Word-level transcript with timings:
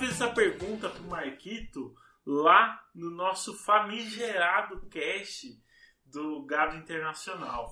fiz 0.00 0.10
essa 0.10 0.28
pergunta 0.32 0.88
pro 0.90 1.02
Marquito 1.04 1.94
lá 2.26 2.82
no 2.94 3.10
nosso 3.10 3.54
famigerado 3.56 4.88
cast 4.88 5.46
do 6.04 6.44
Gado 6.44 6.76
Internacional. 6.76 7.70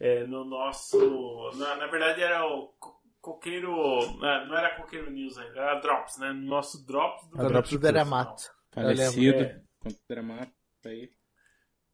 É, 0.00 0.24
no 0.26 0.44
nosso. 0.44 1.50
Na, 1.56 1.74
na 1.76 1.86
verdade 1.88 2.22
era 2.22 2.46
o 2.46 2.68
co- 2.78 2.96
Coqueiro. 3.20 3.72
Não 4.18 4.46
não 4.46 4.56
era 4.56 4.76
Coqueiro 4.76 5.10
News 5.10 5.36
ainda, 5.36 5.58
era 5.58 5.80
Drops, 5.80 6.18
né? 6.18 6.32
No 6.32 6.46
nosso 6.46 6.86
Drops 6.86 7.28
do 7.28 7.40
A 7.40 7.48
Drops 7.48 7.70
do 7.72 7.78
Deramato. 7.80 8.44
Falecido. 8.72 9.38
É. 9.42 9.60
Dramato 10.08 10.52
aí. 10.86 11.10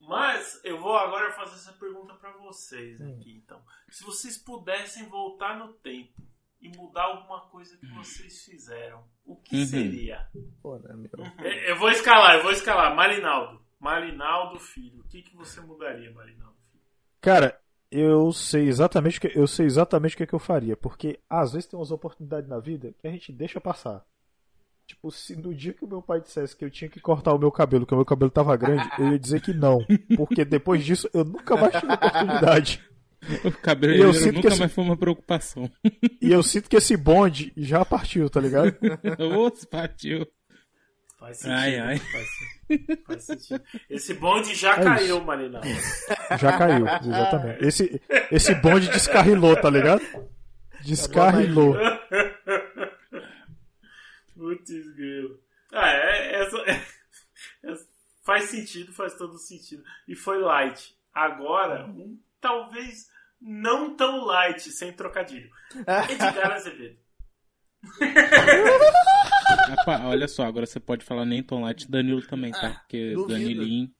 Mas 0.01 0.61
eu 0.65 0.79
vou 0.79 0.95
agora 0.97 1.33
fazer 1.33 1.55
essa 1.55 1.73
pergunta 1.73 2.13
pra 2.15 2.31
vocês 2.33 3.01
Hum. 3.01 3.17
aqui, 3.19 3.33
então. 3.43 3.63
Se 3.91 4.05
vocês 4.05 4.37
pudessem 4.37 5.09
voltar 5.09 5.57
no 5.59 5.73
tempo 5.75 6.13
e 6.65 6.77
mudar 6.77 7.05
alguma 7.05 7.41
coisa 7.43 7.77
que 7.77 7.87
vocês 7.95 8.43
fizeram, 8.45 9.05
o 9.25 9.37
que 9.37 9.57
Uhum. 9.57 9.67
seria? 9.67 10.27
Pô, 10.63 10.79
né, 10.79 10.95
meu? 10.97 11.11
Eu 11.45 11.53
eu 11.71 11.77
vou 11.79 11.91
escalar, 11.91 12.37
eu 12.37 12.43
vou 12.43 12.53
escalar. 12.53 12.95
Marinaldo. 12.97 13.61
Marinaldo 13.79 14.59
Filho. 14.59 15.01
O 15.01 15.05
que, 15.09 15.21
que 15.23 15.37
você 15.37 15.61
mudaria, 15.61 16.11
Marinaldo 16.13 16.57
Filho? 16.71 16.83
Cara, 17.21 17.61
eu 17.91 18.33
sei 18.33 18.67
exatamente 18.67 19.19
o 19.19 19.21
que 19.21 19.39
eu 19.39 19.47
sei 19.47 19.67
exatamente 19.67 20.15
o 20.15 20.19
que, 20.19 20.27
que 20.27 20.35
eu 20.35 20.39
faria, 20.39 20.77
porque 20.77 21.21
às 21.29 21.53
vezes 21.53 21.69
tem 21.69 21.79
umas 21.79 21.91
oportunidades 21.91 22.49
na 22.49 22.59
vida 22.59 22.95
que 22.99 23.07
a 23.07 23.11
gente 23.11 23.31
deixa 23.33 23.61
passar. 23.61 24.05
Tipo, 24.87 25.11
se 25.11 25.35
no 25.37 25.55
dia 25.55 25.73
que 25.73 25.85
o 25.85 25.89
meu 25.89 26.03
pai 26.03 26.21
dissesse 26.21 26.55
que 26.57 26.63
eu 26.65 26.71
tinha 26.71 26.91
que 26.91 27.01
cortar 27.01 27.33
o 27.35 27.39
meu 27.39 27.51
cabelo, 27.51 27.87
que 27.87 27.95
o 27.95 27.97
meu 27.97 28.05
cabelo 28.05 28.31
tava 28.31 28.55
grande, 28.57 28.87
eu 28.99 29.13
ia 29.13 29.19
dizer 29.19 29.41
que 29.41 29.55
não, 29.55 29.79
porque 30.17 30.45
depois 30.45 30.85
disso 30.85 31.09
eu 31.15 31.25
nunca 31.25 31.57
mais 31.57 31.75
tive 31.79 31.93
oportunidade. 31.93 32.85
O 33.45 33.53
cabelo 33.53 33.93
E 33.95 33.99
eu 34.01 34.07
eu 34.09 34.15
sinto 34.15 34.27
que 34.31 34.37
nunca 34.37 34.49
esse- 34.49 34.59
mais 34.59 34.73
foi 34.73 34.85
uma 34.85 34.97
preocupação. 34.97 35.71
E 36.21 36.33
eu 36.33 36.43
sinto 36.43 36.69
que 36.69 36.77
esse 36.77 36.97
bonde 36.97 37.53
já 37.57 37.85
partiu, 37.85 38.29
tá 38.31 38.41
ligado? 38.41 38.75
Ô, 39.37 39.51
partiu. 39.67 40.27
Faz 41.19 41.39
sentido. 41.39 41.55
Ai, 41.59 41.79
ai. 41.79 41.99
Faz, 41.99 42.29
faz 43.07 43.25
sentido. 43.25 43.63
Esse 43.89 44.15
bonde 44.15 44.55
já 44.55 44.73
É 44.77 44.85
caiu, 44.85 45.17
isso. 45.17 45.25
Marinaldo. 45.25 45.69
Já 46.39 46.59
caiu, 46.59 46.87
exatamente. 46.87 47.65
Esse, 47.65 48.03
esse 48.31 48.55
bonde 48.57 48.89
descarrilou, 48.91 49.57
tá 49.57 49.71
ligado? 49.71 50.03
Descarrilou. 50.85 51.77
Putz, 54.37 54.95
grilo. 54.95 55.39
Ah, 55.73 55.89
é, 55.91 56.43
essa, 56.43 56.57
é- 56.71 56.85
faz 58.25 58.45
sentido, 58.45 58.93
faz 58.93 59.15
todo 59.15 59.39
sentido. 59.39 59.83
E 60.09 60.15
foi 60.15 60.39
light. 60.41 60.95
Agora, 61.13 61.87
um 61.87 62.19
talvez 62.41 63.09
não 63.45 63.95
tão 63.95 64.25
light, 64.25 64.71
sem 64.71 64.91
trocadilho. 64.93 65.51
Edgar 66.11 66.53
Azevedo. 66.53 66.99
Rapaz, 69.69 70.05
olha 70.07 70.27
só, 70.27 70.45
agora 70.45 70.65
você 70.65 70.81
pode 70.81 71.05
falar 71.05 71.27
nem 71.27 71.43
Tom 71.43 71.61
Light 71.61 71.91
Danilo 71.91 72.27
também, 72.27 72.51
tá? 72.51 72.71
Porque 72.81 73.13
duvido. 73.13 73.39
Danilinho. 73.39 73.91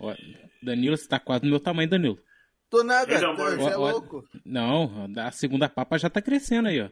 Ó, 0.00 0.12
Danilo, 0.60 0.96
você 0.96 1.06
tá 1.06 1.20
quase 1.20 1.42
do 1.42 1.48
meu 1.48 1.60
tamanho, 1.60 1.88
Danilo. 1.88 2.18
Tô 2.68 2.82
nada, 2.82 3.14
é 3.14 3.18
tu, 3.18 3.24
é 3.24 3.76
ó. 3.76 3.90
louco. 3.92 4.24
Não, 4.44 5.06
a 5.16 5.30
segunda 5.30 5.68
papa 5.68 5.96
já 5.96 6.10
tá 6.10 6.20
crescendo 6.20 6.68
aí, 6.68 6.82
ó. 6.82 6.90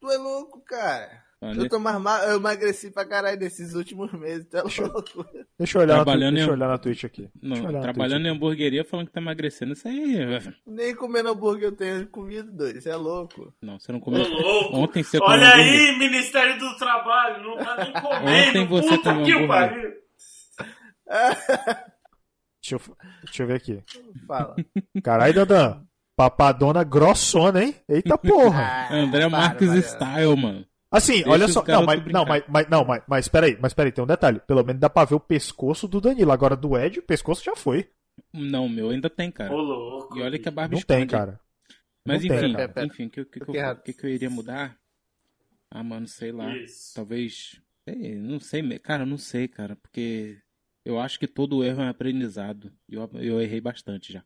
Tu 0.00 0.10
é 0.10 0.16
louco, 0.16 0.62
cara. 0.62 1.22
Olha, 1.42 1.58
Eu, 1.62 1.68
tô 1.70 1.78
mais 1.78 1.98
ma- 1.98 2.22
eu 2.24 2.36
emagreci 2.36 2.90
pra 2.90 3.06
caralho 3.06 3.40
nesses 3.40 3.72
últimos 3.74 4.12
meses, 4.12 4.46
tu 4.46 4.58
é 4.58 4.62
louco. 4.62 5.24
Deixa 5.58 5.78
eu 5.78 5.82
olhar, 5.82 5.96
na, 5.96 6.04
Trabalhando 6.04 6.34
Twitch- 6.34 6.34
deixa 6.34 6.44
em- 6.44 6.48
eu 6.48 6.52
olhar 6.54 6.68
na 6.68 6.78
Twitch 6.78 7.04
aqui. 7.04 7.30
Deixa 7.42 7.62
Não, 7.62 7.72
na 7.72 7.80
trabalhando 7.80 8.26
em 8.26 8.30
hamburgueria 8.30 8.84
falando 8.84 9.06
que 9.06 9.12
tá 9.12 9.20
emagrecendo. 9.22 9.72
Isso 9.72 9.88
aí. 9.88 10.18
Nem 10.66 10.94
comendo 10.94 11.30
hambúrguer 11.30 11.68
eu 11.68 11.72
tenho 11.76 12.06
comido. 12.08 12.52
Você 12.74 12.90
é 12.90 12.96
louco. 12.96 13.54
Não, 13.62 13.78
você 13.80 13.90
não 13.90 14.00
comeu. 14.00 14.22
louco. 14.28 14.76
Ontem 14.76 15.02
você 15.02 15.18
comeu 15.18 15.32
Olha 15.32 15.48
hambúrguer. 15.54 15.80
aí, 15.92 15.98
Ministério 15.98 16.58
do 16.58 16.76
Trabalho, 16.76 17.42
não 17.42 17.56
tá 17.56 17.76
nem 17.84 17.92
comendo. 17.92 18.48
Ontem 18.48 18.66
você 18.66 18.88
Puta 18.98 19.10
comeu 19.10 19.24
que 19.24 19.32
hambúrguer. 19.32 19.48
pariu. 19.48 19.90
Deixa 22.62 22.74
eu, 22.74 22.96
deixa 23.24 23.42
eu 23.42 23.46
ver 23.46 23.54
aqui. 23.54 23.82
Fala. 24.26 24.54
Caralho, 25.02 25.32
Dandan. 25.34 25.82
Papadona 26.14 26.84
grossona, 26.84 27.64
hein? 27.64 27.74
Eita 27.88 28.18
porra. 28.18 28.62
Ah, 28.62 28.94
André 28.94 29.20
para, 29.22 29.30
Marques. 29.30 29.70
Style, 29.86 30.36
mano. 30.36 30.66
Assim, 30.90 31.14
Deixa 31.14 31.30
olha 31.30 31.48
só. 31.48 31.64
Não, 31.64 31.84
mas, 31.84 32.04
não, 32.06 32.24
mas, 32.24 32.44
mas, 32.48 32.68
não, 32.68 32.84
mas, 32.84 33.02
mas 33.06 33.28
peraí, 33.28 33.56
mas 33.60 33.72
peraí, 33.72 33.92
tem 33.92 34.02
um 34.02 34.06
detalhe. 34.06 34.40
Pelo 34.40 34.64
menos 34.64 34.80
dá 34.80 34.90
pra 34.90 35.04
ver 35.04 35.14
o 35.14 35.20
pescoço 35.20 35.86
do 35.86 36.00
Danilo. 36.00 36.32
Agora 36.32 36.56
do 36.56 36.76
Ed, 36.76 36.98
o 36.98 37.02
pescoço 37.02 37.44
já 37.44 37.54
foi. 37.54 37.88
Não, 38.32 38.68
meu 38.68 38.90
ainda 38.90 39.08
tem, 39.08 39.30
cara. 39.30 39.52
Ô, 39.54 39.60
louco. 39.60 40.18
E 40.18 40.22
olha 40.22 40.38
que 40.38 40.48
a 40.48 40.52
barba 40.52 40.74
Não 40.74 40.82
tem, 40.82 41.06
cara. 41.06 41.40
Mas 42.04 42.22
Não 42.22 42.28
tem, 42.28 42.38
enfim, 42.38 42.52
cara. 42.52 42.68
Pera, 42.68 42.72
pera. 42.72 42.86
enfim, 42.86 43.06
o 43.06 43.10
que, 43.10 43.24
que, 43.24 43.40
que, 43.40 43.50
eu- 43.50 43.76
que, 43.76 43.92
que 43.92 44.04
eu 44.04 44.10
iria 44.10 44.30
mudar? 44.30 44.76
Ah, 45.70 45.84
mano, 45.84 46.08
sei 46.08 46.32
lá. 46.32 46.56
Isso. 46.56 46.94
Talvez. 46.94 47.60
sei, 47.88 48.14
não 48.16 48.40
sei, 48.40 48.78
cara, 48.80 49.06
não 49.06 49.16
sei, 49.16 49.46
cara, 49.46 49.76
porque 49.76 50.38
eu 50.84 50.98
acho 50.98 51.20
que 51.20 51.28
todo 51.28 51.62
erro 51.62 51.82
é 51.82 51.84
um 51.84 51.88
aprendizado. 51.88 52.72
E 52.88 52.94
eu, 52.96 53.08
eu 53.14 53.40
errei 53.40 53.60
bastante 53.60 54.12
já. 54.12 54.24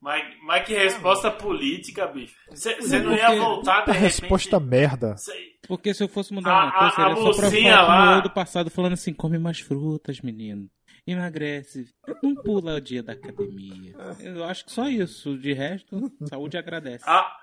Mas, 0.00 0.22
mas 0.44 0.64
que 0.64 0.74
resposta 0.74 1.28
política, 1.30 2.06
bicho. 2.06 2.36
Você 2.50 2.98
não 3.00 3.14
ia 3.14 3.34
voltar 3.36 3.84
de 3.84 3.90
repente... 3.92 4.20
resposta 4.20 4.60
merda. 4.60 5.16
Cê- 5.16 5.56
Porque 5.66 5.92
se 5.92 6.04
eu 6.04 6.08
fosse 6.08 6.32
mudar 6.32 6.52
A- 6.52 6.64
uma 6.64 6.72
coisa, 6.72 6.94
seria 6.94 7.12
a 7.12 7.16
só 7.16 7.40
pra 7.40 7.50
como 7.50 7.88
lá- 7.88 8.16
eu 8.16 8.22
do 8.22 8.30
passado, 8.30 8.70
falando 8.70 8.92
assim, 8.92 9.12
come 9.12 9.38
mais 9.38 9.58
frutas, 9.58 10.20
menino. 10.20 10.70
Emagrece. 11.04 11.86
Não 12.22 12.34
pula 12.36 12.74
o 12.76 12.80
dia 12.80 13.02
da 13.02 13.14
academia. 13.14 13.94
Eu 14.20 14.44
acho 14.44 14.64
que 14.66 14.70
só 14.72 14.88
isso. 14.88 15.36
De 15.36 15.52
resto, 15.52 16.12
saúde 16.28 16.56
agradece. 16.56 17.04
Ah, 17.06 17.34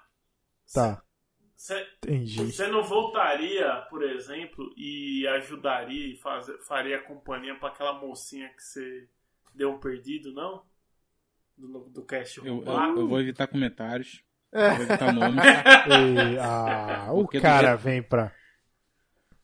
Tá, 0.74 1.04
você 1.56 1.86
entendi. 1.98 2.38
você 2.52 2.68
não 2.68 2.84
voltaria, 2.84 3.86
por 3.90 4.02
exemplo, 4.02 4.74
e 4.78 5.28
ajudaria 5.28 6.14
e 6.14 6.18
faz, 6.18 6.48
faria 6.68 7.00
companhia 7.04 7.56
pra 7.56 7.70
aquela 7.70 7.94
mocinha 8.00 8.48
que 8.50 8.62
você 8.64 9.08
deu 9.54 9.72
um 9.72 9.80
perdido, 9.80 10.34
não? 10.34 10.64
Do, 11.58 11.90
do 11.90 12.02
cast 12.04 12.38
Eu, 12.40 12.64
eu, 12.66 12.98
eu 12.98 13.08
vou 13.08 13.20
evitar 13.22 13.48
comentários. 13.48 14.22
Vou 14.52 14.62
evitar 14.86 15.12
nomes. 15.14 15.44
Ei, 15.88 16.38
ah, 16.40 17.10
o 17.14 17.28
cara 17.28 17.70
jeito- 17.70 17.82
vem 17.84 18.02
pra. 18.04 18.32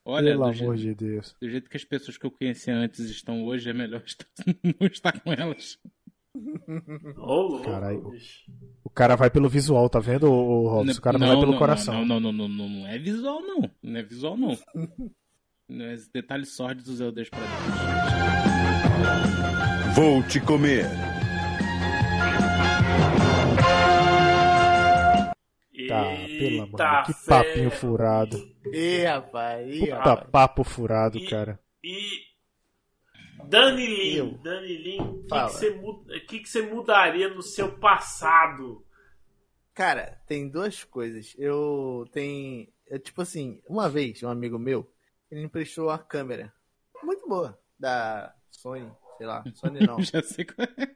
Olha, 0.03 0.31
Pelo 0.31 0.37
do 0.51 0.61
amor 0.61 0.75
jeito, 0.77 0.97
de 0.99 1.05
Deus. 1.11 1.35
do 1.39 1.49
jeito 1.49 1.69
que 1.69 1.77
as 1.77 1.83
pessoas 1.85 2.17
que 2.17 2.25
eu 2.25 2.31
conhecia 2.31 2.73
antes 2.75 2.99
estão 3.01 3.43
hoje, 3.45 3.69
é 3.69 3.73
melhor 3.73 4.01
estar- 4.07 4.25
não 4.79 4.87
estar 4.87 5.19
com 5.21 5.31
elas. 5.31 5.77
Caralho. 7.63 8.11
O 8.83 8.89
cara 8.89 9.15
vai 9.15 9.29
pelo 9.29 9.47
visual, 9.49 9.89
tá 9.89 9.99
vendo, 9.99 10.27
Robson? 10.29 10.97
O 10.97 11.01
cara 11.01 11.17
não, 11.19 11.27
vai 11.27 11.39
pelo 11.39 11.57
coração. 11.57 12.05
Não, 12.05 12.19
não, 12.19 12.31
não, 12.31 12.47
não, 12.47 12.47
não, 12.47 12.69
não 12.69 12.87
é 12.87 12.97
visual, 12.97 13.41
não. 13.41 13.69
Não 13.83 13.99
é 13.99 14.03
visual, 14.03 14.37
não. 14.37 14.57
Não 15.69 15.85
é 15.85 15.95
detalhes 16.13 16.55
sórdidos 16.55 16.99
eu 16.99 17.11
deixo 17.11 17.31
pra 17.31 17.39
Deus. 17.41 17.51
Vou 19.95 20.23
te 20.23 20.39
comer. 20.39 20.85
Pelo 25.91 26.07
amor 26.07 26.27
de 26.27 26.43
Eita 26.43 26.91
Deus. 26.93 27.05
Que 27.07 27.13
fé. 27.13 27.43
papinho 27.43 27.71
furado. 27.71 28.37
Ih, 28.73 29.03
rapaz, 29.05 29.67
ih, 29.75 29.79
Puta 29.81 29.95
rapaz. 29.95 30.29
papo 30.31 30.63
furado, 30.63 31.17
E- 31.17 31.29
cara. 31.29 31.59
E 31.83 32.09
Danilin, 33.45 34.15
Eu. 34.15 34.31
Danilin, 34.37 34.99
o 35.01 35.15
que, 35.17 35.23
que, 35.23 35.29
Fala. 35.29 35.49
você 35.49 36.61
mudaria 36.61 37.29
no 37.29 37.41
seu 37.41 37.77
passado? 37.79 38.85
Cara, 39.73 40.21
tem 40.27 40.47
duas 40.49 40.83
coisas. 40.83 41.33
Eu 41.37 42.05
tenho. 42.11 42.67
Eu, 42.87 42.99
tipo 42.99 43.21
assim, 43.21 43.61
uma 43.67 43.89
vez, 43.89 44.21
um 44.21 44.29
amigo 44.29 44.59
meu, 44.59 44.91
ele 45.29 45.41
me 45.41 45.45
emprestou 45.47 45.87
uma 45.87 45.97
câmera. 45.97 46.53
Muito 47.03 47.27
boa. 47.27 47.57
Da 47.79 48.33
Sony, 48.51 48.91
sei 49.17 49.25
lá. 49.25 49.43
Sony 49.55 49.79
não. 49.87 49.99
Já 50.03 50.21
sei 50.21 50.45
qual 50.45 50.67
é. 50.77 50.91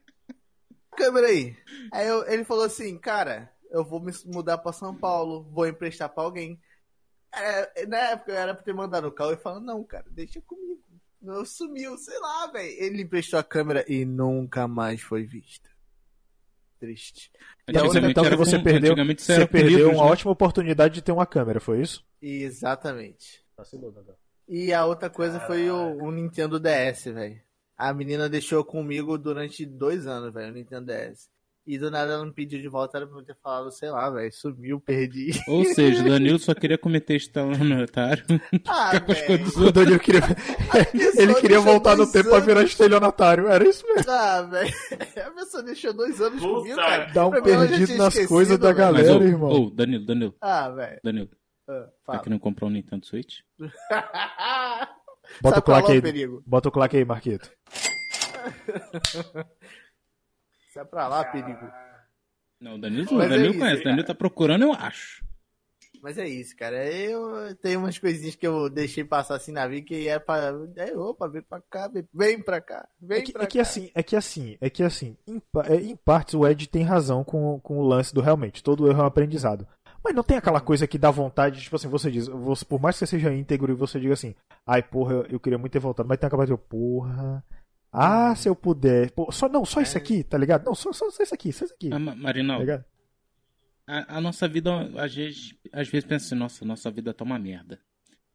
câmera 0.96 1.28
aí. 1.28 1.56
Aí 1.92 2.08
eu- 2.08 2.28
ele 2.28 2.44
falou 2.44 2.66
assim, 2.66 2.98
cara, 3.00 3.52
eu 3.72 3.84
vou 3.84 4.00
me 4.00 4.12
mudar 4.26 4.58
pra 4.58 4.72
São 4.72 4.96
Paulo, 4.96 5.44
vou 5.52 5.68
emprestar 5.68 6.10
pra 6.10 6.24
alguém. 6.24 6.60
É, 7.34 7.86
na 7.86 7.98
época 8.12 8.32
eu 8.32 8.36
era 8.38 8.54
pra 8.54 8.64
ter 8.64 8.74
mandado 8.74 9.08
o 9.08 9.12
carro 9.12 9.34
e 9.34 9.38
falou, 9.38 9.60
não, 9.60 9.84
cara, 9.84 10.06
deixa 10.10 10.42
comigo. 10.42 10.82
Não 11.22 11.44
sumiu, 11.44 11.98
sei 11.98 12.20
lá, 12.20 12.48
velho. 12.48 12.70
Ele 12.84 13.02
emprestou 13.02 13.40
a 13.40 13.44
câmera 13.44 13.84
e 13.88 14.06
nunca 14.06 14.68
mais 14.68 15.02
foi 15.02 15.24
vista. 15.24 15.70
Triste. 16.80 17.32
E 17.68 17.72
a 17.78 17.82
Então 17.82 17.84
que 17.84 18.36
você 18.36 18.58
com- 18.58 18.64
perdeu, 18.64 18.96
você 18.96 19.48
perdeu 19.48 19.78
livros, 19.78 19.96
uma 19.96 20.06
né? 20.06 20.12
ótima 20.12 20.32
oportunidade 20.32 20.94
de 20.96 21.02
ter 21.02 21.12
uma 21.12 21.26
câmera, 21.26 21.60
foi 21.60 21.82
isso? 21.82 22.06
Exatamente. 22.22 23.44
E 24.48 24.72
a 24.74 24.86
outra 24.86 25.10
coisa 25.10 25.40
foi 25.40 25.70
o, 25.72 26.04
o 26.04 26.12
Nintendo 26.12 26.60
DS, 26.60 27.06
velho. 27.06 27.42
A 27.78 27.94
menina 27.94 28.30
deixou 28.30 28.64
comigo 28.64 29.18
durante 29.18 29.66
dois 29.66 30.06
anos, 30.06 30.32
velho, 30.34 30.52
o 30.52 30.56
Nintendo 30.56 30.86
DS. 30.86 31.30
E 31.68 31.80
do 31.80 31.90
nada 31.90 32.14
ela 32.14 32.24
me 32.26 32.32
pediu 32.32 32.62
de 32.62 32.68
volta, 32.68 32.96
era 32.98 33.08
pra 33.08 33.18
eu 33.18 33.24
ter 33.24 33.36
falado, 33.42 33.72
sei 33.72 33.90
lá, 33.90 34.08
velho, 34.12 34.32
sumiu, 34.32 34.80
perdi. 34.80 35.32
Ou 35.48 35.66
seja, 35.66 36.04
o 36.04 36.06
Danilo 36.10 36.38
só 36.38 36.54
queria 36.54 36.78
cometer 36.78 37.16
estelionatário. 37.16 38.24
Ah, 38.68 38.92
as 39.10 39.22
coisas 39.24 39.56
velho. 39.56 39.68
O. 39.68 39.72
Danilo 39.72 40.00
queria. 40.00 40.22
Ele 41.18 41.34
queria 41.36 41.60
voltar 41.60 41.96
no 41.98 42.06
tempo 42.12 42.26
pra 42.30 42.36
anos. 42.38 42.46
virar 42.46 42.62
estelionatário. 42.64 43.48
Era 43.48 43.68
isso 43.68 43.84
mesmo. 43.88 44.12
Ah, 44.12 44.44
velho. 44.44 44.74
A 45.26 45.32
pessoa 45.32 45.64
deixou 45.64 45.92
dois 45.94 46.22
anos 46.22 46.40
Puta, 46.40 46.54
comigo, 46.54 46.76
cara. 46.76 47.06
Dá 47.12 47.26
um 47.26 47.32
Pra 47.32 47.42
perdido 47.42 47.98
nas 47.98 48.26
coisas 48.28 48.58
da 48.60 48.72
galera. 48.72 49.14
Mas, 49.14 49.22
ô, 49.22 49.24
irmão. 49.28 49.50
ô, 49.50 49.70
Danilo, 49.72 50.06
Danilo, 50.06 50.36
Ah, 50.40 50.70
velho. 50.70 51.00
Danilo, 51.04 51.30
Ah, 51.68 51.74
tá 51.82 51.90
fala. 52.06 52.20
querendo 52.20 52.40
comprar 52.42 52.68
um 52.68 52.70
Nintendo 52.70 53.06
Switch? 53.08 53.40
Bota 55.42 55.56
Sabe 55.56 55.60
o 55.60 55.62
claque 55.64 55.92
é 55.94 56.12
aí. 56.12 56.28
o? 56.28 56.44
Bota 56.46 56.70
o 56.70 56.72
claque 56.72 56.98
aí, 56.98 57.06
Marquito. 57.06 57.50
Sai 60.76 60.84
pra 60.86 61.08
lá, 61.08 61.24
perigo. 61.24 61.72
Não, 62.60 62.76
o 62.76 62.78
Danilo, 62.78 63.06
Mas 63.14 63.28
o 63.28 63.30
Danilo 63.30 63.48
é 63.48 63.50
isso, 63.52 63.60
conhece. 63.60 63.82
O. 63.82 63.84
Danilo 63.86 64.04
tá 64.06 64.14
procurando, 64.14 64.64
eu 64.64 64.74
acho. 64.74 65.24
Mas 66.02 66.18
é 66.18 66.28
isso, 66.28 66.54
cara. 66.58 66.86
Eu 66.86 67.56
tenho 67.56 67.80
umas 67.80 67.98
coisinhas 67.98 68.36
que 68.36 68.46
eu 68.46 68.70
deixei 68.70 69.06
passar 69.06 69.36
assim 69.36 69.54
na 69.54 69.66
vida 69.68 69.88
que 69.88 70.08
é 70.10 70.20
pra. 70.20 70.54
É, 70.76 70.96
opa, 70.98 71.30
vem 71.30 71.42
pra 71.42 71.62
cá, 71.62 71.90
vem- 72.14 72.42
pra 72.42 72.60
cá, 72.60 72.86
vem 73.02 73.20
É 73.20 73.22
que, 73.22 73.32
pra 73.32 73.44
é 73.44 73.48
que 73.48 73.58
cá. 73.58 73.62
assim, 73.62 73.90
é 73.96 74.04
que 74.04 74.16
assim, 74.18 74.58
é 74.60 74.70
que 74.70 74.84
assim, 74.84 75.18
em, 75.26 75.42
é, 75.66 75.76
em 75.78 75.96
partes 75.96 76.34
o 76.36 76.46
Ed 76.46 76.68
tem 76.68 76.84
razão 76.84 77.24
com, 77.24 77.58
com 77.62 77.78
o 77.80 77.88
lance 77.88 78.14
do 78.14 78.20
realmente, 78.22 78.62
todo 78.62 78.90
erro 78.90 79.00
é 79.00 79.04
um 79.04 79.08
aprendizado. 79.08 79.66
Mas 80.04 80.14
não 80.14 80.24
tem 80.24 80.38
aquela 80.38 80.60
coisa 80.62 80.86
que 80.86 81.00
dá 81.00 81.10
vontade, 81.10 81.62
tipo 81.62 81.76
assim, 81.78 81.88
você 81.88 82.12
diz, 82.12 82.28
você, 82.28 82.64
por 82.66 82.80
mais 82.80 82.96
que 82.96 83.00
você 83.00 83.08
seja 83.08 83.34
íntegro 83.34 83.72
e 83.72 83.76
você 83.76 84.00
diga 84.00 84.14
assim, 84.14 84.36
ai 84.68 84.84
porra, 84.84 85.14
eu, 85.14 85.26
eu 85.32 85.40
queria 85.40 85.58
muito 85.58 85.72
ter 85.72 85.80
voltado, 85.80 86.08
mas 86.08 86.20
tem 86.20 86.28
aquela 86.28 86.46
coisa, 86.46 86.58
porra, 86.58 87.44
ah, 87.98 88.36
se 88.36 88.48
eu 88.50 88.56
puder, 88.56 89.12
pô, 89.12 89.32
só, 89.32 89.48
não, 89.50 89.64
só 89.66 89.82
isso 89.82 89.98
aqui, 89.98 90.24
tá 90.24 90.38
ligado? 90.38 90.66
Não, 90.66 90.76
só, 90.76 90.92
só, 90.94 91.10
só 91.10 91.24
isso 91.24 91.34
aqui, 91.34 91.52
só 91.52 91.66
isso 91.66 91.74
aqui, 91.74 91.88
Ah, 91.88 91.92
tá 91.92 92.00
Ma- 92.00 92.16
Marinal, 92.16 92.60
ligado? 92.60 92.84
a, 93.88 94.18
a 94.18 94.22
nossa 94.22 94.48
vida, 94.48 94.72
às 94.98 95.14
vezes, 95.16 95.56
às 95.72 95.88
vezes 95.88 96.08
pensa 96.08 96.26
assim, 96.26 96.36
nossa, 96.36 96.66
nossa 96.66 96.90
vida 96.92 97.14
tá 97.14 97.24
uma 97.24 97.40
merda. 97.40 97.80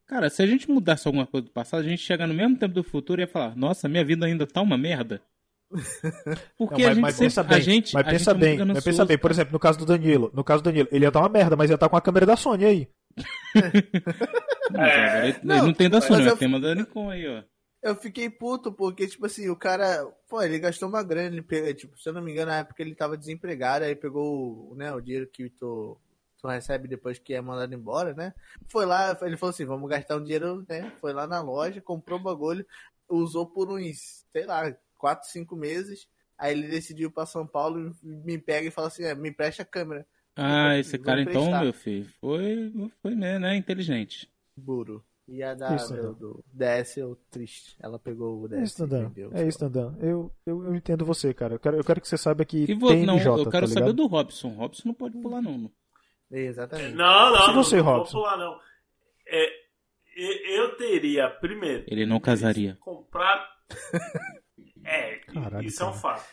Cara, 0.06 0.28
se 0.30 0.42
a 0.42 0.46
gente 0.46 0.68
mudasse 0.70 1.06
alguma 1.06 1.26
coisa 1.26 1.46
do 1.46 1.52
passado, 1.52 1.80
a 1.80 1.88
gente 1.88 2.02
chegar 2.02 2.26
no 2.26 2.34
mesmo 2.34 2.56
tempo 2.58 2.74
do 2.74 2.82
futuro 2.82 3.20
e 3.20 3.24
ia 3.24 3.28
falar, 3.28 3.56
nossa, 3.56 3.88
minha 3.88 4.04
vida 4.04 4.26
ainda 4.26 4.46
tá 4.46 4.60
uma 4.60 4.76
merda. 4.76 5.22
Porque 6.58 6.82
Não, 6.82 6.90
a 6.90 6.94
gente 6.94 7.02
mas 7.02 7.14
sempre, 7.14 7.26
pensa 7.26 7.40
a 7.42 7.44
bem, 7.44 7.60
gente, 7.62 7.94
mas 7.94 8.02
pensa 8.06 8.32
gente 8.32 8.42
é 8.44 8.56
bem, 8.56 8.66
mas 8.66 8.84
pensa 8.84 9.04
bem, 9.04 9.18
por 9.18 9.30
exemplo, 9.30 9.52
no 9.52 9.58
caso 9.60 9.78
do 9.78 9.86
Danilo, 9.86 10.30
no 10.34 10.42
caso 10.42 10.62
do 10.62 10.66
Danilo, 10.66 10.88
ele 10.90 11.04
ia 11.04 11.10
dar 11.12 11.20
uma 11.20 11.28
merda, 11.28 11.54
mas 11.54 11.70
ia 11.70 11.74
estar 11.74 11.88
com 11.88 11.96
a 11.96 12.00
câmera 12.00 12.26
da 12.26 12.34
Sony 12.36 12.64
aí. 12.64 12.88
Não, 14.70 14.80
agora 14.82 15.28
ele, 15.28 15.38
Não, 15.42 15.56
ele 15.56 15.66
não 15.66 15.72
tem 15.74 15.88
da 15.90 15.98
mas 15.98 16.06
Sony, 16.08 16.20
eu- 16.22 16.30
mas 16.30 16.38
tem 16.38 16.48
uma 16.48 16.60
da 16.60 16.74
Nikon 16.74 17.10
aí, 17.10 17.26
ó. 17.28 17.42
Eu 17.82 17.96
fiquei 17.96 18.28
puto 18.28 18.70
porque, 18.70 19.06
tipo 19.06 19.24
assim, 19.26 19.48
o 19.48 19.56
cara. 19.56 20.04
Pô, 20.28 20.42
ele 20.42 20.58
gastou 20.58 20.88
uma 20.88 21.02
grana. 21.02 21.28
Ele 21.28 21.42
pegou, 21.42 21.72
tipo, 21.74 21.98
se 21.98 22.08
eu 22.08 22.12
não 22.12 22.22
me 22.22 22.30
engano, 22.30 22.50
na 22.50 22.58
época 22.58 22.82
ele 22.82 22.94
tava 22.94 23.16
desempregado. 23.16 23.84
Aí 23.84 23.96
pegou 23.96 24.74
né, 24.76 24.92
o 24.92 25.00
dinheiro 25.00 25.26
que 25.26 25.48
tu, 25.48 25.98
tu 26.38 26.48
recebe 26.48 26.86
depois 26.86 27.18
que 27.18 27.32
é 27.32 27.40
mandado 27.40 27.74
embora, 27.74 28.12
né? 28.12 28.34
Foi 28.68 28.84
lá, 28.84 29.16
ele 29.22 29.36
falou 29.36 29.50
assim: 29.50 29.64
vamos 29.64 29.88
gastar 29.88 30.16
um 30.16 30.22
dinheiro, 30.22 30.64
né? 30.68 30.92
Foi 31.00 31.12
lá 31.14 31.26
na 31.26 31.40
loja, 31.40 31.80
comprou 31.80 32.18
o 32.18 32.22
bagulho, 32.22 32.66
usou 33.08 33.46
por 33.46 33.70
uns, 33.70 34.26
sei 34.30 34.44
lá, 34.44 34.76
4, 34.98 35.30
5 35.30 35.56
meses. 35.56 36.06
Aí 36.36 36.52
ele 36.52 36.68
decidiu 36.68 37.08
ir 37.08 37.12
pra 37.12 37.26
São 37.26 37.46
Paulo, 37.46 37.96
me 38.02 38.36
pega 38.36 38.68
e 38.68 38.70
fala 38.70 38.88
assim: 38.88 39.04
é, 39.04 39.14
me 39.14 39.30
presta 39.30 39.62
a 39.62 39.66
câmera. 39.66 40.06
Ah, 40.36 40.76
esse 40.78 40.96
Vou 40.96 41.06
cara 41.06 41.22
então, 41.22 41.42
emprestar. 41.42 41.62
meu 41.62 41.72
filho, 41.72 42.08
foi, 42.20 42.90
foi 43.02 43.14
né, 43.14 43.38
né, 43.38 43.56
inteligente. 43.56 44.30
Burro. 44.56 45.04
E 45.32 45.44
a 45.44 45.54
da, 45.54 45.76
Isso, 45.76 45.94
do, 45.94 46.02
não. 46.02 46.12
do 46.14 46.44
DS, 46.52 46.96
eu 46.96 47.16
triste. 47.30 47.76
Ela 47.80 48.00
pegou 48.00 48.42
o 48.42 48.48
DS. 48.48 48.58
É 48.58 48.62
isso, 48.64 48.86
Dandan. 48.86 49.12
É 49.32 49.46
isso, 49.46 49.58
Dandan. 49.60 49.94
Eu, 50.00 50.32
eu, 50.44 50.64
eu 50.64 50.74
entendo 50.74 51.04
você, 51.04 51.32
cara. 51.32 51.54
Eu 51.54 51.60
quero, 51.60 51.76
eu 51.76 51.84
quero 51.84 52.00
que 52.00 52.08
você 52.08 52.18
saiba 52.18 52.44
que 52.44 52.64
E 52.68 52.74
vou, 52.74 52.90
tem 52.90 53.06
não, 53.06 53.14
MJ, 53.14 53.40
eu 53.44 53.48
quero 53.50 53.68
tá 53.68 53.74
saber 53.74 53.92
do 53.92 54.06
Robson. 54.08 54.48
Robson 54.48 54.88
não 54.88 54.94
pode 54.94 55.16
pular, 55.18 55.40
não. 55.40 55.56
não. 55.56 55.70
Exatamente. 56.32 56.94
Não, 56.96 57.30
não, 57.30 57.40
Se 57.42 57.46
não, 57.46 57.54
você, 57.62 57.76
não 57.76 57.84
vou 57.84 57.94
Robson. 57.98 58.18
pular, 58.18 58.36
não. 58.36 58.58
É, 59.28 59.48
eu 60.56 60.76
teria, 60.76 61.30
primeiro, 61.30 61.84
Ele 61.86 62.04
não 62.04 62.18
casaria. 62.18 62.76
comprado. 62.80 63.44
É, 64.84 65.16
Caralho, 65.32 65.66
isso 65.66 65.82
é 65.82 65.86
um 65.86 65.90
cara. 65.90 66.00
fato. 66.00 66.24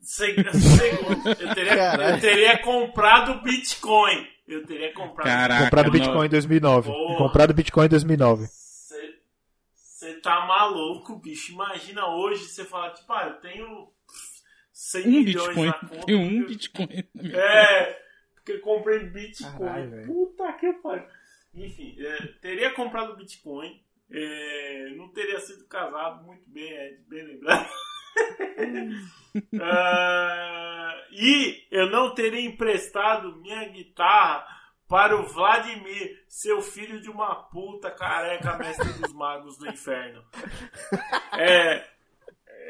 Se- 0.00 0.34
Segundo, 0.34 1.28
eu 1.28 1.54
teria, 1.54 1.94
eu 2.10 2.20
teria 2.20 2.58
comprado 2.58 3.40
Bitcoin. 3.42 4.26
Eu 4.52 4.66
teria 4.66 4.92
comprado. 4.92 5.26
Caraca, 5.26 5.64
Comprado 5.64 5.86
não. 5.86 5.92
Bitcoin 5.92 6.26
em 6.26 6.30
2009. 6.30 6.90
Porra. 6.90 7.16
Comprado 7.18 7.54
Bitcoin 7.54 7.86
em 7.86 7.88
2009. 7.88 8.46
Você 9.74 10.14
tá 10.20 10.44
maluco, 10.46 11.16
bicho. 11.16 11.52
Imagina 11.52 12.08
hoje 12.08 12.44
você 12.44 12.64
falar, 12.64 12.90
tipo, 12.90 13.12
ah, 13.12 13.28
eu 13.28 13.34
tenho 13.40 13.88
100 14.72 15.06
Um 15.06 15.10
milhões 15.22 15.46
Bitcoin. 15.48 15.66
na 15.66 15.72
conta. 15.74 16.06
Tem 16.06 16.14
um 16.16 16.28
porque- 16.40 16.46
Bitcoin. 16.48 16.88
É, 17.34 18.02
porque 18.34 18.52
eu 18.52 18.60
comprei 18.60 18.98
Bitcoin. 19.00 19.58
Caralho. 19.58 20.06
Puta 20.06 20.52
que 20.54 20.72
pariu. 20.74 21.04
Enfim, 21.54 21.94
é, 22.00 22.26
teria 22.40 22.72
comprado 22.72 23.16
Bitcoin. 23.16 23.80
é, 24.10 24.90
não 24.96 25.08
teria 25.08 25.38
sido 25.40 25.64
casado, 25.66 26.24
muito 26.24 26.42
bem, 26.50 26.70
é 26.70 26.96
bem 27.08 27.22
lembrado. 27.24 27.68
Ah, 29.60 30.94
e 31.12 31.64
eu 31.70 31.90
não 31.90 32.14
teria 32.14 32.40
emprestado 32.44 33.36
minha 33.36 33.64
guitarra 33.68 34.46
para 34.88 35.16
o 35.16 35.26
Vladimir, 35.26 36.22
seu 36.28 36.60
filho 36.60 37.00
de 37.00 37.08
uma 37.08 37.34
puta 37.34 37.90
careca, 37.90 38.58
mestre 38.58 38.92
dos 39.00 39.12
magos 39.14 39.56
do 39.56 39.66
inferno. 39.68 40.22
É, 41.38 41.86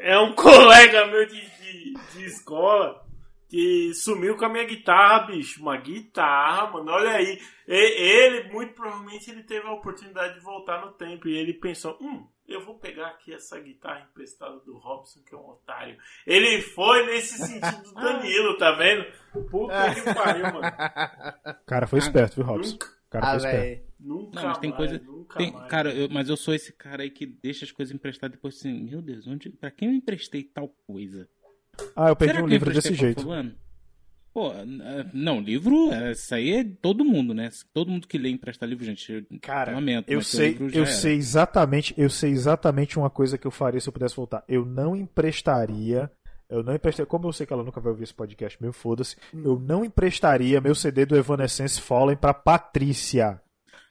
é 0.01 0.19
um 0.19 0.33
colega 0.33 1.05
meu 1.07 1.25
de, 1.25 1.41
de, 1.57 1.93
de 2.13 2.25
escola 2.25 3.03
que 3.49 3.93
sumiu 3.93 4.37
com 4.37 4.45
a 4.45 4.49
minha 4.49 4.63
guitarra, 4.63 5.27
bicho. 5.27 5.61
Uma 5.61 5.75
guitarra, 5.77 6.71
mano. 6.71 6.91
Olha 6.91 7.11
aí. 7.11 7.41
E- 7.67 8.01
Ele, 8.01 8.49
muito 8.53 8.73
provavelmente, 8.73 9.29
ele 9.29 9.43
teve 9.43 9.67
a 9.67 9.73
oportunidade 9.73 10.35
de 10.35 10.39
voltar 10.39 10.79
no 10.83 10.93
tempo. 10.93 11.27
E 11.27 11.37
ele 11.37 11.53
pensou: 11.53 11.97
hum, 12.01 12.25
eu 12.53 12.63
vou 12.65 12.77
pegar 12.79 13.07
aqui 13.07 13.33
essa 13.33 13.59
guitarra 13.59 14.07
emprestada 14.09 14.57
do 14.59 14.77
Robson, 14.77 15.21
que 15.27 15.33
é 15.33 15.37
um 15.37 15.49
otário. 15.49 15.97
Ele 16.25 16.61
foi 16.61 17.05
nesse 17.05 17.37
sentido 17.37 17.83
do 17.83 17.93
Danilo, 17.99 18.57
tá 18.57 18.71
vendo? 18.73 19.05
Puta 19.49 19.93
que 19.93 20.13
pariu, 20.13 20.43
mano. 20.51 20.67
O 21.61 21.65
cara 21.65 21.87
foi 21.87 21.99
esperto, 21.99 22.35
viu, 22.35 22.45
Robson? 22.45 22.71
Nunca, 22.73 22.85
O 22.87 23.09
cara 23.09 23.25
Ah, 23.25 23.39
foi 23.39 23.49
esperto. 23.49 23.93
nunca 23.99 24.35
Não, 24.41 24.47
mas 24.49 24.57
tem 24.59 24.69
mais, 24.71 24.77
coisa. 24.77 25.03
nunca 25.03 25.37
Tem, 25.37 25.51
mais. 25.51 25.67
cara, 25.69 25.93
eu- 25.93 26.09
mas 26.09 26.29
eu 26.29 26.37
sou 26.37 26.53
esse 26.53 26.71
cara 26.73 27.03
aí 27.03 27.09
que 27.09 27.25
deixa 27.25 27.65
as 27.65 27.71
coisas 27.71 27.93
emprestadas 27.93 28.35
depois 28.35 28.55
assim, 28.55 28.83
meu 28.83 29.01
Deus, 29.01 29.25
onde, 29.27 29.49
pra 29.49 29.71
quem 29.71 29.89
eu 29.89 29.93
emprestei 29.95 30.43
tal 30.43 30.69
coisa? 30.87 31.27
Ah, 31.95 32.09
eu 32.09 32.15
perdi 32.15 32.33
Será 32.35 32.45
um 32.45 32.47
livro 32.47 32.71
desse 32.71 32.93
jeito. 32.93 33.21
fulano? 33.23 33.55
Pô, 34.33 34.51
não, 35.13 35.39
livro, 35.39 35.91
eh, 35.91 36.11
isso 36.13 36.33
aí 36.33 36.53
é 36.53 36.63
todo 36.63 37.05
mundo, 37.05 37.33
né? 37.35 37.49
Todo 37.71 37.91
mundo 37.91 38.07
que 38.07 38.17
lê 38.17 38.29
empresta 38.29 38.65
livro, 38.65 38.83
gente. 38.83 39.11
eu 39.29 39.39
Cara, 39.39 39.73
lamento, 39.73 40.11
eu 40.11 40.21
seu 40.23 40.39
sei, 40.39 40.57
eu 40.73 40.85
era. 40.85 40.85
sei 40.85 41.13
exatamente, 41.15 41.93
eu 41.97 42.09
sei 42.09 42.31
exatamente 42.31 42.97
uma 42.97 43.09
coisa 43.11 43.37
que 43.37 43.45
eu 43.45 43.51
faria 43.51 43.79
se 43.79 43.87
eu 43.87 43.93
pudesse 43.93 44.15
voltar. 44.15 44.43
Eu 44.47 44.65
não 44.65 44.95
emprestaria, 44.95 46.11
eu 46.49 46.63
não 46.63 46.73
emprestaria, 46.73 47.05
como 47.05 47.27
eu 47.27 47.33
sei 47.33 47.45
que 47.45 47.53
ela 47.53 47.63
nunca 47.63 47.79
vai 47.79 47.91
ouvir 47.91 48.05
esse 48.05 48.13
podcast, 48.13 48.59
meu 48.59 48.73
foda-se, 48.73 49.17
eu 49.43 49.59
não 49.59 49.85
emprestaria 49.85 50.59
meu 50.59 50.73
CD 50.73 51.05
do 51.05 51.15
Evanescence 51.15 51.79
Fallen 51.79 52.17
pra 52.17 52.33
Patrícia. 52.33 53.39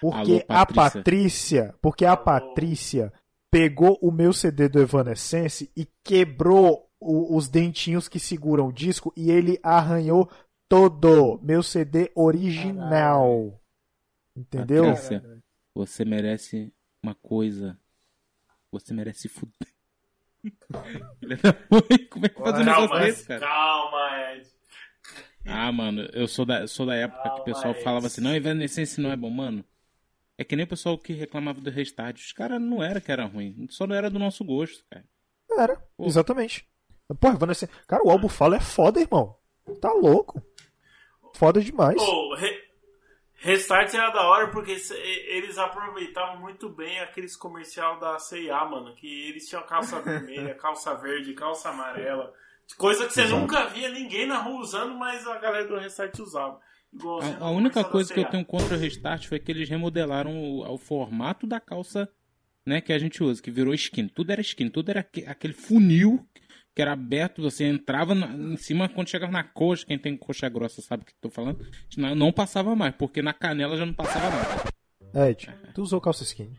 Porque 0.01 0.33
Alô, 0.33 0.45
a 0.49 0.67
Patrícia. 0.67 0.91
Patrícia, 0.91 1.75
porque 1.81 2.05
a 2.05 2.13
Alô. 2.13 2.25
Patrícia 2.25 3.13
pegou 3.49 3.97
o 4.03 4.11
meu 4.11 4.33
CD 4.33 4.69
do 4.69 4.81
Evanescence 4.81 5.71
e 5.77 5.87
quebrou 6.03 6.89
o- 7.02 7.37
os 7.37 7.49
dentinhos 7.49 8.09
que 8.09 8.18
seguram 8.21 8.68
o 8.68 8.73
disco 8.73 9.12
e 9.16 9.30
ele 9.30 9.59
arranhou 9.62 10.30
todo 10.68 11.38
meu 11.42 11.62
CD 11.62 12.11
original. 12.14 13.61
Entendeu? 14.37 14.85
Patrícia, 14.87 15.42
você 15.75 16.04
merece 16.04 16.73
uma 17.02 17.14
coisa. 17.14 17.78
Você 18.71 18.94
merece 18.94 19.28
fuder. 19.28 19.52
Filha 21.21 21.37
da 21.37 21.52
mãe, 21.71 22.06
como 22.09 22.26
é 22.26 22.28
que 22.28 22.38
faz 22.38 22.54
um 22.54 22.64
negócio 22.64 22.88
Calma, 22.88 23.00
desse, 23.06 23.26
cara? 23.26 23.40
calma, 23.40 24.32
Ed. 24.32 24.49
Ah, 25.44 25.73
mano, 25.73 26.02
eu 26.12 26.26
sou 26.28 26.44
da, 26.47 26.61
eu 26.62 26.68
sou 26.68 26.87
da 26.87 26.94
época 26.94 27.21
que 27.23 27.28
o 27.28 27.30
Calma, 27.30 27.44
pessoal 27.44 27.75
Ed. 27.75 27.82
falava 27.85 28.06
assim, 28.06 28.21
não, 28.21 28.35
Evanescence 28.35 29.00
não 29.00 29.11
é 29.12 29.16
bom, 29.16 29.30
mano. 29.30 29.64
É 30.38 30.44
que 30.44 30.56
nem 30.56 30.64
o 30.64 30.68
pessoal 30.68 30.97
que 30.99 31.12
reclamava 31.12 31.61
do 31.61 31.71
Restart. 31.71 32.16
Os 32.18 32.32
caras 32.32 32.61
não 32.61 32.82
era 32.82 33.00
que 33.00 33.12
era 33.12 33.25
ruim, 33.26 33.66
só 33.71 33.87
não 33.87 33.94
era 33.94 34.09
do 34.11 34.18
nosso 34.18 34.44
gosto, 34.44 34.85
cara. 34.90 35.04
Era, 35.50 35.76
Pô. 35.97 36.06
exatamente. 36.06 36.66
Porra, 37.21 37.37
Vanessa. 37.37 37.68
Cara, 37.87 38.02
o 38.04 38.11
álbum 38.11 38.28
Fala 38.28 38.56
é 38.56 38.61
foda, 38.61 39.00
irmão. 39.00 39.37
Tá 39.80 39.92
louco. 39.92 40.42
Foda 41.37 41.61
demais. 41.61 41.97
Pô, 41.97 42.35
Re- 42.35 42.61
Restart 43.35 43.92
era 43.94 44.11
da 44.11 44.23
hora 44.23 44.49
porque 44.50 44.71
eles 44.71 45.59
aproveitavam 45.59 46.40
muito 46.40 46.68
bem 46.68 47.00
aqueles 47.00 47.37
comercial 47.37 47.99
da 47.99 48.18
C&A, 48.18 48.64
mano. 48.64 48.94
Que 48.94 49.28
eles 49.28 49.49
tinham 49.49 49.62
calça 49.66 50.00
vermelha, 50.02 50.54
calça 50.54 50.94
verde, 50.94 51.35
calça 51.35 51.71
amarela. 51.71 52.32
Coisa 52.78 53.06
que 53.06 53.12
você 53.12 53.23
Exato. 53.23 53.40
nunca 53.40 53.66
via 53.66 53.88
ninguém 53.90 54.26
na 54.26 54.38
rua 54.38 54.61
usando, 54.61 54.94
mas 54.94 55.26
a 55.26 55.37
galera 55.38 55.66
do 55.66 55.76
Restart 55.76 56.18
usava. 56.21 56.61
A, 57.40 57.47
a 57.47 57.50
única 57.50 57.82
coisa 57.85 58.12
que 58.12 58.21
eu 58.21 58.25
tenho 58.28 58.44
contra 58.44 58.76
o 58.76 58.78
Restart 58.78 59.26
foi 59.26 59.38
que 59.38 59.50
eles 59.50 59.68
remodelaram 59.68 60.37
o, 60.38 60.75
o 60.75 60.78
formato 60.78 61.47
da 61.47 61.59
calça 61.61 62.09
né, 62.64 62.80
que 62.80 62.92
a 62.92 62.99
gente 62.99 63.23
usa, 63.23 63.42
que 63.42 63.50
virou 63.50 63.75
skin. 63.75 64.09
Tudo 64.09 64.30
era 64.30 64.40
skin, 64.40 64.68
tudo 64.68 64.90
era 64.90 65.00
aque- 65.00 65.26
aquele 65.26 65.52
funil 65.54 66.25
que 66.75 66.81
era 66.83 66.93
aberto, 66.93 67.43
você 67.43 67.64
entrava 67.64 68.14
na- 68.14 68.29
em 68.29 68.57
cima, 68.57 68.88
quando 68.88 69.09
chegava 69.09 69.31
na 69.33 69.45
coxa, 69.45 69.85
quem 69.87 69.99
tem 69.99 70.17
coxa 70.17 70.49
grossa 70.49 70.81
sabe 70.81 71.02
o 71.02 71.07
que 71.07 71.12
eu 71.12 71.17
tô 71.21 71.31
falando, 71.31 71.59
não, 71.97 72.14
não 72.14 72.33
passava 72.33 72.75
mais, 72.75 72.95
porque 72.97 73.21
na 73.21 73.33
canela 73.35 73.76
já 73.76 73.85
não 73.85 73.93
passava 73.95 74.31
nada. 74.31 75.29
Ed, 75.29 75.50
tu 75.75 75.83
usou 75.83 76.00
calça 76.00 76.23
skinny. 76.25 76.57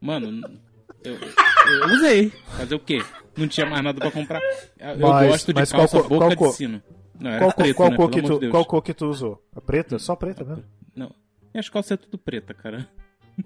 Mano, 0.00 0.60
eu, 1.04 1.14
eu 1.14 1.86
usei. 1.94 2.30
Fazer 2.56 2.74
o 2.74 2.80
quê? 2.80 2.98
Não 3.36 3.46
tinha 3.46 3.66
mais 3.66 3.82
nada 3.84 3.98
pra 4.00 4.10
comprar. 4.10 4.40
Eu 4.78 4.98
Mas- 4.98 5.28
gosto 5.28 5.46
de 5.52 5.66
qual 5.66 5.66
calça 5.80 5.98
cor- 6.00 6.08
boca 6.08 6.36
qual 6.36 6.50
de 6.50 6.56
sino. 6.56 6.82
Não, 7.18 7.30
era 7.30 7.38
Qual, 7.44 7.52
preta, 7.54 7.74
qual 7.74 7.90
né? 7.90 7.96
cor 7.96 8.10
que 8.10 8.20
de 8.20 8.28
tu, 8.28 8.50
qual 8.50 8.64
cor 8.66 8.82
que 8.82 8.92
tu 8.92 9.06
usou? 9.06 9.42
A 9.54 9.60
preta? 9.60 9.98
Só 9.98 10.14
preta 10.16 10.44
mesmo? 10.44 10.64
Não. 10.94 11.14
Minhas 11.54 11.68
calças 11.70 11.92
é 11.92 11.96
tudo 11.96 12.18
preta, 12.18 12.52
cara. 12.52 12.86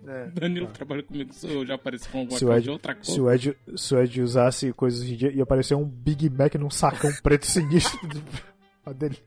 É. 0.07 0.27
Danilo 0.39 0.69
trabalha 0.69 1.03
comigo, 1.03 1.31
eu 1.45 1.67
já 1.67 1.75
apareci 1.75 2.09
com 2.09 2.21
alguma 2.21 2.39
Se 2.39 2.45
coisa 2.45 2.59
Ed, 2.59 2.65
de 2.65 2.71
outra 2.71 2.95
cor. 2.95 3.05
se, 3.05 3.21
o 3.21 3.31
Ed, 3.31 3.57
se 3.77 3.95
o 3.95 4.01
Ed 4.01 4.23
usasse 4.23 4.73
coisas 4.73 5.05
de 5.05 5.17
dia, 5.17 5.33
ia 5.33 5.43
aparecer 5.43 5.75
um 5.75 5.85
Big 5.85 6.31
Mac 6.31 6.55
num 6.55 6.71
sacão 6.71 7.11
preto 7.23 7.45
sinistro. 7.47 7.99
A 8.85 8.93
dele. 8.93 9.19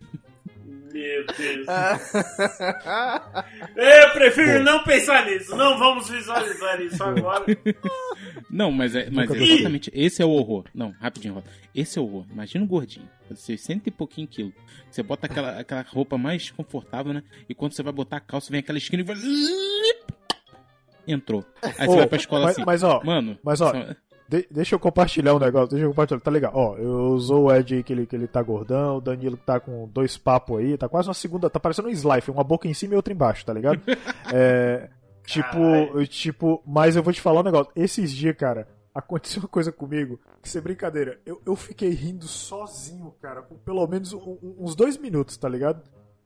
Meu 0.93 1.25
Deus. 1.25 1.65
Eu 3.75 4.11
prefiro 4.13 4.63
não 4.63 4.83
pensar 4.83 5.25
nisso. 5.25 5.55
Não 5.55 5.77
vamos 5.79 6.07
visualizar 6.07 6.79
isso 6.81 7.03
agora. 7.03 7.43
Não, 8.49 8.71
mas 8.71 8.95
é, 8.95 9.09
mas 9.09 9.29
é 9.31 9.37
exatamente. 9.37 9.91
Esse 9.93 10.21
é 10.21 10.25
o 10.25 10.29
horror. 10.29 10.65
Não, 10.73 10.91
rapidinho. 11.01 11.43
Esse 11.73 11.97
é 11.97 12.01
o 12.01 12.05
horror. 12.05 12.25
Imagina 12.31 12.63
o 12.63 12.67
gordinho. 12.67 13.09
Você 13.29 13.57
cento 13.57 13.87
e 13.87 13.91
pouquinho 13.91 14.27
quilo. 14.27 14.53
Você 14.91 15.01
bota 15.01 15.25
aquela, 15.25 15.59
aquela 15.59 15.81
roupa 15.81 16.15
mais 16.15 16.51
confortável, 16.51 17.11
né? 17.11 17.23
E 17.49 17.55
quando 17.55 17.73
você 17.73 17.81
vai 17.81 17.91
botar 17.91 18.17
a 18.17 18.21
calça, 18.21 18.51
vem 18.51 18.59
aquela 18.59 18.77
esquina 18.77 19.01
e 19.01 19.05
vai. 19.05 19.15
Entrou. 21.07 21.43
Aí 21.61 21.71
você 21.87 21.87
Ô, 21.87 21.95
vai 21.97 22.07
pra 22.07 22.17
escola 22.17 22.43
mas, 22.45 22.51
assim. 22.55 22.63
mas, 22.65 22.83
ó, 22.83 23.01
Mano, 23.03 23.37
mas, 23.43 23.61
ó, 23.61 23.71
só- 23.71 23.95
de- 24.29 24.47
deixa 24.49 24.73
eu 24.75 24.79
compartilhar 24.79 25.35
um 25.35 25.39
negócio. 25.39 25.69
Deixa 25.69 25.85
eu 25.85 25.89
compartilhar. 25.89 26.19
Tá 26.21 26.31
legal. 26.31 26.51
Ó, 26.55 26.77
eu 26.77 26.91
usou 27.11 27.45
o 27.45 27.53
Ed 27.53 27.75
aí 27.75 27.83
que 27.83 27.91
ele, 27.93 28.05
que 28.05 28.15
ele 28.15 28.27
tá 28.27 28.41
gordão. 28.41 28.97
O 28.97 29.01
Danilo 29.01 29.37
que 29.37 29.45
tá 29.45 29.59
com 29.59 29.87
dois 29.93 30.17
papos 30.17 30.59
aí. 30.59 30.77
Tá 30.77 30.87
quase 30.89 31.07
uma 31.07 31.13
segunda. 31.13 31.49
Tá 31.49 31.59
parecendo 31.59 31.87
um 31.89 31.91
Slife. 31.91 32.31
Uma 32.31 32.43
boca 32.43 32.67
em 32.67 32.73
cima 32.73 32.93
e 32.93 32.95
outra 32.95 33.13
embaixo, 33.13 33.45
tá 33.45 33.53
ligado? 33.53 33.81
É. 34.33 34.89
Tipo, 35.25 36.05
tipo, 36.07 36.61
mas 36.65 36.95
eu 36.95 37.03
vou 37.03 37.13
te 37.13 37.21
falar 37.21 37.41
um 37.41 37.43
negócio. 37.43 37.71
Esses 37.75 38.11
dias, 38.11 38.35
cara, 38.35 38.67
aconteceu 38.93 39.41
uma 39.41 39.47
coisa 39.47 39.71
comigo. 39.71 40.19
Que 40.41 40.49
sem 40.49 40.61
brincadeira, 40.61 41.19
eu, 41.25 41.41
eu 41.45 41.55
fiquei 41.55 41.89
rindo 41.91 42.25
sozinho, 42.27 43.13
cara, 43.21 43.41
por 43.41 43.57
pelo 43.59 43.87
menos 43.87 44.11
um- 44.13 44.37
um- 44.43 44.55
uns 44.59 44.75
dois 44.75 44.97
minutos, 44.97 45.37
tá 45.37 45.47
ligado? 45.47 45.81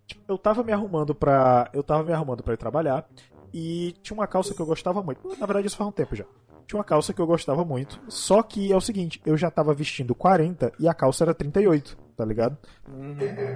Tipo, 0.07 0.23
eu 0.27 0.37
tava 0.37 0.63
me 0.63 0.71
arrumando 0.71 1.13
pra. 1.13 1.69
Eu 1.73 1.83
tava 1.83 2.03
me 2.03 2.11
arrumando 2.13 2.41
pra 2.41 2.53
ir 2.53 2.57
trabalhar. 2.57 3.07
E 3.53 3.95
tinha 4.01 4.15
uma 4.15 4.27
calça 4.27 4.53
que 4.53 4.59
eu 4.59 4.65
gostava 4.65 5.01
muito. 5.01 5.27
Na 5.37 5.45
verdade, 5.45 5.67
isso 5.67 5.77
faz 5.77 5.87
um 5.87 5.91
tempo 5.91 6.15
já. 6.15 6.25
Tinha 6.67 6.77
uma 6.77 6.83
calça 6.83 7.13
que 7.13 7.21
eu 7.21 7.25
gostava 7.25 7.63
muito. 7.63 7.99
Só 8.09 8.43
que 8.43 8.71
é 8.71 8.75
o 8.75 8.81
seguinte, 8.81 9.21
eu 9.25 9.37
já 9.37 9.49
tava 9.49 9.73
vestindo 9.73 10.13
40 10.13 10.73
e 10.79 10.87
a 10.87 10.93
calça 10.93 11.23
era 11.23 11.33
38, 11.33 11.97
tá 12.15 12.25
ligado? 12.25 12.57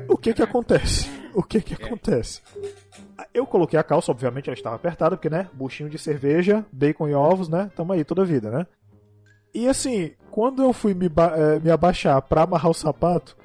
O 0.08 0.18
que 0.18 0.34
que 0.34 0.42
acontece? 0.42 1.10
O 1.34 1.44
que 1.44 1.62
que 1.62 1.74
acontece? 1.74 2.42
Eu 3.34 3.46
coloquei 3.46 3.78
a 3.78 3.84
calça, 3.84 4.12
obviamente 4.12 4.50
ela 4.50 4.58
estava 4.58 4.76
apertada, 4.76 5.18
porque, 5.18 5.30
né? 5.30 5.50
Buchinho 5.54 5.90
de 5.90 5.98
cerveja, 5.98 6.66
bacon 6.72 7.08
e 7.08 7.14
ovos, 7.14 7.50
né? 7.50 7.70
Tamo 7.76 7.94
aí 7.94 8.04
toda 8.04 8.24
vida, 8.24 8.50
né? 8.50 8.66
E 9.54 9.68
assim, 9.68 10.12
quando 10.30 10.64
eu 10.64 10.72
fui 10.72 10.94
me, 10.94 11.08
eh, 11.08 11.60
me 11.62 11.70
abaixar 11.70 12.22
pra 12.22 12.44
amarrar 12.44 12.72
o 12.72 12.74
sapato, 12.74 13.36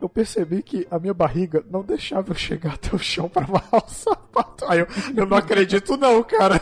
eu 0.00 0.08
percebi 0.08 0.62
que 0.62 0.86
a 0.90 0.98
minha 0.98 1.14
barriga 1.14 1.64
não 1.70 1.82
deixava 1.82 2.30
eu 2.30 2.34
chegar 2.36 2.74
até 2.74 2.94
o 2.94 2.98
chão 2.98 3.28
pra 3.28 3.44
amarrar 3.44 3.84
o 3.84 3.88
sapato. 3.90 4.64
Aí 4.68 4.80
eu, 4.80 4.86
eu 5.16 5.26
não 5.26 5.36
acredito 5.36 5.96
não, 5.96 6.22
cara. 6.22 6.60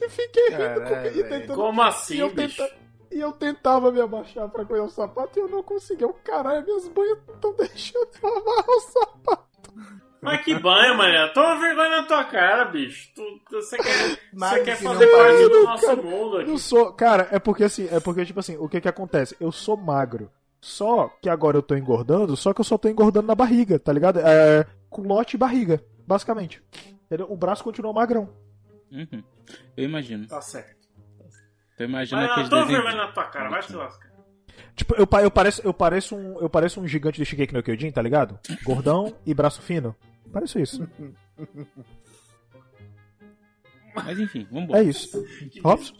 e 0.00 0.08
fiquei 0.08 0.48
rindo 0.50 0.58
Caralho, 0.58 0.88
com- 0.88 1.06
e 1.18 1.22
velho. 1.22 1.28
tentando 1.28 1.54
Como 1.56 1.82
e 1.82 1.86
assim, 1.88 2.16
eu, 2.18 2.30
bicho? 2.30 2.56
tenta- 2.62 2.74
e 3.10 3.20
eu 3.20 3.32
tentava 3.32 3.92
me 3.92 4.00
abaixar 4.00 4.48
pra 4.48 4.64
comer 4.64 4.80
o 4.80 4.88
sapato 4.88 5.38
e 5.38 5.42
eu 5.42 5.48
não 5.48 5.62
conseguia. 5.62 6.06
Eu, 6.06 6.14
caralho, 6.24 6.64
minhas 6.64 6.88
banhas 6.88 7.18
não 7.28 7.34
estão 7.34 7.54
deixando 7.54 8.08
eu 8.22 8.28
amarrar 8.36 8.68
o 8.68 8.80
sapato. 8.80 9.44
Mas 10.20 10.42
que 10.42 10.58
banho, 10.58 10.96
mané. 10.96 11.28
Toma 11.34 11.60
vergonha 11.60 11.90
na 12.00 12.02
tua 12.04 12.24
cara, 12.24 12.64
bicho. 12.64 13.10
Tu, 13.14 13.22
tu- 13.50 13.56
você 13.60 13.76
quer, 13.76 14.18
você 14.32 14.60
quer 14.64 14.76
fazer 14.78 15.06
parte 15.08 15.48
do 15.50 15.62
nosso 15.64 15.86
cara, 15.86 16.02
mundo 16.02 16.38
aqui. 16.38 16.50
Não 16.50 16.56
sou, 16.58 16.92
cara, 16.94 17.28
é 17.30 17.38
porque 17.38 17.64
assim, 17.64 17.86
é 17.92 18.00
porque 18.00 18.24
tipo 18.24 18.40
assim, 18.40 18.56
o 18.56 18.66
que 18.68 18.80
que 18.80 18.88
acontece? 18.88 19.36
Eu 19.38 19.52
sou 19.52 19.76
magro. 19.76 20.30
Só 20.66 21.08
que 21.20 21.28
agora 21.28 21.58
eu 21.58 21.62
tô 21.62 21.76
engordando, 21.76 22.34
só 22.38 22.54
que 22.54 22.60
eu 22.62 22.64
só 22.64 22.78
tô 22.78 22.88
engordando 22.88 23.26
na 23.26 23.34
barriga, 23.34 23.78
tá 23.78 23.92
ligado? 23.92 24.18
É, 24.20 24.64
culote 24.88 25.36
e 25.36 25.38
barriga, 25.38 25.84
basicamente. 26.06 26.62
Entendeu? 27.04 27.26
O 27.30 27.36
braço 27.36 27.62
continua 27.62 27.92
magrão. 27.92 28.30
Uhum. 28.90 29.22
Eu 29.76 29.84
imagino. 29.84 30.26
Tá 30.26 30.40
certo. 30.40 30.88
Eu 31.78 31.86
imagino 31.86 32.18
Mas 32.22 32.30
aqueles 32.30 32.48
toma 32.48 32.62
desenhos. 32.62 32.82
vergonha 32.82 33.06
na 33.06 33.12
tua 33.12 33.24
cara. 33.24 33.50
Vai 33.50 33.62
se 33.62 33.74
lascar. 33.76 34.10
Tipo, 34.74 34.94
eu, 34.94 35.06
eu 35.22 35.30
pareço, 35.30 35.60
eu 35.62 35.74
pareço 35.74 36.16
um, 36.16 36.40
eu 36.40 36.48
pareço 36.48 36.80
um 36.80 36.88
gigante 36.88 37.18
de 37.20 37.26
Shigeki 37.26 37.52
no 37.52 37.62
Kyojin, 37.62 37.90
tá 37.90 38.00
ligado? 38.00 38.38
Gordão 38.64 39.14
e 39.26 39.34
braço 39.34 39.60
fino. 39.60 39.94
Pareço 40.32 40.58
isso. 40.58 40.88
Mas 43.94 44.18
enfim, 44.18 44.46
vambora. 44.50 44.80
É 44.80 44.82
isso. 44.82 45.22
Robson? 45.62 45.94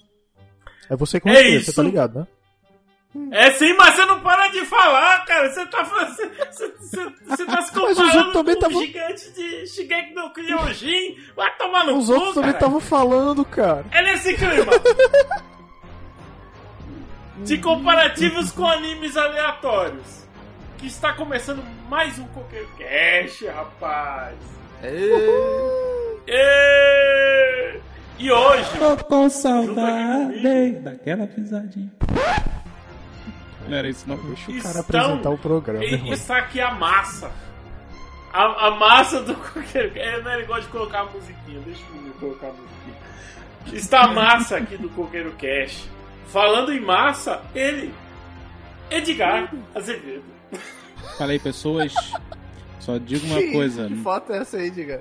É 0.89 0.97
você 0.97 1.21
que 1.21 1.29
É 1.29 1.49
isso. 1.51 1.67
você 1.67 1.77
tá 1.77 1.83
ligado, 1.83 2.21
né? 2.21 2.27
É 3.31 3.53
sim, 3.53 3.73
mas 3.75 3.95
você 3.95 4.05
não 4.07 4.21
para 4.21 4.49
de 4.49 4.65
falar, 4.67 5.25
cara. 5.25 5.49
Você 5.53 5.65
tá. 5.67 5.83
Você, 5.85 6.27
você, 6.51 6.69
você, 6.81 7.13
você 7.27 7.47
tá 7.47 7.63
se 7.63 7.73
Mas 7.79 7.91
os 7.91 7.97
comparando 7.97 8.17
outros 8.19 8.33
também 8.33 8.55
com 8.57 8.61
tavam- 8.61 8.79
o 8.79 8.87
gigante 8.87 9.31
de 9.33 9.67
Shigeki 9.69 10.15
no 10.15 10.33
Kyojin. 10.33 11.17
Vai 11.37 11.57
tomar 11.57 11.85
no 11.87 11.97
Os 11.97 12.07
cu, 12.07 12.13
outros 12.15 12.35
também 12.35 12.53
cara. 12.53 12.65
estavam 12.65 12.81
falando, 12.81 13.45
cara. 13.45 13.85
É 13.93 14.03
nesse 14.03 14.35
clima. 14.35 14.73
de 17.45 17.59
comparativos 17.59 18.51
com 18.53 18.67
animes 18.67 19.17
aleatórios. 19.17 20.25
Que 20.79 20.87
está 20.89 21.13
começando 21.13 21.63
mais 21.89 22.19
um 22.19 22.27
Coqueiro 22.29 22.69
Cash, 22.79 23.43
rapaz. 23.55 24.35
É. 24.83 24.91
E, 26.27 27.79
e 28.25 28.31
hoje, 28.33 28.71
Tô 28.79 28.97
com 29.05 29.31
comigo. 30.27 30.81
daquela 30.83 31.27
pisadinha. 31.27 31.91
Não 33.69 33.77
era 33.77 33.89
isso 33.89 34.05
não. 34.09 34.17
Deixa 34.17 34.51
o 34.51 34.55
Estão- 34.55 34.73
cara 34.73 34.81
apresentar 34.81 35.31
o 35.31 35.39
programa, 35.39 35.85
e- 35.85 36.11
está 36.11 36.39
aqui 36.39 36.61
a 36.61 36.73
massa. 36.73 37.31
A, 38.33 38.67
a 38.67 38.71
massa 38.73 39.23
do. 39.23 39.33
É, 39.75 40.21
não 40.23 40.31
é 40.33 40.37
negócio 40.39 40.63
de 40.65 40.69
colocar 40.69 41.01
a 41.01 41.05
musiquinha. 41.05 41.61
Deixa 41.61 41.83
eu 41.93 42.13
colocar 42.21 42.49
a 42.49 42.53
musiquinha. 42.53 42.97
Está 43.73 44.01
a 44.05 44.09
massa 44.13 44.57
aqui 44.57 44.77
do 44.77 44.89
Coqueiro 44.91 45.33
Cash. 45.33 45.89
Falando 46.29 46.73
em 46.73 46.81
massa, 46.81 47.41
ele, 47.55 47.95
Edgar 48.91 49.53
Azevedo. 49.75 50.25
Fala 51.17 51.33
aí, 51.33 51.39
pessoas. 51.39 51.95
Só 52.81 52.99
digo 52.99 53.25
uma 53.27 53.39
Que- 53.39 53.53
coisa. 53.53 53.87
Que 53.87 53.97
foto 53.97 54.33
é 54.33 54.39
essa 54.39 54.57
aí, 54.57 54.71
diga? 54.71 55.01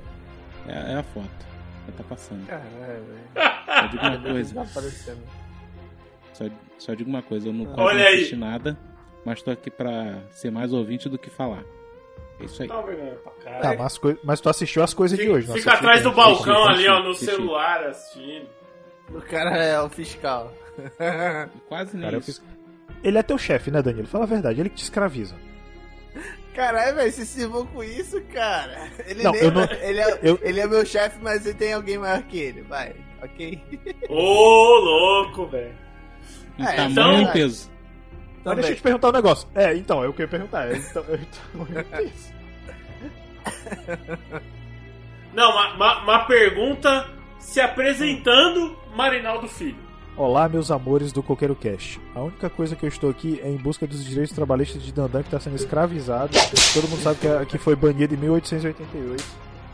É, 0.67 0.93
é 0.93 0.96
a 0.98 1.03
foto. 1.03 1.27
Já 1.88 1.93
tá 1.98 2.03
passando. 2.08 2.46
Caralho, 2.46 2.70
velho. 2.77 3.55
Só 3.65 3.88
digo 3.88 4.05
uma 4.05 4.20
coisa. 4.32 4.55
Tá 4.55 4.62
aparecendo. 4.62 5.22
Só, 6.33 6.45
só 6.77 6.93
digo 6.93 7.09
uma 7.09 7.21
coisa. 7.21 7.47
Eu 7.47 7.53
não 7.53 7.65
quase 7.65 7.81
Olha 7.81 7.99
não 8.03 8.07
aí. 8.07 8.15
assisti 8.15 8.35
nada. 8.35 8.77
Mas 9.25 9.41
tô 9.41 9.51
aqui 9.51 9.71
pra 9.71 10.19
ser 10.31 10.51
mais 10.51 10.73
ouvinte 10.73 11.07
do 11.07 11.17
que 11.17 11.29
falar. 11.29 11.63
É 12.39 12.45
isso 12.45 12.61
aí. 12.61 12.67
Tá 12.67 12.81
pra 12.81 13.31
caralho. 13.43 13.61
Tá, 13.61 13.75
mas, 13.83 13.99
mas 14.23 14.41
tu 14.41 14.49
assistiu 14.49 14.83
as 14.83 14.93
coisas 14.93 15.17
de 15.17 15.29
hoje, 15.29 15.47
não 15.47 15.55
fica 15.55 15.69
assistiu? 15.71 15.89
atrás 15.89 16.03
do 16.03 16.11
balcão 16.11 16.63
Assisti, 16.67 16.87
ali, 16.87 16.87
ó, 16.89 16.93
assisti, 16.93 17.03
no 17.05 17.11
assisti. 17.11 17.25
celular 17.35 17.83
assistindo. 17.85 18.47
O 19.09 19.21
cara 19.21 19.63
é 19.63 19.79
o 19.81 19.89
fiscal. 19.89 20.53
Quase 21.69 21.95
nem 21.95 22.09
isso. 22.17 22.21
fiz- 22.21 22.43
Ele 23.03 23.17
é 23.17 23.23
teu 23.23 23.37
chefe, 23.37 23.69
né, 23.71 23.81
Danilo? 23.81 24.07
Fala 24.07 24.23
a 24.23 24.27
verdade, 24.27 24.59
ele 24.59 24.69
que 24.69 24.75
te 24.75 24.83
escraviza. 24.83 25.35
Caralho, 26.53 26.95
velho, 26.95 27.11
você 27.11 27.25
se 27.25 27.45
vão 27.47 27.65
com 27.67 27.83
isso, 27.83 28.21
cara. 28.33 28.89
Ele, 29.07 29.23
Não, 29.23 29.31
nem, 29.31 29.41
eu 29.41 29.51
não- 29.51 29.63
ele, 29.63 29.99
é, 29.99 30.19
eu- 30.21 30.39
ele 30.41 30.59
é 30.59 30.67
meu 30.67 30.85
chefe, 30.85 31.17
mas 31.21 31.45
ele 31.45 31.57
tem 31.57 31.73
alguém 31.73 31.97
maior 31.97 32.21
que 32.23 32.37
ele. 32.39 32.61
Vai, 32.61 32.93
ok? 33.23 33.61
Ô, 34.09 34.75
louco, 34.79 35.45
velho. 35.47 35.73
Em 36.57 36.63
É, 36.63 36.75
tamanho 36.75 36.91
então- 36.91 37.22
e 37.22 37.27
peso. 37.33 37.69
Mas 37.72 38.43
Também. 38.43 38.55
deixa 38.57 38.72
eu 38.72 38.75
te 38.77 38.81
perguntar 38.83 39.10
um 39.10 39.12
negócio. 39.13 39.48
É, 39.55 39.74
então, 39.75 40.03
eu 40.03 40.12
queria 40.12 40.27
perguntar. 40.27 40.67
é, 40.67 40.75
Então, 40.77 41.03
então, 41.10 41.67
é 41.91 42.03
isso. 42.03 42.33
Não, 45.33 45.51
uma, 45.51 45.74
uma, 45.74 46.03
uma 46.03 46.19
pergunta 46.25 47.07
se 47.39 47.60
apresentando 47.60 48.77
Marinaldo 48.95 49.48
Filho. 49.48 49.77
Olá, 50.15 50.48
meus 50.48 50.69
amores 50.69 51.12
do 51.12 51.24
Coqueiro 51.24 51.55
Cash. 51.55 52.00
A 52.13 52.22
única 52.22 52.48
coisa 52.50 52.75
que 52.75 52.86
eu 52.86 52.89
estou 52.89 53.10
aqui 53.10 53.39
é 53.43 53.50
em 53.50 53.57
busca 53.57 53.88
dos 53.88 54.05
direitos 54.05 54.31
trabalhistas 54.36 54.83
de 54.83 54.91
Dandan 54.93 55.22
que 55.24 55.27
está 55.29 55.39
sendo 55.39 55.55
escravizado. 55.55 56.33
Todo 56.74 56.88
mundo 56.88 57.01
sabe 57.01 57.19
que, 57.19 57.27
é- 57.27 57.45
que 57.45 57.57
foi 57.57 57.75
banido 57.75 58.13
em 58.13 58.17
1888. 58.17 59.24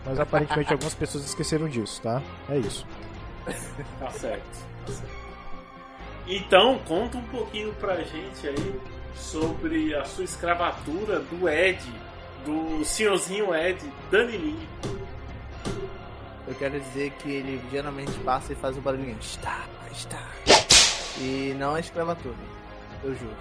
Mas 0.05 0.17
aparentemente 0.17 0.71
algumas 0.71 0.93
pessoas 0.95 1.25
esqueceram 1.25 1.67
disso, 1.67 2.01
tá? 2.01 2.21
É 2.49 2.57
isso. 2.57 2.85
Tá 3.99 4.09
certo. 4.11 4.43
Tá 4.85 4.91
certo. 4.93 5.18
Então, 6.31 6.77
conta 6.85 7.17
um 7.17 7.23
pouquinho 7.23 7.73
pra 7.73 8.03
gente 8.03 8.47
aí 8.47 8.79
sobre 9.15 9.95
a 9.95 10.05
sua 10.05 10.23
escravatura 10.23 11.21
do 11.21 11.49
Ed, 11.49 11.83
do 12.45 12.85
senhorzinho 12.85 13.53
Ed, 13.55 13.83
Danilinho. 14.11 14.69
Eu 16.47 16.53
quero 16.53 16.79
dizer 16.79 17.09
que 17.13 17.31
ele 17.31 17.59
geralmente 17.71 18.11
passa 18.19 18.53
e 18.53 18.55
faz 18.55 18.77
o 18.77 18.81
barulhinho. 18.81 19.17
Está, 19.19 19.65
está. 19.91 20.21
E 21.17 21.55
não 21.57 21.75
é 21.75 21.79
escravatura. 21.79 22.35
Eu 23.03 23.15
juro. 23.15 23.35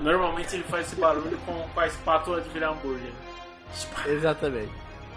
Normalmente 0.00 0.54
ele 0.54 0.64
faz 0.64 0.86
esse 0.86 0.94
barulho 0.94 1.36
com, 1.44 1.68
com 1.68 1.80
a 1.80 1.88
espátula 1.88 2.40
de 2.40 2.48
virar 2.50 2.70
hambúrguer. 2.70 3.12
Exatamente. 4.06 4.72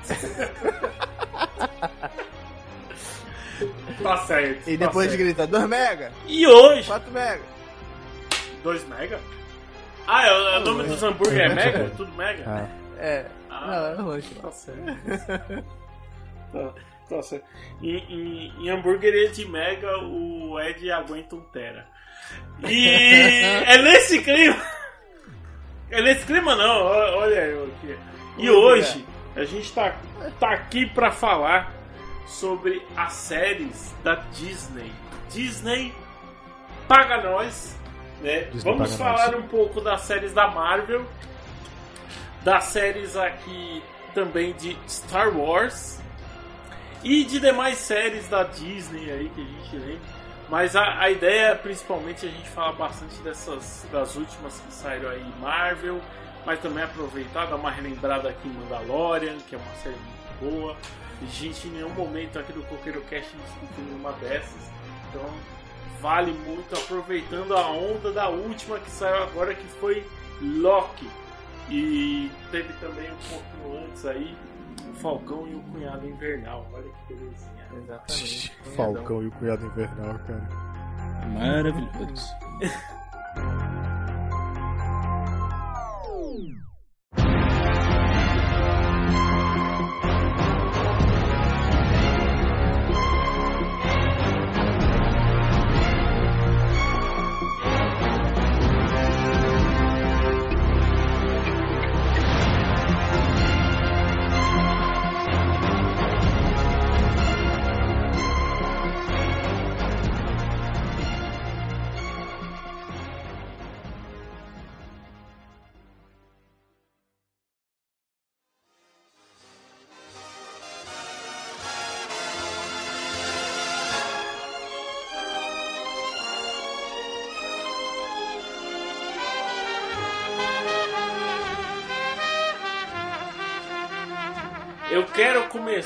Tá 4.02 4.18
certo. 4.26 4.70
E 4.70 4.78
tá 4.78 4.86
depois 4.88 5.08
certo. 5.08 5.20
grita 5.22 5.48
2 5.48 5.68
mega, 5.68 6.12
E 6.28 6.48
hoje. 6.48 6.88
4 6.88 7.12
mega. 7.12 7.42
2 8.64 8.88
mega? 8.88 9.20
Ah, 10.08 10.28
é, 10.28 10.32
o- 10.34 10.58
o 10.58 10.60
nome 10.62 10.84
dos 10.84 11.02
hambúrguer 11.04 11.40
é 11.42 11.46
É, 11.46 11.50
mega? 11.56 11.78
é. 11.80 11.90
Tudo 11.96 12.12
mega? 12.14 12.44
Ah, 12.48 12.68
É. 13.00 13.26
Ah. 13.50 13.96
Não, 13.98 14.06
é 14.14 14.16
lanche. 14.16 14.36
Tá 14.36 14.52
certo. 14.52 15.64
tá, 16.52 16.74
tá 17.10 17.22
certo. 17.24 17.46
Em, 17.82 17.98
em, 18.10 18.54
em 18.66 18.70
hambúrguer 18.70 19.32
de 19.32 19.46
mega, 19.48 19.98
o 20.00 20.60
Ed 20.60 20.92
aguenta 20.92 21.36
um 21.36 21.42
tera. 21.42 21.86
E 22.68 22.88
é 23.68 23.78
nesse 23.82 24.22
clima. 24.22 24.62
É 25.92 26.02
nesse 26.02 26.26
clima 26.26 26.56
não, 26.56 26.82
olha 26.86 27.36
eu 27.46 27.66
aqui. 27.66 27.98
E 28.38 28.50
hoje 28.50 29.06
a 29.36 29.44
gente 29.46 29.72
tá, 29.74 29.96
tá 30.40 30.52
aqui 30.52 30.86
pra 30.88 31.12
falar 31.12 31.72
sobre 32.26 32.86
as 32.96 33.14
séries 33.14 33.94
da 34.04 34.16
Disney. 34.34 34.92
Disney 35.30 35.94
paga 36.88 37.22
nós, 37.22 37.78
né? 38.22 38.42
Disney 38.52 38.72
Vamos 38.72 38.96
falar 38.96 39.32
nós. 39.32 39.44
um 39.44 39.48
pouco 39.48 39.82
das 39.82 40.02
séries 40.02 40.34
da 40.34 40.48
Marvel, 40.48 41.06
das 42.44 42.66
séries 42.66 43.16
aqui 43.16 43.84
também 44.14 44.54
de 44.54 44.78
Star 44.88 45.36
Wars 45.36 46.00
e 47.04 47.24
de 47.24 47.40
demais 47.40 47.78
séries 47.78 48.28
da 48.28 48.44
Disney 48.44 49.12
aí 49.12 49.30
que 49.30 49.42
a 49.42 49.44
gente 49.44 49.76
lembra. 49.76 50.24
Mas 50.50 50.76
a, 50.76 51.00
a 51.00 51.10
ideia 51.10 51.48
é 51.48 51.56
principalmente 51.56 52.26
a 52.26 52.30
gente 52.30 52.50
falar 52.50 52.74
bastante 52.74 53.16
dessas 53.24 53.88
das 53.92 54.16
últimas 54.16 54.60
que 54.60 54.74
saíram 54.74 55.10
aí 55.10 55.26
Marvel, 55.40 56.00
mas 56.46 56.60
também 56.60 56.84
aproveitar 56.84 57.48
dar 57.48 57.56
uma 57.56 57.72
relembrada 57.72 58.30
aqui 58.30 58.48
em 58.48 58.52
Mandalorian, 58.52 59.38
que 59.48 59.56
é 59.56 59.58
uma 59.58 59.76
série 59.82 59.96
muito 59.96 60.52
boa. 60.52 60.78
Gente 61.32 61.68
em 61.68 61.72
nenhum 61.72 61.90
momento 61.90 62.40
aqui 62.40 62.54
do 62.54 62.64
Coqueiro 62.64 63.02
Cast 63.02 63.36
discutiu 63.36 63.84
nenhuma 63.86 64.12
dessas. 64.14 64.72
Então 65.10 65.30
vale 66.02 66.32
muito 66.32 66.76
aproveitando 66.76 67.56
a 67.56 67.70
onda 67.70 68.12
da 68.12 68.30
última 68.30 68.80
que 68.80 68.92
saiu 68.92 69.24
agora 69.24 69.54
que 69.54 69.68
foi 69.80 70.06
Loki. 70.42 71.10
E 71.70 72.30
teve 72.52 72.74
também 72.74 73.10
um 73.12 73.16
pouquinho 73.16 73.86
antes 73.86 74.06
aí 74.06 74.38
o 74.90 74.94
Falcão 74.96 75.48
e 75.48 75.56
o 75.56 75.62
Cunhado 75.62 76.08
Invernal. 76.08 76.68
Olha 76.74 76.84
que 76.84 77.14
belezinha. 77.14 77.68
Exatamente. 77.78 78.58
Falcão 78.76 79.24
e 79.24 79.28
o 79.28 79.32
Cunhado 79.32 79.66
Invernal, 79.66 80.20
cara. 80.20 80.50
Maravilhoso. 81.30 82.28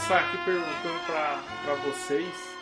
começar 0.08 0.26
aqui 0.26 0.38
perguntando 0.46 1.06
pra 1.66 1.74
vocês 1.84 2.58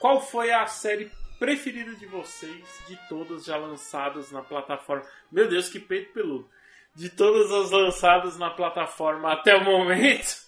qual 0.00 0.20
foi 0.20 0.50
a 0.50 0.66
série 0.66 1.08
preferida 1.38 1.94
de 1.94 2.04
vocês 2.06 2.82
de 2.88 2.96
todas 3.08 3.44
já 3.44 3.56
lançadas 3.56 4.32
na 4.32 4.42
plataforma. 4.42 5.04
Meu 5.30 5.48
Deus, 5.48 5.68
que 5.68 5.78
peito 5.78 6.12
peludo! 6.12 6.50
De 6.96 7.10
todas 7.10 7.52
as 7.52 7.70
lançadas 7.70 8.36
na 8.36 8.50
plataforma 8.50 9.32
até 9.32 9.54
o 9.54 9.64
momento, 9.64 10.44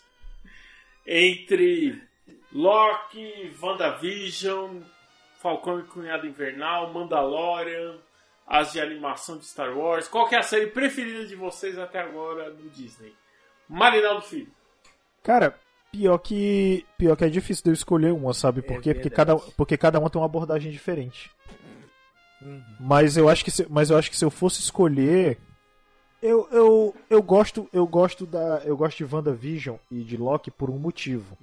entre 1.07 2.03
Loki, 2.51 3.57
WandaVision, 3.63 4.81
Falcão 5.41 5.79
e 5.79 5.85
Cunhado 5.85 6.27
Invernal, 6.27 6.93
Mandalorian, 6.93 7.99
as 8.49 8.73
de 8.73 8.81
animação 8.81 9.39
de 9.39 9.45
Star 9.45 9.79
Wars. 9.79 10.09
Qual 10.09 10.29
que 10.29 10.35
é 10.35 10.39
a 10.39 10.43
série 10.43 10.67
preferida 10.67 11.25
de 11.25 11.37
vocês 11.37 11.79
até 11.79 12.01
agora 12.01 12.51
no 12.51 12.69
Disney? 12.71 13.15
Marinaldo 13.69 14.23
Filho. 14.23 14.62
Cara, 15.23 15.55
pior 15.93 16.19
que. 16.19 16.85
Pior 16.99 17.17
que 17.17 17.25
é 17.25 17.29
difícil 17.29 17.63
de 17.65 17.71
eu 17.71 17.75
escolher 17.75 18.13
uma, 18.13 18.35
sabe? 18.35 18.63
Por 18.63 18.81
quê? 18.81 18.95
Porque 18.95 19.11
cada, 19.11 19.37
porque 19.37 19.77
cada 19.77 20.01
uma 20.01 20.11
tem 20.11 20.21
uma 20.21 20.27
abordagem 20.27 20.73
diferente. 20.73 21.31
Uhum. 22.41 22.63
Mas 22.81 23.17
eu 23.17 23.29
acho 23.29 23.45
que 23.45 23.51
se, 23.51 23.67
mas 23.71 23.91
eu 23.91 23.97
acho 23.97 24.11
que 24.11 24.17
se 24.17 24.25
eu 24.25 24.31
fosse 24.31 24.61
escolher. 24.61 25.39
Eu, 26.21 26.49
eu, 26.53 26.95
eu 27.11 27.21
gosto 27.21 27.69
eu 27.73 27.85
gosto 27.85 28.25
da 28.25 28.63
eu 28.65 28.77
gosto 28.77 28.99
de 28.99 29.13
WandaVision 29.13 29.77
e 29.91 30.05
de 30.05 30.17
Loki 30.17 30.53
por 30.53 30.71
um 30.71 30.79
motivo 30.79 31.37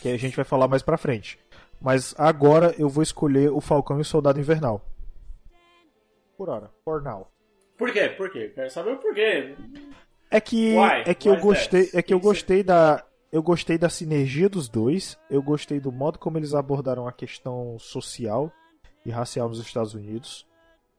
que 0.00 0.08
a 0.08 0.16
gente 0.16 0.36
vai 0.36 0.44
falar 0.44 0.68
mais 0.68 0.82
pra 0.84 0.96
frente 0.96 1.36
mas 1.80 2.14
agora 2.16 2.72
eu 2.78 2.88
vou 2.88 3.02
escolher 3.02 3.50
o 3.50 3.60
Falcão 3.60 3.98
e 3.98 4.02
o 4.02 4.04
Soldado 4.04 4.38
Invernal 4.38 4.80
por 6.36 6.48
hora 6.48 6.70
for 6.84 7.02
now 7.02 7.26
Por 7.76 7.92
quê? 7.92 8.08
Por 8.10 8.30
quê? 8.30 8.52
Quero 8.54 8.70
saber 8.70 8.92
o 8.92 8.98
porquê. 8.98 9.56
É 10.32 10.40
que 10.40 10.76
Why? 10.76 11.02
é 11.06 11.14
que 11.14 11.28
eu 11.28 11.34
Why 11.34 11.40
gostei, 11.40 11.84
that? 11.84 11.96
é 11.98 12.02
que 12.02 12.14
eu 12.14 12.20
gostei 12.20 12.62
da 12.62 13.04
eu 13.30 13.42
gostei 13.42 13.78
da 13.78 13.88
sinergia 13.88 14.48
dos 14.48 14.68
dois, 14.68 15.18
eu 15.30 15.42
gostei 15.42 15.80
do 15.80 15.90
modo 15.90 16.18
como 16.18 16.36
eles 16.36 16.52
abordaram 16.54 17.08
a 17.08 17.12
questão 17.12 17.78
social 17.78 18.52
e 19.06 19.10
racial 19.10 19.48
nos 19.48 19.58
Estados 19.58 19.94
Unidos. 19.94 20.46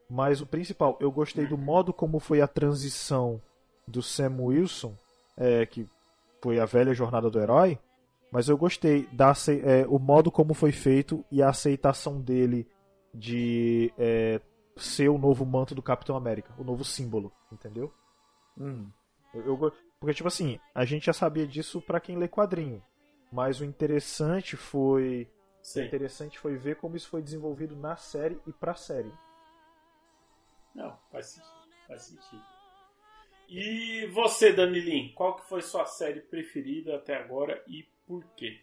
Mas 0.09 0.41
o 0.41 0.45
principal, 0.45 0.97
eu 0.99 1.11
gostei 1.11 1.45
do 1.45 1.57
modo 1.57 1.93
como 1.93 2.19
foi 2.19 2.41
a 2.41 2.47
transição 2.47 3.39
do 3.87 4.01
Sam 4.01 4.37
Wilson, 4.39 4.95
é, 5.37 5.65
que 5.67 5.87
foi 6.41 6.59
a 6.59 6.65
velha 6.65 6.93
jornada 6.93 7.29
do 7.29 7.39
herói, 7.39 7.77
mas 8.31 8.49
eu 8.49 8.57
gostei 8.57 9.07
da 9.11 9.31
é, 9.63 9.85
o 9.87 9.99
modo 9.99 10.31
como 10.31 10.55
foi 10.55 10.71
feito 10.71 11.23
e 11.31 11.41
a 11.41 11.49
aceitação 11.49 12.19
dele 12.19 12.67
de 13.13 13.93
é, 13.95 14.41
ser 14.75 15.09
o 15.09 15.19
novo 15.19 15.45
manto 15.45 15.75
do 15.75 15.83
Capitão 15.83 16.15
América, 16.15 16.51
o 16.57 16.63
novo 16.63 16.83
símbolo, 16.83 17.31
entendeu? 17.51 17.93
Uhum. 18.57 18.89
Eu, 19.33 19.45
eu 19.45 19.57
porque, 19.99 20.13
tipo 20.13 20.27
assim, 20.27 20.59
a 20.75 20.83
gente 20.83 21.05
já 21.05 21.13
sabia 21.13 21.47
disso 21.47 21.81
pra 21.81 21.99
quem 21.99 22.17
lê 22.17 22.27
quadrinho. 22.27 22.83
Mas 23.31 23.61
o 23.61 23.65
interessante 23.65 24.57
foi. 24.57 25.29
O 25.61 25.65
Sim. 25.65 25.85
interessante 25.85 26.37
foi 26.37 26.57
ver 26.57 26.75
como 26.75 26.97
isso 26.97 27.07
foi 27.07 27.21
desenvolvido 27.21 27.75
na 27.75 27.95
série 27.95 28.37
e 28.45 28.51
pra 28.51 28.75
série. 28.75 29.11
Não, 30.75 30.97
faz 31.09 31.27
sentido. 31.27 31.53
Faz 31.87 32.01
sentido. 32.03 32.43
E 33.47 34.05
você, 34.07 34.51
Danilin, 34.51 35.13
qual 35.13 35.37
que 35.37 35.47
foi 35.47 35.61
sua 35.61 35.85
série 35.85 36.19
preferida 36.19 36.95
até 36.95 37.15
agora 37.15 37.63
e 37.67 37.87
por 38.05 38.25
quê? 38.35 38.59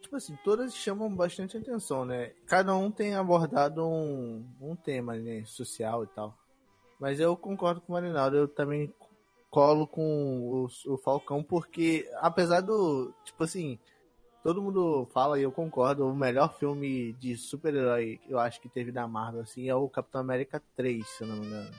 Tipo 0.00 0.16
assim, 0.16 0.36
todas 0.42 0.74
chamam 0.74 1.14
bastante 1.14 1.56
atenção, 1.56 2.04
né? 2.04 2.32
Cada 2.46 2.74
um 2.74 2.90
tem 2.90 3.14
abordado 3.14 3.86
um, 3.86 4.44
um 4.60 4.76
tema 4.76 5.16
né, 5.16 5.44
social 5.44 6.04
e 6.04 6.06
tal. 6.06 6.36
Mas 6.98 7.20
eu 7.20 7.36
concordo 7.36 7.80
com 7.80 7.92
o 7.92 7.94
Marinaldo, 7.94 8.36
eu 8.36 8.48
também 8.48 8.92
colo 9.50 9.86
com 9.86 10.02
o, 10.66 10.92
o 10.92 10.98
Falcão, 10.98 11.42
porque 11.42 12.08
apesar 12.16 12.60
do. 12.60 13.12
Tipo 13.24 13.44
assim, 13.44 13.78
todo 14.42 14.62
mundo 14.62 15.08
fala 15.12 15.38
e 15.38 15.42
eu 15.42 15.52
concordo, 15.52 16.06
o 16.06 16.14
melhor 16.14 16.54
filme 16.58 17.12
de 17.14 17.36
super-herói 17.36 18.18
que 18.24 18.32
eu 18.32 18.38
acho 18.38 18.60
que 18.60 18.68
teve 18.68 18.92
da 18.92 19.06
Marvel, 19.06 19.40
assim, 19.42 19.68
é 19.68 19.74
o 19.74 19.88
Capitão 19.88 20.20
América 20.20 20.62
3, 20.76 21.06
se 21.06 21.22
eu 21.22 21.28
não 21.28 21.36
me 21.36 21.46
engano. 21.46 21.70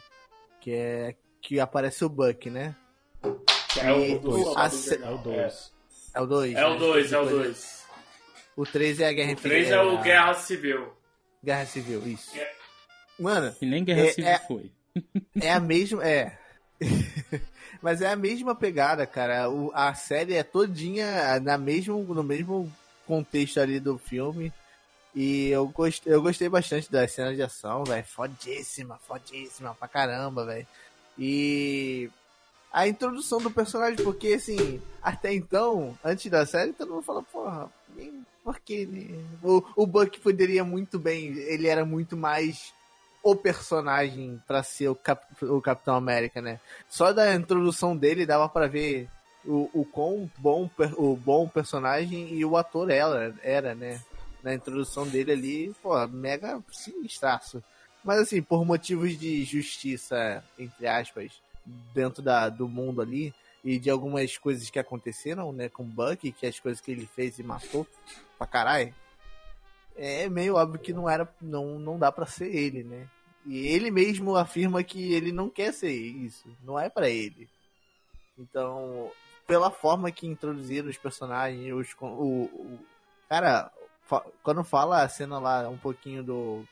Que 0.61 0.71
é. 0.73 1.15
Que 1.41 1.59
aparece 1.59 2.03
o 2.03 2.09
Buck, 2.09 2.49
né? 2.49 2.75
É 3.81 3.91
o 3.93 4.19
do 4.19 4.29
o- 4.31 4.43
Soldado 4.43 4.59
a 4.65 4.69
se- 4.69 4.95
Invernal. 4.95 5.13
É 5.13 5.15
o 5.15 5.23
2. 5.23 5.71
É 6.13 6.21
o 6.21 6.25
2. 6.25 6.55
É, 6.55 6.65
o 6.67 6.75
2, 6.77 7.13
é 7.13 7.19
o 7.19 7.25
2. 7.29 7.85
O 8.57 8.65
3 8.65 8.99
é 8.99 9.07
a 9.07 9.13
Guerra 9.13 9.33
O 9.33 9.35
3 9.37 9.69
é 9.71 9.81
o 9.81 10.01
Guerra 10.01 10.33
Civil. 10.33 10.93
Guerra 11.43 11.65
Civil, 11.65 12.05
isso. 12.07 12.37
É. 12.37 12.51
Mano, 13.17 13.55
E 13.61 13.65
nem 13.65 13.85
Guerra 13.85 14.01
É- 14.01 14.11
Civil 14.11 14.29
é- 14.31 14.39
foi. 14.39 14.71
é 15.41 15.51
a 15.53 15.59
mesma. 15.61 16.05
É. 16.05 16.37
Mas 17.81 18.01
é 18.01 18.07
a 18.09 18.15
mesma 18.15 18.55
pegada, 18.55 19.05
cara. 19.05 19.49
O- 19.49 19.71
a 19.73 19.93
série 19.93 20.33
é 20.33 20.43
todinha 20.43 21.39
na 21.39 21.57
mesmo, 21.57 22.01
no 22.13 22.23
mesmo 22.23 22.71
contexto 23.05 23.59
ali 23.59 23.79
do 23.79 23.97
filme. 23.97 24.51
E 25.15 25.49
eu 25.49 25.67
gostei, 25.67 26.13
eu 26.13 26.21
gostei 26.21 26.47
bastante 26.49 26.91
das 26.91 27.11
cenas 27.11 27.35
de 27.35 27.41
ação, 27.41 27.83
velho. 27.83 28.05
Fodíssima, 28.05 28.99
fodíssima 29.07 29.75
pra 29.75 29.87
caramba, 29.87 30.45
velho. 30.45 30.67
E 31.17 32.09
a 32.71 32.87
introdução 32.87 33.39
do 33.39 33.49
personagem, 33.51 33.97
porque 33.97 34.33
assim, 34.33 34.79
até 35.01 35.33
então, 35.33 35.97
antes 36.03 36.29
da 36.29 36.45
série, 36.45 36.71
todo 36.73 36.93
mundo 36.93 37.03
fala, 37.03 37.23
porra, 37.23 37.69
por 38.43 38.59
que 38.59 38.87
o, 39.43 39.63
o 39.75 39.87
Buck 39.87 40.19
poderia 40.19 40.63
muito 40.63 40.99
bem, 40.99 41.27
ele 41.39 41.67
era 41.67 41.83
muito 41.83 42.15
mais 42.15 42.71
o 43.21 43.35
personagem 43.35 44.41
para 44.47 44.63
ser 44.63 44.89
o, 44.89 44.95
Cap, 44.95 45.23
o 45.43 45.61
Capitão 45.61 45.95
América, 45.95 46.41
né? 46.41 46.59
Só 46.87 47.11
da 47.11 47.33
introdução 47.35 47.95
dele 47.95 48.25
dava 48.25 48.47
para 48.47 48.67
ver 48.67 49.09
o, 49.45 49.69
o 49.73 49.85
quão 49.85 50.29
bom 50.37 50.69
o 50.97 51.15
bom 51.15 51.47
personagem 51.47 52.33
e 52.33 52.45
o 52.45 52.57
ator 52.57 52.89
ela 52.89 53.33
era, 53.41 53.75
né? 53.75 54.01
Na 54.41 54.53
introdução 54.53 55.07
dele 55.07 55.31
ali, 55.31 55.75
pô, 55.81 56.07
mega 56.07 56.61
sinistraço. 56.71 57.61
Mas 58.03 58.19
assim, 58.19 58.41
por 58.41 58.65
motivos 58.65 59.19
de 59.19 59.43
justiça, 59.43 60.43
entre 60.57 60.87
aspas, 60.87 61.31
dentro 61.93 62.21
da, 62.21 62.47
do 62.47 62.67
mundo 62.67 63.01
ali, 63.01 63.33
e 63.63 63.77
de 63.77 63.89
algumas 63.89 64.37
coisas 64.37 64.69
que 64.69 64.79
aconteceram, 64.79 65.51
né, 65.51 65.69
com 65.69 65.83
o 65.83 65.85
Bucky, 65.85 66.31
que 66.31 66.45
as 66.47 66.59
coisas 66.59 66.79
que 66.79 66.91
ele 66.91 67.05
fez 67.05 67.39
e 67.39 67.43
matou 67.43 67.85
pra 68.37 68.47
caralho, 68.47 68.93
é 69.99 70.29
meio 70.29 70.55
óbvio 70.55 70.79
que 70.79 70.93
não 70.93 71.09
era, 71.09 71.27
não, 71.41 71.77
não 71.77 71.99
dá 71.99 72.11
para 72.11 72.25
ser 72.25 72.55
ele, 72.55 72.83
né? 72.83 73.07
E 73.45 73.67
ele 73.67 73.91
mesmo 73.91 74.35
afirma 74.35 74.83
que 74.83 75.13
ele 75.13 75.31
não 75.31 75.49
quer 75.49 75.73
ser 75.73 75.91
isso, 75.91 76.47
não 76.63 76.79
é 76.79 76.89
para 76.89 77.09
ele. 77.09 77.49
Então, 78.37 79.11
pela 79.45 79.69
forma 79.69 80.11
que 80.11 80.25
introduziram 80.25 80.89
os 80.89 80.97
personagens, 80.97 81.73
os, 81.73 81.93
o, 81.99 82.43
o 82.45 82.79
cara, 83.27 83.71
quando 84.41 84.63
fala 84.63 85.03
a 85.03 85.09
cena 85.09 85.37
lá 85.37 85.67
um 85.67 85.77
pouquinho 85.77 86.23
do 86.23 86.65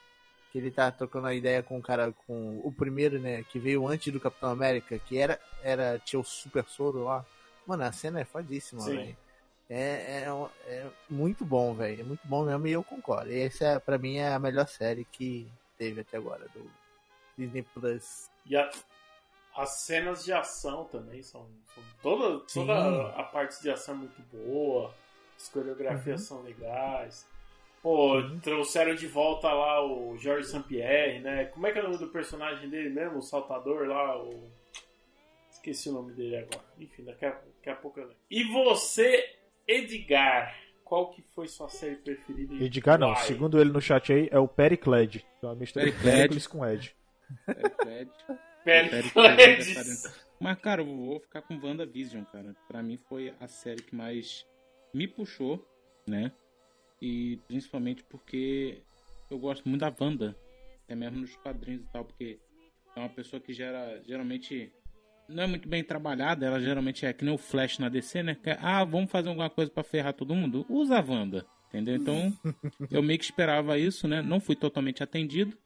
que 0.52 0.58
ele 0.58 0.72
tá 0.72 0.90
trocando 0.90 1.28
a 1.28 1.36
ideia 1.36 1.62
com 1.62 1.78
o 1.78 1.82
cara 1.82 2.14
com 2.26 2.62
o 2.64 2.72
primeiro, 2.72 3.20
né, 3.20 3.44
que 3.44 3.60
veio 3.60 3.86
antes 3.86 4.14
do 4.14 4.20
Capitão 4.20 4.50
América, 4.50 4.98
que 4.98 5.18
era 5.18 5.38
era 5.62 6.00
tinha 6.00 6.20
o 6.20 6.24
Super 6.24 6.66
Soro 6.66 7.04
lá. 7.04 7.26
Mano, 7.66 7.84
a 7.84 7.92
cena 7.92 8.22
é 8.22 8.26
fodíssima, 8.26 8.86
velho. 8.86 9.18
É, 9.70 10.24
é, 10.24 10.50
é, 10.68 10.88
muito 11.10 11.44
bom, 11.44 11.74
velho. 11.74 12.02
É 12.02 12.04
muito 12.04 12.26
bom 12.26 12.46
mesmo 12.46 12.68
e 12.68 12.72
eu 12.72 12.84
concordo. 12.84 13.32
E 13.32 13.42
essa, 13.42 13.66
é, 13.66 13.80
pra 13.80 13.98
mim, 13.98 14.18
é 14.18 14.34
a 14.34 14.40
melhor 14.40 14.68
série 14.68 15.04
que 15.06 15.48
teve 15.78 16.02
até 16.02 16.18
agora 16.18 16.48
do 16.54 16.70
Disney 17.38 17.64
Plus. 17.74 18.30
E 18.46 18.56
a, 18.56 18.70
as 19.56 19.82
cenas 19.82 20.24
de 20.24 20.32
ação 20.32 20.86
também 20.86 21.22
são. 21.22 21.48
são 21.74 21.84
toda, 22.02 22.46
toda 22.54 23.10
a 23.10 23.24
parte 23.24 23.62
de 23.62 23.70
ação 23.70 23.96
é 23.96 23.98
muito 23.98 24.22
boa. 24.32 24.94
As 25.36 25.50
coreografias 25.50 26.22
uhum. 26.22 26.28
são 26.28 26.44
legais. 26.44 27.28
Pô, 27.82 28.16
uhum. 28.16 28.40
trouxeram 28.40 28.96
de 28.96 29.08
volta 29.08 29.52
lá 29.52 29.86
o 29.86 30.18
Jorge 30.18 30.48
Sampierre, 30.48 31.20
né? 31.20 31.46
Como 31.46 31.68
é 31.68 31.72
que 31.72 31.78
é 31.78 31.82
o 31.82 31.86
nome 31.86 31.98
do 31.98 32.08
personagem 32.08 32.70
dele 32.70 32.90
mesmo? 32.90 33.20
O 33.20 33.22
saltador 33.22 33.88
lá, 33.88 34.18
o. 34.22 34.50
Esqueci 35.52 35.90
o 35.90 35.94
nome 35.94 36.14
dele 36.14 36.38
agora. 36.38 36.66
Enfim, 36.80 37.04
daqui 37.04 37.26
a, 37.26 37.32
daqui 37.32 37.70
a 37.70 37.76
pouco 37.76 38.00
eu 38.00 38.06
lembro. 38.06 38.20
E 38.32 38.44
você, 38.46 39.37
Edgar, 39.68 40.56
qual 40.84 41.12
que 41.12 41.22
foi 41.22 41.48
sua 41.48 41.68
série 41.70 41.98
preferida? 41.98 42.56
Edgar 42.56 42.98
não, 42.98 43.16
segundo 43.18 43.60
ele 43.60 43.72
no 43.72 43.82
chat 43.82 44.14
aí, 44.14 44.30
é 44.32 44.40
o 44.40 44.48
Pericled. 44.48 45.26
Então 45.38 45.50
é 45.50 45.54
uma 45.54 45.60
mistura 45.60 45.92
de 45.92 46.02
Pericles 46.02 46.48
com 46.48 46.66
Ed. 46.66 46.96
Pericled. 47.46 48.12
Pericled. 48.64 49.76
Mas, 50.40 50.60
cara, 50.60 50.82
eu 50.82 50.86
vou 50.86 51.20
ficar 51.20 51.42
com 51.42 51.60
WandaVision, 51.60 52.24
cara. 52.26 52.56
Pra 52.68 52.82
mim 52.84 52.98
foi 53.10 53.34
a 53.40 53.48
série 53.48 53.82
que 53.82 53.96
mais 53.96 54.46
me 54.94 55.08
puxou, 55.08 55.68
né? 56.08 56.32
E 57.02 57.38
principalmente 57.48 58.04
porque 58.04 58.82
eu 59.30 59.38
gosto 59.40 59.68
muito 59.68 59.82
da 59.82 59.94
Wanda. 60.00 60.36
Até 60.86 60.96
mesmo 60.96 61.20
nos 61.20 61.36
quadrinhos 61.36 61.84
e 61.84 61.92
tal, 61.92 62.06
porque 62.06 62.40
é 62.96 63.00
uma 63.00 63.10
pessoa 63.10 63.42
que 63.42 63.52
gera, 63.52 64.02
geralmente 64.06 64.72
não 65.30 65.44
é 65.44 65.48
muito 65.48 65.68
bem 65.68 65.84
trabalhada, 65.84 66.46
ela 66.46 66.60
geralmente 66.60 67.06
é 67.06 67.14
que 67.14 67.24
nem 67.24 67.34
o 67.34 67.38
Flash 67.38 67.80
na 67.80 67.90
DC, 67.90 68.24
né? 68.24 68.36
Que 68.36 68.52
é, 68.52 68.58
ah, 68.62 68.84
vamos 68.84 69.12
fazer 69.12 69.30
alguma 69.30 69.50
coisa 69.50 69.72
para 69.72 69.84
ferrar 69.84 70.14
todo 70.14 70.36
mundo? 70.36 70.66
Usa 70.70 70.98
a 70.98 71.02
Wanda, 71.02 71.46
entendeu? 71.68 71.96
Então, 71.96 72.34
eu 72.90 73.04
meio 73.04 73.20
que 73.20 73.26
esperava 73.26 73.78
isso, 73.78 74.08
né? 74.08 74.22
Não 74.22 74.40
fui 74.40 74.56
totalmente 74.56 75.04
atendido, 75.04 75.58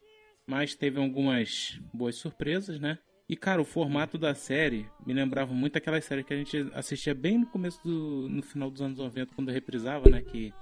mas 0.45 0.75
teve 0.75 0.99
algumas 0.99 1.79
boas 1.93 2.15
surpresas, 2.15 2.79
né? 2.79 2.97
E, 3.29 3.35
cara, 3.37 3.61
o 3.61 3.65
formato 3.65 4.17
da 4.17 4.35
série 4.35 4.85
me 5.05 5.13
lembrava 5.13 5.53
muito 5.53 5.77
aquela 5.77 6.01
série 6.01 6.23
que 6.23 6.33
a 6.33 6.37
gente 6.37 6.69
assistia 6.73 7.15
bem 7.15 7.37
no 7.37 7.47
começo 7.47 7.81
do... 7.81 8.27
no 8.27 8.43
final 8.43 8.69
dos 8.69 8.81
anos 8.81 8.97
90, 8.97 9.33
quando 9.33 9.51
reprisava, 9.51 10.09
né? 10.09 10.21
Que 10.21 10.53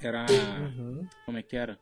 era... 0.00 0.26
Uhum. 0.28 1.06
Como 1.24 1.38
é 1.38 1.42
que 1.42 1.56
era? 1.56 1.78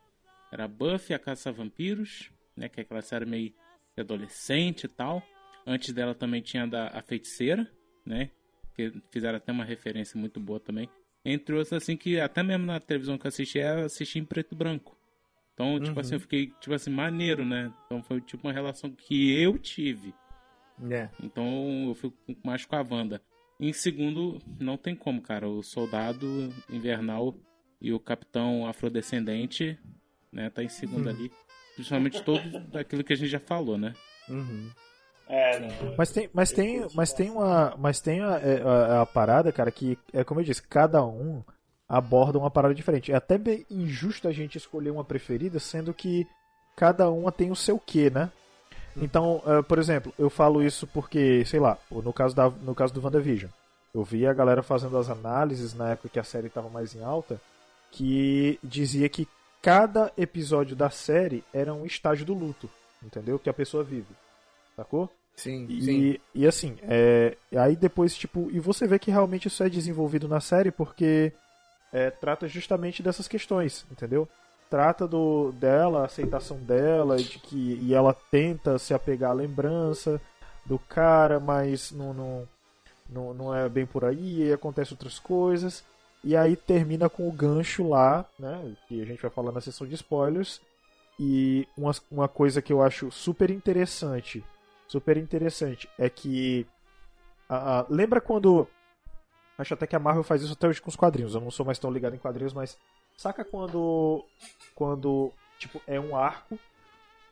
Era 0.51 0.67
Buffy, 0.67 1.15
a 1.15 1.19
Caça 1.19 1.49
a 1.49 1.51
Vampiros, 1.51 2.31
né? 2.55 2.69
Que 2.69 2.81
é 2.81 2.83
aquela 2.83 3.01
série 3.01 3.25
meio 3.25 3.51
adolescente 3.97 4.83
e 4.83 4.87
tal. 4.87 5.23
Antes 5.65 5.93
dela 5.93 6.15
também 6.15 6.41
tinha 6.41 6.65
da, 6.67 6.87
a 6.87 7.01
Feiticeira, 7.01 7.69
né? 8.05 8.31
Que 8.75 8.91
fizeram 9.11 9.37
até 9.37 9.51
uma 9.51 9.65
referência 9.65 10.19
muito 10.19 10.39
boa 10.39 10.59
também. 10.59 10.89
Entre 11.23 11.53
outros, 11.53 11.73
assim, 11.73 11.95
que 11.95 12.19
até 12.19 12.41
mesmo 12.41 12.65
na 12.65 12.79
televisão 12.79 13.17
que 13.17 13.25
eu 13.25 13.29
assisti, 13.29 13.59
eu 13.59 13.85
assisti 13.85 14.19
em 14.19 14.25
preto 14.25 14.53
e 14.53 14.57
branco. 14.57 14.97
Então, 15.53 15.79
tipo 15.79 15.93
uhum. 15.93 15.99
assim, 15.99 16.15
eu 16.15 16.19
fiquei, 16.19 16.47
tipo 16.59 16.73
assim, 16.73 16.89
maneiro, 16.89 17.45
né? 17.45 17.71
Então 17.85 18.01
foi 18.01 18.19
tipo 18.21 18.47
uma 18.47 18.53
relação 18.53 18.89
que 18.89 19.39
eu 19.39 19.57
tive. 19.59 20.13
É. 20.89 21.09
Então 21.21 21.89
eu 21.89 21.93
fico 21.93 22.17
mais 22.43 22.65
com 22.65 22.75
a 22.75 22.81
Wanda. 22.81 23.21
Em 23.59 23.71
segundo, 23.71 24.39
não 24.59 24.77
tem 24.77 24.95
como, 24.95 25.21
cara. 25.21 25.47
O 25.47 25.61
soldado 25.61 26.51
invernal 26.67 27.37
e 27.79 27.93
o 27.93 27.99
capitão 27.99 28.65
afrodescendente, 28.65 29.77
né, 30.31 30.49
tá 30.49 30.63
em 30.63 30.69
segundo 30.69 31.05
uhum. 31.05 31.11
ali. 31.11 31.31
Principalmente 31.75 32.23
todo 32.23 32.59
daquilo 32.69 33.03
que 33.03 33.13
a 33.13 33.15
gente 33.15 33.29
já 33.29 33.39
falou, 33.39 33.77
né? 33.77 33.93
Uhum. 34.29 34.71
É, 35.33 35.95
Mas 35.97 36.11
tem, 36.11 36.29
mas 36.33 36.51
tem, 36.51 36.87
mas 36.93 37.13
tem 37.13 37.29
uma, 37.29 37.73
mas 37.77 38.01
tem 38.01 38.19
a, 38.19 38.37
é, 38.37 38.61
a, 38.61 39.01
a, 39.01 39.05
parada, 39.05 39.49
cara, 39.49 39.71
que 39.71 39.97
é 40.11 40.25
como 40.25 40.41
eu 40.41 40.43
disse, 40.43 40.61
cada 40.61 41.01
um 41.05 41.41
aborda 41.87 42.37
uma 42.37 42.51
parada 42.51 42.75
diferente. 42.75 43.13
É 43.13 43.15
até 43.15 43.37
bem 43.37 43.65
injusto 43.71 44.27
a 44.27 44.33
gente 44.33 44.57
escolher 44.57 44.89
uma 44.89 45.05
preferida, 45.05 45.57
sendo 45.57 45.93
que 45.93 46.27
cada 46.75 47.09
uma 47.09 47.31
tem 47.31 47.49
o 47.49 47.55
seu 47.55 47.79
quê, 47.79 48.09
né? 48.09 48.29
Então, 48.97 49.41
uh, 49.45 49.63
por 49.63 49.79
exemplo, 49.79 50.13
eu 50.19 50.29
falo 50.29 50.61
isso 50.61 50.85
porque, 50.85 51.45
sei 51.45 51.61
lá, 51.61 51.77
no 51.89 52.11
caso, 52.11 52.35
da, 52.35 52.49
no 52.49 52.75
caso 52.75 52.93
do 52.93 53.01
WandaVision, 53.01 53.49
eu 53.93 54.03
vi 54.03 54.27
a 54.27 54.33
galera 54.33 54.61
fazendo 54.61 54.97
as 54.97 55.09
análises 55.09 55.73
na 55.73 55.91
época 55.91 56.09
que 56.09 56.19
a 56.19 56.25
série 56.25 56.47
estava 56.47 56.67
mais 56.67 56.93
em 56.93 57.01
alta, 57.01 57.39
que 57.89 58.59
dizia 58.61 59.07
que 59.07 59.25
cada 59.61 60.11
episódio 60.17 60.75
da 60.75 60.89
série 60.89 61.41
era 61.53 61.73
um 61.73 61.85
estágio 61.85 62.25
do 62.25 62.33
luto, 62.33 62.69
entendeu? 63.01 63.39
Que 63.39 63.49
a 63.49 63.53
pessoa 63.53 63.81
vive, 63.81 64.13
sacou? 64.75 65.09
Sim, 65.41 65.65
e, 65.67 65.81
sim. 65.81 66.19
E 66.35 66.45
assim, 66.45 66.77
é, 66.83 67.35
aí 67.57 67.75
depois, 67.75 68.15
tipo, 68.15 68.49
e 68.51 68.59
você 68.59 68.85
vê 68.85 68.99
que 68.99 69.09
realmente 69.09 69.47
isso 69.47 69.63
é 69.63 69.69
desenvolvido 69.69 70.27
na 70.27 70.39
série 70.39 70.69
porque 70.69 71.33
é, 71.91 72.11
trata 72.11 72.47
justamente 72.47 73.01
dessas 73.01 73.27
questões, 73.27 73.83
entendeu? 73.91 74.27
Trata 74.69 75.07
do 75.07 75.51
dela, 75.53 76.01
a 76.01 76.05
aceitação 76.05 76.57
dela, 76.57 77.17
de 77.17 77.39
que 77.39 77.79
e 77.81 77.91
ela 77.91 78.13
tenta 78.13 78.77
se 78.77 78.93
apegar 78.93 79.31
à 79.31 79.33
lembrança 79.33 80.21
do 80.63 80.77
cara, 80.77 81.39
mas 81.39 81.91
não, 81.91 82.13
não, 82.13 82.47
não, 83.09 83.33
não 83.33 83.55
é 83.55 83.67
bem 83.67 83.85
por 83.85 84.05
aí, 84.05 84.43
e 84.43 84.53
acontece 84.53 84.93
outras 84.93 85.17
coisas. 85.17 85.83
E 86.23 86.37
aí 86.37 86.55
termina 86.55 87.09
com 87.09 87.27
o 87.27 87.31
gancho 87.31 87.89
lá, 87.89 88.23
né? 88.37 88.75
Que 88.87 89.01
a 89.01 89.05
gente 89.05 89.23
vai 89.23 89.31
falar 89.31 89.51
na 89.51 89.59
sessão 89.59 89.87
de 89.87 89.95
spoilers. 89.95 90.61
E 91.19 91.67
uma, 91.75 91.91
uma 92.11 92.27
coisa 92.27 92.61
que 92.61 92.71
eu 92.71 92.81
acho 92.81 93.11
super 93.11 93.49
interessante 93.49 94.43
super 94.91 95.15
interessante 95.15 95.89
é 95.97 96.09
que. 96.09 96.67
Uh, 97.49 97.85
lembra 97.89 98.19
quando. 98.19 98.67
Acho 99.57 99.73
até 99.73 99.87
que 99.87 99.95
a 99.95 99.99
Marvel 99.99 100.23
faz 100.23 100.41
isso 100.41 100.53
até 100.53 100.67
hoje 100.67 100.81
com 100.81 100.89
os 100.89 100.95
quadrinhos. 100.95 101.33
Eu 101.33 101.41
não 101.41 101.51
sou 101.51 101.65
mais 101.65 101.79
tão 101.79 101.91
ligado 101.91 102.15
em 102.15 102.19
quadrinhos, 102.19 102.53
mas. 102.53 102.77
Saca 103.17 103.45
quando. 103.45 104.25
Quando. 104.75 105.31
Tipo, 105.57 105.81
é 105.87 105.99
um 105.99 106.15
arco 106.15 106.59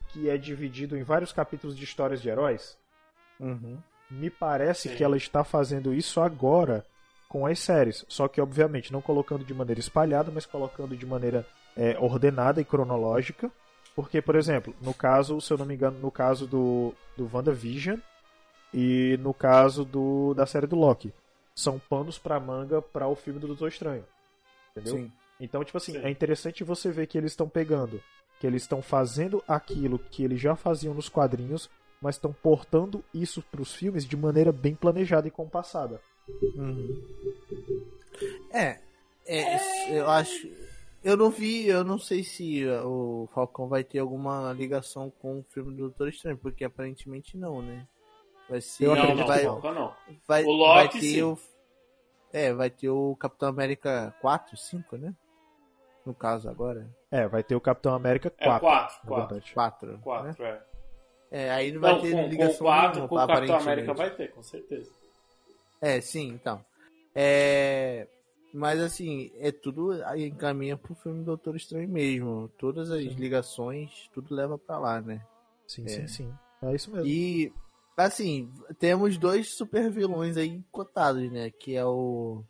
que 0.10 0.30
é 0.30 0.38
dividido 0.38 0.98
em 0.98 1.04
vários 1.04 1.34
capítulos 1.34 1.76
de 1.76 1.84
histórias 1.84 2.22
de 2.22 2.30
heróis? 2.30 2.78
Uhum. 3.40 3.78
Me 4.10 4.30
parece 4.30 4.90
Sim. 4.90 4.96
que 4.96 5.04
ela 5.04 5.18
está 5.18 5.44
fazendo 5.44 5.94
isso 5.94 6.22
agora 6.22 6.86
com 7.28 7.46
as 7.46 7.60
séries. 7.60 8.06
Só 8.08 8.28
que, 8.28 8.40
obviamente, 8.40 8.92
não 8.92 9.02
colocando 9.02 9.44
de 9.44 9.54
maneira 9.54 9.80
espalhada, 9.80 10.32
mas 10.34 10.46
colocando 10.46 10.96
de 10.96 11.06
maneira 11.06 11.46
é, 11.76 11.98
ordenada 12.00 12.62
e 12.62 12.66
cronológica. 12.66 13.52
Porque, 14.00 14.22
por 14.22 14.38
exemplo, 14.38 14.74
no 14.82 14.94
caso, 14.94 15.42
se 15.42 15.52
eu 15.52 15.58
não 15.58 15.66
me 15.66 15.76
engano, 15.76 16.00
no 16.00 16.10
caso 16.10 16.48
do, 16.48 16.94
do 17.18 17.30
WandaVision 17.34 18.00
e 18.74 19.20
no 19.20 19.34
caso 19.34 19.84
do, 19.84 20.34
da 20.34 20.46
série 20.46 20.68
do 20.68 20.78
Loki, 20.78 21.14
são 21.54 21.78
panos 21.78 22.18
pra 22.18 22.40
manga 22.40 22.82
para 22.82 23.10
o 23.10 23.16
filme 23.16 23.42
do 23.42 23.48
Doutor 23.48 23.68
Estranho. 23.68 24.06
Entendeu? 24.72 24.96
Sim. 24.96 25.12
Então, 25.38 25.62
tipo 25.66 25.78
assim, 25.78 25.92
Sim. 25.92 26.06
é 26.06 26.10
interessante 26.10 26.64
você 26.64 26.90
ver 26.90 27.08
que 27.08 27.18
eles 27.18 27.34
estão 27.34 27.50
pegando, 27.50 28.02
que 28.40 28.48
eles 28.48 28.62
estão 28.62 28.82
fazendo 28.82 29.44
aquilo 29.46 30.00
que 30.00 30.24
eles 30.24 30.40
já 30.40 30.56
faziam 30.56 30.94
nos 30.94 31.10
quadrinhos, 31.10 31.70
mas 32.02 32.16
estão 32.16 32.32
portando 32.32 33.04
isso 33.14 33.44
para 33.52 33.62
os 33.62 33.76
filmes 33.76 34.06
de 34.06 34.16
maneira 34.16 34.54
bem 34.54 34.76
planejada 34.76 35.28
e 35.28 35.32
compassada. 35.32 36.00
Uhum. 36.56 37.04
É, 38.54 38.80
é, 39.26 40.00
eu 40.00 40.10
acho 40.10 40.48
Eu 41.04 41.16
não 41.16 41.30
vi, 41.30 41.68
eu 41.68 41.84
não 41.84 41.98
sei 41.98 42.24
se 42.24 42.66
o 42.84 43.28
Falcão 43.34 43.68
vai 43.70 43.84
ter 43.84 44.00
alguma 44.00 44.52
ligação 44.52 45.10
com 45.10 45.40
o 45.40 45.44
filme 45.44 45.72
do 45.72 45.84
Doutor 45.84 46.10
Estranho, 46.10 46.38
porque 46.38 46.66
aparentemente 46.66 47.38
não, 47.38 47.62
né? 47.62 47.88
Vai 48.50 48.60
ser. 48.60 48.88
Não, 48.88 49.16
não, 49.16 49.28
vai, 49.28 49.44
não. 49.44 49.54
Falcão 49.54 49.74
não. 49.74 49.96
vai, 50.28 50.44
O 50.44 50.52
Loki, 50.52 50.74
vai 50.74 50.90
ter 50.90 51.02
sim. 51.02 51.22
o. 51.22 51.38
É, 52.34 52.54
vai 52.54 52.70
ter 52.70 52.90
o 52.90 53.16
Capitão 53.16 53.50
América 53.50 54.14
4, 54.22 54.58
5, 54.58 54.98
né? 54.98 55.16
No 56.06 56.14
caso 56.14 56.50
agora. 56.50 56.88
É, 57.10 57.28
vai 57.28 57.44
ter 57.44 57.56
o 57.56 57.62
Capitão 57.62 57.94
América 57.94 58.30
4. 58.30 58.56
É 58.56 58.60
4, 58.60 59.00
na 59.04 59.10
4. 59.10 59.28
verdade. 59.36 59.54
4. 59.54 59.92
Né? 59.92 60.00
4, 60.04 60.46
é. 60.46 60.64
É, 61.32 61.52
aí 61.52 61.72
não 61.72 61.82
vai 61.82 61.94
Não, 61.94 62.02
ter 62.02 62.12
com, 62.12 62.24
com 62.24 62.30
ligação 62.30 62.68
4, 62.68 62.90
nenhuma, 62.90 63.08
com 63.08 63.16
o 63.16 63.28
Capitão. 63.28 63.56
América 63.58 63.94
vai 63.94 64.10
ter, 64.10 64.32
com 64.32 64.44
certeza. 64.44 64.92
É, 65.80 66.02
sim, 66.02 66.28
então. 66.28 66.64
É. 67.16 68.08
Mas 68.54 68.80
assim, 68.82 69.32
é 69.38 69.52
tudo 69.52 69.92
aí 70.06 70.26
encaminha 70.26 70.76
pro 70.76 70.96
filme 70.96 71.24
Doutor 71.24 71.56
Estranho 71.56 71.88
mesmo. 71.88 72.50
Todas 72.58 72.90
as 72.90 73.04
ligações, 73.04 74.10
tudo 74.14 74.34
leva 74.34 74.58
pra 74.58 74.80
lá, 74.80 75.02
né? 75.02 75.22
Sim, 75.68 75.84
É. 75.86 75.90
sim, 75.90 76.08
sim. 76.08 76.34
É 76.64 76.74
isso 76.74 76.92
mesmo. 76.92 77.08
E 77.08 77.54
assim, 77.96 78.52
temos 78.80 79.18
dois 79.18 79.56
super 79.56 79.90
vilões 79.92 80.36
aí 80.36 80.64
cotados, 80.72 81.32
né? 81.32 81.52
Que 81.52 81.76
é 81.76 81.86
o. 81.86 82.44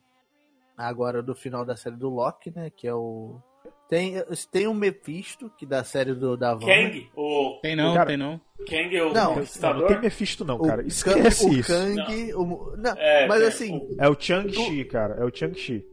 Agora 0.78 1.22
do 1.22 1.36
final 1.36 1.66
da 1.66 1.76
série 1.76 1.98
do 1.98 2.10
Loki, 2.10 2.50
né? 2.56 2.70
Que 2.70 2.88
é 2.88 2.94
o. 2.94 3.42
Tem, 3.90 4.14
tem 4.52 4.68
o 4.68 4.74
Mephisto, 4.74 5.50
que 5.58 5.66
da 5.66 5.84
série 5.84 6.14
do 6.14 6.38
da 6.38 6.54
Wanda. 6.54 6.66
Kang, 6.68 7.10
o 7.16 7.60
Tem 7.62 7.76
não, 7.76 7.94
Cara, 7.96 8.06
tem 8.10 8.18
não. 8.18 8.40
Kang 8.68 8.96
é 8.96 9.04
o 9.04 9.08
Não, 9.08 9.14
Não, 9.14 9.34
Conquistador. 9.36 9.82
não 9.82 9.88
tem 9.88 10.00
Mephisto 10.02 10.46
não, 10.46 10.56
O, 10.58 10.62
cara. 10.62 10.78
Kang- 10.78 10.88
Esquece 10.88 11.46
o 11.46 11.54
isso. 11.54 11.72
Kang. 11.74 12.34
o- 12.36 12.76
não, 12.78 12.92
É, 12.96 13.26
mas 13.28 13.40
tem- 13.40 13.48
assim, 13.48 13.98
É 14.00 14.08
o 14.08 14.16
Chang-Chi, 14.20 14.86
cara. 14.86 15.16
É 15.16 15.26
o 15.26 15.36
Chang-Chi. 15.36 15.84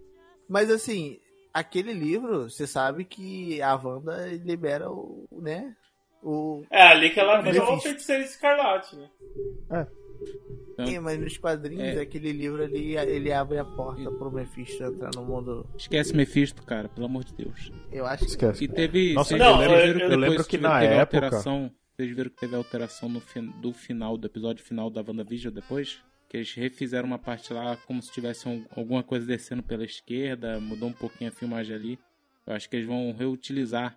Mas 0.48 0.70
assim, 0.70 1.18
aquele 1.54 1.94
livro, 1.94 2.50
você 2.50 2.66
sabe 2.66 3.04
que 3.04 3.62
a 3.62 3.74
Wanda 3.74 4.26
libera 4.44 4.90
o, 4.90 5.26
né? 5.32 5.74
O. 6.22 6.64
É 6.70 6.82
ali 6.88 7.08
que 7.10 7.18
ela 7.20 7.40
Mephisto. 7.40 7.72
o 7.72 7.80
feiticeiro 7.80 8.22
escarlate, 8.24 8.94
né? 8.96 9.08
Então- 10.72 10.86
É, 10.86 11.00
mas 11.00 11.18
nos 11.18 11.38
quadrinhos, 11.38 11.96
É. 11.96 12.00
aquele 12.00 12.32
livro 12.32 12.62
ali, 12.62 12.96
ele 12.96 13.32
abre 13.32 13.58
a 13.58 13.64
porta 13.64 14.10
pro 14.10 14.30
Mephisto 14.30 14.82
entrar 14.84 15.10
no 15.14 15.24
mundo. 15.24 15.66
Esquece 15.76 16.14
Mephisto, 16.14 16.62
cara, 16.62 16.88
pelo 16.88 17.06
amor 17.06 17.24
de 17.24 17.34
Deus. 17.34 17.72
Eu 17.90 18.04
acho 18.06 18.24
que. 18.24 18.30
Esquece. 18.30 18.64
E 18.64 18.68
teve. 18.68 19.14
Nossa, 19.14 19.30
vocês 19.30 19.40
não, 19.40 19.62
eu- 19.62 19.94
viram 19.94 20.10
eu 20.10 20.18
lembro 20.18 20.44
que 20.44 20.50
teve- 20.50 20.62
na 20.62 20.80
teve 20.80 20.94
época- 20.94 21.16
alteração. 21.18 21.72
Vocês 21.96 22.14
viram 22.14 22.28
que 22.30 22.36
teve 22.36 22.54
alteração 22.54 23.08
no 23.08 23.20
fin- 23.20 23.50
do 23.62 23.72
final, 23.72 24.18
do 24.18 24.26
episódio 24.26 24.62
final 24.62 24.90
da 24.90 25.00
WandaVision 25.00 25.52
depois? 25.54 25.98
Que 26.28 26.36
eles 26.36 26.52
refizeram 26.52 27.06
uma 27.06 27.18
parte 27.18 27.54
lá 27.54 27.74
como 27.86 28.02
se 28.02 28.12
tivesse 28.12 28.46
um- 28.46 28.66
alguma 28.76 29.02
coisa 29.02 29.24
descendo 29.24 29.62
pela 29.62 29.82
esquerda, 29.84 30.60
mudou 30.60 30.90
um 30.90 30.92
pouquinho 30.92 31.30
a 31.30 31.32
filmagem 31.32 31.74
ali. 31.74 31.98
Eu 32.46 32.52
acho 32.52 32.68
que 32.68 32.76
eles 32.76 32.86
vão 32.86 33.12
reutilizar 33.16 33.96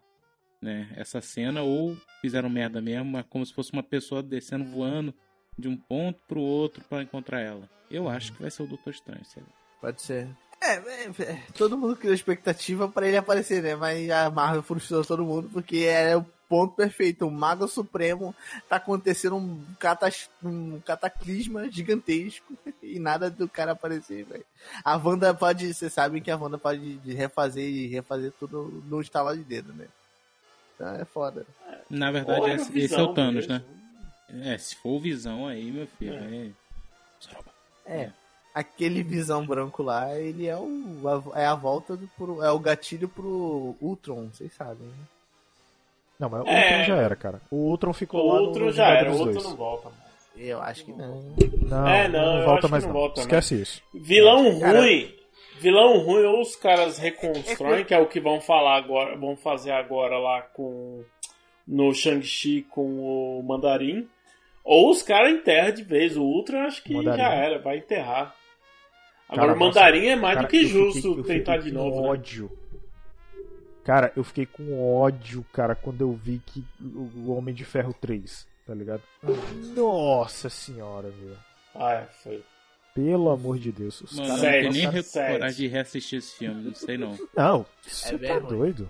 né, 0.61 0.89
essa 0.97 1.21
cena 1.21 1.61
ou 1.61 1.95
fizeram 2.21 2.49
merda 2.49 2.81
mesmo, 2.81 3.05
mas 3.11 3.25
como 3.29 3.45
se 3.45 3.53
fosse 3.53 3.71
uma 3.71 3.81
pessoa 3.83 4.21
descendo 4.21 4.65
voando 4.65 5.13
de 5.59 5.67
um 5.67 5.77
ponto 5.77 6.19
pro 6.27 6.39
outro 6.39 6.83
pra 6.89 7.01
encontrar 7.03 7.41
ela. 7.41 7.69
Eu 7.89 8.07
acho 8.07 8.33
que 8.33 8.41
vai 8.41 8.51
ser 8.51 8.63
o 8.63 8.67
Doutor 8.67 8.91
Estranho. 8.91 9.21
Pode 9.81 10.01
ser. 10.01 10.27
É, 10.61 10.73
é, 10.75 11.11
é, 11.19 11.43
todo 11.57 11.77
mundo 11.77 11.95
criou 11.95 12.13
expectativa 12.13 12.87
pra 12.89 13.07
ele 13.07 13.17
aparecer, 13.17 13.63
né? 13.63 13.75
Mas 13.75 14.09
a 14.09 14.29
Marvel 14.29 14.61
frustrou 14.61 15.03
todo 15.05 15.23
mundo 15.23 15.49
porque 15.53 15.77
é 15.79 16.17
o 16.17 16.25
ponto 16.49 16.75
perfeito. 16.75 17.25
O 17.25 17.31
Mago 17.31 17.67
Supremo 17.67 18.35
tá 18.67 18.75
acontecendo 18.75 19.37
um, 19.37 19.63
catas, 19.79 20.29
um 20.43 20.79
cataclisma 20.81 21.71
gigantesco 21.71 22.53
e 22.83 22.99
nada 22.99 23.29
do 23.29 23.47
cara 23.47 23.71
aparecer, 23.71 24.25
velho. 24.25 24.45
A 24.83 24.97
Wanda 24.97 25.33
pode, 25.33 25.73
você 25.73 25.89
sabe 25.89 26.19
que 26.19 26.29
a 26.29 26.35
Wanda 26.35 26.57
pode 26.57 26.97
de 26.97 27.13
refazer 27.13 27.63
e 27.63 27.87
refazer 27.87 28.33
tudo 28.37 28.83
no 28.85 28.99
estalar 28.99 29.37
de 29.37 29.43
dedo, 29.43 29.71
né? 29.73 29.87
Então 30.75 30.93
é 30.95 31.05
foda. 31.05 31.45
Na 31.89 32.11
verdade, 32.11 32.39
Ou 32.41 32.47
era 32.47 32.59
o 32.59 32.61
esse, 32.61 32.69
esse 32.71 32.77
é 32.93 32.97
Visão 32.97 33.11
o 33.11 33.13
Thanos, 33.13 33.47
mesmo. 33.47 33.53
né? 33.53 33.78
É, 34.43 34.57
se 34.57 34.75
for 34.75 34.89
o 34.89 34.99
Visão 34.99 35.47
aí, 35.47 35.71
meu 35.71 35.87
filho, 35.97 36.15
É. 36.15 36.19
aí... 36.19 36.53
É. 37.85 38.09
Aquele 38.53 39.03
visão 39.03 39.45
branco 39.45 39.81
lá, 39.83 40.15
ele 40.19 40.47
é 40.47 40.55
o 40.55 41.01
a- 41.33 41.39
é 41.39 41.45
a 41.45 41.55
volta 41.55 41.95
do 41.95 42.07
pro, 42.17 42.43
é 42.43 42.51
o 42.51 42.59
gatilho 42.59 43.07
pro 43.07 43.75
Ultron, 43.79 44.27
vocês 44.33 44.51
sabem. 44.53 44.87
Né? 44.87 44.93
Não, 46.19 46.29
mas 46.29 46.41
o 46.43 46.47
É. 46.47 46.71
Ultron 46.79 46.83
já 46.85 46.95
era, 47.01 47.15
cara. 47.15 47.41
O 47.49 47.55
Ultron 47.69 47.91
O 47.91 47.93
ficou 47.93 48.27
lá 48.27 48.39
no 48.39 48.47
outro 48.47 48.71
já 48.71 48.87
era, 48.89 49.11
o 49.11 49.17
outro 49.19 49.33
2. 49.33 49.43
não 49.45 49.55
volta 49.55 49.89
mais. 49.89 50.09
Eu 50.35 50.61
acho 50.61 50.85
que 50.85 50.91
não. 50.93 51.21
Não, 51.69 51.87
É, 51.87 52.07
não, 52.07 52.25
não, 52.25 52.37
eu 52.39 52.45
volta 52.45 52.51
acho 52.51 52.61
que 52.67 52.71
mais 52.71 52.83
não 52.85 52.93
não. 52.93 52.99
volta 52.99 53.21
Esquece 53.21 53.61
isso. 53.61 53.81
Vilão 53.93 54.59
Cara- 54.59 54.79
ruim. 54.81 55.15
Vilão 55.59 55.99
ruim 55.99 56.23
ou 56.25 56.41
os 56.41 56.55
caras 56.55 56.97
reconstroem, 56.97 57.83
que 57.85 57.93
é 57.93 57.99
o 57.99 58.07
que 58.07 58.19
vão 58.19 58.39
falar 58.41 58.77
agora, 58.77 59.15
vão 59.17 59.35
fazer 59.35 59.71
agora 59.71 60.17
lá 60.17 60.41
com 60.41 61.03
no 61.67 61.93
Shang-Chi 61.93 62.63
com 62.69 63.39
o 63.39 63.43
Mandarim, 63.43 64.07
ou 64.71 64.91
os 64.91 65.01
caras 65.01 65.31
enterram 65.33 65.71
de 65.73 65.83
vez. 65.83 66.15
O 66.17 66.23
Ultra 66.23 66.59
eu 66.59 66.67
acho 66.67 66.83
que 66.83 66.93
Mandarim. 66.93 67.17
já 67.17 67.29
era, 67.33 67.59
vai 67.59 67.77
enterrar. 67.77 68.35
Cara, 69.27 69.41
Agora 69.43 69.53
o 69.53 69.59
nossa, 69.59 69.79
Mandarim 69.79 70.05
é 70.07 70.15
mais 70.15 70.35
Cara, 70.35 70.47
do 70.47 70.51
que 70.51 70.63
eu 70.63 70.67
justo 70.67 71.07
eu 71.07 71.15
fiquei 71.17 71.39
tentar 71.39 71.57
de 71.57 71.71
com 71.71 71.77
novo. 71.77 72.01
né? 72.01 72.07
ódio. 72.09 72.51
Cara, 73.83 74.11
eu 74.15 74.23
fiquei 74.23 74.45
com 74.45 74.97
ódio, 75.01 75.43
cara, 75.51 75.73
quando 75.75 76.01
eu 76.01 76.13
vi 76.13 76.39
que 76.45 76.63
o 76.81 77.09
o 77.27 77.31
Homem 77.35 77.55
de 77.55 77.65
Ferro 77.65 77.93
3, 77.99 78.47
tá 78.65 78.73
ligado? 78.73 79.01
Nossa 79.75 80.49
senhora, 80.49 81.09
velho. 81.09 81.37
Ah, 81.73 81.93
é, 81.93 82.05
foi. 82.23 82.43
Pelo 82.93 83.29
amor 83.29 83.57
de 83.57 83.71
Deus. 83.71 84.01
Os 84.01 84.13
Mano, 84.17 84.27
caras. 84.27 84.41
não 84.43 84.49
Sete, 84.51 84.61
tem 84.61 84.71
nem 84.71 84.89
re- 84.89 85.03
coragem 85.03 85.57
de 85.57 85.67
reassistir 85.67 86.19
esse 86.19 86.37
filme, 86.37 86.63
não 86.63 86.75
sei 86.75 86.97
não. 86.97 87.17
Não, 87.35 87.65
você 87.81 88.17
bem 88.17 88.29
tá 88.29 88.35
ruim. 88.39 88.47
doido. 88.57 88.89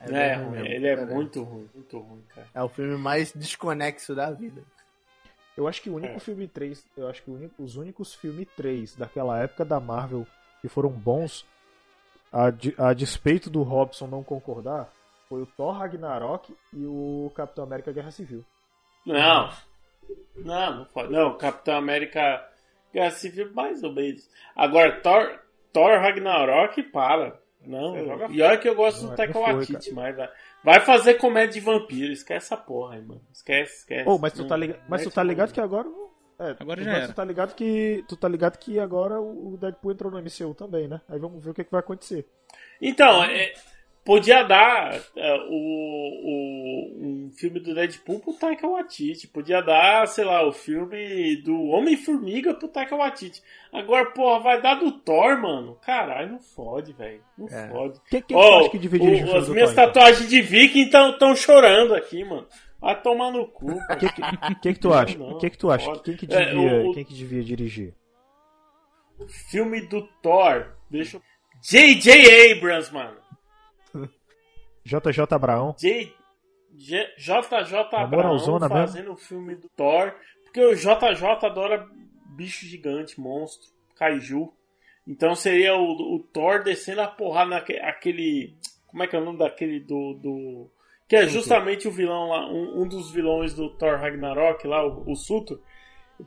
É, 0.00 0.06
bem 0.36 0.44
ruim, 0.44 0.50
mesmo, 0.52 0.66
ele 0.66 0.86
é 0.86 0.96
cara. 0.96 1.14
muito 1.14 1.42
ruim, 1.42 1.68
muito 1.74 1.98
ruim, 1.98 2.22
cara. 2.34 2.46
É 2.54 2.62
o 2.62 2.68
filme 2.68 2.96
mais 2.96 3.32
desconexo 3.34 4.14
da 4.14 4.30
vida. 4.30 4.62
Eu 5.60 5.68
acho 5.68 5.82
que 5.82 5.90
o 5.90 5.94
único 5.96 6.14
É. 6.14 6.18
filme 6.18 6.48
3, 6.48 6.82
eu 6.96 7.06
acho 7.08 7.22
que 7.22 7.50
os 7.58 7.76
únicos 7.76 8.14
filmes 8.14 8.48
3 8.56 8.96
daquela 8.96 9.38
época 9.38 9.64
da 9.64 9.78
Marvel 9.78 10.26
que 10.62 10.68
foram 10.68 10.88
bons, 10.90 11.46
a, 12.32 12.50
de- 12.50 12.74
a 12.78 12.92
despeito 12.94 13.50
do 13.50 13.62
Robson 13.62 14.06
não 14.06 14.22
concordar, 14.22 14.90
foi 15.28 15.42
o 15.42 15.46
Thor 15.46 15.72
Ragnarok 15.76 16.54
e 16.72 16.84
o 16.86 17.30
Capitão 17.34 17.64
América 17.64 17.92
Guerra 17.92 18.10
Civil. 18.10 18.44
Não. 19.04 19.50
Não, 20.36 20.76
não 20.78 20.84
pode. 20.86 21.12
Não, 21.12 21.36
Capitão 21.36 21.76
América 21.76 22.42
Guerra 22.92 23.10
Civil 23.10 23.52
mais 23.52 23.82
ou 23.82 23.92
menos. 23.92 24.28
Agora, 24.56 25.00
Thor, 25.00 25.38
Thor 25.72 26.00
Ragnarok, 26.00 26.82
para. 26.84 27.38
Não, 27.66 27.94
e 28.30 28.40
olha 28.40 28.56
que 28.56 28.66
eu 28.68 28.74
gosto 28.74 28.96
Não, 28.98 29.04
do 29.04 29.08
não 29.10 29.16
Taika 29.16 29.32
foi, 29.34 29.52
Waititi, 29.52 29.92
mas 29.92 30.16
vai, 30.64 30.80
fazer 30.80 31.14
comédia 31.14 31.54
de 31.54 31.60
vampiro. 31.60 32.12
Esquece 32.12 32.46
essa 32.46 32.56
porra 32.56 32.94
aí, 32.94 33.02
mano. 33.02 33.22
Esquece, 33.32 33.78
esquece. 33.80 34.08
Oh, 34.08 34.18
mas 34.18 34.32
tu 34.32 34.42
Não, 34.42 34.48
tá 34.48 34.56
ligado, 34.56 34.80
mas 34.88 35.02
tu 35.02 35.10
tá 35.10 35.22
ligado 35.22 35.52
que 35.52 35.60
agora 35.60 35.88
é, 36.38 36.56
Agora 36.58 36.80
tu- 36.80 36.84
já 36.84 36.90
mas 36.92 37.02
era. 37.04 37.12
tu 37.12 37.16
tá 37.16 37.24
ligado 37.24 37.54
que 37.54 38.04
tu 38.08 38.16
tá 38.16 38.28
ligado 38.28 38.58
que 38.58 38.78
agora 38.78 39.20
o 39.20 39.58
Deadpool 39.60 39.92
entrou 39.92 40.10
no 40.10 40.18
MCU 40.18 40.54
também, 40.54 40.88
né? 40.88 41.00
Aí 41.08 41.18
vamos 41.18 41.44
ver 41.44 41.50
o 41.50 41.54
que, 41.54 41.64
que 41.64 41.70
vai 41.70 41.80
acontecer. 41.80 42.26
Então, 42.80 43.22
é, 43.24 43.52
podia 44.04 44.42
dar 44.42 44.94
é, 45.16 45.34
o, 45.48 45.54
o- 45.54 46.96
um 47.26 47.30
filme 47.36 47.60
do 47.60 47.74
Deadpool 47.74 48.20
pro 48.20 48.32
Taika 48.34 48.66
Waititi. 48.66 49.28
Podia 49.28 49.60
dar, 49.62 50.06
sei 50.08 50.24
lá, 50.24 50.46
o 50.46 50.52
filme 50.52 51.36
do 51.42 51.56
Homem-Formiga 51.66 52.54
pro 52.54 52.68
Taika 52.68 52.96
Waititi. 52.96 53.42
Agora, 53.72 54.06
porra, 54.10 54.40
vai 54.40 54.60
dar 54.60 54.74
do 54.74 54.90
Thor, 54.92 55.40
mano. 55.40 55.76
Caralho, 55.84 56.32
não 56.32 56.40
fode, 56.40 56.92
velho. 56.92 57.22
Não 57.38 57.46
É. 57.48 57.68
fode. 57.68 58.00
Ó, 58.12 58.20
tu 58.20 58.38
acha 58.60 58.70
que 58.70 58.78
devia 58.78 58.98
dirigir 58.98 59.26
o 59.28 59.32
o- 59.32 59.36
as 59.36 59.48
minhas 59.48 59.72
Thor, 59.74 59.82
então? 59.84 59.92
tatuagens 59.92 60.28
de 60.28 60.42
viking 60.42 60.82
estão 60.90 61.34
chorando 61.36 61.94
aqui, 61.94 62.24
mano. 62.24 62.46
Vai 62.80 63.00
tomar 63.02 63.30
no 63.30 63.46
cu. 63.46 63.76
cara. 63.86 63.96
Quem 64.00 64.08
que, 64.08 64.54
quem 64.62 64.72
que 64.74 64.80
tu 64.80 64.92
acha? 64.94 65.18
Não, 65.18 65.38
Quem 65.38 65.50
que 65.50 65.58
tu 65.58 65.70
acha? 65.70 65.92
Quem 66.00 66.16
que 66.16 66.24
É, 66.34 66.46
devia, 66.46 66.88
o- 66.88 66.94
quem 66.94 67.04
que 67.04 67.14
devia 67.14 67.44
dirigir? 67.44 67.94
Filme 69.50 69.82
do 69.82 70.02
Thor. 70.22 70.66
Deixa 70.90 71.18
eu... 71.18 71.22
J.J. 71.62 72.52
Abrams, 72.54 72.90
mano. 72.92 73.18
JJ 74.84 75.24
Abraão? 75.30 75.74
J... 75.78 76.12
J- 76.72 77.14
JJ 77.18 77.74
Abraão 77.92 78.38
mesmo. 78.68 78.86
fazendo 78.86 79.12
o 79.12 79.16
filme 79.16 79.54
do 79.56 79.68
Thor. 79.70 80.14
Porque 80.44 80.60
o 80.64 80.74
JJ 80.74 81.24
adora 81.42 81.86
bicho 82.26 82.64
gigante, 82.66 83.20
monstro, 83.20 83.68
kaiju. 83.96 84.52
Então 85.06 85.34
seria 85.34 85.74
o, 85.76 86.16
o 86.16 86.18
Thor 86.32 86.62
descendo 86.62 87.00
a 87.02 87.06
porrada 87.08 87.50
naquele. 87.50 87.80
Aquele, 87.80 88.56
como 88.86 89.02
é 89.02 89.06
que 89.06 89.16
é 89.16 89.18
o 89.18 89.24
nome 89.24 89.38
daquele 89.38 89.80
do. 89.80 90.14
do 90.14 90.70
que 91.08 91.16
é 91.16 91.26
justamente 91.26 91.88
o 91.88 91.90
vilão 91.90 92.28
lá, 92.28 92.48
um, 92.48 92.82
um 92.82 92.88
dos 92.88 93.10
vilões 93.10 93.52
do 93.52 93.68
Thor 93.70 93.98
Ragnarok 93.98 94.64
lá, 94.68 94.86
o, 94.86 95.10
o 95.10 95.16
Sutor. 95.16 95.60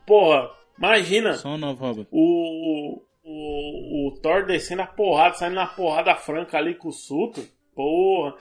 Porra, 0.06 0.50
imagina 0.78 1.34
Só 1.34 1.58
novo 1.58 1.86
Robert. 1.86 2.08
o, 2.12 3.02
o, 3.24 4.08
o 4.10 4.12
Thor 4.22 4.46
descendo 4.46 4.82
a 4.82 4.88
porrada, 4.88 5.36
saindo 5.36 5.56
na 5.56 5.68
porrada 5.68 6.14
franca 6.16 6.58
ali 6.58 6.76
com 6.76 6.90
o 6.90 6.94
Sutor. 6.94 7.46
Porra, 7.76 8.36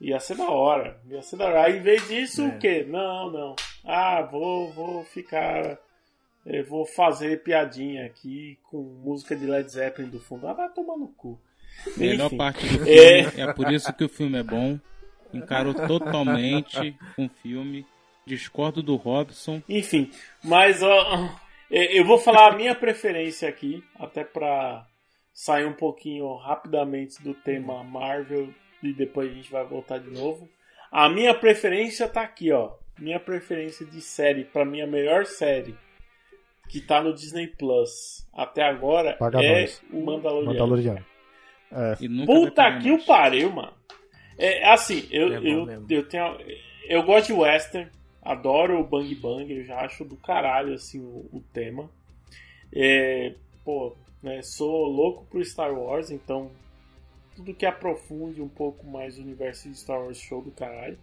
ia 0.00 0.18
ser 0.20 0.36
da 0.36 0.48
hora. 0.48 1.00
Ia 1.08 1.22
ser 1.22 1.36
da 1.36 1.46
hora. 1.46 1.64
Aí, 1.64 1.78
em 1.78 1.82
vez 1.82 2.06
disso, 2.08 2.42
É. 2.42 2.48
o 2.48 2.58
quê? 2.58 2.84
Não, 2.88 3.30
não. 3.30 3.56
Ah, 3.84 4.22
vou, 4.22 4.72
vou 4.72 5.04
ficar 5.04 5.78
Eu 6.46 6.62
vou 6.66 6.84
fazer 6.84 7.42
piadinha 7.42 8.04
aqui 8.04 8.58
com 8.64 8.76
música 9.02 9.34
de 9.34 9.46
Led 9.46 9.66
Zeppelin 9.66 10.10
do 10.10 10.20
fundo. 10.20 10.46
Ah, 10.46 10.52
vai 10.52 10.68
tomar 10.68 10.94
no 10.98 11.08
cu. 11.08 11.40
Melhor 11.96 12.26
Enfim. 12.26 12.36
parte 12.36 12.66
do 12.66 12.84
filme, 12.84 12.90
É. 12.90 13.40
é 13.40 13.52
por 13.54 13.72
isso 13.72 13.90
que 13.94 14.04
o 14.04 14.08
filme 14.10 14.38
é 14.38 14.42
bom. 14.42 14.78
Encarou 15.32 15.72
totalmente 15.72 16.94
com 17.16 17.24
o 17.24 17.30
filme. 17.42 17.86
Discordo 18.26 18.82
do 18.82 18.96
Robson. 18.96 19.62
Enfim, 19.68 20.10
mas 20.42 20.82
ó, 20.82 21.30
é, 21.70 21.98
eu 21.98 22.04
vou 22.04 22.18
falar 22.18 22.52
a 22.52 22.56
minha 22.56 22.74
preferência 22.74 23.48
aqui, 23.48 23.82
até 23.98 24.22
pra 24.22 24.86
sair 25.32 25.64
um 25.66 25.72
pouquinho 25.74 26.34
rapidamente 26.36 27.22
do 27.22 27.32
tema 27.34 27.82
Marvel 27.84 28.48
e 28.88 28.92
depois 28.94 29.30
a 29.30 29.34
gente 29.34 29.50
vai 29.50 29.64
voltar 29.64 29.98
de 29.98 30.10
novo. 30.10 30.48
A 30.90 31.08
minha 31.08 31.34
preferência 31.34 32.08
tá 32.08 32.22
aqui, 32.22 32.52
ó. 32.52 32.72
Minha 32.98 33.18
preferência 33.18 33.84
de 33.84 34.00
série, 34.00 34.44
pra 34.44 34.64
mim 34.64 34.80
a 34.80 34.86
melhor 34.86 35.26
série 35.26 35.74
que 36.68 36.80
tá 36.80 37.02
no 37.02 37.12
Disney 37.12 37.46
Plus 37.46 38.26
até 38.32 38.62
agora 38.62 39.14
Paga 39.14 39.42
é 39.42 39.60
nós. 39.62 39.82
o 39.92 40.00
Mandaloriano. 40.04 40.52
Mandaloriano. 40.52 41.06
É. 41.70 41.96
Puta 42.24 42.78
que 42.78 42.90
o 42.90 43.04
pariu, 43.04 43.50
mano. 43.50 43.72
É 44.38 44.68
assim, 44.70 45.06
eu, 45.10 45.32
É 45.32 45.38
eu, 45.38 45.84
eu 45.88 46.08
tenho. 46.08 46.38
Eu 46.88 47.02
gosto 47.02 47.28
de 47.28 47.32
western, 47.32 47.90
adoro 48.22 48.80
o 48.80 48.84
Bang 48.84 49.12
Bang, 49.14 49.52
eu 49.52 49.64
já 49.64 49.80
acho 49.80 50.04
do 50.04 50.16
caralho 50.16 50.74
assim 50.74 51.00
o, 51.00 51.28
o 51.32 51.42
tema. 51.52 51.88
É, 52.72 53.34
pô, 53.64 53.96
né, 54.22 54.42
sou 54.42 54.86
louco 54.86 55.26
por 55.30 55.44
Star 55.44 55.72
Wars, 55.72 56.10
então 56.10 56.50
tudo 57.34 57.54
que 57.54 57.66
aprofunde 57.66 58.40
um 58.40 58.48
pouco 58.48 58.86
mais 58.86 59.18
o 59.18 59.22
universo 59.22 59.68
de 59.68 59.76
Star 59.76 60.00
Wars 60.00 60.18
show 60.18 60.42
do 60.42 60.50
caralho. 60.50 60.98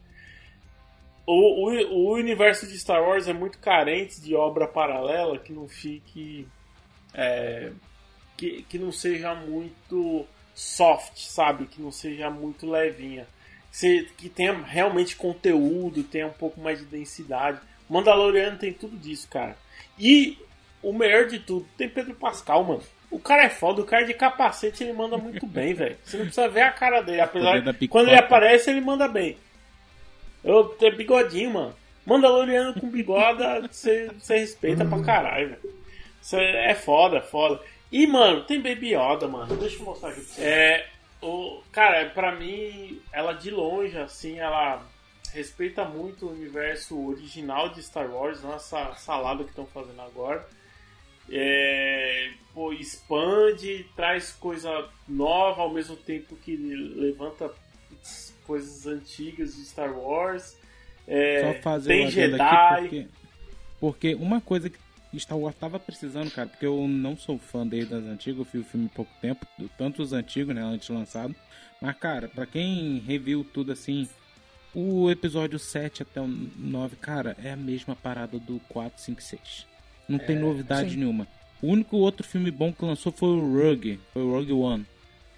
O, 1.25 1.69
o, 1.69 1.93
o 1.93 2.13
universo 2.13 2.67
de 2.67 2.77
Star 2.79 3.01
Wars 3.01 3.27
é 3.27 3.33
muito 3.33 3.59
carente 3.59 4.19
de 4.19 4.35
obra 4.35 4.67
paralela 4.67 5.37
que 5.37 5.53
não 5.53 5.67
fique. 5.67 6.47
é, 7.13 7.71
que, 8.41 8.63
que 8.63 8.79
não 8.79 8.91
seja 8.91 9.35
muito 9.35 10.25
soft, 10.55 11.17
sabe? 11.17 11.65
Que 11.67 11.79
não 11.79 11.91
seja 11.91 12.29
muito 12.29 12.69
levinha. 12.69 13.27
Que, 14.17 14.29
tenha 14.29 14.53
realmente 14.53 15.15
conteúdo, 15.15 16.03
tenha 16.03 16.27
um 16.27 16.33
pouco 16.33 16.59
mais 16.59 16.79
de 16.79 16.85
densidade. 16.85 17.61
Mandaloriano 17.87 18.57
tem 18.57 18.73
tudo 18.73 18.97
disso, 18.97 19.27
cara. 19.29 19.55
E 19.97 20.37
o 20.81 20.91
melhor 20.91 21.27
de 21.27 21.39
tudo, 21.39 21.67
tem 21.77 21.87
Pedro 21.87 22.15
Pascal, 22.15 22.63
mano. 22.63 22.81
O 23.11 23.19
cara 23.19 23.43
é 23.43 23.49
foda, 23.49 23.81
o 23.81 23.85
cara 23.85 24.05
de 24.05 24.13
capacete 24.13 24.83
ele 24.83 24.93
manda 24.93 25.17
muito 25.17 25.45
bem, 25.45 25.73
velho. 25.75 25.97
Você 26.03 26.17
não 26.17 26.25
precisa 26.25 26.47
ver 26.47 26.61
a 26.61 26.71
cara 26.71 27.01
dele, 27.01 27.21
apesar 27.21 27.59
de 27.59 27.87
quando 27.87 28.07
ele 28.07 28.17
aparece 28.17 28.69
ele 28.69 28.81
manda 28.81 29.07
bem. 29.07 29.37
Eu 30.43 30.63
tenho 30.63 30.95
bigodinho, 30.95 31.51
mano. 31.51 31.75
Mandaloriano 32.05 32.73
com 32.79 32.89
bigoda, 32.89 33.61
você 33.69 34.09
respeita 34.27 34.83
pra 34.85 35.03
caralho, 35.03 35.49
velho. 35.49 35.81
Isso 36.21 36.37
é 36.37 36.73
foda, 36.73 37.21
foda. 37.21 37.59
E, 37.91 38.07
mano, 38.07 38.43
tem 38.43 38.61
Baby 38.61 38.95
Yoda, 38.95 39.27
mano. 39.27 39.55
Deixa 39.57 39.77
eu 39.77 39.85
mostrar 39.85 40.09
aqui 40.09 40.21
pra 40.21 40.33
você. 40.33 40.43
É. 40.43 40.87
O, 41.21 41.61
cara, 41.71 42.09
pra 42.09 42.35
mim, 42.35 42.99
ela 43.11 43.33
de 43.33 43.51
longe, 43.51 43.97
assim, 43.97 44.39
ela 44.39 44.81
respeita 45.33 45.83
muito 45.85 46.25
o 46.25 46.31
universo 46.31 46.99
original 47.07 47.69
de 47.69 47.83
Star 47.83 48.09
Wars, 48.09 48.41
não 48.41 48.55
essa 48.55 48.93
salada 48.95 49.43
que 49.43 49.49
estão 49.49 49.65
fazendo 49.67 50.01
agora. 50.01 50.45
É, 51.29 52.31
expande, 52.81 53.85
traz 53.95 54.31
coisa 54.31 54.89
nova 55.07 55.61
ao 55.61 55.73
mesmo 55.73 55.95
tempo 55.95 56.35
que 56.35 56.55
levanta 56.55 57.51
coisas 58.45 58.85
antigas 58.85 59.55
de 59.55 59.65
Star 59.65 59.97
Wars. 59.97 60.57
É, 61.07 61.53
Só 61.55 61.61
fazer 61.61 61.89
tem 61.89 62.07
um 62.07 62.11
Jedi. 62.11 62.41
aqui 62.41 62.81
porque, 62.81 63.07
porque 63.79 64.15
uma 64.15 64.41
coisa 64.41 64.69
que 64.69 64.79
Star 65.19 65.37
Wars 65.37 65.55
tava 65.55 65.79
precisando, 65.79 66.31
cara, 66.31 66.47
porque 66.47 66.65
eu 66.65 66.87
não 66.87 67.17
sou 67.17 67.37
fã 67.37 67.65
desde 67.65 67.93
as 67.93 68.03
antigas, 68.03 68.39
eu 68.39 68.47
vi 68.51 68.59
o 68.59 68.63
filme 68.63 68.89
há 68.91 68.95
pouco 68.95 69.11
tempo, 69.21 69.45
tanto 69.77 70.01
os 70.01 70.13
antigos, 70.13 70.55
né, 70.55 70.61
antes 70.61 70.89
lançado. 70.89 71.35
Mas, 71.81 71.97
cara, 71.97 72.27
pra 72.27 72.45
quem 72.45 72.99
reviu 72.99 73.43
tudo 73.43 73.71
assim, 73.71 74.07
o 74.73 75.09
episódio 75.09 75.59
7 75.59 76.03
até 76.03 76.21
o 76.21 76.27
9, 76.27 76.95
cara, 76.95 77.35
é 77.43 77.51
a 77.51 77.57
mesma 77.57 77.95
parada 77.95 78.39
do 78.39 78.59
4, 78.69 79.01
5 79.01 79.19
e 79.19 79.23
6. 79.23 79.67
Não 80.07 80.19
tem 80.19 80.37
novidade 80.37 80.91
sim. 80.91 80.97
nenhuma. 80.97 81.27
O 81.61 81.67
único 81.67 81.97
outro 81.97 82.25
filme 82.25 82.49
bom 82.51 82.71
que 82.73 82.83
lançou 82.83 83.11
foi 83.11 83.29
o 83.29 83.39
Rogue, 83.57 83.99
foi 84.13 84.21
o 84.23 84.31
Rogue 84.31 84.53
One. 84.53 84.85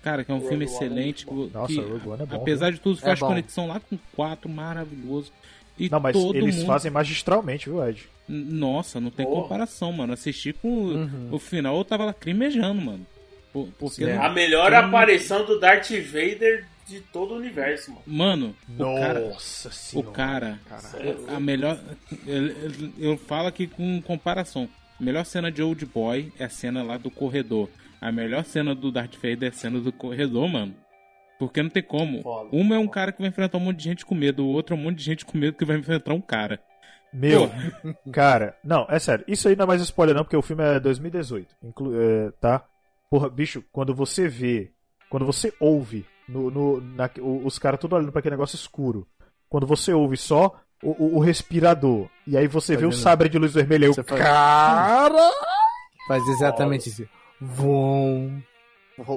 Cara, 0.02 0.24
que 0.24 0.32
é 0.32 0.34
um 0.34 0.38
Rogue 0.40 0.50
filme 0.50 0.66
One 0.66 0.74
é 0.74 0.76
excelente. 0.78 1.26
que, 1.26 1.34
Nossa, 1.34 1.82
Rogue 1.82 2.08
One 2.10 2.24
é 2.24 2.26
bom, 2.26 2.36
apesar 2.38 2.72
de 2.72 2.80
tudo, 2.80 2.98
É 3.00 3.02
faz 3.02 3.20
bom. 3.20 3.28
conexão 3.28 3.68
lá 3.68 3.80
com 3.80 3.96
o 3.96 4.00
4, 4.16 4.50
maravilhoso. 4.50 5.32
E 5.78 5.90
Não, 5.90 6.00
mas 6.00 6.14
todo 6.14 6.36
eles 6.38 6.58
mundo... 6.58 6.68
fazem 6.68 6.92
magistralmente, 6.92 7.70
viu, 7.70 7.86
Ed? 7.88 8.08
Nossa, 8.30 9.00
não 9.02 9.10
tem 9.10 9.26
Porra. 9.26 9.42
comparação, 9.42 9.92
mano. 9.92 10.14
Assisti 10.14 10.54
com 10.54 10.68
o- 10.70 10.94
Uhum. 10.94 11.30
o 11.32 11.40
final, 11.40 11.76
eu 11.78 11.84
tava 11.84 12.06
lacrimejando, 12.06 12.80
mano. 12.82 13.06
Por- 13.52 13.68
Porque, 13.80 14.06
não- 14.06 14.22
A 14.24 14.30
melhor 14.30 14.70
Tem- 14.72 14.80
aparição 14.80 15.46
do 15.46 15.60
Darth 15.60 15.90
Vader 15.92 16.66
de 16.88 17.00
todo 17.02 17.34
o 17.34 17.38
universo, 17.38 17.92
mano. 17.92 18.04
mano, 18.06 18.56
o 18.78 18.84
cara, 19.00 19.20
Nossa 19.30 19.70
o 19.70 19.72
senhora. 19.72 20.12
cara, 20.12 20.60
Caralho. 20.70 21.26
a 21.36 21.40
melhor, 21.40 21.80
eu, 22.28 22.48
eu- 22.48 22.72
eu 23.00 23.18
falo 23.18 23.48
aqui 23.48 23.68
com 23.68 24.02
comparação. 24.02 24.68
A 25.00 25.04
melhor 25.04 25.26
cena 25.26 25.52
de 25.52 25.62
Old 25.62 25.86
Boy 25.86 26.32
é 26.40 26.46
a 26.46 26.50
cena 26.50 26.84
lá 26.84 26.98
do 26.98 27.10
corredor. 27.12 27.70
A 28.00 28.12
melhor 28.12 28.44
cena 28.46 28.76
do 28.76 28.92
Darth 28.92 29.16
Vader 29.16 29.44
é 29.44 29.48
a 29.48 29.52
cena 29.54 29.80
do 29.80 29.92
corredor, 29.92 30.48
mano. 30.48 30.76
Porque 31.40 31.62
não 31.64 31.70
tem 31.70 31.84
como. 31.84 32.22
Foda. 32.22 32.50
Uma 32.52 32.76
é 32.76 32.80
um 32.80 32.88
cara 32.88 33.12
que 33.12 33.20
vai 33.20 33.30
enfrentar 33.30 33.58
um 33.58 33.62
monte 33.62 33.78
de 33.78 33.84
gente 33.86 34.06
com 34.06 34.16
medo, 34.16 34.46
o 34.46 34.50
outro 34.50 34.76
é 34.76 34.78
um 34.78 34.82
monte 34.82 34.98
de 35.00 35.04
gente 35.04 35.26
com 35.26 35.38
medo 35.38 35.58
que 35.58 35.66
vai 35.66 35.78
enfrentar 35.78 36.14
um 36.14 36.22
cara. 36.22 36.60
Meu, 37.12 37.50
cara, 38.12 38.58
não, 38.64 38.86
é 38.90 38.98
sério. 39.00 39.24
Isso 39.28 39.48
aí 39.48 39.56
não 39.56 39.64
é 39.64 39.68
mais 39.68 39.82
spoiler, 39.82 40.16
não, 40.16 40.24
porque 40.24 40.38
o 40.38 40.42
filme 40.42 40.64
é 40.64 40.80
2018. 40.80 41.56
Inclu 41.64 41.92
é, 42.00 42.32
tá? 42.40 42.66
Porra, 43.10 43.30
bicho, 43.30 43.64
quando 43.72 43.94
você 43.94 44.28
vê, 44.28 44.72
quando 45.10 45.26
você 45.26 45.54
ouve 45.60 46.06
no, 46.28 46.50
no- 46.50 46.82
na- 46.82 47.10
os 47.46 47.60
caras 47.60 47.80
tudo 47.80 47.96
olhando 47.96 48.12
pra 48.12 48.20
aquele 48.20 48.34
negócio 48.36 48.56
escuro, 48.56 49.08
quando 49.50 49.68
você 49.68 49.94
ouve 49.94 50.18
só 50.18 50.60
o, 50.84 50.92
o- 51.04 51.16
o 51.18 51.20
respirador, 51.20 52.10
e 52.28 52.38
aí 52.38 52.48
você 52.48 52.76
vê 52.76 52.86
o 52.86 52.92
vendo? 52.92 53.00
sabre 53.00 53.30
de 53.30 53.38
luz 53.38 53.54
vermelha, 53.54 53.86
eu, 53.86 53.94
faz- 53.94 54.08
cara! 54.08 55.32
Faz 56.08 56.28
exatamente 56.28 56.90
isso. 56.90 57.08
Vom. 57.40 58.42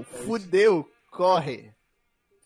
Fudeu, 0.04 0.88
corre. 1.10 1.72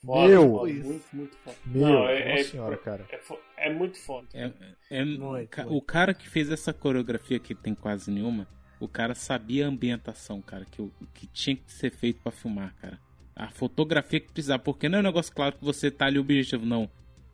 Foda, 0.05 0.29
Meu. 0.29 0.51
foda, 0.53 0.73
muito, 0.73 1.05
muito 1.13 1.37
foda. 1.45 1.57
Meu, 1.67 1.87
Não, 1.89 2.09
é- 2.09 2.29
nossa 2.31 2.41
é- 2.41 2.45
senhora, 2.45 2.77
cara. 2.79 3.07
É, 3.11 3.67
é 3.69 3.73
muito 3.73 3.99
foda. 4.01 4.27
É, 4.33 4.51
é- 4.91 5.05
Muito, 5.05 5.49
ca- 5.51 5.65
muito. 5.65 5.77
O 5.77 5.83
cara 5.83 6.15
que 6.15 6.27
fez 6.29 6.51
essa 6.51 6.73
coreografia 6.73 7.39
que 7.39 7.55
tem 7.55 7.75
quase 7.75 8.11
nenhuma, 8.11 8.49
o 8.81 8.89
cara 8.89 9.15
sabia 9.15 9.67
a 9.67 9.69
ambientação, 9.69 10.41
cara, 10.41 10.65
que, 10.65 10.81
o- 10.81 10.91
que 11.13 11.27
tinha 11.27 11.55
que 11.55 11.71
ser 11.71 11.91
feito 11.91 12.23
pra 12.23 12.33
filmar, 12.33 12.75
cara. 12.81 12.99
A 13.37 13.51
fotografia 13.51 14.21
que 14.21 14.33
precisava, 14.33 14.63
porque 14.63 14.89
não 14.89 14.99
é 14.99 15.01
um 15.03 15.05
negócio 15.05 15.35
claro 15.35 15.55
que 15.57 15.65
você 15.65 15.91
tá 15.91 16.07
ali 16.07 16.19
o 16.19 16.23
objetivo, 16.23 16.65
não. 16.65 16.91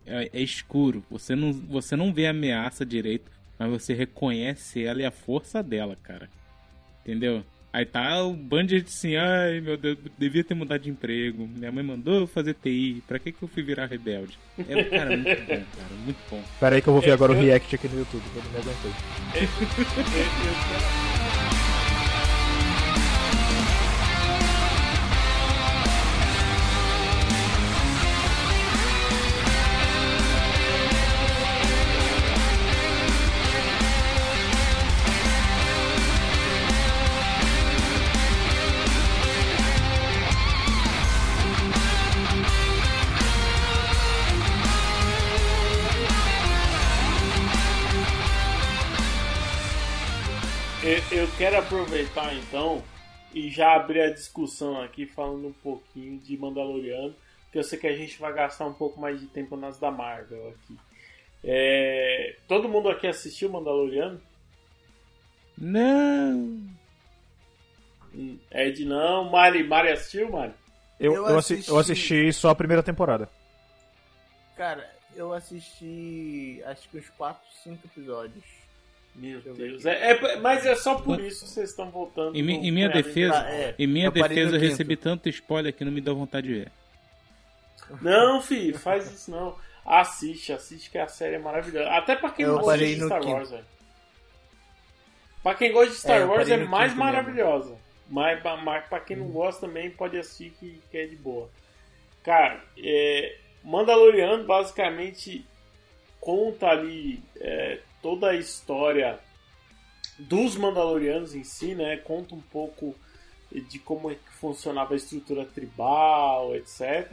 É, 0.06 0.30
é 0.32 0.40
escuro. 0.40 1.04
Você 1.10 1.34
não, 1.34 1.52
você 1.52 1.96
não 1.96 2.12
vê 2.12 2.26
a 2.26 2.30
ameaça 2.30 2.84
direito, 2.86 3.30
mas 3.58 3.68
você 3.70 3.92
reconhece 3.94 4.84
ela 4.84 5.02
e 5.02 5.04
a 5.04 5.10
força 5.10 5.62
dela, 5.62 5.96
cara. 6.02 6.28
Entendeu? 7.02 7.44
Aí 7.72 7.84
tá 7.84 8.22
o 8.22 8.32
bando 8.32 8.68
de 8.68 8.78
gente 8.78 8.88
assim, 8.88 9.16
ai 9.16 9.60
meu 9.60 9.76
Deus, 9.76 9.98
devia 10.16 10.42
ter 10.42 10.54
mudado 10.54 10.80
de 10.80 10.88
emprego. 10.88 11.46
Minha 11.46 11.70
mãe 11.70 11.84
mandou 11.84 12.20
eu 12.20 12.26
fazer 12.26 12.54
TI, 12.54 13.02
pra 13.06 13.18
que, 13.18 13.30
que 13.32 13.42
eu 13.42 13.48
fui 13.48 13.62
virar 13.62 13.84
rebelde? 13.84 14.38
É, 14.66 14.82
cara, 14.84 15.14
muito 15.14 15.40
bom, 15.46 15.62
cara, 15.76 15.94
muito 16.04 16.18
bom. 16.30 16.42
Pera 16.58 16.76
aí 16.76 16.80
que 16.82 16.88
eu 16.88 16.92
vou 16.94 17.02
ver 17.02 17.10
agora 17.12 17.32
o 17.32 17.34
eu- 17.34 17.42
react 17.42 17.74
aqui 17.74 17.86
no 17.88 17.98
YouTube, 17.98 18.22
que 18.32 18.36
eu 18.38 18.42
não 18.44 18.50
me 18.52 18.58
aguentei. 18.60 18.92
aproveitar 51.96 52.34
então 52.34 52.82
e 53.34 53.50
já 53.50 53.74
abrir 53.74 54.00
a 54.02 54.12
discussão 54.12 54.80
aqui 54.80 55.06
falando 55.06 55.48
um 55.48 55.52
pouquinho 55.52 56.18
de 56.18 56.36
Mandaloriano, 56.36 57.14
que 57.52 57.58
eu 57.58 57.62
sei 57.64 57.78
que 57.78 57.86
a 57.86 57.96
gente 57.96 58.18
vai 58.18 58.32
gastar 58.32 58.66
um 58.66 58.72
pouco 58.72 59.00
mais 59.00 59.20
de 59.20 59.26
tempo 59.26 59.56
nas 59.56 59.78
da 59.78 59.90
Marvel 59.90 60.48
aqui. 60.50 60.76
É, 61.44 62.36
todo 62.48 62.68
mundo 62.68 62.88
aqui 62.88 63.06
assistiu 63.06 63.48
Mandaloriano? 63.50 64.20
Não! 65.56 66.60
Hum, 68.14 68.38
Ed 68.50 68.84
não, 68.84 69.30
Mari, 69.30 69.62
Mari 69.64 69.90
assistiu, 69.90 70.30
Mari? 70.30 70.52
Eu, 70.98 71.14
Eu 71.14 71.26
eu, 71.28 71.38
assi- 71.38 71.54
assisti. 71.54 71.70
eu 71.70 71.78
assisti 71.78 72.32
só 72.32 72.50
a 72.50 72.54
primeira 72.54 72.82
temporada. 72.82 73.28
Cara, 74.56 74.90
eu 75.14 75.32
assisti 75.34 76.62
acho 76.64 76.88
que 76.88 76.98
uns 76.98 77.08
4, 77.10 77.42
5 77.62 77.86
episódios. 77.86 78.44
Meu 79.16 79.40
Deus. 79.40 79.84
É, 79.86 80.10
é- 80.12 80.36
mas 80.40 80.66
é 80.66 80.74
só 80.76 80.96
por 80.96 81.18
isso 81.20 81.44
que 81.44 81.50
vocês 81.50 81.70
estão 81.70 81.90
voltando. 81.90 82.36
Em, 82.36 82.42
mi- 82.42 82.68
em 82.68 82.70
minha 82.70 82.88
defesa, 82.88 83.40
Ah, 83.44 83.50
é. 83.50 83.74
em 83.78 83.86
minha 83.86 84.10
defesa 84.10 84.56
eu 84.56 84.60
quinto. 84.60 84.70
recebi 84.70 84.96
tanto 84.96 85.28
spoiler 85.30 85.72
que 85.72 85.84
não 85.84 85.92
me 85.92 86.00
deu 86.02 86.14
vontade 86.14 86.46
de 86.48 86.54
ver. 86.54 86.72
Não, 88.02 88.42
fi, 88.42 88.72
faz 88.74 89.10
isso 89.10 89.30
não. 89.30 89.56
Assiste, 89.84 90.52
assiste 90.52 90.90
que 90.90 90.98
a 90.98 91.06
série 91.08 91.36
é 91.36 91.38
maravilhosa. 91.38 91.88
Até 91.90 92.16
pra 92.16 92.30
quem 92.30 92.44
Eu 92.44 92.58
gosta 92.58 92.76
de 92.78 92.96
Star 92.96 93.20
quinto. 93.20 93.32
Wars, 93.32 93.50
velho. 93.50 93.64
Pra 95.42 95.54
quem 95.54 95.72
gosta 95.72 95.90
de 95.90 95.96
Star 95.96 96.20
É, 96.20 96.24
Wars 96.24 96.48
é 96.50 96.56
mais 96.56 96.90
mesmo. 96.92 97.04
maravilhosa. 97.04 97.76
Mas, 98.08 98.40
pra- 98.40 98.56
mas 98.56 98.84
pra 98.86 99.00
quem 99.00 99.16
não 99.16 99.28
gosta 99.28 99.66
também 99.66 99.90
pode 99.90 100.16
assistir 100.18 100.50
que, 100.58 100.80
que 100.90 100.98
é 100.98 101.06
de 101.06 101.16
boa. 101.16 101.48
Cara, 102.22 102.60
é, 102.78 103.36
Mandaloriano 103.62 104.44
basicamente 104.44 105.44
conta 106.20 106.66
ali 106.68 107.20
é, 107.40 107.78
toda 108.06 108.30
a 108.30 108.36
história 108.36 109.18
dos 110.16 110.56
Mandalorianos 110.56 111.34
em 111.34 111.42
si, 111.42 111.74
né? 111.74 111.96
Conta 111.96 112.36
um 112.36 112.40
pouco 112.40 112.94
de 113.50 113.80
como 113.80 114.12
é 114.12 114.14
funcionava 114.38 114.94
a 114.94 114.96
estrutura 114.96 115.44
tribal, 115.44 116.54
etc. 116.54 117.12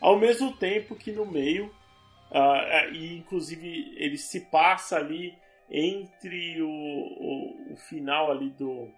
Ao 0.00 0.16
mesmo 0.16 0.56
tempo 0.56 0.94
que 0.94 1.10
no 1.10 1.26
meio, 1.26 1.74
ah, 2.30 2.86
e 2.92 3.16
inclusive 3.18 3.92
ele 3.96 4.16
se 4.16 4.42
passa 4.42 4.96
ali 4.96 5.36
entre 5.68 6.62
o, 6.62 6.70
o, 6.70 7.72
o 7.72 7.76
final 7.76 8.30
ali 8.30 8.50
do, 8.50 8.88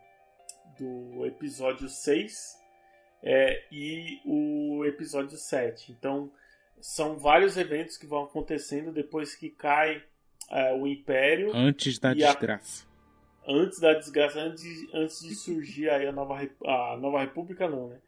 do 0.79 1.25
episódio 1.25 1.89
6 1.89 2.59
é, 3.23 3.65
e 3.73 4.21
o 4.27 4.85
episódio 4.85 5.39
7. 5.39 5.91
Então 5.91 6.31
são 6.83 7.17
vários 7.17 7.57
eventos 7.57 7.97
que 7.97 8.07
vão 8.07 8.25
acontecendo 8.25 8.93
depois 8.93 9.35
que 9.35 9.49
cai 9.49 10.05
é, 10.51 10.73
o 10.75 10.87
Império 10.87 11.51
Antes 11.55 11.99
da 11.99 12.13
E 12.15 12.25
a- 12.25 12.29
desgraça. 12.29 12.87
antes 13.47 13.79
da 13.81 13.95
desgraça, 13.95 14.41
antes, 14.41 14.63
de- 14.63 14.89
antes 14.95 15.21
de 15.21 15.35
surgir 15.35 15.89
aí 15.91 16.07
a 16.07 16.13
nova, 16.13 16.41
a 16.67 16.97
nova 16.97 17.21
República, 17.21 17.69
não, 17.69 17.89
né? 17.89 17.99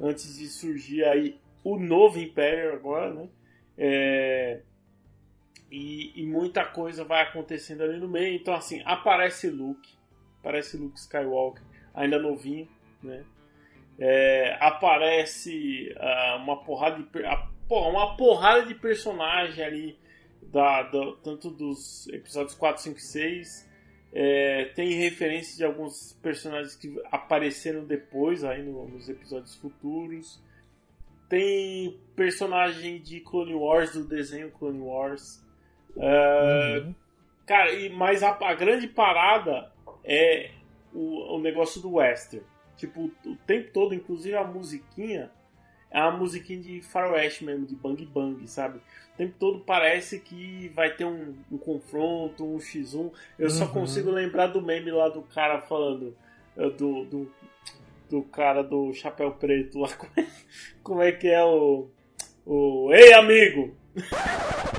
Antes 0.00 0.36
de 0.38 0.46
surgir 0.48 1.04
aí 1.04 1.38
o 1.64 1.78
novo 1.78 2.18
Império 2.18 2.72
agora, 2.74 3.12
né? 3.12 3.28
É, 3.78 4.60
e, 5.70 6.12
e 6.20 6.26
muita 6.26 6.64
coisa 6.64 7.04
vai 7.04 7.22
acontecendo 7.22 7.82
ali 7.82 7.98
no 7.98 8.08
meio. 8.08 8.34
Então, 8.36 8.54
assim, 8.54 8.82
aparece 8.84 9.48
Luke, 9.48 9.90
aparece 10.40 10.76
Luke 10.76 10.98
Skywalker, 10.98 11.62
ainda 11.94 12.18
novinho, 12.18 12.68
né? 13.02 13.24
É, 13.98 14.56
aparece 14.60 15.94
ah, 15.98 16.36
uma 16.42 16.62
porrada 16.64 16.96
de 17.02 17.24
ah, 17.24 17.46
porra, 17.68 17.88
uma 17.90 18.16
porrada 18.16 18.66
de 18.66 18.74
personagem 18.74 19.64
ali 19.64 19.98
da, 20.52 20.82
da- 20.82 21.12
tanto 21.22 21.50
dos 21.50 22.06
episódios 22.08 22.54
4, 22.54 22.82
5 22.82 22.98
e 22.98 23.02
6 23.02 23.70
é, 24.14 24.64
tem 24.74 24.92
referência 24.92 25.56
de 25.56 25.64
alguns 25.64 26.12
personagens 26.22 26.76
que 26.76 26.94
apareceram 27.10 27.84
depois 27.84 28.44
aí 28.44 28.62
no- 28.62 28.86
nos 28.86 29.08
episódios 29.08 29.54
futuros. 29.56 30.38
Tem 31.28 31.98
personagem 32.14 33.00
de 33.00 33.20
Clone 33.20 33.54
Wars, 33.54 33.92
do 33.94 34.04
desenho 34.04 34.50
Clone 34.50 34.80
Wars. 34.80 35.42
É, 35.96 36.82
Uhum. 36.84 36.94
Cara, 37.46 37.72
e, 37.72 37.88
mas 37.90 38.22
a, 38.22 38.30
a 38.46 38.54
grande 38.54 38.86
parada 38.86 39.72
é 40.04 40.50
o, 40.92 41.36
o 41.36 41.40
negócio 41.40 41.80
do 41.80 41.94
western. 41.94 42.44
Tipo, 42.76 43.10
o 43.26 43.36
tempo 43.46 43.70
todo, 43.72 43.94
inclusive 43.94 44.34
a 44.36 44.44
musiquinha, 44.44 45.30
é 45.92 46.00
uma 46.00 46.12
musiquinha 46.18 46.60
de 46.60 46.80
faroeste 46.82 47.44
mesmo, 47.44 47.66
de 47.66 47.74
bang 47.76 48.04
bang, 48.06 48.48
sabe? 48.48 48.78
O 48.78 49.16
tempo 49.16 49.34
todo 49.38 49.60
parece 49.60 50.18
que 50.20 50.68
vai 50.74 50.90
ter 50.94 51.04
um, 51.04 51.34
um 51.50 51.58
confronto, 51.58 52.44
um 52.44 52.56
x1. 52.58 53.12
Eu 53.38 53.50
só 53.50 53.64
Uhum. 53.66 53.72
consigo 53.72 54.10
lembrar 54.10 54.46
do 54.48 54.62
meme 54.62 54.90
lá 54.90 55.08
do 55.08 55.22
cara 55.22 55.60
falando, 55.60 56.16
eh, 56.56 56.70
do, 56.70 57.04
do, 57.04 57.32
do 58.08 58.22
cara 58.22 58.62
do 58.62 58.92
chapéu 58.94 59.32
preto 59.32 59.78
lá. 59.78 59.88
Como 59.94 60.12
é, 60.16 60.26
como 60.82 61.02
é 61.02 61.12
que 61.12 61.28
é 61.28 61.44
o... 61.44 61.88
o 62.46 62.90
Ei, 62.94 63.12
amigo! 63.12 63.76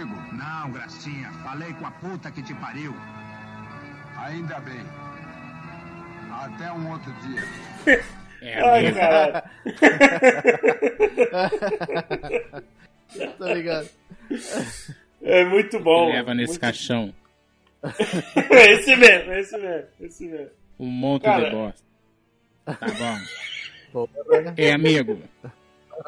comigo? 0.00 0.20
Não, 0.32 0.72
Gracinha. 0.72 1.30
Falei 1.42 1.72
com 1.74 1.86
a 1.86 1.90
puta 1.92 2.30
que 2.30 2.42
te 2.42 2.54
pariu. 2.54 2.94
Ainda 4.18 4.60
bem. 4.60 4.80
Até 6.30 6.72
um 6.72 6.90
outro 6.90 7.12
dia. 7.22 7.42
É, 8.42 8.58
Ai, 8.62 8.86
amigo. 8.86 8.98
caralho. 8.98 9.42
Tá 13.38 13.52
ligado? 13.52 13.90
É 15.20 15.44
muito 15.44 15.78
bom. 15.78 16.08
leva 16.08 16.32
nesse 16.32 16.52
muito... 16.52 16.60
caixão. 16.62 17.14
esse 17.84 18.96
mesmo, 18.96 19.32
esse 19.34 19.58
mesmo, 19.58 19.88
esse 20.00 20.26
mesmo. 20.26 20.50
Um 20.78 20.86
monte 20.86 21.24
Cara. 21.24 21.50
de 21.50 21.54
bosta. 21.54 21.82
Tá 22.64 22.86
bom. 23.92 24.08
Ei, 24.56 24.72
amigo. 24.72 25.20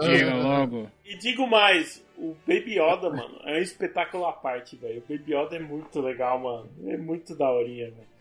Diga 0.01 0.35
logo. 0.35 0.91
E 1.05 1.19
digo 1.19 1.47
mais, 1.47 2.03
o 2.31 2.37
Baby 2.47 2.79
Yoda, 2.79 3.11
mano, 3.11 3.39
é 3.45 3.59
um 3.59 3.63
espetáculo 3.63 4.25
à 4.27 4.33
parte, 4.33 4.77
velho. 4.77 4.99
O 5.03 5.13
Baby 5.13 5.35
Yoda 5.35 5.57
é 5.57 5.61
muito 5.61 6.01
legal, 6.01 6.39
mano. 6.39 6.71
É 6.87 6.97
muito 6.97 7.35
daorinha, 7.37 7.91
velho. 7.91 8.13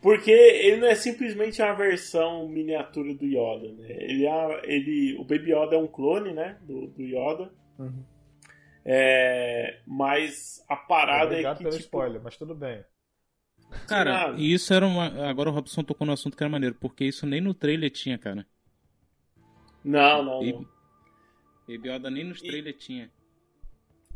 Porque 0.00 0.30
ele 0.30 0.76
não 0.76 0.86
é 0.86 0.94
simplesmente 0.94 1.60
uma 1.60 1.74
versão 1.74 2.46
miniatura 2.48 3.12
do 3.14 3.24
Yoda, 3.24 3.72
né? 3.72 3.86
Ele 3.88 4.26
é, 4.26 4.60
ele, 4.64 5.16
o 5.18 5.24
Baby 5.24 5.52
Yoda 5.52 5.74
é 5.74 5.78
um 5.78 5.88
clone, 5.88 6.32
né? 6.32 6.56
Do, 6.62 6.86
do 6.86 7.02
Yoda. 7.02 7.50
Uhum. 7.78 8.04
É, 8.84 9.80
mas 9.86 10.64
a 10.68 10.76
parada 10.76 11.26
Obrigado 11.32 11.54
é 11.54 11.58
que, 11.58 11.64
pelo 11.64 11.74
tipo, 11.76 11.84
spoiler, 11.84 12.22
mas 12.22 12.36
tudo 12.36 12.54
bem. 12.54 12.84
Cara, 13.86 14.34
e 14.38 14.52
isso 14.54 14.72
era 14.72 14.86
uma. 14.86 15.28
Agora 15.28 15.50
o 15.50 15.52
Robson 15.52 15.82
tocou 15.82 16.06
no 16.06 16.12
assunto 16.12 16.36
que 16.36 16.42
era 16.42 16.48
maneiro, 16.50 16.74
porque 16.76 17.04
isso 17.04 17.26
nem 17.26 17.40
no 17.40 17.52
trailer 17.52 17.90
tinha, 17.90 18.16
cara. 18.16 18.46
Não, 19.84 20.22
não, 20.22 20.42
E- 20.42 20.52
não. 20.52 20.66
Baby 21.68 21.90
Yoda 21.90 22.10
nem 22.10 22.24
nos 22.24 22.38
E- 22.42 22.46
trailers 22.46 22.78
tinha. 22.82 23.10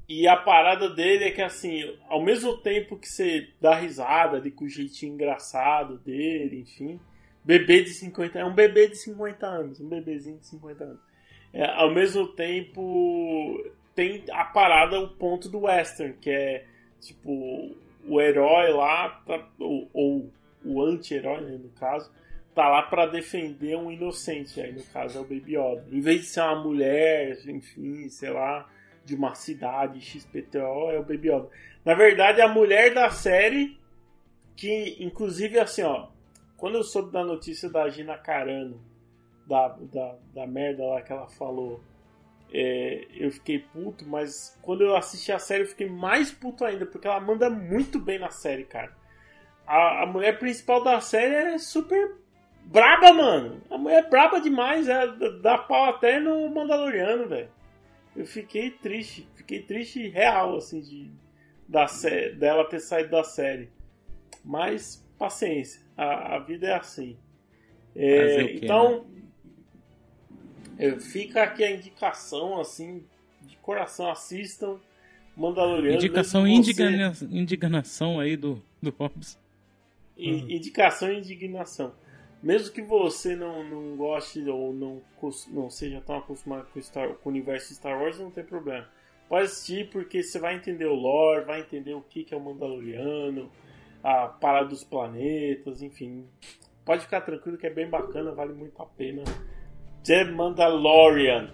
E 0.09 0.27
a 0.29 0.37
parada 0.37 0.91
dele 0.91 1.25
é 1.25 1.31
que, 1.31 1.41
assim, 1.41 1.97
ao 2.09 2.23
mesmo 2.23 2.57
tempo 2.59 2.97
que 2.99 3.09
você 3.09 3.49
dá 3.61 3.75
risada 3.75 4.37
ali 4.37 4.51
com 4.51 4.65
o 4.65 4.69
jeitinho 4.69 5.15
engraçado 5.15 5.99
dele, 5.99 6.61
enfim, 6.61 7.01
bebê 7.45 7.83
de 7.83 7.91
50 7.91 8.39
é 8.39 8.45
um 8.45 8.55
bebê 8.55 8.89
de 8.89 8.97
50 8.97 9.47
anos, 9.47 9.81
um 9.81 9.89
bebezinho 9.89 10.39
de 10.39 10.47
50 10.47 10.85
anos. 10.85 11.01
É, 11.53 11.65
ao 11.67 11.93
mesmo 11.93 12.29
tempo, 12.29 13.63
tem 13.95 14.25
a 14.31 14.45
parada, 14.45 14.99
o 15.01 15.09
ponto 15.09 15.49
do 15.49 15.61
western, 15.61 16.15
que 16.21 16.31
é, 16.31 16.65
tipo, 17.01 17.75
o 18.07 18.21
herói 18.21 18.71
lá, 18.73 19.09
tá- 19.27 19.49
ou, 19.59 19.89
ou 19.93 20.31
o 20.65 20.83
anti-herói, 20.83 21.41
né, 21.43 21.59
no 21.63 21.69
caso, 21.71 22.11
tá 22.55 22.69
lá 22.69 22.83
pra 22.83 23.07
defender 23.07 23.77
um 23.77 23.91
inocente, 23.91 24.61
aí 24.61 24.73
no 24.73 24.83
caso 24.85 25.19
é 25.19 25.21
o 25.21 25.25
Baby 25.25 25.57
Yoda. 25.57 25.87
Em 25.91 26.01
vez 26.01 26.21
de 26.21 26.27
ser 26.27 26.41
uma 26.41 26.63
mulher, 26.63 27.39
enfim, 27.47 28.09
sei 28.09 28.31
lá, 28.31 28.69
de 29.05 29.15
uma 29.15 29.35
cidade 29.35 30.01
XPTO, 30.01 30.91
é 30.91 30.99
o 30.99 31.05
Baby 31.05 31.31
Yoda. 31.31 31.49
Na 31.85 31.95
verdade, 31.95 32.41
a 32.41 32.49
mulher 32.49 32.95
da 32.95 33.11
série, 33.11 33.79
que 34.57 34.97
inclusive 35.01 35.59
assim, 35.59 35.83
ó, 35.83 36.09
quando 36.57 36.77
eu 36.77 36.85
soube 36.85 37.11
da 37.11 37.25
notícia 37.25 37.69
da 37.69 37.89
Gina 37.89 38.17
Carano, 38.17 38.81
da, 39.47 39.69
da, 39.69 40.17
da 40.33 40.47
merda 40.47 40.85
lá 40.85 41.03
que 41.03 41.13
ela 41.13 41.27
falou, 41.27 41.83
é, 42.53 43.07
eu 43.15 43.31
fiquei 43.33 43.59
puto, 43.59 44.07
mas 44.07 44.59
quando 44.63 44.83
eu 44.83 44.95
assisti 44.95 45.33
a 45.33 45.39
série 45.39 45.63
eu 45.63 45.69
fiquei 45.69 45.89
mais 45.89 46.31
puto 46.31 46.65
ainda, 46.65 46.87
porque 46.87 47.09
ela 47.09 47.19
manda 47.19 47.51
muito 47.51 47.99
bem 47.99 48.19
na 48.19 48.31
série, 48.31 48.65
cara. 48.65 48.93
A, 49.67 50.03
a 50.03 50.07
mulher 50.07 50.39
principal 50.39 50.85
da 50.85 51.01
série 51.01 51.35
é 51.35 51.59
super 51.59 52.15
braba, 52.65 53.13
mano. 53.13 53.63
A 53.71 53.79
mulher 53.79 54.05
é 54.05 54.09
braba 54.09 54.41
demais, 54.41 54.89
é, 54.89 55.07
dá 55.41 55.59
pau 55.59 55.87
até 55.87 56.21
no 56.21 56.49
Mandaloriano, 56.51 57.27
velho. 57.27 57.49
Eu 58.15 58.27
fiquei 58.27 58.71
triste, 58.71 59.27
fiquei 59.35 59.63
triste 59.63 60.09
real, 60.09 60.57
assim, 60.57 60.81
de, 60.81 61.11
da 61.67 61.87
sé- 61.87 62.33
dela 62.33 62.65
ter 62.69 62.81
saído 62.81 63.11
da 63.11 63.25
série. 63.25 63.69
Mas, 64.45 65.05
paciência, 65.19 65.81
a, 65.97 66.37
a 66.37 66.39
vida 66.41 66.67
é 66.67 66.75
assim. 66.75 67.17
É, 67.97 68.43
então, 68.55 69.07
é, 70.79 70.99
fica 71.01 71.43
aqui 71.43 71.63
a 71.65 71.71
indicação, 71.71 72.61
assim, 72.61 73.05
de 73.43 73.57
coração, 73.59 74.11
assistam 74.11 74.79
Mandaloriano. 75.37 75.97
Indicação 75.97 76.43
você- 76.43 76.51
indigna... 76.51 77.13
indignação 77.31 78.21
aí 78.21 78.37
do, 78.37 78.63
do. 78.83 78.95
I- 80.19 80.55
Indicação 80.57 81.11
e 81.11 81.19
indignação. 81.19 81.95
Mesmo 82.43 82.75
que 82.75 82.83
você 82.83 83.37
não, 83.37 83.63
não 83.63 83.97
goste 83.97 84.43
ou 84.49 84.73
não, 84.73 85.01
não 85.49 85.71
seja 85.71 86.01
tão 86.01 86.17
acostumado 86.17 86.67
com, 86.73 86.83
Star, 86.83 87.15
com 87.15 87.29
o 87.29 87.33
universo 87.33 87.73
Star 87.73 88.01
Wars, 88.01 88.19
não 88.19 88.31
tem 88.31 88.43
problema. 88.43 88.89
Pode 89.29 89.45
assistir 89.45 89.89
porque 89.91 90.23
você 90.23 90.39
vai 90.41 90.57
entender 90.57 90.87
o 90.87 90.95
lore, 90.95 91.45
vai 91.45 91.61
entender 91.61 91.95
o 91.95 92.03
que, 92.03 92.25
que 92.25 92.35
é 92.35 92.37
o 92.37 92.41
Mandaloriano, 92.41 93.49
a 94.03 94.27
parada 94.27 94.69
dos 94.69 94.83
planetas, 94.83 95.83
enfim. 95.83 96.27
Pode 96.85 97.03
ficar 97.03 97.21
tranquilo 97.21 97.57
que 97.57 97.67
é 97.67 97.71
bem 97.71 97.89
bacana, 97.89 98.33
vale 98.33 98.53
muito 98.53 98.83
a 98.83 98.87
pena. 98.87 99.23
The 100.05 100.25
Mandalorian. 100.25 101.49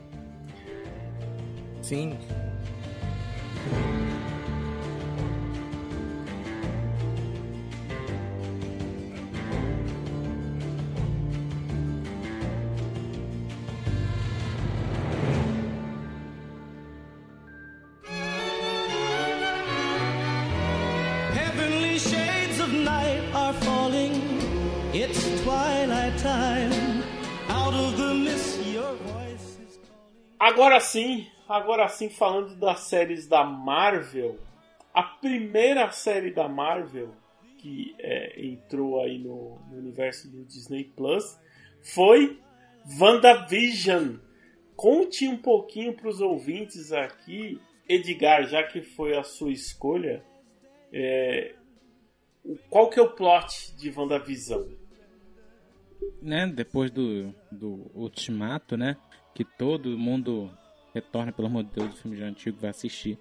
Sim. 1.82 2.16
Agora 30.68 30.80
sim, 30.80 31.26
agora 31.48 31.88
sim 31.88 32.10
falando 32.10 32.54
das 32.54 32.80
séries 32.80 33.26
da 33.26 33.42
Marvel, 33.42 34.38
a 34.92 35.02
primeira 35.02 35.90
série 35.92 36.30
da 36.30 36.46
Marvel 36.46 37.14
que 37.56 37.96
é, 37.98 38.38
entrou 38.44 39.00
aí 39.00 39.18
no, 39.18 39.58
no 39.70 39.78
universo 39.78 40.30
do 40.30 40.44
Disney 40.44 40.84
Plus 40.84 41.40
foi 41.82 42.38
WandaVision. 43.00 44.16
Conte 44.76 45.26
um 45.26 45.38
pouquinho 45.38 45.94
para 45.94 46.10
os 46.10 46.20
ouvintes 46.20 46.92
aqui, 46.92 47.58
Edgar, 47.88 48.46
já 48.46 48.62
que 48.62 48.82
foi 48.82 49.16
a 49.16 49.22
sua 49.22 49.50
escolha, 49.50 50.22
é, 50.92 51.54
qual 52.68 52.90
que 52.90 53.00
é 53.00 53.02
o 53.02 53.14
plot 53.14 53.74
de 53.74 53.90
WandaVision? 53.90 54.68
né, 56.20 56.46
depois 56.46 56.90
do, 56.90 57.34
do 57.50 57.90
Ultimato, 57.94 58.76
né, 58.76 58.96
que 59.34 59.44
todo 59.44 59.98
mundo 59.98 60.50
retorna, 60.94 61.32
pelo 61.32 61.48
amor 61.48 61.64
de 61.64 61.70
Deus, 61.70 61.94
o 61.94 61.96
filme 61.96 62.16
já 62.16 62.26
antigo 62.26 62.58
vai 62.60 62.70
assistir. 62.70 63.18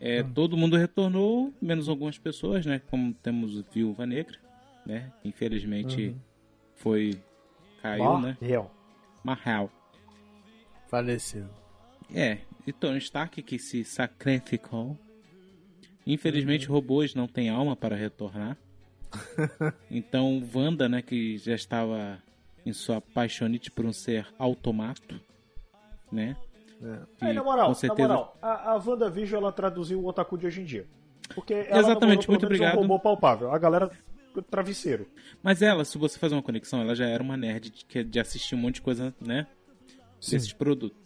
É, 0.00 0.22
Todo 0.22 0.56
mundo 0.56 0.76
retornou, 0.76 1.52
menos 1.60 1.88
algumas 1.88 2.18
pessoas, 2.18 2.64
né, 2.64 2.80
como 2.90 3.12
temos 3.14 3.60
Viúva 3.72 4.06
Negra, 4.06 4.38
né, 4.86 5.12
infelizmente 5.24 6.14
foi, 6.76 7.20
caiu, 7.82 8.18
né, 8.20 8.36
Marvel. 8.40 8.70
Mahal. 9.24 9.70
Faleceu. 10.88 11.46
É, 12.14 12.38
e 12.66 12.72
Tony 12.72 12.98
Stark 12.98 13.42
que 13.42 13.58
se 13.58 13.84
sacrificou. 13.84 14.96
Infelizmente, 16.06 16.66
robôs 16.66 17.14
não 17.14 17.26
têm 17.26 17.50
alma 17.50 17.76
para 17.76 17.94
retornar. 17.94 18.56
então, 19.90 20.42
Wanda, 20.54 20.88
né, 20.88 21.02
que 21.02 21.36
já 21.38 21.54
estava 21.54 22.22
em 22.64 22.72
sua 22.72 23.00
paixonite 23.00 23.70
por 23.70 23.84
um 23.84 23.92
ser 23.92 24.26
automato, 24.38 25.20
né? 26.10 26.36
Que 27.18 27.24
Aí, 27.24 27.32
na 27.32 27.42
moral, 27.42 27.74
certeza- 27.74 28.08
na 28.08 28.14
moral, 28.14 28.36
a, 28.40 28.72
a 28.72 28.76
WandaVision 28.76 29.42
ela 29.42 29.52
traduziu 29.52 30.00
o 30.00 30.06
otaku 30.06 30.38
de 30.38 30.46
hoje 30.46 30.60
em 30.60 30.64
dia. 30.64 30.86
Porque 31.34 31.52
ela 31.54 31.78
Exatamente, 31.80 32.22
namorou, 32.22 32.28
muito 32.28 32.46
obrigado. 32.46 32.78
um 32.78 32.82
robô 32.82 32.98
palpável. 32.98 33.52
A 33.52 33.58
galera 33.58 33.90
travesseiro. 34.50 35.06
Mas 35.42 35.62
ela, 35.62 35.84
se 35.84 35.98
você 35.98 36.18
fazer 36.18 36.34
uma 36.34 36.42
conexão, 36.42 36.80
ela 36.80 36.94
já 36.94 37.06
era 37.06 37.22
uma 37.22 37.36
nerd 37.36 37.70
de, 37.70 37.84
que- 37.84 38.04
de 38.04 38.20
assistir 38.20 38.54
um 38.54 38.58
monte 38.58 38.76
de 38.76 38.82
coisa, 38.82 39.12
né? 39.20 39.46
Desses 40.20 40.52
produtos. 40.52 40.96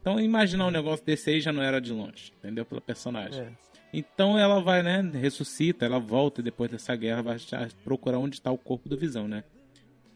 Então, 0.00 0.20
imaginar 0.20 0.66
um 0.66 0.70
negócio 0.70 1.04
desse 1.04 1.30
aí 1.30 1.40
já 1.40 1.52
não 1.52 1.62
era 1.62 1.80
de 1.80 1.92
longe, 1.92 2.32
entendeu? 2.38 2.64
Pela 2.64 2.80
personagem. 2.80 3.40
É. 3.42 3.52
Então 3.92 4.38
ela 4.38 4.60
vai, 4.60 4.82
né, 4.82 5.00
ressuscita, 5.14 5.84
ela 5.86 5.98
volta 5.98 6.40
e 6.40 6.44
depois 6.44 6.70
dessa 6.70 6.94
guerra 6.94 7.22
vai 7.22 7.36
procurar 7.84 8.18
onde 8.18 8.36
está 8.36 8.50
o 8.50 8.58
corpo 8.58 8.88
do 8.88 8.96
Visão, 8.96 9.26
né? 9.26 9.42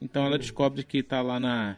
Então 0.01 0.25
ela 0.25 0.39
descobre 0.39 0.83
que 0.85 1.03
tá 1.03 1.23
lá 1.23 1.39
na 1.41 1.77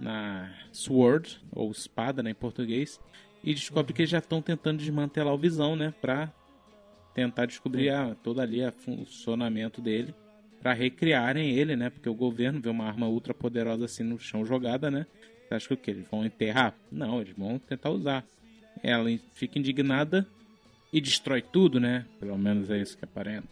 na 0.00 0.52
Sword 0.72 1.40
ou 1.52 1.70
espada, 1.70 2.22
né, 2.22 2.30
em 2.30 2.34
português, 2.34 3.00
e 3.42 3.54
descobre 3.54 3.92
que 3.92 4.02
eles 4.02 4.10
já 4.10 4.18
estão 4.18 4.42
tentando 4.42 4.78
desmantelar 4.78 5.32
o 5.34 5.38
Visão, 5.38 5.76
né, 5.76 5.92
para 6.00 6.32
tentar 7.14 7.46
descobrir 7.46 7.90
a, 7.90 8.14
todo 8.14 8.40
ali 8.40 8.64
o 8.64 8.70
funcionamento 8.70 9.80
dele, 9.80 10.14
para 10.60 10.72
recriarem 10.72 11.50
ele, 11.50 11.76
né? 11.76 11.90
Porque 11.90 12.08
o 12.08 12.14
governo 12.14 12.60
vê 12.60 12.68
uma 12.68 12.84
arma 12.84 13.08
ultra 13.08 13.34
poderosa 13.34 13.84
assim 13.84 14.02
no 14.02 14.18
chão 14.18 14.44
jogada, 14.44 14.90
né? 14.90 15.06
Você 15.48 15.54
acha 15.54 15.68
que 15.68 15.74
o 15.74 15.76
quê? 15.76 15.90
Eles 15.92 16.06
vão 16.08 16.24
enterrar? 16.24 16.74
Não, 16.90 17.20
eles 17.20 17.34
vão 17.36 17.58
tentar 17.58 17.90
usar. 17.90 18.24
Ela 18.82 19.08
fica 19.34 19.58
indignada 19.58 20.26
e 20.92 21.00
destrói 21.00 21.42
tudo, 21.42 21.80
né? 21.80 22.06
Pelo 22.20 22.36
menos 22.38 22.70
é 22.70 22.78
isso 22.78 22.96
que 22.96 23.04
aparenta. 23.04 23.48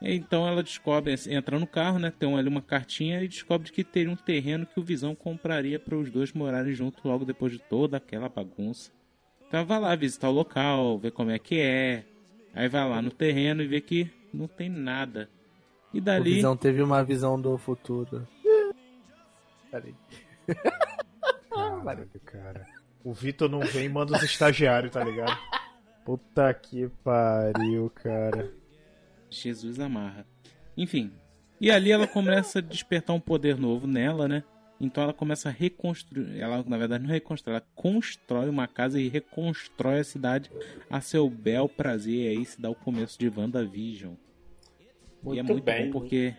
Então 0.00 0.46
ela 0.46 0.62
descobre, 0.62 1.14
entra 1.28 1.58
no 1.58 1.66
carro, 1.66 1.98
né? 1.98 2.12
Tem 2.16 2.32
ali 2.36 2.48
uma 2.48 2.60
cartinha 2.60 3.22
e 3.22 3.28
descobre 3.28 3.70
que 3.72 3.82
teria 3.82 4.10
um 4.10 4.16
terreno 4.16 4.66
que 4.66 4.78
o 4.78 4.82
Visão 4.82 5.14
compraria 5.14 5.78
para 5.78 5.96
os 5.96 6.10
dois 6.10 6.32
morarem 6.32 6.74
juntos 6.74 7.02
logo 7.02 7.24
depois 7.24 7.52
de 7.52 7.58
toda 7.58 7.96
aquela 7.96 8.28
bagunça. 8.28 8.90
Então 9.48 9.60
ela 9.60 9.66
vai 9.66 9.80
lá 9.80 9.96
visitar 9.96 10.28
o 10.28 10.32
local, 10.32 10.98
ver 10.98 11.12
como 11.12 11.30
é 11.30 11.38
que 11.38 11.60
é. 11.60 12.04
Aí 12.54 12.68
vai 12.68 12.88
lá 12.88 13.00
no 13.00 13.10
terreno 13.10 13.62
e 13.62 13.66
vê 13.66 13.80
que 13.80 14.10
não 14.32 14.46
tem 14.46 14.68
nada. 14.68 15.28
E 15.92 15.98
O 15.98 16.02
dali. 16.02 16.34
Visão 16.34 16.56
teve 16.56 16.82
uma 16.82 17.02
visão 17.02 17.40
do 17.40 17.56
futuro. 17.56 18.26
Peraí. 19.70 19.94
Caralho, 21.50 22.08
cara. 22.24 22.66
O 23.04 23.12
Vitor 23.12 23.48
não 23.48 23.60
vem 23.60 23.86
e 23.86 23.88
manda 23.88 24.16
os 24.16 24.22
estagiários, 24.22 24.92
tá 24.92 25.02
ligado? 25.04 25.38
Puta 26.04 26.52
que 26.54 26.88
pariu, 27.02 27.90
cara. 27.90 28.52
Jesus 29.30 29.80
amarra. 29.80 30.26
Enfim. 30.76 31.12
E 31.60 31.70
ali 31.70 31.90
ela 31.90 32.06
começa 32.06 32.58
a 32.58 32.62
despertar 32.62 33.14
um 33.14 33.20
poder 33.20 33.56
novo 33.56 33.86
nela, 33.86 34.28
né? 34.28 34.44
Então 34.80 35.02
ela 35.02 35.14
começa 35.14 35.48
a 35.48 35.52
reconstruir. 35.52 36.38
Ela, 36.38 36.62
na 36.66 36.76
verdade, 36.76 37.04
não 37.04 37.10
reconstrói, 37.10 37.56
ela 37.56 37.66
constrói 37.74 38.48
uma 38.48 38.68
casa 38.68 39.00
e 39.00 39.08
reconstrói 39.08 40.00
a 40.00 40.04
cidade 40.04 40.50
a 40.90 41.00
seu 41.00 41.28
bel 41.30 41.68
prazer. 41.68 42.14
E 42.14 42.28
aí 42.28 42.44
se 42.44 42.60
dá 42.60 42.68
o 42.68 42.74
começo 42.74 43.18
de 43.18 43.28
WandaVision. 43.28 44.12
e 44.12 45.38
é 45.38 45.42
Muito 45.42 45.52
muito 45.52 45.64
bem, 45.64 45.86
bom 45.86 45.92
porque, 45.92 46.34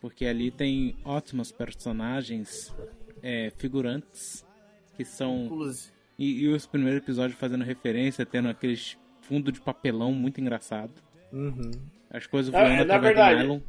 porque 0.00 0.26
ali 0.26 0.50
tem 0.52 0.96
ótimos 1.04 1.50
personagens, 1.50 2.72
é, 3.20 3.50
figurantes, 3.56 4.46
que 4.96 5.04
são. 5.04 5.48
E, 6.18 6.44
e 6.44 6.48
os 6.48 6.66
primeiros 6.66 7.02
episódios 7.02 7.38
fazendo 7.38 7.64
referência, 7.64 8.24
tendo 8.24 8.48
aqueles 8.48 8.96
fundo 9.22 9.50
de 9.50 9.60
papelão 9.60 10.12
muito 10.12 10.40
engraçado. 10.40 10.92
Uhum. 11.32 11.72
As 12.10 12.26
coisas 12.26 12.52
É, 12.54 12.58
voando 12.58 12.74
na 12.76 12.82
através 12.82 13.02
verdade, 13.02 13.40
nylon. 13.40 13.60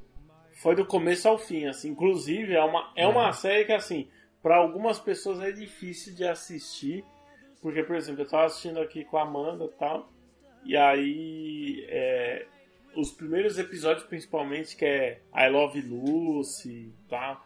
Foi 0.61 0.75
do 0.75 0.85
começo 0.85 1.27
ao 1.27 1.37
fim, 1.37 1.65
assim. 1.65 1.89
Inclusive, 1.89 2.53
é 2.53 2.63
uma, 2.63 2.91
é 2.95 3.07
uma 3.07 3.31
série 3.31 3.65
que, 3.65 3.73
assim, 3.73 4.07
para 4.41 4.57
algumas 4.57 4.99
pessoas 4.99 5.39
é 5.39 5.51
difícil 5.51 6.15
de 6.15 6.25
assistir. 6.25 7.03
Porque, 7.61 7.83
por 7.83 7.95
exemplo, 7.95 8.21
eu 8.21 8.27
tava 8.27 8.45
assistindo 8.45 8.79
aqui 8.79 9.03
com 9.03 9.17
a 9.17 9.23
Amanda 9.23 9.65
e 9.65 9.79
tal. 9.79 10.11
E 10.63 10.75
aí, 10.75 11.85
é, 11.89 12.45
os 12.95 13.11
primeiros 13.11 13.57
episódios, 13.57 14.05
principalmente, 14.05 14.75
que 14.75 14.85
é 14.85 15.21
I 15.35 15.49
Love 15.49 15.81
Lucy 15.81 16.69
e 16.69 16.93
tal. 17.09 17.43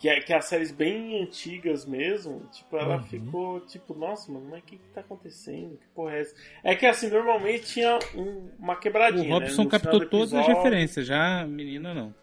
Que 0.00 0.08
é, 0.08 0.18
que 0.20 0.32
é 0.32 0.36
as 0.38 0.46
séries 0.46 0.72
bem 0.72 1.22
antigas 1.22 1.84
mesmo, 1.84 2.48
tipo, 2.50 2.74
ela 2.76 2.96
Uhum. 2.96 3.02
ficou 3.02 3.60
tipo, 3.60 3.92
nossa, 3.94 4.32
mano, 4.32 4.46
mas 4.50 4.60
o 4.60 4.62
que, 4.64 4.76
que 4.78 4.88
tá 4.94 5.02
acontecendo? 5.02 5.76
Que 5.76 5.86
porra 5.94 6.14
é 6.14 6.20
essa? 6.22 6.34
É 6.64 6.74
que 6.74 6.86
assim, 6.86 7.08
normalmente 7.10 7.66
tinha 7.66 7.98
um- 8.14 8.48
uma 8.58 8.72
O 8.72 8.76
quebradinha. 8.80 9.24
né? 9.28 9.34
Robson 9.34 9.64
No 9.64 9.68
captou 9.68 10.06
todas 10.06 10.32
as 10.32 10.46
referências, 10.46 11.06
já 11.06 11.42
a 11.42 11.46
menina 11.46 11.92
não. 11.92 12.14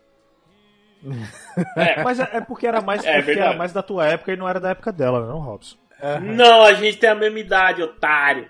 É, 1.76 2.02
Mas 2.04 2.20
é, 2.20 2.28
é 2.34 2.42
porque 2.42 2.66
era 2.66 2.82
mais 2.82 3.06
É, 3.06 3.20
é 3.20 3.22
porque 3.22 3.40
era 3.40 3.54
mais 3.54 3.72
da 3.72 3.84
tua 3.84 4.08
época 4.08 4.34
e 4.34 4.36
não 4.36 4.50
era 4.50 4.60
da 4.60 4.70
época 4.72 4.92
dela, 4.92 5.28
não, 5.28 5.38
Robson? 5.40 5.78
Não, 6.24 6.64
a 6.64 6.74
gente 6.74 6.98
tem 6.98 7.10
a 7.12 7.16
mesma 7.16 7.40
idade, 7.40 7.84
otário. 7.84 8.50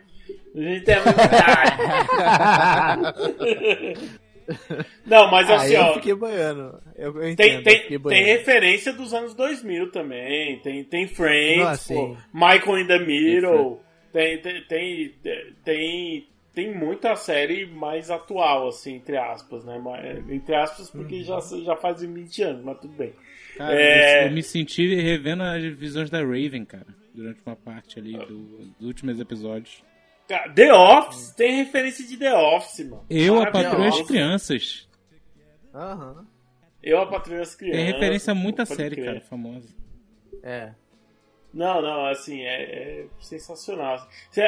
A 0.55 0.59
gente 0.59 0.85
tem 0.85 0.95
a 0.95 1.03
mesma 1.03 1.23
idade. 1.23 1.77
Não, 5.05 5.29
mas 5.31 5.49
assim, 5.49 5.67
Aí 5.67 5.73
eu 5.75 5.81
ó. 5.81 5.93
fiquei 5.95 6.13
boiando. 6.15 6.79
Eu, 6.95 7.15
eu 7.21 7.29
entendo, 7.29 7.35
Tem, 7.35 7.63
tem, 7.63 7.81
fiquei 7.81 7.99
tem 7.99 8.23
referência 8.25 8.93
dos 8.93 9.13
anos 9.13 9.33
2000 9.33 9.91
também. 9.91 10.59
Tem, 10.59 10.83
tem 10.83 11.07
Friends, 11.07 11.57
Não, 11.59 11.67
assim. 11.67 11.93
pô, 11.95 12.17
Michael 12.33 12.79
in 12.79 12.87
the 12.87 12.99
Middle. 12.99 13.81
Tem, 14.13 14.37
tem, 14.39 14.61
tem, 14.63 15.13
tem, 15.63 16.27
tem 16.55 16.75
muita 16.75 17.15
série 17.15 17.65
mais 17.65 18.09
atual, 18.09 18.69
assim, 18.69 18.95
entre 18.95 19.17
aspas, 19.17 19.63
né? 19.65 19.79
Entre 20.29 20.55
aspas, 20.55 20.89
porque 20.89 21.21
já, 21.23 21.39
já 21.63 21.75
faz 21.75 22.01
20 22.01 22.41
anos, 22.43 22.63
mas 22.63 22.79
tudo 22.79 22.93
bem. 22.93 23.13
Cara, 23.57 23.73
É. 23.79 24.23
eu, 24.23 24.27
eu 24.27 24.33
me 24.33 24.41
senti 24.43 24.95
revendo 24.95 25.43
as 25.43 25.63
visões 25.63 26.09
da 26.09 26.19
Raven, 26.19 26.63
cara, 26.65 26.85
durante 27.13 27.39
uma 27.45 27.55
parte 27.55 27.99
ali 27.99 28.13
do- 28.13 28.71
dos 28.79 28.87
últimos 28.87 29.19
episódios. 29.19 29.83
The 30.27 30.73
Office 30.73 31.31
tem 31.31 31.55
referência 31.63 32.05
de 32.05 32.17
The 32.17 32.33
Office, 32.33 32.79
mano. 32.85 33.05
Eu, 33.09 33.41
a 33.41 33.49
e 33.49 33.87
as 33.87 34.01
crianças. 34.01 34.87
Aham. 35.73 36.25
Eu, 36.83 37.01
a 37.01 37.05
Patrulha 37.05 37.39
das 37.39 37.55
Crianças. 37.55 37.81
Tem 37.83 37.91
referência 37.93 38.31
a 38.31 38.35
muita 38.35 38.65
série, 38.65 38.95
crer. 38.95 39.05
cara, 39.05 39.21
famosa. 39.21 39.67
É. 40.43 40.73
Não, 41.53 41.81
não, 41.81 42.05
assim, 42.05 42.41
é, 42.41 43.01
é 43.01 43.05
sensacional. 43.19 44.07
Se- 44.31 44.41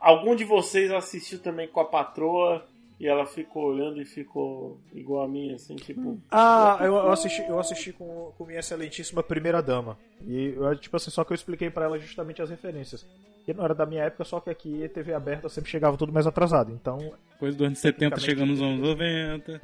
algum 0.00 0.34
de 0.34 0.44
vocês 0.44 0.90
assistiu 0.90 1.38
também 1.38 1.68
com 1.68 1.80
a 1.80 1.84
patroa 1.84 2.66
E 2.98 3.06
ela 3.06 3.24
ficou 3.24 3.64
olhando 3.64 3.98
e 4.02 4.04
ficou 4.04 4.78
igual 4.92 5.24
a 5.24 5.28
mim, 5.28 5.54
assim, 5.54 5.74
tipo. 5.74 6.20
Ah, 6.30 6.76
eu, 6.80 6.94
eu 6.94 7.10
assisti, 7.10 7.40
eu 7.40 7.58
assisti 7.58 7.92
com, 7.94 8.30
com 8.36 8.44
minha 8.44 8.60
excelentíssima 8.60 9.22
primeira 9.22 9.62
dama. 9.62 9.98
E 10.26 10.52
eu, 10.54 10.76
tipo 10.76 10.94
assim, 10.98 11.10
só 11.10 11.24
que 11.24 11.32
eu 11.32 11.34
expliquei 11.34 11.70
pra 11.70 11.86
ela 11.86 11.98
justamente 11.98 12.42
as 12.42 12.50
referências. 12.50 13.06
Que 13.44 13.54
não 13.54 13.64
era 13.64 13.74
da 13.74 13.86
minha 13.86 14.04
época, 14.04 14.24
só 14.24 14.38
que 14.40 14.50
aqui 14.50 14.88
TV 14.88 15.14
aberta 15.14 15.48
sempre 15.48 15.70
chegava 15.70 15.96
tudo 15.96 16.12
mais 16.12 16.26
atrasado. 16.26 16.72
Então, 16.72 16.98
Depois 17.32 17.56
dos 17.56 17.66
anos 17.66 17.78
70 17.78 18.20
chegando 18.20 18.50
nos 18.50 18.60
anos 18.60 18.80
90. 18.80 19.60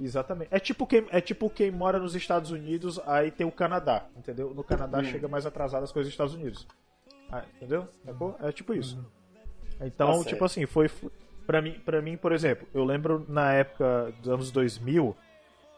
exatamente. 0.00 0.48
É 0.50 0.58
tipo 0.58 0.86
quem 0.86 1.06
é 1.10 1.20
tipo 1.20 1.48
quem 1.48 1.70
mora 1.70 1.98
nos 1.98 2.14
Estados 2.14 2.50
Unidos, 2.50 3.00
aí 3.06 3.30
tem 3.30 3.46
o 3.46 3.52
Canadá, 3.52 4.06
entendeu? 4.16 4.52
No 4.54 4.64
Canadá 4.64 5.02
chega 5.04 5.28
mais 5.28 5.46
atrasado 5.46 5.84
as 5.84 5.92
coisas 5.92 6.08
dos 6.08 6.14
Estados 6.14 6.34
Unidos. 6.34 6.66
Ah, 7.30 7.44
entendeu? 7.56 7.88
Sacou? 8.04 8.36
É 8.42 8.52
tipo 8.52 8.74
isso. 8.74 9.04
Então, 9.80 10.22
Tá 10.22 10.28
tipo 10.28 10.44
assim, 10.44 10.66
foi 10.66 10.88
Pra 11.46 11.60
mim, 11.60 11.72
pra 11.84 12.00
mim, 12.00 12.16
por 12.16 12.32
exemplo, 12.32 12.66
eu 12.72 12.84
lembro 12.84 13.24
na 13.28 13.52
época 13.52 14.12
dos 14.20 14.28
anos 14.30 14.50
2000 14.50 15.14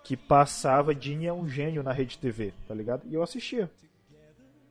que 0.04 0.16
passava 0.16 0.94
Dinho 0.94 1.28
é 1.28 1.32
um 1.32 1.48
gênio 1.48 1.82
na 1.82 1.90
rede 1.90 2.16
TV, 2.18 2.52
tá 2.68 2.74
ligado? 2.74 3.02
E 3.06 3.14
eu 3.14 3.22
assistia. 3.22 3.68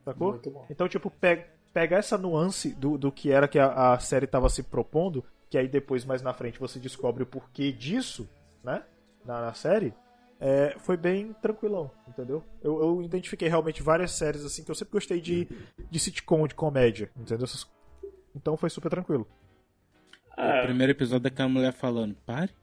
Sacou? 0.05 0.31
Muito 0.31 0.49
bom. 0.49 0.65
Então, 0.69 0.87
tipo, 0.87 1.11
pega, 1.11 1.45
pega 1.75 1.97
essa 1.97 2.17
nuance 2.17 2.73
do, 2.75 2.97
do 2.97 3.11
que 3.11 3.31
era 3.31 3.49
que 3.49 3.59
a, 3.59 3.93
a 3.95 3.99
série 3.99 4.27
tava 4.27 4.49
se 4.49 4.63
propondo, 4.63 5.25
que 5.51 5.59
aí 5.59 5.67
depois, 5.69 6.05
mais 6.05 6.23
na 6.23 6.33
frente, 6.33 6.59
você 6.59 6.79
descobre 6.79 7.23
o 7.23 7.27
porquê 7.27 7.73
disso, 7.73 8.29
né? 8.63 8.83
Na, 9.25 9.41
na 9.41 9.53
série. 9.55 9.93
é, 10.39 10.75
foi 10.79 10.97
bem 10.97 11.33
tranquilão, 11.35 11.91
entendeu? 12.07 12.43
Eu, 12.63 12.81
eu 12.81 13.03
identifiquei 13.03 13.49
realmente 13.49 13.83
várias 13.83 14.11
séries 14.11 14.45
assim 14.45 14.63
que 14.65 14.71
eu 14.71 14.75
sempre 14.75 14.93
gostei 14.93 15.21
de, 15.21 15.49
de 15.91 15.99
sitcom, 15.99 16.47
de 16.47 16.55
comédia, 16.55 17.11
entendeu? 17.17 17.47
Então 18.35 18.57
foi 18.57 18.69
super 18.71 18.89
tranquilo. 18.91 19.27
O 20.51 20.57
Ah, 20.57 20.59
primeiro 20.59 20.91
episódio 20.91 21.23
daquela 21.23 21.49
mulher 21.49 21.73
falando, 21.73 22.15
pare. 22.25 22.53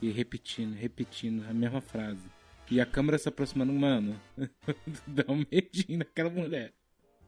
E 0.00 0.10
repetindo, 0.10 0.74
repetindo 0.74 1.44
a 1.48 1.54
mesma 1.54 1.80
frase. 1.82 2.32
E 2.70 2.80
a 2.80 2.86
câmera 2.86 3.18
se 3.18 3.28
aproximando, 3.28 3.72
mano. 3.72 4.20
Dá 5.06 5.24
um 5.28 5.44
medinho 5.50 5.98
naquela 5.98 6.30
mulher. 6.30 6.74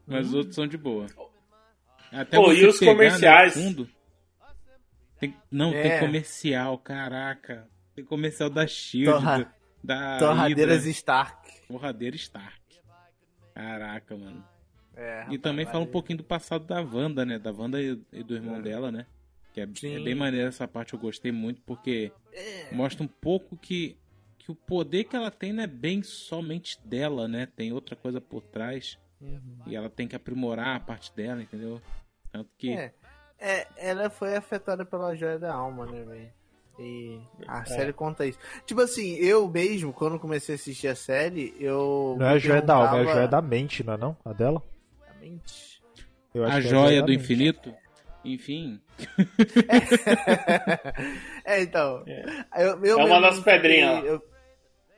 Mas 0.09 0.27
os 0.27 0.33
outros 0.33 0.55
são 0.55 0.67
de 0.67 0.77
boa. 0.77 1.05
Até 2.11 2.37
Pô, 2.37 2.51
e 2.51 2.65
os 2.65 2.79
comerciais? 2.79 3.53
fundo, 3.53 3.87
tem- 5.19 5.35
não, 5.51 5.71
É. 5.73 5.81
tem 5.83 5.99
comercial, 5.99 6.77
caraca. 6.79 7.67
Tem 7.95 8.03
comercial 8.03 8.49
da 8.49 8.65
Shield, 8.65 9.11
Torra- 9.11 9.53
da 9.83 10.17
Torradeiras 10.17 10.85
Stark. 10.85 11.67
Torradeira 11.67 12.15
Stark. 12.15 12.59
Caraca, 13.53 14.15
mano. 14.17 14.43
É, 14.95 15.27
E 15.29 15.37
também 15.37 15.65
fala 15.65 15.79
um 15.83 15.87
pouquinho 15.87 16.17
do 16.17 16.23
passado 16.23 16.65
da 16.65 16.81
Wanda, 16.81 17.25
né? 17.25 17.37
Da 17.39 17.51
Wanda 17.51 17.81
e, 17.81 18.01
e 18.11 18.23
do 18.23 18.33
irmão 18.35 18.61
dela, 18.61 18.91
né? 18.91 19.05
Que 19.53 19.61
é, 19.61 19.63
é 19.63 19.99
bem 19.99 20.15
maneira 20.15 20.47
essa 20.49 20.67
parte, 20.67 20.93
eu 20.93 20.99
gostei 20.99 21.31
muito, 21.31 21.61
porque 21.61 22.11
É. 22.33 22.73
mostra 22.73 23.03
um 23.03 23.07
pouco 23.07 23.55
que, 23.57 23.97
que 24.37 24.51
o 24.51 24.55
poder 24.55 25.05
que 25.05 25.15
ela 25.15 25.31
tem 25.31 25.53
não 25.53 25.63
é 25.63 25.67
bem 25.67 26.01
somente 26.03 26.77
dela, 26.85 27.27
né? 27.27 27.45
Tem 27.55 27.71
outra 27.71 27.95
coisa 27.95 28.19
por 28.19 28.41
trás. 28.43 28.97
Uhum. 29.21 29.59
E 29.67 29.75
ela 29.75 29.89
tem 29.89 30.07
que 30.07 30.15
aprimorar 30.15 30.75
a 30.75 30.79
parte 30.79 31.13
dela, 31.15 31.41
entendeu? 31.41 31.81
Tanto 32.31 32.49
que. 32.57 32.73
É, 32.73 32.93
é, 33.37 33.67
ela 33.77 34.09
foi 34.09 34.35
afetada 34.35 34.85
pela 34.85 35.15
joia 35.15 35.37
da 35.39 35.53
alma, 35.53 35.85
né, 35.85 36.03
velho? 36.03 36.39
E 36.81 37.19
a 37.45 37.65
série 37.65 37.91
conta 37.91 38.25
isso. 38.25 38.39
Tipo 38.65 38.79
assim, 38.81 39.15
eu 39.15 39.45
mesmo, 39.49 39.91
quando 39.91 40.17
comecei 40.17 40.53
a 40.53 40.55
assistir 40.55 40.87
a 40.87 40.95
série, 40.95 41.53
eu. 41.59 42.15
Não 42.17 42.25
é 42.25 42.29
a 42.29 42.37
joia 42.37 42.61
da 42.61 42.75
alma, 42.75 42.85
é 42.85 42.87
a 42.87 42.91
perguntava- 42.93 43.15
joia 43.17 43.27
da 43.27 43.41
mente, 43.41 43.83
não 43.83 43.93
é 43.93 43.97
não? 43.97 44.17
A 44.23 44.31
dela? 44.31 44.63
Mente. 45.19 45.81
Eu 46.33 46.45
acho 46.45 46.57
a 46.57 46.61
que 46.61 46.67
é 46.67 46.69
joia 46.69 46.99
da 47.01 47.05
do 47.07 47.11
mente. 47.11 47.21
infinito. 47.23 47.73
Enfim. 48.23 48.79
é, 51.45 51.61
então. 51.61 52.03
É. 52.07 52.45
Eu, 52.63 52.83
eu 52.85 52.99
É 52.99 53.05
uma 53.05 53.21
das 53.21 53.39
pedrinhas 53.39 54.03
eu- 54.05 54.23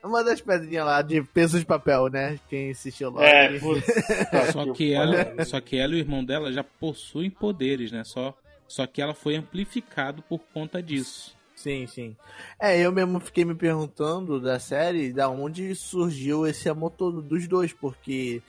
uma 0.04 0.24
das 0.24 0.42
pedrinhas 0.42 0.86
lá, 0.86 1.02
de 1.02 1.22
peso 1.24 1.60
de 1.60 1.66
papel, 1.66 2.08
né? 2.10 2.40
Quem 2.50 2.72
assistiu 2.72 3.12
lá. 3.12 3.24
É, 3.26 3.60
putz. 3.60 3.86
Só 4.52 4.74
que 4.74 4.94
ela, 4.94 5.46
só 5.46 5.60
que 5.62 5.78
ela 5.78 5.94
e 5.94 5.98
o 5.98 6.00
irmão 6.00 6.24
dela 6.24 6.52
já 6.52 6.64
possuem 6.64 7.30
poderes, 7.30 7.92
né? 7.92 8.04
Só, 8.04 8.36
só 8.68 8.88
que 8.88 9.02
ela 9.02 9.14
foi 9.14 9.36
amplificado 9.36 10.22
por 10.24 10.40
conta 10.54 10.82
disso. 10.82 11.36
Sim, 11.56 11.86
sim. 11.86 12.16
É, 12.60 12.80
eu 12.80 12.92
mesmo 12.92 13.20
fiquei 13.20 13.46
me 13.46 13.54
perguntando 13.54 14.40
da 14.40 14.60
série 14.60 15.14
da 15.14 15.30
onde 15.30 15.76
surgiu 15.76 16.48
esse 16.48 16.68
amor 16.68 16.90
todo 16.92 17.22
dos 17.22 17.48
dois, 17.48 17.72
porque 17.72 18.42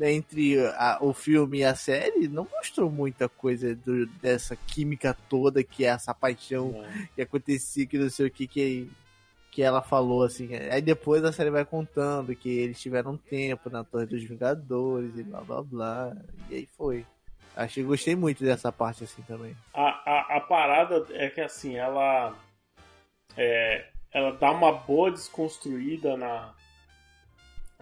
entre 0.00 0.56
a- 0.76 0.98
o 1.00 1.12
filme 1.12 1.58
e 1.58 1.64
a 1.64 1.74
série 1.74 2.28
não 2.28 2.46
mostrou 2.48 2.88
muita 2.88 3.28
coisa 3.28 3.74
do- 3.74 4.06
dessa 4.22 4.54
química 4.54 5.16
toda 5.28 5.64
que 5.64 5.84
é 5.84 5.88
essa 5.88 6.14
paixão 6.14 6.72
que 7.16 7.22
acontecia, 7.22 7.86
que 7.86 7.98
não 7.98 8.08
sei 8.08 8.26
o 8.26 8.30
que 8.30 8.46
que, 8.46 8.88
que 9.60 9.64
ela 9.64 9.82
falou, 9.82 10.22
assim. 10.22 10.48
Aí 10.70 10.80
depois 10.80 11.22
a 11.22 11.32
série 11.32 11.50
vai 11.50 11.66
contando 11.66 12.34
que 12.34 12.48
eles 12.48 12.80
tiveram 12.80 13.12
um 13.12 13.16
tempo 13.18 13.68
na 13.68 13.84
Torre 13.84 14.06
dos 14.06 14.24
Vingadores 14.24 15.14
e 15.18 15.22
blá 15.22 15.42
blá 15.42 15.62
blá. 15.62 16.16
E 16.48 16.54
aí 16.54 16.66
foi. 16.78 17.04
Achei, 17.54 17.84
gostei 17.84 18.16
muito 18.16 18.42
dessa 18.42 18.72
parte 18.72 19.04
assim 19.04 19.20
também. 19.22 19.54
A, 19.74 19.82
a, 19.82 20.36
a 20.36 20.40
parada 20.40 21.06
é 21.10 21.28
que 21.28 21.42
assim, 21.42 21.76
ela. 21.76 22.34
É, 23.36 23.84
ela 24.10 24.32
dá 24.32 24.50
uma 24.50 24.72
boa 24.72 25.10
desconstruída 25.10 26.16
na. 26.16 26.54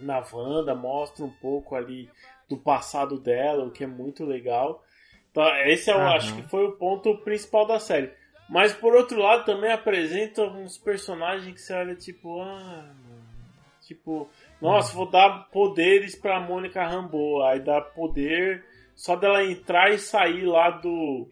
Na 0.00 0.24
Wanda, 0.32 0.74
mostra 0.74 1.24
um 1.24 1.30
pouco 1.30 1.76
ali 1.76 2.10
do 2.48 2.56
passado 2.56 3.20
dela, 3.20 3.64
o 3.64 3.70
que 3.70 3.84
é 3.84 3.86
muito 3.86 4.24
legal. 4.24 4.82
Então, 5.30 5.44
esse 5.66 5.90
é 5.90 5.94
o, 5.94 5.98
Aham. 5.98 6.16
acho 6.16 6.34
que 6.34 6.42
foi 6.42 6.66
o 6.66 6.72
ponto 6.72 7.18
principal 7.18 7.66
da 7.66 7.78
série. 7.78 8.12
Mas 8.48 8.72
por 8.72 8.94
outro 8.94 9.20
lado, 9.20 9.44
também 9.44 9.70
apresenta 9.70 10.42
uns 10.42 10.78
personagens 10.78 11.52
que 11.54 11.60
você 11.60 11.74
olha 11.74 11.94
tipo, 11.94 12.40
ah, 12.40 12.86
mano, 13.06 13.22
tipo, 13.82 14.28
nossa, 14.60 14.94
vou 14.94 15.10
dar 15.10 15.48
poderes 15.50 16.14
pra 16.16 16.40
Mônica 16.40 16.82
Rambeau, 16.86 17.42
aí 17.44 17.60
dá 17.60 17.80
poder 17.80 18.64
só 18.96 19.14
dela 19.16 19.44
entrar 19.44 19.92
e 19.92 19.98
sair 19.98 20.44
lá 20.46 20.70
do 20.70 21.28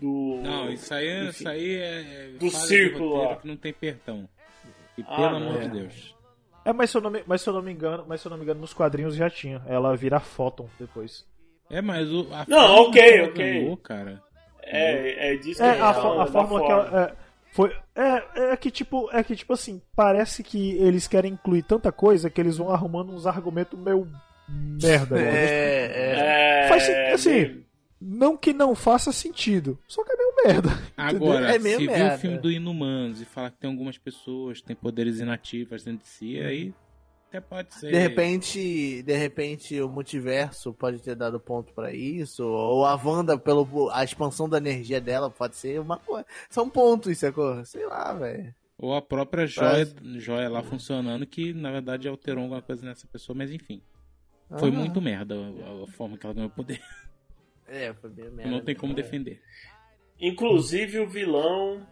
do 0.00 0.40
Não, 0.42 0.68
isso 0.72 0.92
aí, 0.94 1.06
é- 1.06 1.20
enfim. 1.24 1.30
isso 1.30 1.48
aí 1.48 1.74
é. 1.76 2.28
Do 2.38 2.50
falha 2.50 2.62
de 2.62 2.66
círculo 2.68 3.22
lá. 3.22 3.36
que 3.36 3.46
não 3.48 3.56
tem 3.56 3.72
perdão. 3.72 4.28
E 4.98 5.02
Ah, 5.06 5.14
pelo 5.16 5.36
amor 5.36 5.58
de 5.60 5.66
É. 5.66 5.68
Deus. 5.68 6.16
É, 6.64 6.72
mas 6.72 6.90
se, 6.90 6.96
eu 6.96 7.00
não 7.00 7.10
me, 7.10 7.22
mas 7.26 7.40
se 7.42 7.48
eu 7.48 7.52
não 7.54 7.62
me 7.62 7.72
engano, 7.72 8.04
mas 8.08 8.20
se 8.20 8.26
eu 8.26 8.30
não 8.30 8.36
me 8.36 8.42
engano, 8.44 8.60
nos 8.60 8.72
quadrinhos 8.74 9.14
já 9.16 9.28
tinha. 9.30 9.62
Ela 9.66 9.96
vira 9.96 10.18
Photon 10.20 10.68
depois. 10.78 11.24
É, 11.70 11.80
mas 11.80 12.08
o. 12.12 12.26
A 12.32 12.44
Não, 12.48 12.82
ok, 12.88 13.22
ok. 13.22 13.32
ganhou, 13.60 13.76
cara. 13.76 14.22
É, 14.64 15.32
é 15.32 15.36
disso 15.36 15.60
que 15.60 15.66
É, 15.66 15.80
a, 15.80 15.94
falando, 15.94 16.20
a 16.20 16.26
fórmula 16.26 16.60
que 16.62 16.66
forma. 16.68 16.88
ela. 16.98 17.04
É, 17.10 17.14
foi, 17.52 17.76
é, 17.94 18.52
é 18.52 18.56
que 18.56 18.70
tipo, 18.70 19.10
é 19.12 19.22
que 19.22 19.36
tipo 19.36 19.52
assim, 19.52 19.80
parece 19.94 20.42
que 20.42 20.72
eles 20.78 21.06
querem 21.06 21.32
incluir 21.34 21.62
tanta 21.62 21.92
coisa 21.92 22.30
que 22.30 22.40
eles 22.40 22.56
vão 22.56 22.70
arrumando 22.70 23.12
uns 23.12 23.26
argumentos 23.26 23.78
meio 23.78 24.08
merda. 24.48 25.18
É, 25.20 25.92
é. 25.94 26.64
É, 26.64 26.68
Faz 26.68 26.82
sen- 26.84 27.12
assim, 27.12 27.64
Não 28.00 28.36
que 28.36 28.52
não 28.52 28.74
faça 28.74 29.12
sentido, 29.12 29.78
só 29.86 30.02
que 30.04 30.12
é 30.12 30.16
meio 30.16 30.32
merda. 30.46 30.70
Agora, 30.96 31.54
É 31.54 31.58
meio 31.58 31.78
se 31.78 31.86
viu 31.86 31.96
merda. 31.96 32.14
o 32.14 32.18
filme 32.18 32.38
do 32.38 32.50
Inumanos 32.50 33.20
e 33.20 33.24
falar 33.24 33.50
que 33.50 33.58
tem 33.58 33.70
algumas 33.70 33.98
pessoas 33.98 34.60
que 34.60 34.66
têm 34.66 34.76
poderes 34.76 35.20
inativos 35.20 35.84
dentro 35.84 36.02
de 36.02 36.08
si, 36.08 36.40
aí 36.40 36.72
até 37.32 37.40
pode 37.40 37.74
ser. 37.74 37.90
De 37.90 37.98
repente, 37.98 39.02
de 39.02 39.16
repente 39.16 39.80
o 39.80 39.88
multiverso 39.88 40.72
pode 40.74 40.98
ter 40.98 41.14
dado 41.14 41.40
ponto 41.40 41.72
pra 41.72 41.92
isso, 41.92 42.44
ou 42.46 42.84
a 42.84 42.94
Wanda 42.94 43.38
pelo 43.38 43.90
a 43.90 44.04
expansão 44.04 44.48
da 44.48 44.58
energia 44.58 45.00
dela 45.00 45.30
pode 45.30 45.56
ser 45.56 45.80
uma 45.80 45.96
coisa. 45.96 46.26
São 46.50 46.68
pontos, 46.68 47.16
sacou? 47.18 47.64
Sei 47.64 47.86
lá, 47.86 48.12
velho. 48.12 48.54
Ou 48.78 48.94
a 48.94 49.00
própria 49.00 49.46
joia, 49.46 49.86
joia 50.16 50.48
lá 50.50 50.62
funcionando, 50.62 51.24
que 51.26 51.52
na 51.54 51.70
verdade 51.70 52.08
alterou 52.08 52.42
alguma 52.42 52.60
coisa 52.60 52.84
nessa 52.84 53.06
pessoa, 53.06 53.36
mas 53.36 53.50
enfim. 53.50 53.80
Foi 54.58 54.68
Ah. 54.68 54.72
muito 54.72 55.00
merda 55.00 55.34
a, 55.34 55.84
a 55.84 55.86
forma 55.86 56.18
que 56.18 56.26
ela 56.26 56.34
ganhou 56.34 56.50
poder. 56.50 56.82
É, 57.66 57.94
foi 57.94 58.10
bem 58.10 58.28
merda. 58.30 58.50
Não 58.50 58.60
tem 58.60 58.74
como 58.74 58.92
defender. 58.92 59.40
Inclusive 60.20 60.98
o 60.98 61.08
vilão, 61.08 61.86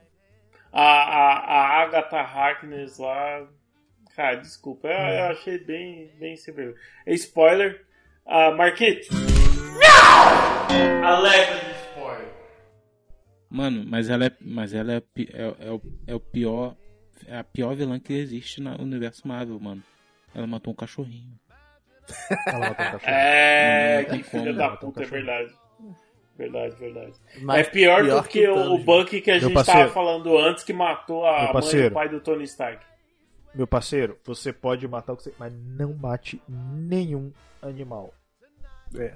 a, 0.73 0.83
a, 0.83 1.39
a 1.39 1.83
Agatha 1.83 2.19
Harkness 2.21 2.99
lá. 2.99 3.49
Cara, 4.21 4.37
desculpa, 4.37 4.87
eu, 4.87 4.93
eu 4.93 5.25
achei 5.31 5.57
bem, 5.57 6.11
bem 6.19 6.37
sem 6.37 6.53
vergonha. 6.53 6.77
É 7.07 7.15
Spoiler. 7.15 7.87
Ah, 8.27 8.51
Marquito. 8.51 9.09
Alerta 11.03 11.65
de 11.65 11.71
spoiler. 11.87 12.29
Mano, 13.49 13.83
mas 13.87 14.11
ela 14.11 14.27
é, 14.27 14.33
mas 14.39 14.75
ela 14.75 14.93
é, 14.93 14.97
é, 14.97 15.55
é 15.69 15.71
o, 15.71 15.81
é 16.07 16.15
o 16.15 16.21
pior. 16.21 16.77
É 17.27 17.39
a 17.39 17.45
pior 17.45 17.75
vilã 17.75 17.99
que 17.99 18.13
existe 18.13 18.61
no 18.61 18.79
universo 18.83 19.27
Marvel, 19.27 19.59
mano. 19.59 19.83
Ela 20.35 20.47
matou 20.47 20.75
um 20.75 20.77
cachorrinho. 20.77 21.41
Ela 22.47 22.59
matou 22.59 22.73
o 22.89 22.91
cachorro. 22.91 23.03
É, 23.07 24.07
Não 24.07 24.19
que 24.19 24.23
filha 24.23 24.53
da 24.53 24.69
não, 24.69 24.77
puta, 24.77 25.01
é 25.01 25.05
cachorro. 25.05 25.25
verdade. 25.25 25.55
Verdade, 26.37 26.77
verdade. 26.77 27.13
Mas 27.41 27.67
é 27.67 27.71
pior, 27.71 28.05
do 28.05 28.23
que, 28.25 28.47
o, 28.47 28.55
todos, 28.55 28.69
o 28.69 28.85
Bucky 28.85 29.23
que 29.23 29.31
a 29.31 29.39
gente 29.39 29.55
parceiro. 29.55 29.81
tava 29.81 29.93
falando 29.95 30.37
antes, 30.37 30.63
que 30.63 30.75
matou 30.75 31.27
a 31.27 31.55
mãe 31.55 31.75
e 31.75 31.87
o 31.87 31.91
pai 31.91 32.11
do 32.11 32.21
Tony 32.21 32.45
Stark. 32.45 32.90
Meu 33.55 33.67
parceiro, 33.67 34.19
você 34.25 34.53
pode 34.53 34.87
matar 34.87 35.13
o 35.13 35.17
que 35.17 35.25
você. 35.25 35.35
Mas 35.39 35.53
não 35.53 35.93
mate 35.95 36.41
nenhum 36.49 37.33
animal. 37.63 38.15
É, 38.97 39.15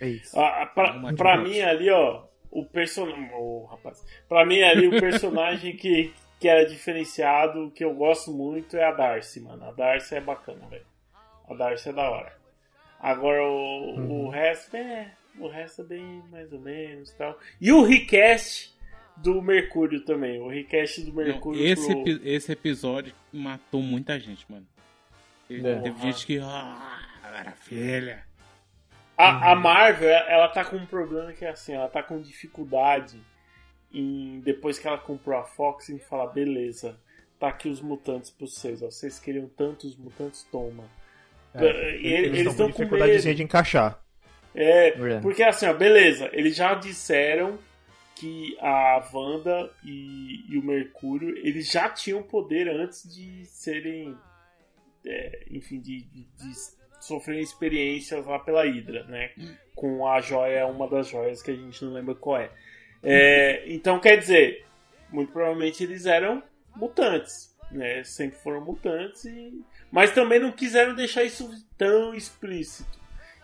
é 0.00 0.08
isso. 0.08 0.38
Ah, 0.38 0.66
pra 0.74 0.92
mate 0.94 1.16
pra 1.16 1.38
o 1.38 1.42
mim 1.42 1.60
ali, 1.60 1.90
ó, 1.90 2.24
o 2.50 2.64
personagem. 2.64 3.30
Oh, 3.34 3.64
rapaz. 3.66 4.04
Pra 4.28 4.44
mim, 4.46 4.62
ali, 4.62 4.88
o 4.88 4.90
personagem 5.00 5.76
que, 5.76 6.12
que 6.40 6.48
era 6.48 6.64
diferenciado, 6.66 7.70
que 7.72 7.84
eu 7.84 7.94
gosto 7.94 8.32
muito, 8.32 8.76
é 8.76 8.84
a 8.84 8.92
Darcy, 8.92 9.40
mano. 9.40 9.64
A 9.68 9.72
Darcy 9.72 10.14
é 10.16 10.20
bacana, 10.20 10.66
velho. 10.68 10.86
A 11.48 11.54
Darcy 11.54 11.90
é 11.90 11.92
da 11.92 12.10
hora. 12.10 12.32
Agora, 13.00 13.42
o, 13.42 13.96
Uhum. 13.96 14.26
o 14.26 14.28
resto 14.30 14.76
é. 14.76 15.12
O 15.38 15.48
resto 15.48 15.82
é 15.82 15.84
bem 15.84 16.22
mais 16.30 16.52
ou 16.52 16.60
menos 16.60 17.12
tal. 17.14 17.36
E 17.60 17.72
o 17.72 17.82
request 17.82 18.72
do 19.16 19.40
Mercúrio 19.42 20.04
também. 20.04 20.40
O 20.40 20.48
request 20.48 21.02
do 21.02 21.08
Não, 21.12 21.24
Mercúrio. 21.24 21.64
esse, 21.64 21.86
pro- 21.88 22.00
epi- 22.08 22.20
esse 22.28 22.52
episódio 22.52 23.14
matou 23.32 23.80
muita 23.82 24.18
gente, 24.18 24.44
mano. 24.50 24.66
E 25.48 25.64
É. 25.66 25.80
Teve 25.80 26.00
gente 26.00 26.26
que. 26.26 26.38
Ah, 26.38 26.98
maravilha. 27.22 28.24
A, 29.16 29.52
a 29.52 29.54
Marvel, 29.54 30.08
ela 30.10 30.48
tá 30.48 30.64
com 30.64 30.76
um 30.76 30.86
problema 30.86 31.32
que 31.32 31.44
é 31.44 31.50
assim, 31.50 31.72
ela 31.72 31.88
tá 31.88 32.02
com 32.02 32.20
dificuldade 32.20 33.20
em 33.92 34.40
depois 34.40 34.76
que 34.78 34.88
ela 34.88 34.98
comprou 34.98 35.38
a 35.38 35.44
Fox 35.44 35.88
em 35.88 36.00
falar, 36.00 36.26
beleza, 36.32 36.98
tá 37.38 37.46
aqui 37.46 37.68
os 37.68 37.80
mutantes 37.80 38.30
pra 38.30 38.44
vocês, 38.48 38.82
ó, 38.82 38.86
vocês 38.86 39.20
queriam 39.20 39.46
tantos 39.46 39.96
mutantes, 39.96 40.42
toma. 40.50 40.82
É, 41.54 41.96
E 42.00 42.06
eles 42.12 42.38
estão 42.48 42.68
estão 42.68 42.72
com 42.88 42.96
medo. 42.96 43.34
de 43.36 43.42
encaixar. 43.44 44.00
É, 44.52 44.88
É. 44.88 45.20
porque 45.20 45.44
assim, 45.44 45.66
ó, 45.66 45.72
beleza, 45.74 46.28
eles 46.32 46.56
já 46.56 46.74
disseram 46.74 47.56
que 48.16 48.56
a 48.60 49.04
Wanda 49.12 49.70
e, 49.82 50.44
e 50.48 50.58
o 50.58 50.62
Mercúrio, 50.62 51.36
eles 51.38 51.70
já 51.70 51.88
tinham 51.88 52.22
poder 52.22 52.68
antes 52.68 53.12
de 53.12 53.44
serem, 53.46 54.16
é, 55.04 55.46
enfim, 55.50 55.80
de, 55.80 56.02
de, 56.02 56.22
de 56.22 56.54
sofrerem 57.00 57.42
experiências 57.42 58.24
lá 58.24 58.38
pela 58.38 58.64
Hydra, 58.64 59.04
né? 59.04 59.30
Com 59.74 60.06
a 60.06 60.20
joia, 60.20 60.66
uma 60.66 60.88
das 60.88 61.08
joias 61.08 61.42
que 61.42 61.50
a 61.50 61.56
gente 61.56 61.84
não 61.84 61.92
lembra 61.92 62.14
qual 62.14 62.38
é. 62.38 62.50
É, 63.02 63.64
então, 63.66 64.00
quer 64.00 64.16
dizer, 64.16 64.64
muito 65.10 65.32
provavelmente 65.32 65.82
eles 65.82 66.06
eram 66.06 66.42
mutantes, 66.74 67.54
né? 67.70 68.02
Sempre 68.04 68.38
foram 68.38 68.64
mutantes, 68.64 69.24
e... 69.24 69.62
mas 69.90 70.12
também 70.12 70.40
não 70.40 70.52
quiseram 70.52 70.94
deixar 70.94 71.24
isso 71.24 71.50
tão 71.76 72.14
explícito. 72.14 72.98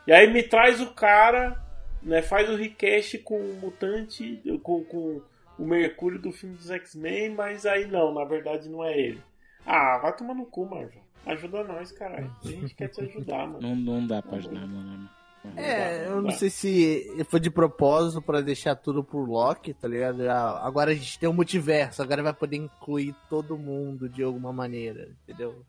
E 0.06 0.12
aí 0.12 0.32
me 0.32 0.42
traz 0.42 0.80
o 0.80 0.94
cara, 0.94 1.60
né? 2.02 2.22
Faz 2.22 2.48
o 2.48 2.56
request 2.56 3.18
com 3.18 3.38
o 3.38 3.54
mutante, 3.60 4.40
com, 4.62 4.84
com 4.84 5.20
o 5.58 5.66
Mercúrio 5.66 6.18
do 6.20 6.32
filme 6.32 6.56
dos 6.56 6.70
X-Men, 6.70 7.34
mas 7.34 7.66
aí 7.66 7.86
não, 7.86 8.12
na 8.14 8.24
verdade 8.24 8.68
não 8.68 8.84
é 8.84 8.98
ele. 8.98 9.22
Ah, 9.66 9.98
vai 9.98 10.16
tomar 10.16 10.34
no 10.34 10.46
cu, 10.46 10.64
Marvel. 10.66 11.02
Ajuda 11.26 11.62
nós, 11.64 11.92
caralho. 11.92 12.34
A 12.44 12.48
gente 12.48 12.74
quer 12.74 12.88
te 12.88 13.02
ajudar, 13.02 13.46
mano. 13.46 13.60
Não, 13.60 13.76
não 13.76 14.06
dá 14.06 14.22
pra 14.22 14.38
ajudar, 14.38 14.66
mano. 14.66 15.08
Não. 15.44 15.62
É, 15.62 16.06
eu 16.06 16.20
não 16.20 16.30
sei 16.30 16.50
se 16.50 17.24
foi 17.28 17.40
de 17.40 17.50
propósito 17.50 18.20
pra 18.20 18.40
deixar 18.42 18.74
tudo 18.76 19.02
por 19.02 19.26
Loki, 19.28 19.72
tá 19.72 19.88
ligado? 19.88 20.22
Já- 20.22 20.58
Agora 20.62 20.90
a 20.90 20.94
gente 20.94 21.18
tem 21.18 21.28
um 21.28 21.32
multiverso, 21.34 22.02
agora 22.02 22.22
vai 22.22 22.32
poder 22.34 22.56
incluir 22.56 23.14
todo 23.28 23.56
mundo 23.56 24.06
de 24.08 24.22
alguma 24.22 24.52
maneira, 24.52 25.08
entendeu? 25.22 25.62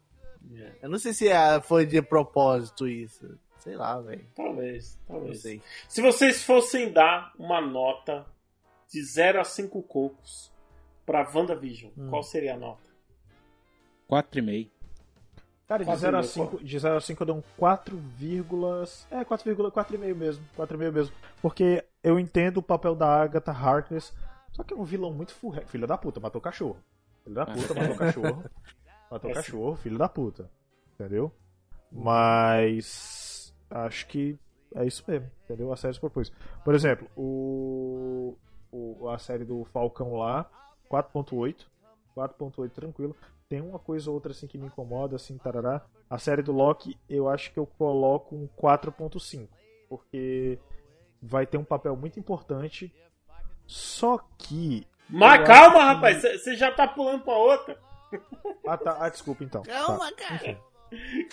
É, 0.57 0.71
Eu 0.81 0.89
não 0.89 0.97
sei 0.99 1.13
se 1.13 1.29
ah, 1.31 1.61
foi 1.61 1.85
de 1.85 2.01
propósito 2.01 2.85
isso. 2.87 3.37
Sei 3.61 3.75
lá, 3.75 3.99
velho. 4.01 4.25
talvez, 4.35 4.99
talvez. 5.07 5.41
sei. 5.41 5.61
Se 5.87 6.01
vocês 6.01 6.43
fossem 6.43 6.91
dar 6.91 7.31
uma 7.37 7.61
nota 7.61 8.25
de 8.89 9.03
0 9.03 9.39
a 9.39 9.43
5 9.43 9.81
cocos 9.83 10.51
pra 11.05 11.29
WandaVision, 11.33 11.91
Hum. 11.97 12.09
qual 12.09 12.23
seria 12.23 12.55
a 12.55 12.57
nota? 12.57 12.81
4,5. 14.09 14.69
Cara, 15.67 15.83
de 15.85 15.89
Quatro 15.89 16.01
0 16.01 16.17
a 16.17 16.19
e 16.19 16.23
meio, 16.23 16.33
5, 16.33 16.63
de 16.63 16.79
0 16.79 16.97
a 16.97 17.01
5 17.01 17.21
eu 17.23 17.27
dou 17.27 17.37
um 17.37 17.43
4, 17.55 17.97
é, 19.09 19.23
4,4,5 19.23 20.15
mesmo, 20.15 20.45
4,5 20.57 20.91
mesmo. 20.91 21.15
Porque 21.41 21.85
eu 22.03 22.19
entendo 22.19 22.57
o 22.57 22.63
papel 22.63 22.93
da 22.93 23.07
Agatha 23.21 23.51
Harkness, 23.51 24.13
só 24.51 24.63
que 24.63 24.73
é 24.73 24.77
um 24.77 24.83
vilão 24.83 25.13
muito 25.13 25.33
furre... 25.33 25.61
Filho 25.67 25.87
da 25.87 25.97
puta, 25.97 26.19
matou 26.19 26.39
o 26.39 26.43
cachorro. 26.43 26.77
Filho 27.23 27.35
da 27.35 27.45
puta, 27.45 27.73
matou 27.73 27.95
o 27.95 27.97
cachorro. 27.97 28.43
Matou 29.11 29.29
o 29.29 29.31
É 29.31 29.35
cachorro, 29.35 29.75
filho 29.75 29.97
da 29.97 30.07
puta. 30.07 30.49
Entendeu? 30.93 31.31
Mas 31.91 33.20
acho 33.71 34.05
que 34.07 34.37
é 34.75 34.85
isso 34.85 35.03
mesmo, 35.07 35.29
entendeu? 35.43 35.71
A 35.71 35.75
série 35.75 35.93
se 35.93 35.99
propôs. 35.99 36.31
Por 36.63 36.73
exemplo, 36.75 37.07
o, 37.15 38.37
o 38.71 39.09
a 39.09 39.17
série 39.17 39.43
do 39.43 39.63
Falcão 39.65 40.15
lá, 40.15 40.49
4.8, 40.89 41.65
4.8 42.15 42.69
tranquilo. 42.71 43.15
Tem 43.49 43.59
uma 43.59 43.79
coisa 43.79 44.09
ou 44.09 44.13
outra 44.15 44.31
assim 44.31 44.47
que 44.47 44.57
me 44.57 44.67
incomoda, 44.67 45.15
assim, 45.17 45.37
tarará. 45.37 45.81
A 46.09 46.17
série 46.17 46.41
do 46.41 46.53
Loki, 46.53 46.97
eu 47.09 47.27
acho 47.27 47.51
que 47.51 47.59
eu 47.59 47.65
coloco 47.65 48.33
um 48.35 48.47
4.5, 48.47 49.47
porque 49.89 50.57
vai 51.21 51.45
ter 51.45 51.57
um 51.57 51.63
papel 51.63 51.95
muito 51.95 52.17
importante. 52.19 52.93
Só 53.67 54.19
que 54.37 54.87
Mas 55.09 55.45
calma, 55.45 55.79
que- 55.79 55.85
rapaz, 55.85 56.21
você 56.21 56.55
já 56.55 56.71
tá 56.71 56.87
pulando 56.87 57.23
pra 57.23 57.35
outra. 57.37 57.77
ah, 58.67 58.77
tá, 58.77 58.97
ah, 58.99 59.09
desculpa 59.09 59.43
então. 59.43 59.63
Tá. 59.63 60.11
cara. 60.17 60.59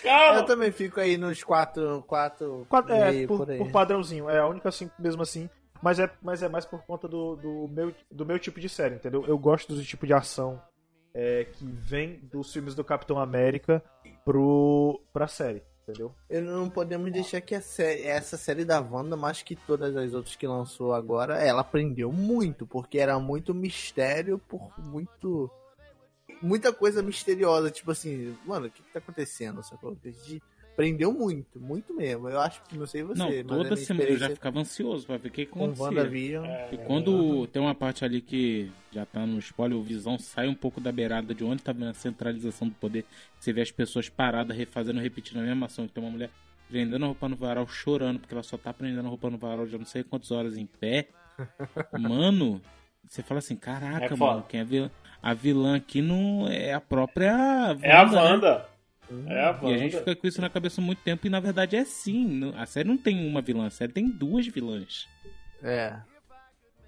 Calma. 0.02 0.40
Eu 0.40 0.46
também 0.46 0.70
fico 0.70 1.00
aí 1.00 1.16
nos 1.16 1.42
4, 1.42 2.02
4, 2.06 2.66
Quatro- 2.68 2.94
é, 2.94 3.26
por, 3.26 3.38
por 3.46 3.56
por 3.58 3.70
padrãozinho. 3.72 4.28
É 4.30 4.38
a 4.38 4.46
única 4.46 4.68
assim, 4.68 4.90
mesmo 4.98 5.22
assim. 5.22 5.48
Mas 5.82 5.98
é, 6.00 6.10
mas 6.22 6.42
é 6.42 6.48
mais 6.48 6.64
por 6.64 6.82
conta 6.82 7.06
do, 7.06 7.36
do, 7.36 7.68
meu, 7.68 7.94
do 8.10 8.26
meu 8.26 8.38
tipo 8.38 8.58
de 8.60 8.68
série, 8.68 8.96
entendeu? 8.96 9.24
Eu 9.26 9.38
gosto 9.38 9.72
do 9.74 9.84
tipo 9.84 10.06
de 10.06 10.12
ação 10.12 10.60
é, 11.14 11.44
que 11.44 11.64
vem 11.64 12.18
dos 12.32 12.52
filmes 12.52 12.74
do 12.74 12.82
Capitão 12.82 13.18
América 13.18 13.80
pro, 14.24 15.00
pra 15.12 15.28
série, 15.28 15.62
entendeu? 15.84 16.12
Eu 16.28 16.42
não 16.42 16.68
podemos 16.68 17.12
deixar 17.12 17.40
que 17.40 17.54
a 17.54 17.60
série, 17.60 18.02
essa 18.02 18.36
série 18.36 18.64
da 18.64 18.80
Wanda, 18.80 19.16
mais 19.16 19.40
que 19.42 19.54
todas 19.54 19.96
as 19.96 20.12
outras 20.12 20.34
que 20.34 20.46
lançou 20.48 20.92
agora, 20.92 21.36
ela 21.36 21.60
aprendeu 21.60 22.10
muito, 22.10 22.66
porque 22.66 22.98
era 22.98 23.16
muito 23.20 23.54
mistério 23.54 24.36
por 24.36 24.72
muito. 24.78 25.48
Muita 26.40 26.72
coisa 26.72 27.02
misteriosa, 27.02 27.70
tipo 27.70 27.90
assim, 27.90 28.36
mano, 28.46 28.66
o 28.66 28.70
que, 28.70 28.82
que 28.82 28.92
tá 28.92 28.98
acontecendo? 28.98 29.62
Sacou? 29.62 29.96
Gente 30.04 30.42
Prendeu 30.78 31.12
muito, 31.12 31.58
muito 31.58 31.92
mesmo. 31.92 32.28
Eu 32.28 32.38
acho 32.38 32.62
que 32.62 32.78
não 32.78 32.86
sei 32.86 33.02
você, 33.02 33.18
Não, 33.18 33.26
mas 33.30 33.46
toda 33.48 33.64
minha 33.64 33.76
semana 33.78 34.10
eu 34.10 34.16
já 34.16 34.30
ficava 34.30 34.60
ansioso 34.60 35.04
pra 35.08 35.16
ver 35.16 35.26
o 35.26 35.32
que 35.32 35.42
acontecia. 35.42 36.40
É, 36.46 36.68
E 36.72 36.78
quando 36.86 37.48
tem 37.48 37.60
uma 37.60 37.74
parte 37.74 38.04
ali 38.04 38.20
que 38.20 38.70
já 38.92 39.04
tá 39.04 39.26
no 39.26 39.40
spoiler, 39.40 39.76
o 39.76 39.82
Visão 39.82 40.16
sai 40.20 40.46
um 40.46 40.54
pouco 40.54 40.80
da 40.80 40.92
beirada 40.92 41.34
de 41.34 41.42
onde 41.42 41.64
tá 41.64 41.72
vendo 41.72 41.88
a 41.88 41.94
centralização 41.94 42.68
do 42.68 42.76
poder. 42.76 43.04
Você 43.40 43.52
vê 43.52 43.60
as 43.60 43.72
pessoas 43.72 44.08
paradas, 44.08 44.56
refazendo, 44.56 45.00
repetindo 45.00 45.38
a 45.38 45.42
mesma 45.42 45.66
ação. 45.66 45.88
Tem 45.88 46.00
uma 46.00 46.12
mulher 46.12 46.30
prendendo 46.68 47.02
a 47.02 47.08
roupa 47.08 47.28
no 47.28 47.34
varal, 47.34 47.66
chorando, 47.66 48.20
porque 48.20 48.32
ela 48.32 48.44
só 48.44 48.56
tá 48.56 48.72
prendendo 48.72 49.04
a 49.04 49.10
roupa 49.10 49.28
no 49.28 49.36
varal 49.36 49.66
de 49.66 49.72
eu 49.72 49.80
não 49.80 49.86
sei 49.86 50.04
quantas 50.04 50.30
horas 50.30 50.56
em 50.56 50.66
pé. 50.66 51.08
Mano, 51.98 52.62
você 53.04 53.20
fala 53.20 53.38
assim, 53.38 53.56
caraca, 53.56 54.14
É 54.14 54.16
mano, 54.16 54.44
quem 54.48 54.60
é 54.60 54.64
vilã? 54.64 54.90
A 55.22 55.34
vilã 55.34 55.76
aqui 55.76 56.00
não 56.00 56.46
é 56.48 56.72
a 56.72 56.80
própria 56.80 57.76
É 57.82 57.92
a 57.92 58.02
Wanda, 58.02 58.12
né? 58.12 58.22
Wanda. 58.22 58.68
É 59.26 59.40
a 59.44 59.58
E 59.62 59.74
a 59.74 59.78
gente 59.78 59.94
Wanda. 59.96 60.04
fica 60.04 60.16
com 60.16 60.26
isso 60.26 60.40
na 60.40 60.48
cabeça 60.50 60.80
há 60.80 60.84
muito 60.84 61.02
tempo 61.02 61.26
e 61.26 61.30
na 61.30 61.40
verdade 61.40 61.76
é 61.76 61.84
sim. 61.84 62.26
Não- 62.26 62.58
A 62.58 62.66
série 62.66 62.88
não 62.88 62.96
tem 62.96 63.26
uma 63.28 63.40
vilã, 63.42 63.66
a 63.66 63.70
série 63.70 63.92
tem 63.92 64.08
duas 64.08 64.46
vilãs. 64.46 65.08
É. 65.62 65.96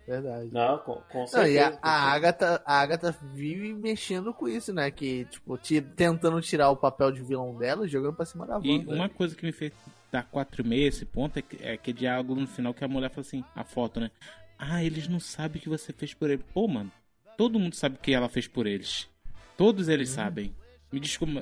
Verdade. 0.06 0.48
Não, 0.52 0.78
com, 0.78 0.94
com 1.08 1.18
Não, 1.20 1.26
certeza. 1.26 1.54
e 1.54 1.58
a, 1.58 1.78
a. 1.82 2.12
Agatha, 2.12 2.62
a 2.64 2.80
Agatha 2.80 3.16
vive 3.32 3.72
mexendo 3.74 4.34
com 4.34 4.48
isso, 4.48 4.72
né? 4.72 4.90
Que, 4.90 5.24
tipo, 5.26 5.56
ti- 5.56 5.80
tentando 5.80 6.40
tirar 6.40 6.70
o 6.70 6.76
papel 6.76 7.12
de 7.12 7.22
vilão 7.22 7.56
dela 7.56 7.86
e 7.86 7.88
jogando 7.88 8.14
pra 8.16 8.24
cima 8.26 8.44
da 8.46 8.54
Wanda. 8.56 8.66
E 8.66 8.78
uma 8.86 9.08
coisa 9.08 9.36
que 9.36 9.44
me 9.46 9.52
fez 9.52 9.72
dar 10.10 10.24
4,5 10.24 10.74
esse 10.88 11.04
ponto 11.04 11.38
é, 11.38 11.42
que, 11.42 11.62
é 11.62 11.72
aquele 11.74 11.98
diálogo 11.98 12.34
no 12.34 12.46
final 12.46 12.74
que 12.74 12.82
a 12.82 12.88
mulher 12.88 13.10
fala 13.10 13.20
assim, 13.20 13.44
a 13.54 13.62
foto, 13.62 14.00
né? 14.00 14.10
Ah, 14.58 14.82
eles 14.82 15.06
não 15.06 15.20
sabem 15.20 15.58
o 15.60 15.62
que 15.62 15.68
você 15.68 15.92
fez 15.92 16.12
por 16.12 16.28
ele. 16.28 16.42
Pô, 16.52 16.66
mano, 16.66 16.90
todo 17.36 17.58
mundo 17.58 17.74
sabe 17.74 17.96
o 17.96 17.98
que 17.98 18.12
ela 18.12 18.28
fez 18.28 18.46
por 18.46 18.66
eles. 18.66 19.08
Todos 19.56 19.88
eles 19.88 20.08
sabem. 20.10 20.54
Me 20.92 20.98
desculpa. 21.00 21.40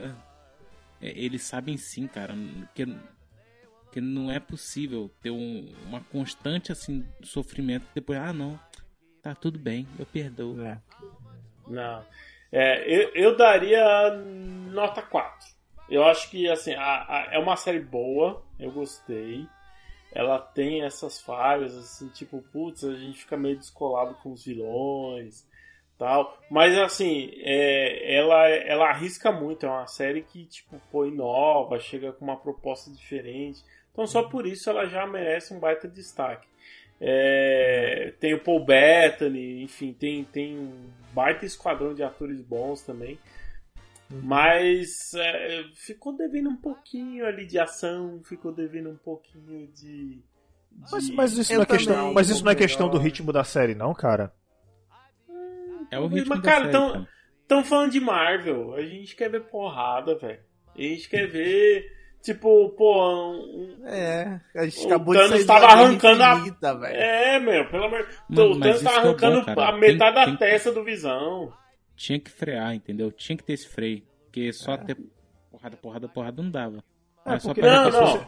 é, 1.01 1.09
Eles 1.19 1.43
sabem 1.43 1.77
sim, 1.77 2.07
cara. 2.07 2.35
Que, 2.75 2.85
que 3.93 4.01
não 4.01 4.31
é 4.31 4.39
possível 4.41 5.11
ter 5.23 5.31
um- 5.31 5.73
uma 5.87 6.01
constante 6.01 6.71
assim 6.73 7.07
sofrimento 7.23 7.87
depois, 7.95 8.19
ah 8.19 8.33
não, 8.33 8.59
tá 9.23 9.35
tudo 9.35 9.59
bem, 9.59 9.87
eu 9.99 10.05
perdoo. 10.07 10.61
É. 10.63 10.81
Não. 11.67 12.05
É, 12.51 12.85
eu, 12.89 13.11
eu 13.15 13.37
daria 13.37 14.11
nota 14.73 15.01
4. 15.03 15.47
Eu 15.89 16.05
acho 16.05 16.29
que 16.31 16.49
assim, 16.49 16.75
a- 16.75 17.05
a- 17.09 17.29
é 17.33 17.39
uma 17.39 17.57
série 17.57 17.81
boa, 17.81 18.43
eu 18.59 18.71
gostei. 18.71 19.47
Ela 20.13 20.39
tem 20.39 20.83
essas 20.83 21.21
falhas, 21.21 21.75
assim, 21.77 22.09
tipo, 22.09 22.43
putz, 22.51 22.83
a 22.85 22.95
gente 22.97 23.19
fica 23.21 23.37
meio 23.37 23.57
descolado 23.59 24.15
com 24.23 24.33
os 24.33 24.45
vilões 24.45 25.47
tal. 25.99 26.39
Mas 26.51 26.79
assim, 26.79 27.31
é, 27.43 28.17
ela, 28.17 28.49
ela 28.49 28.89
arrisca 28.89 29.33
muito, 29.33 29.67
é 29.67 29.69
uma 29.69 29.87
série 29.87 30.23
que, 30.23 30.47
tipo, 30.47 30.81
pô, 30.91 31.05
inova, 31.05 31.79
chega 31.81 32.13
com 32.13 32.25
uma 32.25 32.37
proposta 32.37 32.91
diferente. 32.91 33.63
Então 33.93 34.07
só 34.07 34.23
por 34.23 34.47
isso 34.47 34.71
ela 34.71 34.87
já 34.87 35.07
merece 35.07 35.53
um 35.53 35.59
baita 35.59 35.89
destaque. 35.89 36.47
É, 37.01 38.15
tem 38.19 38.35
o 38.35 38.43
Paul 38.43 38.65
Bettany, 38.65 39.63
enfim, 39.63 39.93
tem, 39.93 40.25
tem 40.25 40.59
um 40.59 40.91
baita 41.13 41.45
esquadrão 41.45 41.95
de 41.95 42.03
atores 42.03 42.41
bons 42.41 42.83
também. 42.83 43.19
Mas 44.11 45.13
é, 45.15 45.65
ficou 45.75 46.17
devendo 46.17 46.49
um 46.49 46.57
pouquinho 46.57 47.27
ali 47.27 47.45
de 47.45 47.59
ação, 47.59 48.23
ficou 48.25 48.53
devendo 48.53 48.89
um 48.89 48.97
pouquinho 48.97 49.67
de, 49.75 50.23
Mas, 50.91 51.11
mas 51.11 51.33
isso, 51.33 51.55
não 51.55 51.63
é 51.63 51.67
questão, 51.67 52.13
mas 52.15 52.31
isso 52.31 52.45
não 52.45 52.53
é 52.53 52.55
questão 52.55 52.89
do 52.89 52.99
ritmo 52.99 53.33
da 53.33 53.45
série, 53.45 53.75
não, 53.75 53.93
cara. 53.93 54.33
É 55.91 55.99
o 55.99 56.07
ritmo 56.07 56.31
Mas, 56.31 56.41
da 56.43 56.51
cara, 56.51 56.61
série, 56.63 56.73
tão, 56.73 56.93
cara. 56.93 57.09
tão 57.47 57.65
falando 57.65 57.93
de 57.93 58.01
Marvel. 58.01 58.75
A 58.75 58.83
gente 58.83 59.15
quer 59.17 59.31
ver 59.31 59.43
porrada, 59.45 60.17
velho. 60.17 60.41
A 60.77 60.81
gente 60.81 61.09
quer 61.09 61.27
ver, 61.27 61.87
tipo, 62.23 62.69
pô, 62.71 63.33
um- 63.33 63.83
É, 63.87 64.41
a 64.55 64.65
gente 64.65 64.81
O 64.83 64.87
acabou 64.87 65.15
Thanos 65.15 65.31
de 65.31 65.37
sair 65.39 65.47
tava 65.47 65.67
arrancando 65.67 66.23
a- 66.23 66.35
infinita, 66.35 66.79
velho. 66.79 66.97
É, 66.97 67.41
meu, 67.41 67.69
pelo 67.71 67.85
amor 67.85 68.07
Mano, 68.29 68.51
O 68.53 68.61
Thanos 68.61 68.83
tá 68.83 68.91
que 68.91 68.97
é 68.97 69.01
o 69.01 69.03
arrancando 69.07 69.39
bom, 69.41 69.45
cara. 69.47 69.69
a 69.69 69.73
metade 69.73 70.15
Tem- 70.15 70.15
da 70.15 70.25
tem- 70.27 70.37
testa 70.37 70.73
do 70.73 70.85
Visão. 70.85 71.53
Tinha 71.97 72.21
que 72.21 72.31
frear, 72.31 72.75
entendeu? 72.75 73.11
Tinha 73.11 73.37
que 73.37 73.43
ter 73.43 73.55
esse 73.55 73.67
freio. 73.69 74.03
Porque 74.25 74.53
só 74.53 74.77
ter 74.77 74.97
porrada, 75.51 75.77
porrada, 75.77 76.09
porrada 76.09 76.43
não 76.43 76.51
dava. 76.51 76.85
É, 77.27 77.31
Era 77.31 77.41
só 77.41 77.49
porque- 77.49 77.63
Não, 77.63 77.91
não. 77.91 78.27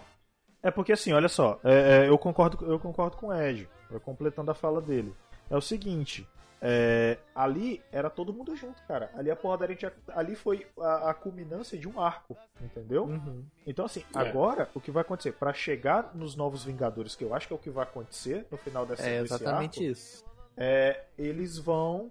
É 0.62 0.70
porque 0.70 0.92
assim, 0.92 1.12
olha 1.12 1.28
só, 1.28 1.60
é, 1.64 2.04
é, 2.04 2.08
eu, 2.08 2.18
concordo, 2.18 2.58
eu 2.70 2.78
concordo 2.78 3.16
com 3.16 3.28
o 3.28 3.32
Ed, 3.34 3.68
eu 3.90 4.00
completando 4.00 4.50
a 4.50 4.54
fala 4.54 4.80
dele. 4.80 5.14
É 5.48 5.56
o 5.56 5.60
seguinte, 5.60 6.26
é, 6.62 7.16
ali 7.34 7.82
era 7.90 8.10
todo 8.10 8.32
mundo 8.32 8.54
junto, 8.54 8.82
cara. 8.86 9.10
Ali 9.14 9.30
a 9.30 9.36
porradaria 9.36 9.74
tinha, 9.76 9.92
ali 10.08 10.34
foi 10.34 10.66
a, 10.78 11.10
a 11.10 11.14
culminância 11.14 11.78
de 11.78 11.88
um 11.88 12.00
arco, 12.00 12.36
entendeu? 12.60 13.04
Uhum. 13.04 13.44
Então 13.66 13.84
assim, 13.86 14.04
É. 14.14 14.18
agora 14.18 14.68
o 14.74 14.80
que 14.80 14.90
vai 14.90 15.00
acontecer 15.02 15.32
Pra 15.32 15.52
chegar 15.52 16.14
nos 16.14 16.36
novos 16.36 16.64
Vingadores, 16.64 17.16
que 17.16 17.24
eu 17.24 17.34
acho 17.34 17.46
que 17.46 17.52
é 17.52 17.56
o 17.56 17.58
que 17.58 17.70
vai 17.70 17.84
acontecer 17.84 18.46
no 18.50 18.58
final 18.58 18.84
dessa 18.84 19.08
É 19.08 19.20
exatamente 19.20 19.80
arco, 19.80 19.92
isso. 19.92 20.24
é, 20.56 21.04
eles 21.18 21.56
vão 21.58 22.10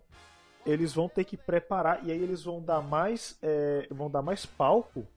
eles 0.65 0.93
vão 0.93 1.07
ter 1.07 1.23
que 1.23 1.37
preparar 1.37 2.03
e 2.05 2.11
aí 2.11 2.21
eles 2.21 2.43
vão 2.43 2.61
dar 2.61 2.81
mais 2.81 3.37
é, 3.41 3.87
vão 3.91 4.09
dar 4.09 4.21
mais 4.21 4.45
palco 4.45 5.07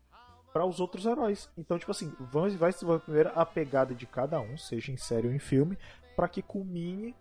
para 0.52 0.64
os 0.66 0.78
outros 0.80 1.06
heróis. 1.06 1.48
Então, 1.56 1.78
tipo 1.78 1.90
assim, 1.90 2.14
vai 2.20 2.70
se 2.72 2.76
desenvolver 2.78 3.02
primeiro 3.04 3.32
a 3.34 3.44
pegada 3.46 3.94
de 3.94 4.06
cada 4.06 4.38
um, 4.38 4.56
seja 4.58 4.92
em 4.92 4.96
série 4.98 5.26
ou 5.26 5.32
em 5.32 5.38
filme, 5.38 5.78
para 6.14 6.28
que 6.28 6.42
culmine 6.42 7.14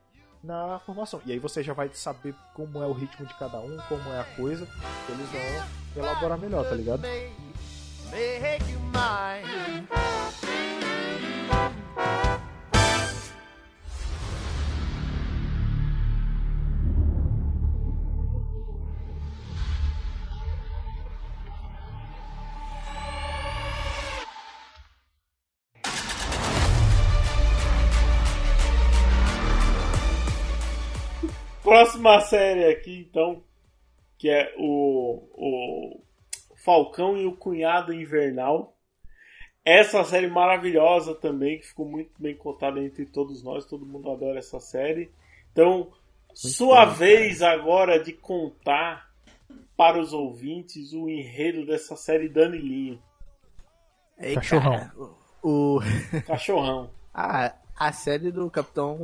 na 0.43 0.79
formação. 0.79 1.21
E 1.25 1.31
aí 1.31 1.39
você 1.39 1.63
já 1.63 1.73
vai 1.73 1.89
saber 1.93 2.35
como 2.53 2.81
é 2.81 2.87
o 2.87 2.93
ritmo 2.93 3.25
de 3.25 3.33
cada 3.35 3.59
um, 3.59 3.77
como 3.87 4.09
é 4.11 4.19
a 4.19 4.23
coisa, 4.35 4.67
eles 5.09 5.29
vão 5.29 6.03
elaborar 6.03 6.37
melhor, 6.37 6.67
tá 6.67 6.75
ligado? 6.75 7.01
Make 7.01 8.71
you 8.71 8.79
mine. 8.79 9.87
Próxima 31.71 32.19
série 32.19 32.65
aqui, 32.65 33.07
então, 33.09 33.41
que 34.17 34.29
é 34.29 34.53
o, 34.57 35.23
o 35.31 36.01
Falcão 36.57 37.15
e 37.15 37.25
o 37.25 37.31
Cunhado 37.37 37.93
Invernal. 37.93 38.75
Essa 39.63 40.03
série 40.03 40.27
maravilhosa 40.27 41.15
também, 41.15 41.59
que 41.61 41.67
ficou 41.67 41.87
muito 41.87 42.11
bem 42.21 42.35
cotada 42.35 42.83
entre 42.83 43.05
todos 43.05 43.41
nós, 43.41 43.65
todo 43.65 43.85
mundo 43.85 44.11
adora 44.11 44.39
essa 44.39 44.59
série. 44.59 45.13
Então, 45.53 45.93
sua 46.33 46.85
bom, 46.87 46.91
vez 46.91 47.41
agora 47.41 48.03
de 48.03 48.11
contar 48.11 49.09
para 49.77 49.97
os 49.97 50.11
ouvintes 50.11 50.91
o 50.91 51.07
enredo 51.07 51.65
dessa 51.65 51.95
série 51.95 52.27
Danilinho, 52.27 53.01
Ei, 54.19 54.35
Cachorrão. 54.35 54.71
cara, 54.77 54.93
o, 55.41 55.77
o- 55.77 55.79
cachorrão. 56.27 56.91
a, 57.13 57.55
a 57.79 57.93
série 57.93 58.29
do 58.29 58.51
Capitão 58.51 58.97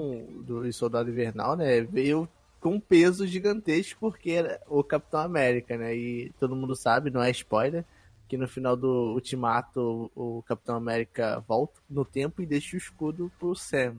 do 0.43 0.70
Soldado 0.74 1.09
Invernal, 1.09 1.55
né, 1.55 1.80
veio 1.80 2.28
com 2.60 2.70
um 2.70 2.80
peso 2.80 3.26
gigantesco 3.28 3.99
porque 3.99 4.32
era 4.32 4.62
o 4.68 4.84
Capitão 4.84 5.20
América, 5.20 5.78
né? 5.78 5.95
E 5.95 6.32
todo 6.39 6.55
mundo 6.55 6.76
sabe, 6.76 7.10
não 7.10 7.22
é 7.22 7.30
spoiler, 7.32 7.86
que 8.28 8.38
no 8.38 8.47
final 8.47 8.76
do 8.76 9.14
Ultimato 9.14 10.12
o 10.16 10.43
Capitão 10.43 10.76
América 10.76 11.43
volta 11.47 11.80
no 11.89 12.03
tempo 12.03 12.41
e 12.41 12.45
deixa 12.45 12.76
o 12.76 12.80
escudo 12.80 13.32
pro 13.39 13.55
Sam. 13.55 13.97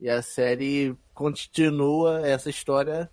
E 0.00 0.08
a 0.08 0.22
série 0.22 0.96
continua 1.14 2.26
essa 2.26 2.50
história 2.50 3.10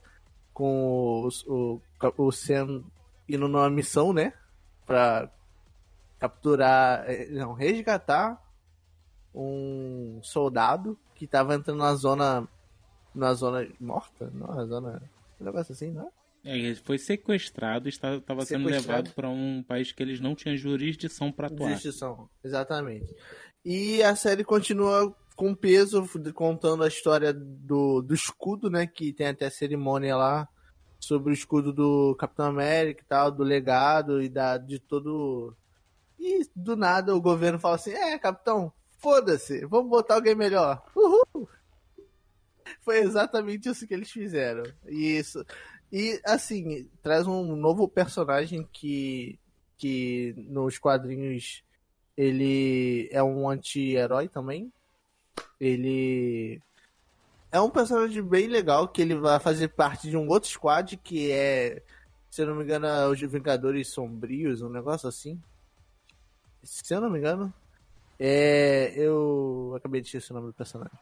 com 0.54 1.28
o, 1.28 1.30
o, 1.48 1.82
o 2.18 2.32
Sam 2.32 2.84
indo 3.28 3.48
numa 3.48 3.70
missão, 3.70 4.14
né? 4.14 4.34
Pra 4.86 5.30
capturar, 6.20 7.04
eh, 7.10 7.28
não, 7.32 7.54
resgatar 7.54 8.42
um 9.34 10.20
soldado 10.22 10.98
que 11.16 11.26
tava 11.26 11.56
entrando 11.56 11.80
na 11.80 11.96
zona 11.96 12.48
na 13.14 13.34
zona 13.34 13.68
morta, 13.80 14.32
não, 14.34 14.48
na 14.48 14.66
zona 14.66 15.02
um 15.40 15.46
negócio 15.46 15.74
assim, 15.74 15.92
não 15.92 16.08
é? 16.08 16.10
É, 16.46 16.58
ele 16.58 16.76
foi 16.76 16.98
sequestrado 16.98 17.88
e 17.88 17.90
estava 17.90 18.46
sendo 18.46 18.68
levado 18.68 19.12
para 19.12 19.30
um 19.30 19.64
país 19.64 19.94
que 19.94 20.04
eles 20.04 20.20
não 20.20 20.36
tinham 20.36 20.58
jurisdição 20.58 21.32
para 21.32 21.48
atuar. 21.48 21.72
Justição, 21.72 22.30
exatamente. 22.44 23.16
E 23.64 24.04
a 24.04 24.14
série 24.14 24.44
continua 24.44 25.16
com 25.38 25.56
peso, 25.56 26.06
contando 26.34 26.84
a 26.84 26.88
história 26.88 27.34
do, 27.34 28.02
do 28.02 28.14
escudo, 28.14 28.70
né? 28.70 28.86
Que 28.86 29.14
tem 29.14 29.28
até 29.28 29.50
cerimônia 29.50 30.18
lá 30.18 30.48
sobre 31.00 31.32
o 31.32 31.34
escudo 31.34 31.72
do 31.72 32.16
Capitão 32.20 32.48
América 32.48 33.02
e 33.02 33.08
tal, 33.08 33.32
do 33.32 33.44
legado 33.44 34.22
e 34.22 34.28
da, 34.28 34.58
de 34.58 34.80
todo. 34.80 35.56
E 36.20 36.46
do 36.54 36.76
nada 36.76 37.16
o 37.16 37.22
governo 37.22 37.58
fala 37.58 37.76
assim: 37.76 37.92
é, 37.92 38.20
capitão, 38.20 38.72
foda-se, 39.00 39.66
vamos 39.66 39.90
botar 39.90 40.16
alguém 40.16 40.36
melhor. 40.36 40.84
Uhul! 40.94 41.23
Foi 42.84 43.00
exatamente 43.00 43.70
isso 43.70 43.88
que 43.88 43.94
eles 43.94 44.12
fizeram. 44.12 44.64
E 44.88 45.18
isso. 45.18 45.46
E 45.92 46.20
assim, 46.26 46.88
traz 47.02 47.28
um 47.28 47.56
novo 47.56 47.88
personagem 47.88 48.68
que, 48.72 49.40
que 49.78 50.34
nos 50.38 50.78
quadrinhos 50.78 51.64
ele 52.18 53.10
é 53.12 53.24
um 53.24 53.50
anti-herói 53.50 54.28
também. 54.28 54.72
Ele 55.60 56.62
é 57.52 57.62
um 57.62 57.70
personagem 57.70 58.22
bem 58.22 58.48
legal 58.48 58.88
que 58.88 59.02
ele 59.02 59.16
vai 59.16 59.40
fazer 59.40 59.70
parte 59.70 60.10
de 60.10 60.18
um 60.18 60.28
outro 60.28 60.50
squad 60.50 60.98
que 60.98 61.32
é, 61.32 61.82
se 62.30 62.42
eu 62.42 62.48
não 62.48 62.56
me 62.56 62.64
engano, 62.64 62.88
os 63.12 63.20
Vingadores 63.20 63.90
Sombrios, 63.90 64.62
um 64.62 64.70
negócio 64.70 65.08
assim. 65.08 65.40
Se 66.64 66.94
eu 66.94 67.02
não 67.02 67.10
me 67.10 67.20
engano, 67.20 67.54
é 68.20 68.94
eu 68.96 69.74
acabei 69.76 70.02
de 70.02 70.08
esquecer 70.08 70.34
o 70.34 70.36
nome 70.36 70.48
do 70.48 70.54
personagem. 70.54 70.98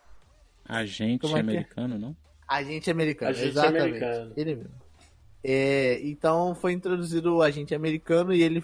Agente 0.71 1.21
Como 1.21 1.35
é 1.35 1.39
é? 1.39 1.41
americano, 1.41 1.99
não? 1.99 2.15
Agente 2.47 2.89
americano, 2.89 3.31
Agente 3.31 3.49
exatamente. 3.49 3.81
americano. 3.81 4.33
Ele 4.37 4.55
mesmo. 4.55 4.81
É, 5.43 5.99
então 6.03 6.53
foi 6.53 6.71
introduzido 6.71 7.35
o 7.35 7.41
agente 7.41 7.73
americano 7.75 8.33
e 8.33 8.41
ele. 8.41 8.63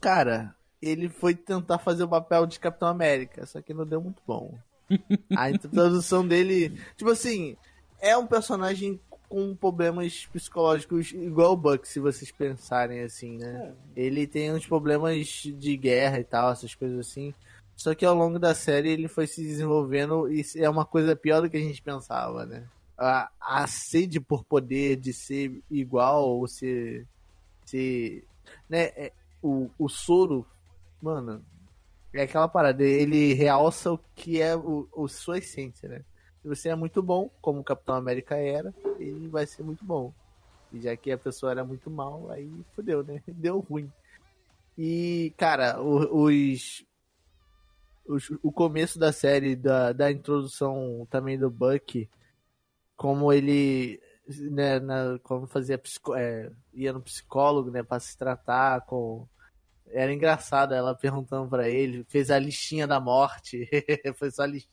Cara, 0.00 0.54
ele 0.82 1.08
foi 1.08 1.34
tentar 1.34 1.78
fazer 1.78 2.04
o 2.04 2.08
papel 2.08 2.46
de 2.46 2.60
Capitão 2.60 2.88
América, 2.88 3.46
só 3.46 3.62
que 3.62 3.72
não 3.72 3.86
deu 3.86 4.00
muito 4.00 4.22
bom. 4.26 4.58
A 5.36 5.50
introdução 5.50 6.26
dele. 6.26 6.78
Tipo 6.96 7.10
assim, 7.10 7.56
é 8.00 8.16
um 8.16 8.26
personagem 8.26 9.00
com 9.28 9.54
problemas 9.54 10.26
psicológicos 10.26 11.12
igual 11.12 11.52
o 11.52 11.56
Buck, 11.56 11.88
se 11.88 11.98
vocês 11.98 12.30
pensarem 12.30 13.00
assim, 13.00 13.38
né? 13.38 13.72
Ele 13.96 14.26
tem 14.26 14.52
uns 14.52 14.66
problemas 14.66 15.26
de 15.26 15.76
guerra 15.76 16.20
e 16.20 16.24
tal, 16.24 16.52
essas 16.52 16.74
coisas 16.74 16.98
assim. 16.98 17.34
Só 17.76 17.94
que 17.94 18.04
ao 18.04 18.14
longo 18.14 18.38
da 18.38 18.54
série 18.54 18.90
ele 18.90 19.08
foi 19.08 19.26
se 19.26 19.42
desenvolvendo 19.42 20.30
e 20.32 20.44
é 20.56 20.68
uma 20.68 20.84
coisa 20.84 21.16
pior 21.16 21.42
do 21.42 21.50
que 21.50 21.56
a 21.56 21.60
gente 21.60 21.82
pensava, 21.82 22.46
né? 22.46 22.66
A, 22.96 23.30
a 23.40 23.66
sede 23.66 24.20
por 24.20 24.44
poder 24.44 24.96
de 24.96 25.12
ser 25.12 25.62
igual 25.70 26.28
ou 26.28 26.46
ser. 26.46 27.06
ser 27.64 28.24
né? 28.68 28.84
É, 28.96 29.12
o, 29.42 29.68
o 29.78 29.88
soro, 29.88 30.46
mano, 31.02 31.44
é 32.12 32.22
aquela 32.22 32.48
parada. 32.48 32.84
Ele 32.84 33.34
realça 33.34 33.92
o 33.92 33.98
que 34.14 34.40
é 34.40 34.56
o, 34.56 34.88
o 34.92 35.08
sua 35.08 35.38
essência, 35.38 35.88
né? 35.88 36.04
Se 36.40 36.48
você 36.48 36.68
é 36.68 36.74
muito 36.74 37.02
bom, 37.02 37.30
como 37.40 37.60
o 37.60 37.64
Capitão 37.64 37.94
América 37.94 38.36
era, 38.36 38.72
ele 38.98 39.28
vai 39.28 39.46
ser 39.46 39.62
muito 39.62 39.84
bom. 39.84 40.12
E 40.72 40.80
já 40.80 40.96
que 40.96 41.10
a 41.10 41.18
pessoa 41.18 41.52
era 41.52 41.64
muito 41.64 41.90
mal, 41.90 42.30
aí 42.30 42.50
fodeu, 42.74 43.02
né? 43.02 43.22
Deu 43.26 43.60
ruim. 43.60 43.90
E, 44.76 45.32
cara, 45.36 45.80
os, 45.80 46.84
o 48.42 48.52
começo 48.52 48.98
da 48.98 49.12
série, 49.12 49.56
da, 49.56 49.92
da 49.92 50.10
introdução 50.10 51.06
também 51.10 51.38
do 51.38 51.50
Buck, 51.50 52.08
como 52.96 53.32
ele 53.32 54.00
né, 54.50 54.80
na- 54.80 55.18
como 55.22 55.46
fazia 55.46 55.78
psico- 55.78 56.14
é, 56.14 56.50
ia 56.72 56.92
no 56.92 57.02
psicólogo, 57.02 57.70
né, 57.70 57.82
para 57.82 58.00
se 58.00 58.16
tratar 58.16 58.80
com 58.82 59.26
era 59.88 60.12
engraçado 60.12 60.74
ela 60.74 60.94
perguntando 60.94 61.48
pra 61.48 61.68
ele, 61.68 62.04
fez 62.08 62.30
a 62.30 62.38
listinha 62.38 62.86
da 62.86 63.00
morte, 63.00 63.68
foi 64.16 64.30
só 64.30 64.44
li- 64.44 64.66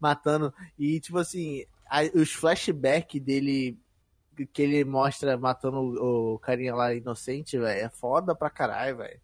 matando 0.00 0.52
e 0.78 1.00
tipo 1.00 1.18
assim, 1.18 1.64
a- 1.88 2.02
os 2.14 2.32
flashbacks 2.32 3.20
dele 3.22 3.78
que 4.52 4.62
ele 4.62 4.84
mostra 4.84 5.36
matando 5.36 5.78
o, 5.78 6.34
o 6.34 6.38
carinha 6.38 6.74
lá 6.74 6.94
inocente, 6.94 7.58
velho, 7.58 7.86
é 7.86 7.90
foda 7.90 8.34
pra 8.36 8.50
caralho, 8.50 8.98
velho. 8.98 9.20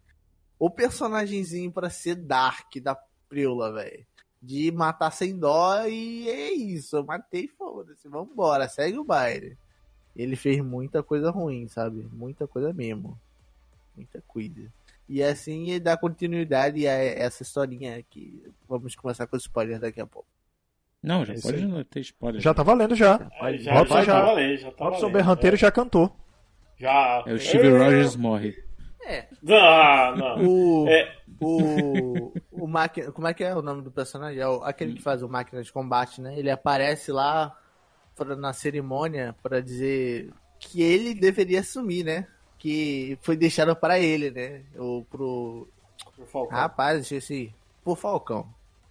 O 0.58 0.70
personagemzinho 0.70 1.72
pra 1.72 1.90
ser 1.90 2.16
Dark 2.16 2.76
da 2.82 2.98
Preula, 3.34 3.72
velho. 3.72 4.06
de 4.40 4.70
matar 4.70 5.10
sem 5.10 5.36
dó 5.36 5.84
e 5.86 6.28
é 6.28 6.52
isso. 6.52 6.96
Eu 6.96 7.04
matei, 7.04 7.48
foda-se, 7.48 8.06
vambora, 8.08 8.68
segue 8.68 8.96
o 8.98 9.02
baile. 9.04 9.56
Ele 10.14 10.36
fez 10.36 10.60
muita 10.60 11.02
coisa 11.02 11.30
ruim, 11.30 11.66
sabe? 11.66 12.06
Muita 12.12 12.46
coisa 12.46 12.72
mesmo. 12.72 13.18
Muita 13.96 14.22
coisa. 14.28 14.70
E 15.08 15.20
assim 15.22 15.70
ele 15.70 15.80
dá 15.80 15.96
continuidade 15.96 16.86
a 16.86 16.92
essa 16.92 17.42
historinha 17.42 18.00
que 18.08 18.40
vamos 18.68 18.94
começar 18.94 19.26
com 19.26 19.36
os 19.36 19.42
spoilers 19.42 19.80
daqui 19.80 20.00
a 20.00 20.06
pouco. 20.06 20.28
Não, 21.02 21.24
já 21.24 21.34
É 21.34 21.40
pode 21.40 21.56
aí. 21.56 21.66
não 21.66 21.82
ter 21.82 22.00
spoiler. 22.00 22.40
Já 22.40 22.54
tá 22.54 22.62
valendo 22.62 22.94
já. 22.94 23.28
Aí 23.40 23.58
já, 23.58 23.72
Robson 23.74 23.94
já, 23.96 24.02
já- 24.04 24.12
tá 24.20 24.24
valendo, 24.26 24.56
já 24.58 24.70
tá 24.70 24.84
Robson 24.84 25.00
valendo. 25.00 25.12
Berranteiro 25.16 25.56
já 25.56 25.70
cantou. 25.72 26.14
Já. 26.78 27.24
É 27.26 27.32
o 27.32 27.38
Steve 27.40 27.68
Rogers 27.70 28.14
morre. 28.14 28.62
É, 29.06 29.26
Não, 29.42 30.16
não. 30.16 30.46
o. 30.46 30.88
É. 30.88 31.14
O. 31.40 32.32
O 32.52 32.66
máquina. 32.66 33.10
Como 33.12 33.26
é 33.26 33.34
que 33.34 33.44
é 33.44 33.54
o 33.54 33.60
nome 33.62 33.82
do 33.82 33.90
personagem? 33.90 34.40
É 34.40 34.48
o- 34.48 34.62
aquele 34.64 34.94
que 34.94 35.02
faz 35.02 35.22
o 35.22 35.28
máquina 35.28 35.62
de 35.62 35.72
combate, 35.72 36.20
né? 36.20 36.38
Ele 36.38 36.50
aparece 36.50 37.10
lá 37.12 37.58
pra, 38.16 38.34
na 38.36 38.52
cerimônia 38.52 39.34
pra 39.42 39.60
dizer 39.60 40.32
que 40.58 40.80
ele 40.80 41.14
deveria 41.14 41.60
assumir, 41.60 42.04
né? 42.04 42.26
Que 42.58 43.18
foi 43.22 43.36
deixado 43.36 43.74
pra 43.76 43.98
ele, 43.98 44.30
né? 44.30 44.62
O, 44.76 45.04
pro, 45.10 45.68
Por 46.16 46.26
Falcão. 46.26 46.56
Rapaz, 46.58 47.00
esqueci. 47.02 47.52
Por 47.82 47.96
Falcão. 47.98 48.48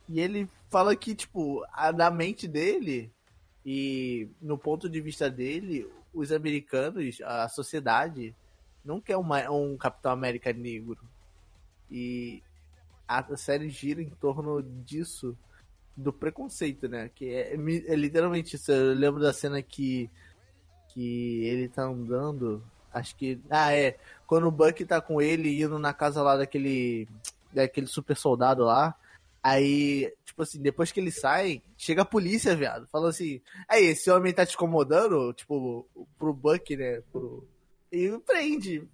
E 0.07 0.19
ele 0.19 0.47
fala 0.69 0.95
que, 0.95 1.15
tipo, 1.15 1.65
a, 1.71 1.91
na 1.91 2.11
mente 2.11 2.47
dele 2.47 3.11
e 3.65 4.27
no 4.41 4.57
ponto 4.57 4.87
de 4.89 4.99
vista 5.01 5.29
dele, 5.31 5.89
os 6.13 6.31
americanos, 6.31 7.19
a 7.23 7.47
sociedade, 7.49 8.35
não 8.85 8.99
quer 9.01 9.17
uma, 9.17 9.49
um 9.49 9.77
Capitão 9.77 10.11
América 10.11 10.51
negro. 10.53 10.99
E 11.89 12.41
a 13.07 13.35
série 13.37 13.69
gira 13.69 14.01
em 14.01 14.09
torno 14.09 14.61
disso, 14.63 15.37
do 15.95 16.11
preconceito, 16.11 16.87
né? 16.87 17.09
Que 17.13 17.29
é, 17.33 17.57
mi- 17.57 17.83
é 17.87 17.95
literalmente 17.95 18.55
isso. 18.55 18.71
Eu 18.71 18.93
lembro 18.93 19.21
da 19.21 19.31
cena 19.33 19.61
que, 19.61 20.09
que 20.89 21.45
ele 21.45 21.67
tá 21.69 21.83
andando. 21.83 22.63
Acho 22.91 23.15
que. 23.15 23.39
Ah, 23.49 23.73
é. 23.73 23.97
Quando 24.25 24.47
o 24.47 24.51
Buck 24.51 24.83
tá 24.85 25.01
com 25.01 25.21
ele 25.21 25.61
indo 25.61 25.77
na 25.79 25.93
casa 25.93 26.21
lá 26.21 26.37
daquele. 26.37 27.07
Daquele 27.53 27.87
super 27.87 28.15
soldado 28.17 28.63
lá. 28.63 28.95
Aí, 29.43 30.11
tipo 30.23 30.41
assim, 30.41 30.61
depois 30.61 30.91
que 30.91 30.99
ele 31.01 31.11
sai, 31.11 31.61
chega 31.77 32.03
a 32.03 32.05
polícia, 32.05 32.55
viado. 32.55 32.87
Falando 32.87 33.09
assim, 33.09 33.41
aí, 33.67 33.83
esse 33.87 34.09
homem 34.09 34.33
tá 34.33 34.45
te 34.45 34.55
incomodando? 34.55 35.33
Tipo, 35.33 35.85
pro 36.17 36.33
Buck, 36.33 36.75
né? 36.77 37.01
Pro... 37.11 37.45
E 37.91 38.09
prende. 38.25 38.87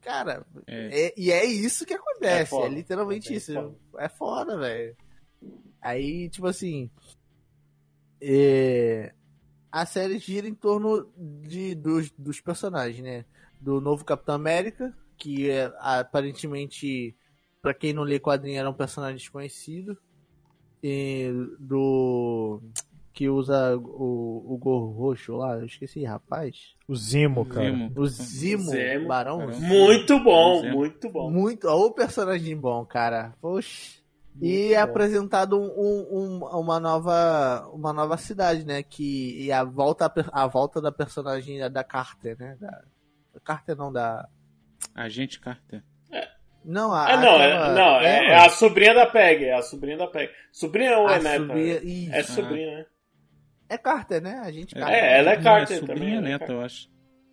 Cara, 0.00 0.46
É. 0.66 1.06
é- 1.08 1.14
e 1.16 1.30
é 1.30 1.44
isso 1.44 1.84
que 1.84 1.94
acontece. 1.94 2.54
É 2.56 2.64
É, 2.64 2.68
literalmente 2.68 3.32
É 3.32 3.36
isso. 3.36 3.52
foda. 3.54 3.76
É 3.98 4.08
foda, 4.08 4.58
velho. 4.58 4.96
Aí, 5.80 6.28
tipo 6.30 6.46
assim. 6.46 6.90
é, 8.20 9.12
A 9.70 9.84
série 9.84 10.18
gira 10.18 10.48
em 10.48 10.54
torno 10.54 11.12
de, 11.42 11.74
dos, 11.74 12.10
dos 12.12 12.40
personagens, 12.40 13.02
né? 13.04 13.24
Do 13.60 13.80
novo 13.80 14.04
Capitão 14.04 14.34
América, 14.34 14.96
que 15.16 15.50
é, 15.50 15.70
aparentemente, 15.78 17.14
pra 17.60 17.74
quem 17.74 17.92
não 17.92 18.02
lê 18.02 18.18
quadrinho, 18.18 18.58
era 18.58 18.70
um 18.70 18.74
personagem 18.74 19.18
desconhecido. 19.18 19.96
E 20.82 21.30
do. 21.58 22.62
Que 23.18 23.28
usa 23.28 23.76
o, 23.76 24.54
o 24.54 24.56
gorro 24.58 24.92
roxo 24.92 25.34
lá, 25.36 25.56
eu 25.56 25.66
esqueci, 25.66 26.04
rapaz. 26.04 26.76
O 26.86 26.94
Zimo, 26.94 27.44
cara. 27.44 27.64
Zimo. 27.68 27.92
O 27.96 28.06
Zimo, 28.06 28.62
Zemo. 28.70 29.08
Barão. 29.08 29.38
Barão. 29.38 29.60
Muito 29.60 30.20
bom, 30.22 30.62
muito 30.70 31.10
bom. 31.10 31.28
Muito. 31.28 31.66
Ó, 31.66 31.86
o 31.86 31.90
personagem 31.92 32.56
bom, 32.56 32.86
cara. 32.86 33.34
Poxa. 33.40 33.98
E 34.40 34.72
é 34.72 34.76
bom. 34.86 34.92
apresentado 34.92 35.58
um, 35.58 35.64
um- 36.38 36.44
uma, 36.60 36.78
nova, 36.78 37.68
uma 37.72 37.92
nova 37.92 38.16
cidade, 38.18 38.64
né? 38.64 38.84
Que 38.84 39.46
e 39.46 39.50
a 39.50 39.64
volta, 39.64 40.08
a 40.30 40.46
volta 40.46 40.80
da 40.80 40.92
personagem 40.92 41.58
da 41.68 41.82
Carter, 41.82 42.36
né? 42.38 42.56
Da, 42.60 42.70
da 43.34 43.40
Carter 43.40 43.74
não, 43.76 43.92
da. 43.92 44.28
Agente 44.94 45.40
Carter. 45.40 45.82
Não, 46.64 46.92
a. 46.92 47.14
Ah, 47.14 47.16
não, 47.16 47.32
é, 47.42 47.52
aquela- 47.52 47.74
não, 47.74 47.96
é, 48.00 48.06
é 48.26 48.32
ela, 48.32 48.46
a 48.46 48.50
sobrinha 48.50 48.94
da 48.94 49.06
Peg, 49.06 49.44
é 49.44 49.54
a 49.54 49.62
sobrinha 49.62 49.96
da 49.96 50.06
Peg. 50.06 50.30
Sobrinha 50.52 50.98
ou 50.98 51.08
é 51.10 51.18
neta? 51.20 51.38
sobrinha- 51.38 51.80
Ih, 51.82 52.08
É 52.12 52.22
sobrinha, 52.22 52.76
né? 52.78 52.86
É 53.68 53.78
Carter, 53.78 54.22
né? 54.22 54.38
A 54.40 54.50
gente 54.50 54.76
É, 54.76 54.80
Carter. 54.80 54.96
É, 55.04 55.18
ela 55.18 55.32
é 55.32 55.36
Não, 55.36 55.42
Carter 55.44 55.76
é 55.76 55.80
sobrinha 55.80 55.98
também, 55.98 56.16
é 56.16 56.20
neta, 56.20 56.38
Carter. 56.40 56.56
eu 56.56 56.62
acho. 56.62 56.90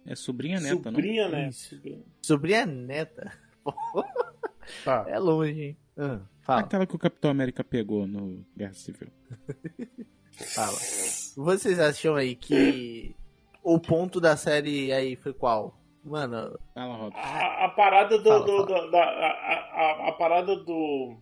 É 0.07 0.15
sobrinha 0.15 0.59
neta, 0.59 0.75
sobrinha, 0.75 1.27
né? 1.29 1.49
Isso. 1.49 1.69
Sobrinha. 1.75 2.03
Sobrinha 2.21 2.65
neta. 2.65 3.31
Tá. 4.83 5.05
É 5.07 5.19
longe, 5.19 5.61
hein? 5.61 5.77
Ah, 5.95 6.07
não? 6.07 6.27
fala, 6.41 6.61
Aquela 6.61 6.85
que 6.87 6.95
o 6.95 6.99
Capitão 6.99 7.29
América 7.29 7.63
pegou 7.63 8.07
no 8.07 8.43
Guerra 8.57 8.73
Civil. 8.73 9.09
fala. 10.55 10.77
Vocês 11.37 11.79
acham 11.79 12.15
aí 12.15 12.35
que 12.35 13.15
o 13.63 13.79
ponto 13.79 14.19
da 14.19 14.35
série 14.35 14.91
aí 14.91 15.15
foi 15.15 15.33
qual? 15.33 15.79
Mano, 16.03 16.57
Fala, 16.73 16.95
Rob. 16.95 17.15
A, 17.15 17.65
a 17.65 17.69
parada 17.69 18.17
do. 18.17 18.23
Fala, 18.29 18.45
do- 18.45 18.67
fala. 18.67 18.81
do- 18.85 18.91
da, 18.91 19.03
a, 19.03 20.05
a, 20.07 20.09
a 20.09 20.11
parada 20.13 20.55
do. 20.55 21.17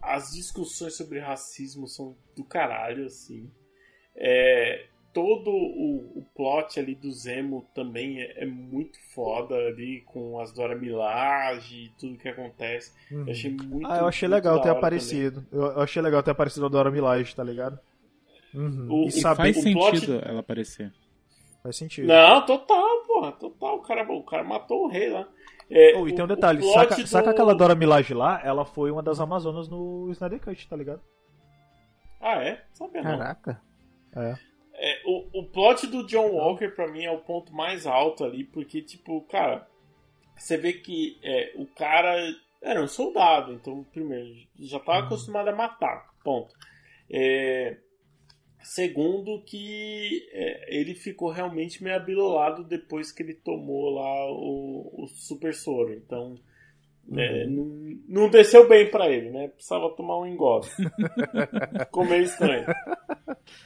As 0.00 0.30
discussões 0.32 0.96
sobre 0.96 1.18
racismo 1.20 1.86
são 1.86 2.16
do 2.36 2.44
caralho, 2.44 3.06
assim. 3.06 3.50
É, 4.16 4.86
todo 5.12 5.50
o, 5.50 6.18
o 6.18 6.26
plot 6.34 6.78
ali 6.78 6.94
do 6.94 7.10
Zemo 7.10 7.66
também 7.74 8.20
é, 8.20 8.42
é 8.42 8.46
muito 8.46 8.98
foda 9.14 9.54
ali, 9.54 10.00
com 10.02 10.38
as 10.40 10.52
Dora 10.52 10.74
Milaje 10.76 11.84
e 11.86 11.88
tudo 11.98 12.18
que 12.18 12.28
acontece. 12.28 12.92
Eu 13.10 13.30
achei 13.30 13.50
muito 13.50 13.86
Ah, 13.90 13.98
eu 13.98 14.06
achei 14.08 14.28
legal 14.28 14.60
ter 14.60 14.68
aparecido. 14.70 15.46
Eu 15.52 15.62
eu 15.62 15.80
achei 15.80 16.00
legal 16.02 16.22
ter 16.22 16.30
aparecido 16.30 16.66
a 16.66 16.68
Dora 16.68 16.90
Milaje, 16.90 17.34
tá 17.34 17.42
ligado? 17.44 17.78
uhum. 18.54 18.86
O- 18.90 19.08
E 19.08 19.20
faz 19.22 19.56
o 19.56 19.62
plot- 19.72 19.96
sentido 19.98 20.20
ela 20.24 20.40
aparecer. 20.40 20.92
Faz 21.62 21.76
sentido. 21.76 22.08
Não, 22.08 22.44
total, 22.44 23.02
porra, 23.06 23.32
total. 23.32 23.76
O 23.76 23.82
cara, 23.82 24.12
o 24.12 24.22
cara 24.24 24.42
matou 24.44 24.84
o 24.84 24.88
rei 24.88 25.08
lá. 25.10 25.28
É, 25.70 25.96
Oh, 25.96 26.06
e 26.06 26.12
tem 26.12 26.22
um 26.24 26.28
detalhe, 26.28 26.58
plot 26.58 26.74
saca, 26.74 26.96
do- 26.96 27.06
saca 27.06 27.30
aquela 27.30 27.54
Dora 27.54 27.74
Milaje 27.74 28.12
lá? 28.12 28.40
Ela 28.44 28.64
foi 28.64 28.90
uma 28.90 29.02
das 29.02 29.20
Amazonas 29.20 29.68
no 29.68 30.10
Snyder 30.10 30.40
Cut, 30.40 30.68
tá 30.68 30.76
ligado? 30.76 31.00
Ah, 32.20 32.42
é? 32.44 32.62
Sabia 32.72 33.02
não. 33.02 33.10
É. 34.16 34.34
É, 34.74 35.00
o, 35.04 35.40
o 35.40 35.44
plot 35.44 35.86
do 35.86 36.06
John 36.06 36.30
Walker, 36.32 36.68
pra 36.68 36.88
mim, 36.88 37.04
é 37.04 37.10
o 37.10 37.20
ponto 37.20 37.54
mais 37.54 37.86
alto 37.86 38.24
ali, 38.24 38.42
porque, 38.42 38.82
tipo, 38.82 39.20
cara, 39.22 39.68
você 40.36 40.56
vê 40.56 40.72
que 40.72 41.18
é, 41.22 41.52
o 41.54 41.66
cara 41.66 42.16
era 42.60 42.82
um 42.82 42.88
soldado, 42.88 43.52
então, 43.52 43.84
primeiro, 43.92 44.28
já 44.58 44.78
estava 44.78 45.04
acostumado 45.06 45.48
a 45.48 45.54
matar, 45.54 46.10
ponto. 46.24 46.54
É, 47.10 47.76
segundo, 48.60 49.42
que 49.42 50.28
é, 50.32 50.76
ele 50.76 50.94
ficou 50.94 51.30
realmente 51.30 51.82
meio 51.82 51.96
abilolado 51.96 52.64
depois 52.64 53.12
que 53.12 53.22
ele 53.22 53.34
tomou 53.34 53.90
lá 53.90 54.32
o, 54.32 55.04
o 55.04 55.06
super 55.08 55.54
soro, 55.54 55.92
então. 55.92 56.36
é, 57.16 57.46
não, 57.46 57.64
não 58.08 58.28
desceu 58.30 58.68
bem 58.68 58.90
pra 58.90 59.08
ele, 59.08 59.30
né? 59.30 59.48
Precisava 59.48 59.90
tomar 59.90 60.18
um 60.18 60.26
engole. 60.26 60.66
Ficou 61.86 62.04
meio 62.04 62.22
estranho. 62.22 62.66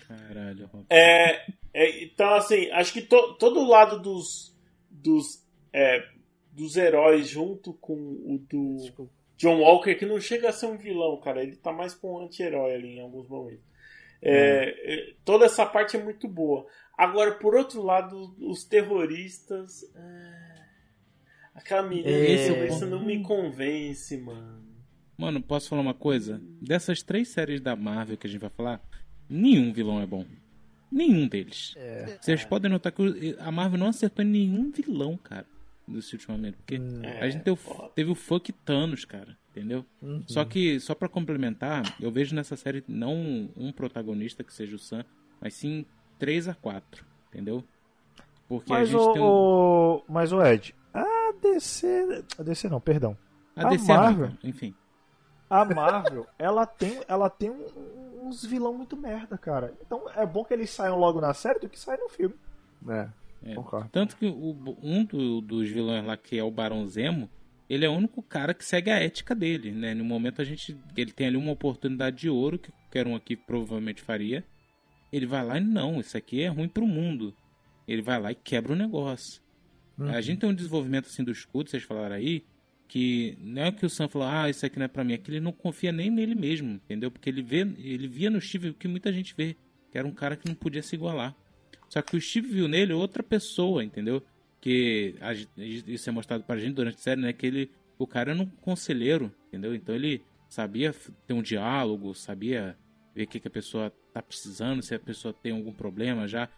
Caralho. 0.08 0.70
É, 0.90 1.46
é, 1.74 2.04
então, 2.04 2.34
assim, 2.34 2.70
acho 2.70 2.92
que 2.92 3.02
to- 3.02 3.34
todo 3.38 3.60
o 3.60 3.68
lado 3.68 4.00
dos, 4.00 4.56
dos, 4.90 5.44
é, 5.72 6.06
dos 6.52 6.76
heróis 6.76 7.28
junto 7.28 7.72
com 7.74 7.94
o 7.94 8.38
do 8.48 8.76
John 9.36 9.60
Walker, 9.60 9.94
que 9.94 10.06
não 10.06 10.20
chega 10.20 10.48
a 10.48 10.52
ser 10.52 10.66
um 10.66 10.76
vilão, 10.78 11.20
cara, 11.20 11.42
ele 11.42 11.56
tá 11.56 11.72
mais 11.72 11.94
com 11.94 12.14
um 12.14 12.24
anti-herói 12.24 12.74
ali 12.74 12.96
em 12.96 13.00
alguns 13.00 13.28
momentos. 13.28 13.64
É, 14.22 14.94
é, 15.10 15.14
toda 15.24 15.44
essa 15.44 15.66
parte 15.66 15.96
é 15.96 16.02
muito 16.02 16.26
boa. 16.26 16.66
Agora, 16.96 17.32
por 17.32 17.54
outro 17.54 17.82
lado, 17.82 18.34
os 18.40 18.64
terroristas. 18.64 19.82
é, 19.94 20.56
aquela 21.54 21.82
menina 21.82 22.08
É. 22.08 22.36
terrorista 22.48 22.86
não 22.86 23.04
me 23.04 23.22
convence, 23.22 24.16
mano. 24.16 24.64
Mano, 25.18 25.42
posso 25.42 25.68
falar 25.68 25.82
uma 25.82 25.94
coisa? 25.94 26.40
Dessas 26.60 27.02
três 27.02 27.28
séries 27.28 27.60
da 27.60 27.76
Marvel 27.76 28.16
que 28.16 28.26
a 28.26 28.30
gente 28.30 28.40
vai 28.40 28.50
falar, 28.50 28.82
nenhum 29.28 29.72
vilão 29.72 30.00
é 30.00 30.06
bom. 30.06 30.24
Nenhum 30.90 31.26
deles. 31.28 31.74
É. 31.76 32.18
Vocês 32.20 32.44
podem 32.44 32.70
notar 32.70 32.92
que 32.92 33.36
a 33.40 33.50
Marvel 33.50 33.78
não 33.78 33.88
acertou 33.88 34.24
em 34.24 34.28
nenhum 34.28 34.70
vilão, 34.70 35.16
cara, 35.16 35.44
nesse 35.86 36.14
ultimamente. 36.14 36.56
Porque 36.56 36.80
É, 37.02 37.20
a 37.20 37.28
gente 37.28 37.42
teve, 37.42 37.56
foda. 37.56 37.88
teve 37.94 38.10
o 38.10 38.14
fuck 38.14 38.52
Thanos, 38.52 39.04
cara, 39.04 39.36
entendeu? 39.50 39.84
Uhum. 40.00 40.22
Só 40.26 40.44
que, 40.44 40.78
só 40.80 40.94
pra 40.94 41.08
complementar, 41.08 41.82
eu 42.00 42.10
vejo 42.10 42.34
nessa 42.36 42.56
série 42.56 42.84
não 42.86 43.50
um 43.56 43.72
protagonista 43.72 44.44
que 44.44 44.52
seja 44.54 44.76
o 44.76 44.78
Sam, 44.78 45.04
mas 45.40 45.54
sim 45.54 45.84
três 46.18 46.46
a 46.48 46.54
quatro, 46.54 47.04
entendeu? 47.28 47.64
Porque 48.48 48.72
Mas 48.72 48.82
a 48.88 48.92
gente 48.92 49.00
o, 49.00 49.12
tem 49.12 49.22
um... 49.22 49.26
o- 49.26 50.02
mas 50.08 50.32
o 50.32 50.40
Ed, 50.40 50.72
a 50.94 51.32
DC, 51.42 52.24
a 52.38 52.42
DC 52.44 52.68
não, 52.68 52.80
perdão. 52.80 53.18
A 53.56 53.66
a 53.66 53.70
DC 53.70 53.90
é 53.90 53.94
Marvel- 53.96 54.20
Marvel, 54.28 54.38
enfim. 54.48 54.72
A 55.50 55.64
Marvel, 55.64 56.26
ela 56.38 56.64
tem, 56.64 57.00
ela 57.08 57.28
tem 57.28 57.50
um- 57.50 58.05
uns 58.26 58.44
vilão 58.44 58.74
muito 58.74 58.96
merda, 58.96 59.36
cara. 59.38 59.72
Então 59.84 60.08
é 60.14 60.24
bom 60.26 60.44
que 60.44 60.52
eles 60.54 60.70
saiam 60.70 60.98
logo 60.98 61.20
na 61.20 61.32
série 61.34 61.58
do 61.60 61.68
que 61.68 61.78
saem 61.78 62.00
no 62.00 62.08
filme. 62.08 62.34
É, 62.88 63.08
É. 63.44 63.54
concordo. 63.54 63.88
Tanto 63.90 64.16
que 64.16 64.26
o- 64.26 64.76
um 64.82 65.04
do- 65.04 65.40
dos 65.40 65.68
vilões 65.68 66.04
lá, 66.04 66.16
que 66.16 66.38
é 66.38 66.42
o 66.44 66.50
Barão 66.50 66.86
Zemo, 66.86 67.28
ele 67.68 67.84
é 67.84 67.88
o 67.88 67.92
único 67.92 68.22
cara 68.22 68.54
que 68.54 68.64
segue 68.64 68.90
a 68.90 68.98
ética 68.98 69.34
dele, 69.34 69.72
né? 69.72 69.94
No 69.94 70.04
momento 70.04 70.40
a 70.40 70.44
gente. 70.44 70.76
Ele 70.96 71.12
tem 71.12 71.26
ali 71.28 71.36
uma 71.36 71.52
oportunidade 71.52 72.16
de 72.16 72.28
ouro 72.30 72.58
que, 72.58 72.70
que 72.70 72.78
qualquer 72.84 73.06
um 73.06 73.16
aqui 73.16 73.36
provavelmente 73.36 74.00
faria. 74.02 74.44
Ele 75.12 75.26
vai 75.26 75.44
lá 75.44 75.58
e 75.58 75.60
não, 75.60 76.00
isso 76.00 76.16
aqui 76.16 76.42
é 76.42 76.48
ruim 76.48 76.68
pro 76.68 76.86
mundo. 76.86 77.34
Ele 77.88 78.02
vai 78.02 78.20
lá 78.20 78.32
e 78.32 78.34
quebra 78.34 78.72
o 78.72 78.76
negócio. 78.76 79.40
Uhum. 79.98 80.08
A 80.10 80.20
gente 80.20 80.40
tem 80.40 80.48
um 80.50 80.54
desenvolvimento 80.54 81.06
assim 81.06 81.24
do 81.24 81.30
escudo, 81.30 81.70
vocês 81.70 81.82
falaram 81.82 82.16
aí, 82.16 82.44
que 82.88 83.36
não 83.40 83.62
é 83.62 83.72
que 83.72 83.84
o 83.84 83.90
Sam 83.90 84.08
falou, 84.08 84.28
ah, 84.28 84.48
isso 84.48 84.64
aqui 84.64 84.78
não 84.78 84.84
é 84.84 84.88
pra 84.88 85.04
mim, 85.04 85.14
é 85.14 85.18
que 85.18 85.30
ele 85.30 85.40
não 85.40 85.52
confia 85.52 85.92
nem 85.92 86.10
nele 86.10 86.34
mesmo, 86.34 86.70
entendeu? 86.70 87.10
Porque 87.10 87.28
ele 87.28 87.42
vê, 87.42 87.60
ele 87.78 88.06
via 88.06 88.30
no 88.30 88.40
Steve 88.40 88.70
o 88.70 88.74
que 88.74 88.86
muita 88.86 89.12
gente 89.12 89.34
vê, 89.36 89.56
que 89.90 89.98
era 89.98 90.06
um 90.06 90.12
cara 90.12 90.36
que 90.36 90.48
não 90.48 90.54
podia 90.54 90.82
se 90.82 90.94
igualar. 90.94 91.34
Só 91.88 92.02
que 92.02 92.16
o 92.16 92.20
Steve 92.20 92.48
viu 92.48 92.68
nele 92.68 92.92
outra 92.92 93.22
pessoa, 93.22 93.84
entendeu? 93.84 94.22
Que 94.60 95.14
isso 95.86 96.08
é 96.08 96.12
mostrado 96.12 96.44
pra 96.44 96.58
gente 96.58 96.74
durante 96.74 96.96
a 96.96 97.00
série, 97.00 97.20
né? 97.20 97.32
Que 97.32 97.46
ele, 97.46 97.70
o 97.98 98.06
cara 98.06 98.32
era 98.32 98.42
um 98.42 98.46
conselheiro, 98.46 99.32
entendeu? 99.48 99.74
Então 99.74 99.94
ele 99.94 100.22
sabia 100.48 100.94
ter 101.26 101.34
um 101.34 101.42
diálogo, 101.42 102.14
sabia 102.14 102.76
ver 103.14 103.24
o 103.24 103.26
que, 103.26 103.40
que 103.40 103.48
a 103.48 103.50
pessoa 103.50 103.92
tá 104.12 104.22
precisando, 104.22 104.82
se 104.82 104.94
a 104.94 104.98
pessoa 104.98 105.32
tem 105.32 105.52
algum 105.52 105.72
problema 105.72 106.26
já, 106.26 106.48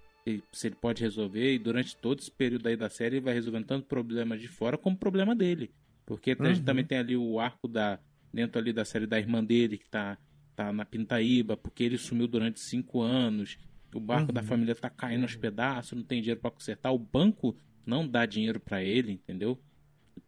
se 0.53 0.67
ele 0.67 0.77
pode 0.77 1.03
resolver. 1.03 1.55
E 1.55 1.59
durante 1.59 1.97
todo 1.97 2.21
esse 2.21 2.31
período 2.31 2.67
aí 2.67 2.77
da 2.77 2.89
série 2.89 3.17
ele 3.17 3.25
vai 3.25 3.35
resolvendo 3.35 3.67
tanto 3.67 3.87
problemas 3.87 4.41
de 4.41 4.49
fora 4.49 4.77
como 4.77 4.97
problema 4.97 5.35
dele. 5.35 5.71
Porque 6.09 6.31
a 6.31 6.45
gente 6.47 6.61
Uhum. 6.61 6.65
também 6.65 6.85
tem 6.87 6.97
ali 6.99 7.17
o 7.17 7.39
arco 7.39 7.69
da. 7.69 7.99
dentro 8.33 8.59
ali 8.59 8.73
da 8.73 8.85
série 8.85 9.07
da 9.07 9.19
irmã 9.19 9.43
dele, 9.45 9.77
que 9.79 9.89
tá, 9.89 10.17
tá 10.57 10.73
na 10.73 10.85
Pintaíba, 10.85 11.57
porque 11.57 11.83
ele 11.85 11.97
sumiu 11.99 12.27
durante 12.27 12.61
cinco 12.61 13.01
anos. 13.03 13.59
O 13.95 14.01
barco 14.01 14.33
da 14.33 14.41
Uhum. 14.43 14.47
família 14.47 14.75
tá 14.75 14.89
caindo 14.91 15.23
aos 15.23 15.35
pedaços, 15.37 15.93
não 15.97 16.03
tem 16.05 16.21
dinheiro 16.21 16.41
pra 16.41 16.51
consertar. 16.51 16.93
O 16.93 16.99
banco 16.99 17.57
não 17.87 18.07
dá 18.09 18.27
dinheiro 18.27 18.59
pra 18.61 18.83
ele, 18.83 19.13
entendeu? 19.13 19.59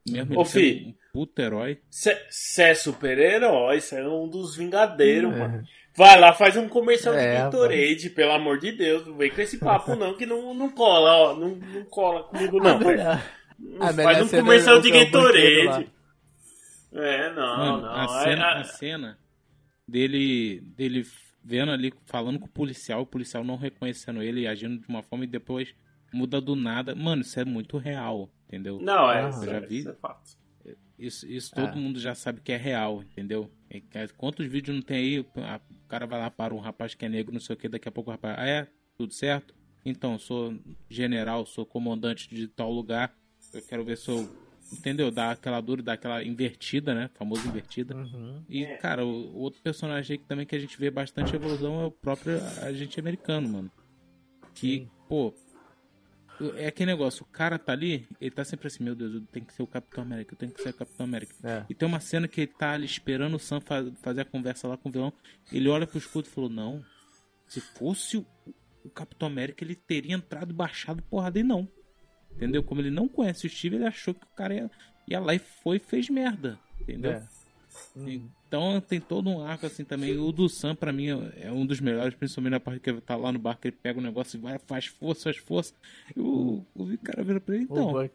Mesmo 0.09 0.39
Ô, 0.41 0.45
fi. 0.47 0.87
um 0.87 0.95
puto 1.13 1.41
herói. 1.43 1.79
Você 1.91 2.63
é 2.63 2.75
super-herói, 2.75 3.81
você 3.81 4.01
é 4.01 4.09
um 4.09 4.29
dos 4.29 4.57
vingadeiros, 4.57 5.33
É. 5.35 5.39
mano. 5.39 5.63
Vai 5.97 6.19
lá, 6.19 6.33
faz 6.33 6.57
um 6.57 6.69
comercial 6.69 7.15
de 7.15 7.21
É, 7.21 7.35
Gatorade, 7.35 8.11
pelo 8.11 8.33
amor 8.33 8.59
de 8.59 8.73
Deus. 8.73 9.07
Não 9.07 9.17
vem 9.17 9.31
com 9.31 9.41
esse 9.41 9.59
papo 9.59 9.95
não, 9.97 10.17
que 10.17 10.25
não, 10.25 10.55
não 10.55 10.71
cola, 10.71 11.11
ó. 11.33 11.37
Não, 11.37 11.57
não 11.57 11.85
cola 11.85 12.23
comigo 12.25 12.59
não, 12.63 12.77
a 12.79 13.23
a 13.81 13.93
melhor 13.93 14.15
Faz 14.15 14.33
um 14.33 14.39
comercial 14.39 14.77
é 14.77 14.81
de 14.81 14.91
é. 14.93 15.05
Gatorade. 15.05 15.93
É, 16.93 17.33
não, 17.35 17.57
Mano, 17.57 17.83
não. 17.83 17.95
a 17.95 18.05
é- 18.05 18.09
cena, 18.25 18.43
é- 18.43 18.61
a 18.61 18.65
cena 18.65 19.19
dele, 19.87 20.61
dele 20.77 21.07
vendo 21.43 21.73
ali, 21.73 21.93
falando 22.07 22.39
com 22.39 22.47
o 22.47 22.51
policial, 22.51 23.03
o 23.03 23.07
policial 23.07 23.45
não 23.45 23.57
reconhecendo 23.57 24.23
ele 24.23 24.41
e 24.43 24.47
agindo 24.47 24.81
de 24.81 24.89
uma 24.89 25.03
forma 25.03 25.25
e 25.25 25.29
depois 25.29 25.75
muda 26.13 26.41
do 26.41 26.57
nada. 26.57 26.95
Mano, 26.95 27.23
isso 27.23 27.39
é 27.39 27.45
muito 27.45 27.79
real, 27.79 28.29
entendeu? 28.49 28.81
Não, 28.81 29.11
é, 29.11 29.25
Ah, 29.25 29.29
isso, 29.29 29.41
eu 29.45 29.47
já 29.47 29.57
é, 29.57 29.61
vi. 29.61 29.79
isso 29.79 29.89
é 29.91 29.95
fato. 29.95 30.41
Isso, 30.99 31.27
isso 31.27 31.55
todo 31.55 31.69
Ah. 31.71 31.77
mundo 31.77 31.99
já 31.99 32.15
sabe 32.15 32.43
que 32.43 32.53
é 32.53 32.57
real, 32.59 33.03
entendeu? 33.03 33.51
É 33.71 33.81
é, 33.95 34.07
Quantos 34.09 34.45
vídeos 34.47 34.77
não 34.77 34.83
tem 34.83 34.97
aí? 34.99 35.27
A- 35.45 35.61
O 35.85 35.89
cara 35.91 36.07
vai 36.07 36.21
lá 36.21 36.31
para 36.31 36.55
um 36.55 36.59
rapaz 36.61 36.95
que 36.95 37.05
é 37.05 37.09
negro, 37.09 37.33
não 37.33 37.41
sei 37.41 37.55
o 37.55 37.57
que, 37.59 37.69
daqui 37.69 37.89
a 37.89 37.93
pouco 37.93 38.11
o 38.11 38.13
rapaz, 38.13 38.37
ah, 38.39 38.47
é? 38.47 38.69
Tudo 38.97 39.13
certo? 39.15 39.55
Então, 39.85 40.19
sou 40.19 40.55
general, 40.91 41.47
sou 41.47 41.65
comandante 41.67 42.29
de 42.33 42.47
tal 42.47 42.71
lugar, 42.71 43.13
eu 43.53 43.63
quero 43.63 43.85
ver 43.85 43.97
se 43.97 44.09
eu. 44.11 44.29
Entendeu? 44.73 45.11
Dá 45.11 45.33
aquela 45.33 45.61
dura, 45.61 45.83
dá 45.83 45.95
aquela 45.95 46.23
invertida, 46.23 46.95
né? 46.95 47.11
Famosa 47.15 47.47
invertida. 47.49 47.97
Uhum. 47.97 48.45
E, 48.49 48.65
cara, 48.77 49.05
o, 49.05 49.09
o 49.09 49.39
outro 49.39 49.61
personagem 49.61 50.15
aí 50.15 50.19
que 50.19 50.27
também 50.27 50.47
que 50.47 50.55
a 50.55 50.61
gente 50.61 50.79
vê 50.79 50.89
bastante 50.93 51.35
evolução 51.35 51.81
é 51.81 51.87
o 51.87 51.91
próprio 51.91 52.41
agente 52.63 53.01
americano, 53.01 53.49
mano. 53.49 53.73
Que, 54.55 54.89
pô, 55.09 55.35
é 56.55 56.69
aquele 56.69 56.93
negócio, 56.93 57.25
o 57.25 57.27
cara 57.33 57.59
tá 57.59 57.73
ali, 57.73 58.07
ele 58.21 58.31
tá 58.31 58.45
sempre 58.45 58.69
assim, 58.69 58.85
meu 58.85 58.95
Deus, 58.95 59.15
eu 59.15 59.21
tenho 59.33 59.45
que 59.45 59.53
ser 59.53 59.63
o 59.63 59.67
Capitão 59.67 60.05
América, 60.05 60.35
eu 60.35 60.39
tenho 60.39 60.53
que 60.53 60.63
ser 60.63 60.71
o 60.71 60.75
Capitão 60.75 61.05
América. 61.05 61.35
É. 61.43 61.67
E 61.69 61.75
tem 61.75 61.89
uma 61.89 61.99
cena 62.01 62.29
que 62.29 62.43
ele 62.43 62.53
tá 62.57 62.71
ali 62.73 62.87
esperando 62.87 63.35
o 63.35 63.41
Sam 63.41 63.61
fa- 63.61 63.91
fazer 64.01 64.21
a 64.21 64.25
conversa 64.25 64.69
lá 64.69 64.77
com 64.77 64.89
o 64.89 64.93
vilão. 64.93 65.13
Ele 65.53 65.69
olha 65.69 65.87
pro 65.87 65.99
escudo 65.99 66.29
e 66.29 66.31
falou, 66.31 66.49
não, 66.49 66.85
se 67.49 67.61
fosse 67.61 68.19
o, 68.19 68.27
o 68.85 68.89
Capitão 68.91 69.27
América, 69.27 69.65
ele 69.65 69.75
teria 69.75 70.15
entrado 70.15 70.53
e 70.53 70.55
baixado 70.55 71.03
porrada 71.03 71.41
e 71.41 71.43
não. 71.43 71.69
Entendeu? 72.35 72.63
Como 72.63 72.81
ele 72.81 72.91
não 72.91 73.09
conhece 73.09 73.47
o 73.47 73.51
Steve, 73.51 73.77
ele 73.77 73.87
achou 73.87 74.15
que 74.15 74.25
o 74.25 74.37
cara 74.37 74.55
ia, 74.55 74.71
ia 75.07 75.21
lá 75.21 75.35
e 75.35 75.39
foi 75.39 75.77
e 75.77 75.81
fez 75.81 76.09
merda. 76.09 76.59
Entendeu? 76.81 77.13
É. 77.13 77.23
Uhum. 77.95 78.29
Então 78.49 78.81
tem 78.81 79.01
todo 79.01 79.31
um 79.31 79.45
arco 79.45 79.67
assim 79.67 79.85
também. 79.85 80.17
O 80.19 80.33
do 80.33 80.49
Sam, 80.49 80.75
pra 80.75 80.93
mim, 80.93 81.09
é 81.37 81.53
um 81.53 81.65
dos 81.65 81.81
melhores, 81.81 82.15
principalmente 82.15 82.53
na 82.53 82.61
parte 82.61 82.81
que 82.81 82.91
ele 82.91 83.01
tá 83.01 83.15
lá 83.17 83.31
no 83.31 83.39
barco, 83.39 83.67
ele 83.67 83.77
pega 83.81 83.99
o 83.99 84.03
negócio 84.03 84.37
e 84.37 84.41
vai, 84.41 84.59
faz 84.59 84.87
força, 84.87 85.25
faz 85.25 85.37
força. 85.37 85.75
E 86.17 86.21
o, 86.21 86.65
o 86.75 86.99
cara 86.99 87.23
vira 87.23 87.41
pra 87.41 87.55
ele, 87.55 87.65
então. 87.65 88.01
É, 88.01 88.11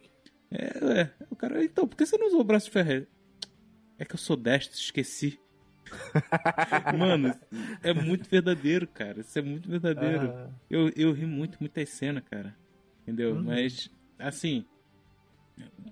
é. 0.51 1.11
O 1.30 1.36
cara, 1.36 1.63
então, 1.63 1.88
por 1.88 1.95
que 1.95 2.05
você 2.05 2.18
não 2.18 2.28
usou 2.28 2.41
o 2.41 2.43
braço 2.43 2.66
de 2.66 2.72
ferro? 2.72 3.07
É 3.97 4.03
que 4.05 4.13
eu 4.13 4.20
sou 4.20 4.36
destro, 4.36 4.78
esqueci. 4.78 5.39
Mano, 6.97 7.34
é 7.82 7.93
muito 7.93 8.30
verdadeiro, 8.30 8.88
cara. 8.88 9.22
Isso 9.22 9.38
é 9.38 9.41
muito 9.41 9.70
verdadeiro. 9.70 10.32
Ah, 10.36 10.49
Eu, 10.70 10.89
eu 10.95 11.13
ri 11.13 11.26
muito, 11.26 11.57
muita 11.59 11.86
cena, 11.86 12.22
cara. 12.22 12.55
Entendeu? 13.03 13.36
Uhum. 13.36 13.43
Mas, 13.43 13.89
assim. 14.20 14.66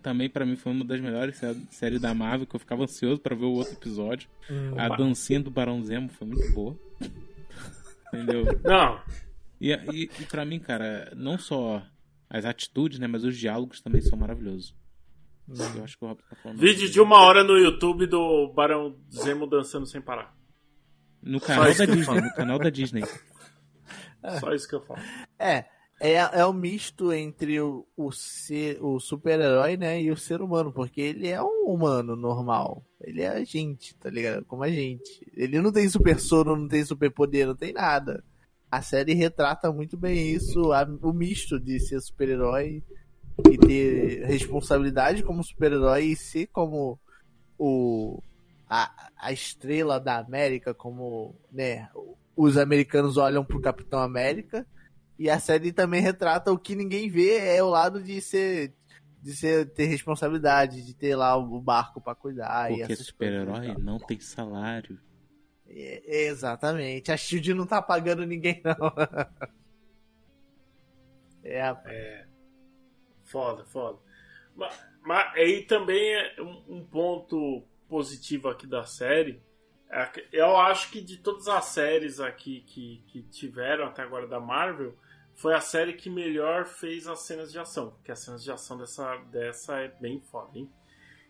Também 0.01 0.30
pra 0.30 0.45
mim 0.45 0.57
foi 0.57 0.74
uma 0.74 0.84
das 0.84 0.99
melhores 0.99 1.38
sé- 1.38 1.55
séries 1.71 2.01
da 2.01 2.13
Marvel, 2.13 2.45
que 2.45 2.55
eu 2.55 2.59
ficava 2.59 2.84
ansioso 2.84 3.21
pra 3.21 3.36
ver 3.36 3.45
o 3.45 3.53
outro 3.53 3.74
episódio. 3.74 4.30
hum. 4.49 4.78
A 4.78 4.89
dancinha 4.89 5.39
do 5.39 5.49
Barão 5.49 5.82
Zemo 5.84 6.09
foi 6.09 6.28
muito 6.28 6.51
boa. 6.53 6.78
Entendeu? 8.13 8.45
Não, 8.63 9.01
E, 9.61 9.71
e, 9.71 10.03
e 10.19 10.26
pra 10.26 10.43
mim, 10.45 10.59
cara, 10.59 11.11
não 11.15 11.38
só 11.38 11.82
as 12.30 12.43
atitudes, 12.45 12.99
né? 12.99 13.07
Mas 13.07 13.24
os 13.24 13.38
diálogos 13.38 13.82
também 13.82 14.01
são 14.01 14.17
maravilhosos. 14.19 14.76
Eu 15.76 15.84
acho 15.84 15.97
que 15.97 16.05
o 16.05 16.07
Rob 16.07 16.21
tá 16.30 16.36
falando. 16.38 16.57
vídeo 16.59 16.89
de 16.89 16.99
uma 17.01 17.19
hora 17.21 17.43
no 17.43 17.57
YouTube 17.57 18.05
do 18.07 18.51
Barão 18.53 18.97
Zemo 19.11 19.47
dançando 19.47 19.86
sem 19.86 20.01
parar. 20.01 20.36
No 21.21 21.39
canal 21.39 21.74
da 21.74 21.86
Disney, 21.86 22.21
no 22.21 22.34
canal 22.34 22.59
da 22.59 22.69
Disney. 22.69 23.03
Só 24.39 24.53
isso 24.53 24.67
que 24.67 24.76
eu 24.76 24.82
falo. 24.82 24.99
É, 25.39 25.65
é, 26.03 26.15
é 26.15 26.45
o 26.45 26.51
misto 26.51 27.13
entre 27.13 27.61
o, 27.61 27.87
o, 27.95 28.11
ser, 28.11 28.77
o 28.83 28.99
super-herói, 28.99 29.77
né, 29.77 30.01
e 30.01 30.11
o 30.11 30.17
ser 30.17 30.41
humano, 30.41 30.69
porque 30.73 30.99
ele 30.99 31.29
é 31.29 31.41
um 31.41 31.65
humano 31.67 32.13
normal. 32.13 32.83
Ele 32.99 33.21
é 33.21 33.29
a 33.29 33.43
gente, 33.45 33.95
tá 33.95 34.09
ligado? 34.09 34.43
Como 34.43 34.63
a 34.63 34.69
gente. 34.69 35.25
Ele 35.33 35.61
não 35.61 35.71
tem 35.71 35.87
super 35.87 36.19
soro, 36.19 36.57
não 36.57 36.67
tem 36.67 36.83
super 36.83 37.09
poder, 37.09 37.47
não 37.47 37.55
tem 37.55 37.71
nada. 37.71 38.21
A 38.69 38.81
série 38.81 39.13
retrata 39.13 39.71
muito 39.71 39.95
bem 39.95 40.29
isso, 40.31 40.73
a- 40.73 40.87
o 41.01 41.13
misto 41.13 41.57
de 41.57 41.79
ser 41.79 42.01
super-herói 42.01 42.83
e 43.49 43.57
ter 43.57 44.25
responsabilidade 44.25 45.23
como 45.23 45.41
super-herói 45.41 46.05
e 46.07 46.15
ser 46.17 46.47
como 46.47 46.99
o 47.57 48.21
a, 48.69 49.11
a 49.17 49.31
estrela 49.31 49.99
da 49.99 50.17
América, 50.17 50.73
como 50.73 51.35
né, 51.51 51.87
os 52.35 52.57
americanos 52.57 53.15
olham 53.15 53.45
pro 53.45 53.61
Capitão 53.61 53.99
América. 53.99 54.65
E 55.18 55.30
a 55.30 55.39
série 55.39 55.72
também 55.72 56.01
retrata 56.01 56.52
o 56.52 56.57
que 56.57 56.76
ninguém 56.76 57.10
vê 57.10 57.38
é 57.38 57.64
o 57.64 57.69
lado 57.69 58.02
de 58.02 58.19
ser 58.22 58.73
de 59.22 59.34
ser 59.34 59.69
ter 59.69 59.85
responsabilidade, 59.85 60.85
de 60.85 60.94
ter 60.94 61.15
lá 61.15 61.38
o 61.38 61.61
barco 61.61 62.02
pra 62.02 62.14
cuidar 62.14 62.72
e 62.72 62.80
Porque 62.80 62.98
super-herói 62.98 63.73
não 63.77 63.98
tem 63.98 64.19
salário. 64.19 64.99
É, 65.65 66.26
exatamente. 66.26 67.11
A 67.11 67.18
Shield 67.18 67.53
não 67.53 67.65
tá 67.65 67.81
pagando 67.81 68.26
ninguém 68.26 68.61
não. 68.64 68.73
é, 71.41 71.61
rapaz. 71.61 72.27
Foda, 73.23 73.64
foda. 73.65 73.99
Mas, 74.56 74.80
mas 75.02 75.34
aí 75.35 75.64
também 75.64 76.14
é 76.14 76.41
um, 76.41 76.80
um 76.80 76.85
ponto 76.85 77.65
positivo 77.88 78.49
aqui 78.49 78.68
da 78.68 78.85
série. 78.85 79.41
é 79.90 80.11
Eu 80.31 80.57
acho 80.57 80.91
que 80.91 81.02
de 81.02 81.18
todas 81.18 81.48
as 81.48 81.65
séries 81.65 82.19
aqui 82.19 82.61
que, 82.61 83.03
que 83.07 83.23
tiveram 83.23 83.85
até 83.85 84.03
agora 84.03 84.27
da 84.27 84.40
Marvel, 84.40 84.95
foi 85.35 85.53
a 85.53 85.61
série 85.61 85.93
que 85.93 86.10
melhor 86.10 86.65
fez 86.65 87.07
as 87.07 87.19
cenas 87.22 87.51
de 87.51 87.60
ação. 87.60 87.91
Porque 87.91 88.11
as 88.11 88.19
cenas 88.19 88.43
de 88.43 88.51
ação 88.51 88.77
dessa, 88.77 89.18
dessa 89.31 89.77
é 89.80 89.88
bem 89.99 90.19
foda, 90.22 90.57
hein? 90.57 90.69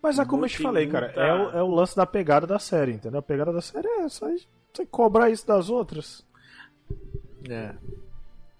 Mas 0.02 0.18
é 0.18 0.24
como 0.24 0.44
eu 0.44 0.48
te 0.50 0.58
falei, 0.58 0.86
cara, 0.86 1.06
muita- 1.06 1.20
é 1.22 1.32
o, 1.34 1.50
é 1.58 1.62
o 1.62 1.68
lance 1.74 1.96
da 1.96 2.04
pegada 2.04 2.46
da 2.46 2.58
série, 2.58 2.92
entendeu? 2.92 3.20
A 3.20 3.22
pegada 3.22 3.52
da 3.52 3.62
série 3.62 3.88
é 3.88 4.08
só 4.08 4.26
você 4.72 4.84
cobrar 4.84 5.30
isso 5.30 5.46
das 5.46 5.70
outras. 5.70 6.26
É. 7.48 7.74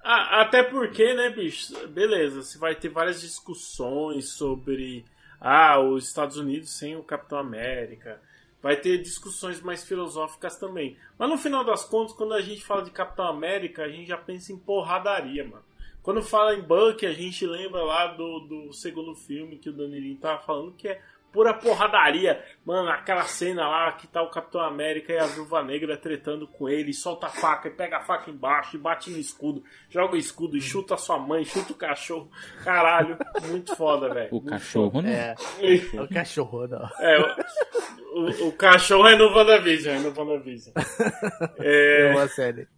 Ah, 0.03 0.43
até 0.43 0.63
porque, 0.63 1.15
né, 1.15 1.31
bicho? 1.31 1.87
Beleza, 1.89 2.43
você 2.43 2.59
vai 2.59 2.75
ter 2.75 2.89
várias 2.89 3.21
discussões 3.21 4.31
sobre 4.31 5.05
ah, 5.41 5.79
os 5.81 6.07
Estados 6.07 6.37
Unidos 6.37 6.71
sem 6.71 6.97
o 6.97 7.03
Capitão 7.03 7.39
América. 7.39 8.21
Vai 8.65 8.77
ter 8.77 8.97
discussões 8.97 9.61
mais 9.61 9.85
filosóficas 9.85 10.57
também. 10.57 10.97
Mas 11.19 11.29
no 11.29 11.37
final 11.37 11.63
das 11.63 11.85
contas, 11.85 12.17
quando 12.17 12.33
a 12.33 12.41
gente 12.41 12.65
fala 12.65 12.81
de 12.81 12.91
Capitão 12.91 13.27
América, 13.27 13.85
a 13.85 13.89
gente 13.91 14.09
já 14.09 14.17
pensa 14.17 14.55
em 14.55 14.57
porradaria, 14.57 15.45
mano. 15.45 15.63
Quando 16.03 16.23
fala 16.23 16.55
em 16.55 16.63
Bucky, 16.63 17.05
a 17.05 17.13
gente 17.13 17.47
lembra 17.47 17.85
lá 17.85 18.07
do, 18.07 18.41
do 18.41 18.73
segundo 18.73 19.15
filme 19.15 19.59
que 19.59 19.69
o 19.69 19.73
Danilinho 19.75 20.17
tava 20.17 20.41
falando, 20.41 20.73
que 20.73 20.89
é 20.89 20.99
pura 21.35 21.53
porradaria. 21.53 22.43
Mano, 22.65 22.89
aquela 22.89 23.25
cena 23.25 23.69
lá 23.69 23.91
que 23.93 24.07
tá 24.07 24.23
o 24.23 24.31
Capitão 24.31 24.61
América 24.61 25.13
e 25.13 25.19
a 25.19 25.27
Viúva 25.27 25.63
Negra 25.65 25.97
tretando 25.97 26.47
com 26.47 26.69
ele, 26.69 26.95
solta 26.95 27.27
a 27.27 27.31
faca, 27.31 27.67
e 27.69 27.73
pega 27.73 27.99
a 27.99 28.01
faca 28.01 28.31
embaixo, 28.31 28.77
e 28.77 28.79
bate 28.79 29.11
no 29.11 29.19
escudo, 29.19 29.65
joga 29.91 30.15
o 30.15 30.17
escudo, 30.17 30.57
e 30.57 30.61
chuta 30.61 30.95
a 30.95 30.97
sua 30.97 31.19
mãe, 31.19 31.45
chuta 31.45 31.73
o 31.73 31.77
cachorro. 31.77 32.31
Caralho, 32.63 33.19
muito 33.49 33.75
foda, 33.77 34.15
velho. 34.15 34.29
O 34.31 34.37
Muito 34.37 34.49
cachorro, 34.51 35.03
né? 35.03 35.35
É, 35.61 35.77
foda. 35.79 36.03
é 36.03 36.05
o 36.05 36.09
cachorro, 36.09 36.67
não. 36.69 36.89
É, 37.01 37.21
o, 37.21 38.21
o, 38.21 38.49
o 38.49 38.53
cachorro 38.53 39.09
é 39.09 39.17
no 39.17 39.27
WandaVision, 39.35 39.97
é 39.97 39.99
no 39.99 40.15
WandaVision. 40.17 40.73
É 41.59 42.11
É, 42.11 42.13
uma 42.15 42.29
série. 42.29 42.69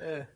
É, 0.00 0.26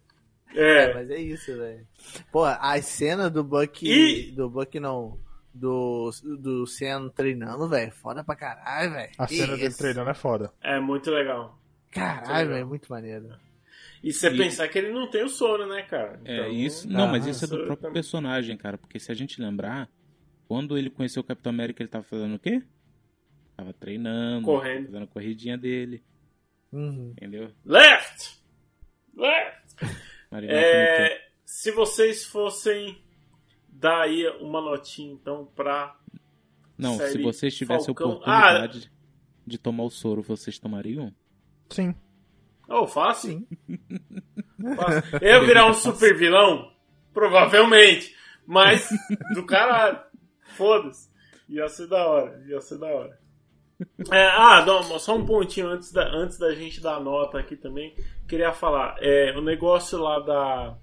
é, 0.54 0.94
mas 0.94 1.10
é 1.10 1.16
isso, 1.18 1.56
velho. 1.56 1.86
Pô, 2.30 2.44
a 2.44 2.80
cena 2.82 3.28
do 3.30 3.42
Buck. 3.42 3.86
E- 3.86 4.30
Do 4.32 4.48
Buck 4.48 4.78
não. 4.80 5.18
Do, 5.58 6.10
do 6.40 6.66
Senna 6.66 7.10
treinando, 7.10 7.68
velho. 7.68 7.90
Foda 7.92 8.22
pra 8.22 8.36
caralho, 8.36 8.92
velho. 8.92 9.12
A 9.18 9.26
Que 9.26 9.36
cena 9.36 9.56
dele 9.56 9.74
treinando 9.74 10.10
é 10.10 10.14
foda. 10.14 10.52
é 10.62 10.78
muito 10.78 11.10
legal. 11.10 11.58
Caralho, 11.90 12.48
velho. 12.50 12.66
Muito 12.66 12.88
maneiro. 12.90 13.28
E 14.02 14.12
você 14.12 14.28
E- 14.28 14.36
pensar 14.38 14.68
que 14.68 14.78
ele 14.78 14.92
não 14.92 15.10
tem 15.10 15.24
o 15.24 15.28
sono, 15.28 15.66
né, 15.66 15.82
cara? 15.82 16.20
É, 16.24 16.34
Então, 16.36 16.48
isso. 16.52 16.88
Não, 16.88 17.08
mas 17.08 17.26
isso 17.26 17.44
é 17.44 17.48
do 17.48 17.56
próprio 17.56 17.76
também. 17.76 17.94
personagem, 17.94 18.56
cara. 18.56 18.78
Porque 18.78 19.00
se 19.00 19.10
a 19.10 19.14
gente 19.14 19.40
lembrar, 19.40 19.88
quando 20.46 20.78
ele 20.78 20.90
conheceu 20.90 21.20
o 21.22 21.24
Capitão 21.26 21.50
América, 21.50 21.82
ele 21.82 21.88
tava 21.90 22.04
fazendo 22.04 22.36
o 22.36 22.38
quê? 22.38 22.62
Tava 23.56 23.72
treinando, 23.72 24.44
Correndo. 24.44 24.86
fazendo 24.86 25.02
a 25.02 25.06
corridinha 25.08 25.58
dele, 25.58 26.04
Uhum. 26.72 27.10
entendeu? 27.16 27.50
Left! 27.64 28.38
Left! 29.16 29.74
É, 30.32 31.20
se 31.44 31.72
vocês 31.72 32.24
fossem 32.24 33.02
dar 33.78 34.02
aí 34.02 34.26
uma 34.40 34.60
notinha, 34.60 35.12
então, 35.12 35.48
pra. 35.54 35.96
Não, 36.76 36.96
se 36.98 37.20
vocês 37.22 37.56
tivessem 37.56 37.84
a 37.84 37.86
Falcão- 37.86 38.12
oportunidade 38.12 38.90
de 39.46 39.58
tomar 39.58 39.84
o 39.84 39.90
soro, 39.90 40.22
vocês 40.22 40.58
tomariam? 40.58 41.12
Sim. 41.70 41.94
Oh, 42.68 42.86
fácil. 42.86 43.46
Fácil. 44.76 45.18
Eu 45.22 45.46
virar 45.46 45.66
um 45.66 45.74
super 45.74 46.16
vilão? 46.16 46.72
Provavelmente. 47.14 48.14
Mas, 48.46 48.88
do 49.34 49.44
caralho. 49.46 50.00
Foda-se. 50.56 51.08
Ia 51.48 51.68
ser 51.68 51.86
da 51.88 52.06
hora. 52.06 52.44
Ia 52.46 52.60
ser 52.60 52.78
da 52.78 52.86
hora. 52.86 53.18
É, 54.10 54.26
ah, 54.26 54.64
não, 54.66 54.82
só 54.98 55.16
um 55.16 55.24
pontinho 55.24 55.68
antes 55.68 55.92
da, 55.92 56.04
antes 56.08 56.36
da 56.36 56.52
gente 56.54 56.80
dar 56.80 56.96
a 56.96 57.00
nota 57.00 57.38
aqui 57.38 57.56
também. 57.56 57.94
Queria 58.26 58.52
falar. 58.52 58.96
É, 59.00 59.36
o 59.36 59.40
negócio 59.40 59.98
lá 59.98 60.18
da. 60.20 60.76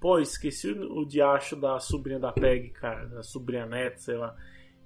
Pô, 0.00 0.18
esqueci 0.18 0.70
o, 0.70 1.00
o 1.00 1.06
diacho 1.06 1.56
da 1.56 1.78
sobrinha 1.80 2.18
da 2.18 2.32
Peg, 2.32 2.70
cara. 2.70 3.06
Da 3.06 3.22
sobrinha 3.22 3.66
neta, 3.66 3.98
sei 3.98 4.16
lá. 4.16 4.34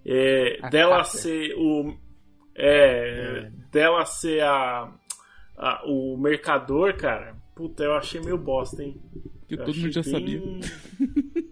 É, 0.05 0.69
dela 0.71 1.05
ser 1.05 1.55
o. 1.57 1.95
É, 2.55 3.51
Dela 3.71 4.05
ser 4.07 4.43
a, 4.43 4.93
a- 5.57 5.83
O 5.87 6.17
mercador, 6.17 6.95
cara. 6.97 7.37
Puta, 7.55 7.83
eu 7.85 7.95
achei 7.95 8.21
meio 8.21 8.39
bosta, 8.39 8.83
hein? 8.83 9.01
Que 9.47 9.55
Eu 9.55 9.65
todo 9.65 9.77
mundo 9.77 9.93
já 9.93 10.01
achei 10.01 10.13
sabia. 10.13 10.39
bem- 10.41 10.61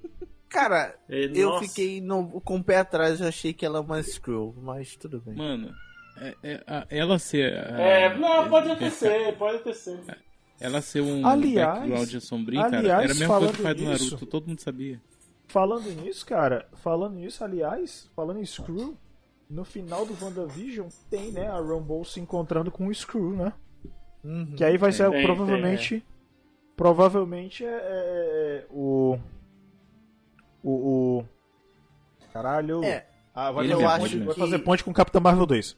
Cara, 0.48 0.98
É, 1.08 1.26
eu 1.34 1.50
nossa. 1.50 1.68
fiquei 1.68 2.00
no, 2.00 2.40
com 2.40 2.56
o 2.56 2.64
pé 2.64 2.78
atrás, 2.78 3.20
eu 3.20 3.28
achei 3.28 3.52
que 3.52 3.66
ela 3.66 3.78
é 3.78 3.82
uma 3.82 4.02
Screw, 4.02 4.54
mas 4.62 4.96
tudo 4.96 5.20
bem. 5.20 5.34
Mano, 5.36 5.70
é- 6.16 6.34
é- 6.42 6.64
a- 6.66 6.86
ela 6.88 7.18
ser. 7.18 7.52
a- 7.54 7.80
É, 7.80 8.16
não, 8.16 8.48
pode 8.48 8.70
até 8.70 8.86
é- 8.86 8.90
ser, 8.90 9.36
pode 9.36 9.56
até 9.58 9.72
ser. 9.74 10.00
Ela 10.60 10.80
ser 10.82 11.00
um 11.00 11.24
Aliás- 11.26 11.78
background 11.80 12.14
sombrio, 12.20 12.60
cara, 12.60 12.78
aliás, 12.78 13.04
era 13.04 13.12
a 13.12 13.14
mesma 13.14 13.38
coisa 13.38 13.52
que 13.52 13.62
falando 13.62 13.76
do 13.78 13.84
nisso- 13.90 14.04
Naruto, 14.04 14.26
todo 14.26 14.46
mundo 14.48 14.60
sabia. 14.60 15.00
Falando 15.46 15.90
nisso, 15.90 16.26
cara, 16.26 16.68
falando 16.82 17.14
nisso, 17.14 17.42
aliás, 17.44 18.10
falando 18.14 18.40
em 18.40 18.44
Screw, 18.44 18.96
no 19.48 19.64
final 19.64 20.04
do 20.04 20.14
WandaVision 20.22 20.88
tem, 21.08 21.30
né, 21.32 21.46
a 21.48 21.58
Rumble 21.58 22.04
se 22.04 22.20
encontrando 22.20 22.70
com 22.70 22.86
o 22.88 22.94
Screw, 22.94 23.34
né? 23.34 23.52
Uhum. 24.24 24.54
Que 24.56 24.64
aí 24.64 24.76
vai 24.76 24.92
ser 24.92 25.08
Tem, 25.10 25.22
provavelmente. 25.24 26.04
Provavelmente 26.76 27.64
é, 27.64 27.68
é- 27.68 28.64
é 28.64 28.66
o. 28.70 29.18
O. 30.62 30.70
o 31.20 31.24
caralho. 32.32 32.82
É, 32.84 33.06
Ah, 33.34 33.52
vai, 33.52 33.68
fazer 33.68 33.76
mesmo, 33.82 33.98
ponte, 34.00 34.14
ele 34.16 34.24
vai 34.24 34.34
fazer 34.34 34.58
ponte 34.58 34.84
com 34.84 34.90
o 34.90 34.94
Capitão 34.94 35.20
Marvel 35.20 35.46
2. 35.46 35.76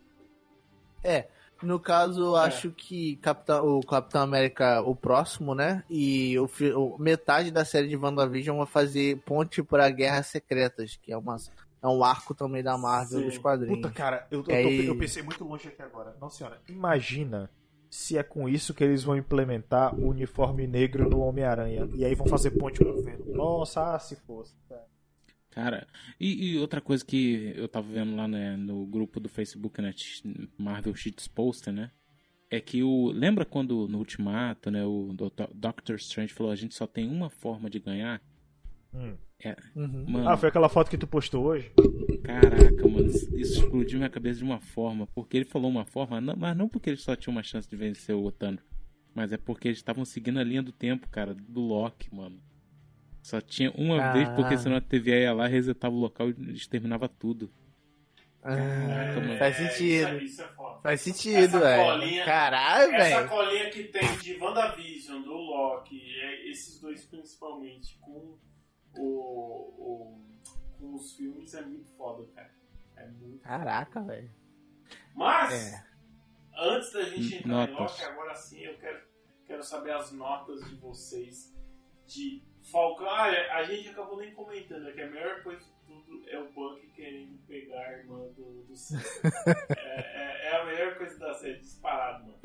É, 1.05 1.29
no 1.63 1.79
caso, 1.79 2.21
eu 2.23 2.37
acho 2.37 2.71
que 2.71 3.17
Capitão, 3.17 3.79
o 3.79 3.81
Capitão 3.87 4.23
América, 4.23 4.81
o 4.83 4.95
próximo, 4.97 5.55
né? 5.55 5.85
E 5.91 6.39
o, 6.39 6.49
o- 6.77 6.99
metade 6.99 7.51
da 7.51 7.65
série 7.65 7.89
de 7.89 7.97
WandaVision 7.97 8.57
vai 8.59 8.67
fazer 8.67 9.19
ponte 9.27 9.63
para 9.63 9.89
Guerras 9.91 10.27
Secretas, 10.27 10.97
que 11.03 11.13
é, 11.13 11.17
uma, 11.17 11.37
é 11.83 11.87
um 11.89 12.03
arco 12.05 12.35
também 12.35 12.63
da 12.63 12.77
Marvel 12.79 13.21
Sim. 13.21 13.27
dos 13.27 13.39
quadrinhos. 13.39 13.77
Puta, 13.77 13.91
cara, 13.91 14.27
eu, 14.31 14.39
eu, 14.41 14.45
tô- 14.45 14.53
Aí- 14.53 14.87
eu 14.87 14.97
pensei 14.99 15.23
muito 15.23 15.45
longe 15.45 15.69
aqui 15.69 15.83
agora. 15.83 16.17
Não, 16.21 16.31
senhora. 16.31 16.59
Imagina 16.69 17.51
se 17.91 18.17
é 18.17 18.23
com 18.23 18.49
isso 18.49 18.73
que 18.73 18.85
eles 18.85 19.03
vão 19.03 19.17
implementar 19.17 19.95
o 19.95 20.09
uniforme 20.09 20.67
negro 20.67 21.11
no 21.11 21.21
Homem-Aranha. 21.21 21.89
E 21.95 22.05
aí 22.05 22.15
vão 22.15 22.27
fazer 22.29 22.53
ponte 22.53 22.79
com 22.79 22.89
o 22.91 22.95
governo. 22.95 23.25
Nossa, 23.35 23.95
ah, 23.95 23.99
se 23.99 24.15
fosse. 24.17 24.55
cara. 24.69 24.85
Cara, 25.51 25.87
e, 26.19 26.53
e 26.53 26.59
outra 26.59 26.81
coisa 26.81 27.05
que 27.05 27.53
eu 27.57 27.67
tava 27.69 27.87
vendo 27.93 28.15
lá 28.15 28.29
né, 28.29 28.57
no 28.57 28.87
grupo 28.87 29.19
do 29.19 29.29
Facebook, 29.29 29.83
né, 29.83 29.93
Marvel 30.57 30.95
Cheats 30.95 31.27
Poster, 31.27 31.73
né? 31.73 31.91
É 32.49 32.61
que 32.61 32.83
o. 32.83 33.11
Lembra 33.13 33.45
quando 33.45 33.87
no 33.89 33.99
Ultimato, 33.99 34.71
né, 34.71 34.85
o. 34.85 35.15
Doctor 35.55 35.97
Strange 35.97 36.33
falou: 36.33 36.53
a 36.53 36.57
gente 36.57 36.75
só 36.75 36.87
tem 36.87 37.09
uma 37.09 37.31
forma 37.31 37.69
de 37.71 37.79
ganhar? 37.81 38.21
Hum. 38.95 39.17
É, 39.43 39.57
Uhum. 39.75 40.05
mano, 40.07 40.29
Ah, 40.29 40.37
foi 40.37 40.49
aquela 40.51 40.69
foto 40.69 40.91
que 40.91 40.99
tu 40.99 41.07
postou 41.07 41.45
hoje? 41.47 41.73
caraca, 42.23 42.87
mano, 42.89 43.07
isso 43.07 43.35
isso 43.37 43.63
explodiu 43.65 43.99
minha 43.99 44.11
cabeça 44.11 44.39
de 44.39 44.45
uma 44.45 44.61
forma. 44.61 45.07
Porque 45.09 45.37
ele 45.37 45.45
falou 45.47 45.71
uma 45.71 45.85
forma, 45.87 46.21
não- 46.21 46.37
mas 46.37 46.57
não 46.57 46.69
porque 46.69 46.91
ele 46.91 46.97
só 46.97 47.17
tinha 47.17 47.33
uma 47.33 47.43
chance 47.43 47.69
de 47.69 47.75
vencer 47.77 48.15
o 48.15 48.31
Thanos. 48.31 48.63
Mas 49.15 49.33
é 49.33 49.37
porque 49.37 49.69
eles 49.69 49.79
estavam 49.79 50.05
seguindo 50.05 50.39
a 50.39 50.45
linha 50.45 50.63
do 50.63 50.73
tempo, 50.73 51.09
cara, 51.09 51.35
do 51.35 51.61
Loki, 51.61 52.15
mano. 52.15 52.39
Só 53.23 53.41
tinha 53.41 53.71
uma 53.73 54.03
Ah. 54.03 54.13
vez, 54.13 54.29
porque 54.31 54.57
senão 54.59 54.77
a 54.77 54.81
TVA 54.81 55.17
ia 55.21 55.33
lá, 55.33 55.47
resetava 55.47 55.95
o 55.95 55.99
local 55.99 56.31
e 56.31 56.53
exterminava 56.53 57.09
tudo. 57.09 57.51
Ah, 58.43 58.57
mano. 59.17 59.37
faz 59.39 59.61
É, 59.61 59.69
sentido. 59.69 60.17
Isso, 60.17 60.25
isso 60.25 60.43
é 60.43 60.49
foda. 60.49 60.81
Faz 60.81 61.01
sentido, 61.03 61.37
Essa 61.37 61.61
velho. 61.61 61.85
colinha- 61.85 62.25
Caralho, 62.25 62.95
Essa 62.95 63.17
velho. 63.17 63.29
colinha 63.29 63.71
que 63.71 63.85
tem 63.85 64.17
de 64.17 64.39
WandaVision, 64.39 65.23
do 65.23 65.35
Loki, 65.35 66.01
é, 66.21 66.49
esses 66.49 66.81
dois 66.81 67.05
principalmente, 67.05 67.99
com, 68.01 68.39
o, 68.97 69.03
o- 69.05 70.21
com 70.79 70.95
os 70.95 71.15
filmes, 71.15 71.53
é 71.53 71.61
muito 71.61 71.91
foda, 71.91 72.27
cara. 72.35 72.51
É 72.97 73.07
muito 73.09 73.41
Caraca, 73.43 74.01
velho. 74.03 74.31
Mas, 75.15 75.75
É. 75.75 75.85
antes 76.57 76.93
da 76.95 77.03
gente 77.03 77.35
entrar 77.37 77.69
em 77.69 77.73
Notas. 77.73 77.79
Loki, 78.01 78.05
agora 78.05 78.35
sim 78.35 78.61
eu 78.61 78.79
quero, 78.79 79.03
quero 79.45 79.63
saber 79.63 79.93
as 79.93 80.13
notas 80.13 80.61
de 80.67 80.77
vocês 80.77 81.55
de 82.07 82.43
Falcão. 82.63 83.09
Ah, 83.09 83.25
a 83.57 83.63
gente 83.65 83.89
acabou 83.89 84.17
nem 84.19 84.33
comentando, 84.35 84.89
é 84.89 84.93
que 84.93 85.01
a 85.01 85.09
melhor 85.11 85.43
coisa 85.43 85.61
de 85.65 85.71
tudo 85.87 86.29
é 86.29 86.39
o 86.39 86.51
Buck 86.53 86.87
querendo 86.89 87.39
pegar 87.47 87.81
a 87.81 87.93
irmã 87.93 88.19
do, 88.37 88.65
do 88.65 88.73
é, 89.79 90.01
é- 90.01 90.47
é 90.51 90.57
a 90.57 90.65
melhor 90.65 90.97
coisa 90.97 91.19
da 91.19 91.35
série, 91.35 91.59
disparado, 91.59 92.25
mano. 92.27 92.39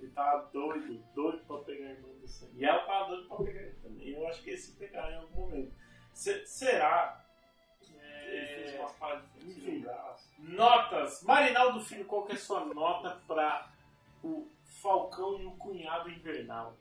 Ele 0.00 0.10
tava 0.10 0.50
doido, 0.52 1.02
doido 1.14 1.44
pra 1.46 1.58
pegar 1.58 1.86
a 1.86 1.90
irmã 1.92 2.08
do 2.20 2.26
Sam. 2.28 2.48
E 2.54 2.64
ela 2.64 2.84
tava 2.84 3.08
doida 3.08 3.28
pra 3.28 3.36
pegar 3.38 3.60
ele 3.62 3.76
também. 3.82 4.08
Eu 4.12 4.26
acho 4.28 4.42
que 4.42 4.50
eles 4.50 4.64
se 4.64 4.72
pegaram 4.76 5.10
em 5.12 5.16
algum 5.18 5.40
momento. 5.42 5.72
Se- 6.12 6.46
será 6.46 7.24
que 7.80 7.94
ele 7.94 8.46
fez 8.46 8.74
umas 8.78 8.92
paradas 8.92 9.24
Enfim, 9.42 9.84
Notas. 10.38 11.22
Marinaldo 11.22 11.80
Filho, 11.80 12.04
qual 12.04 12.24
que 12.26 12.32
é 12.32 12.34
a 12.34 12.38
sua 12.38 12.64
nota 12.66 13.20
pra 13.26 13.70
o 14.22 14.48
Falcão 14.82 15.40
e 15.40 15.46
o 15.46 15.52
Cunhado 15.52 16.10
Invernal? 16.10 16.76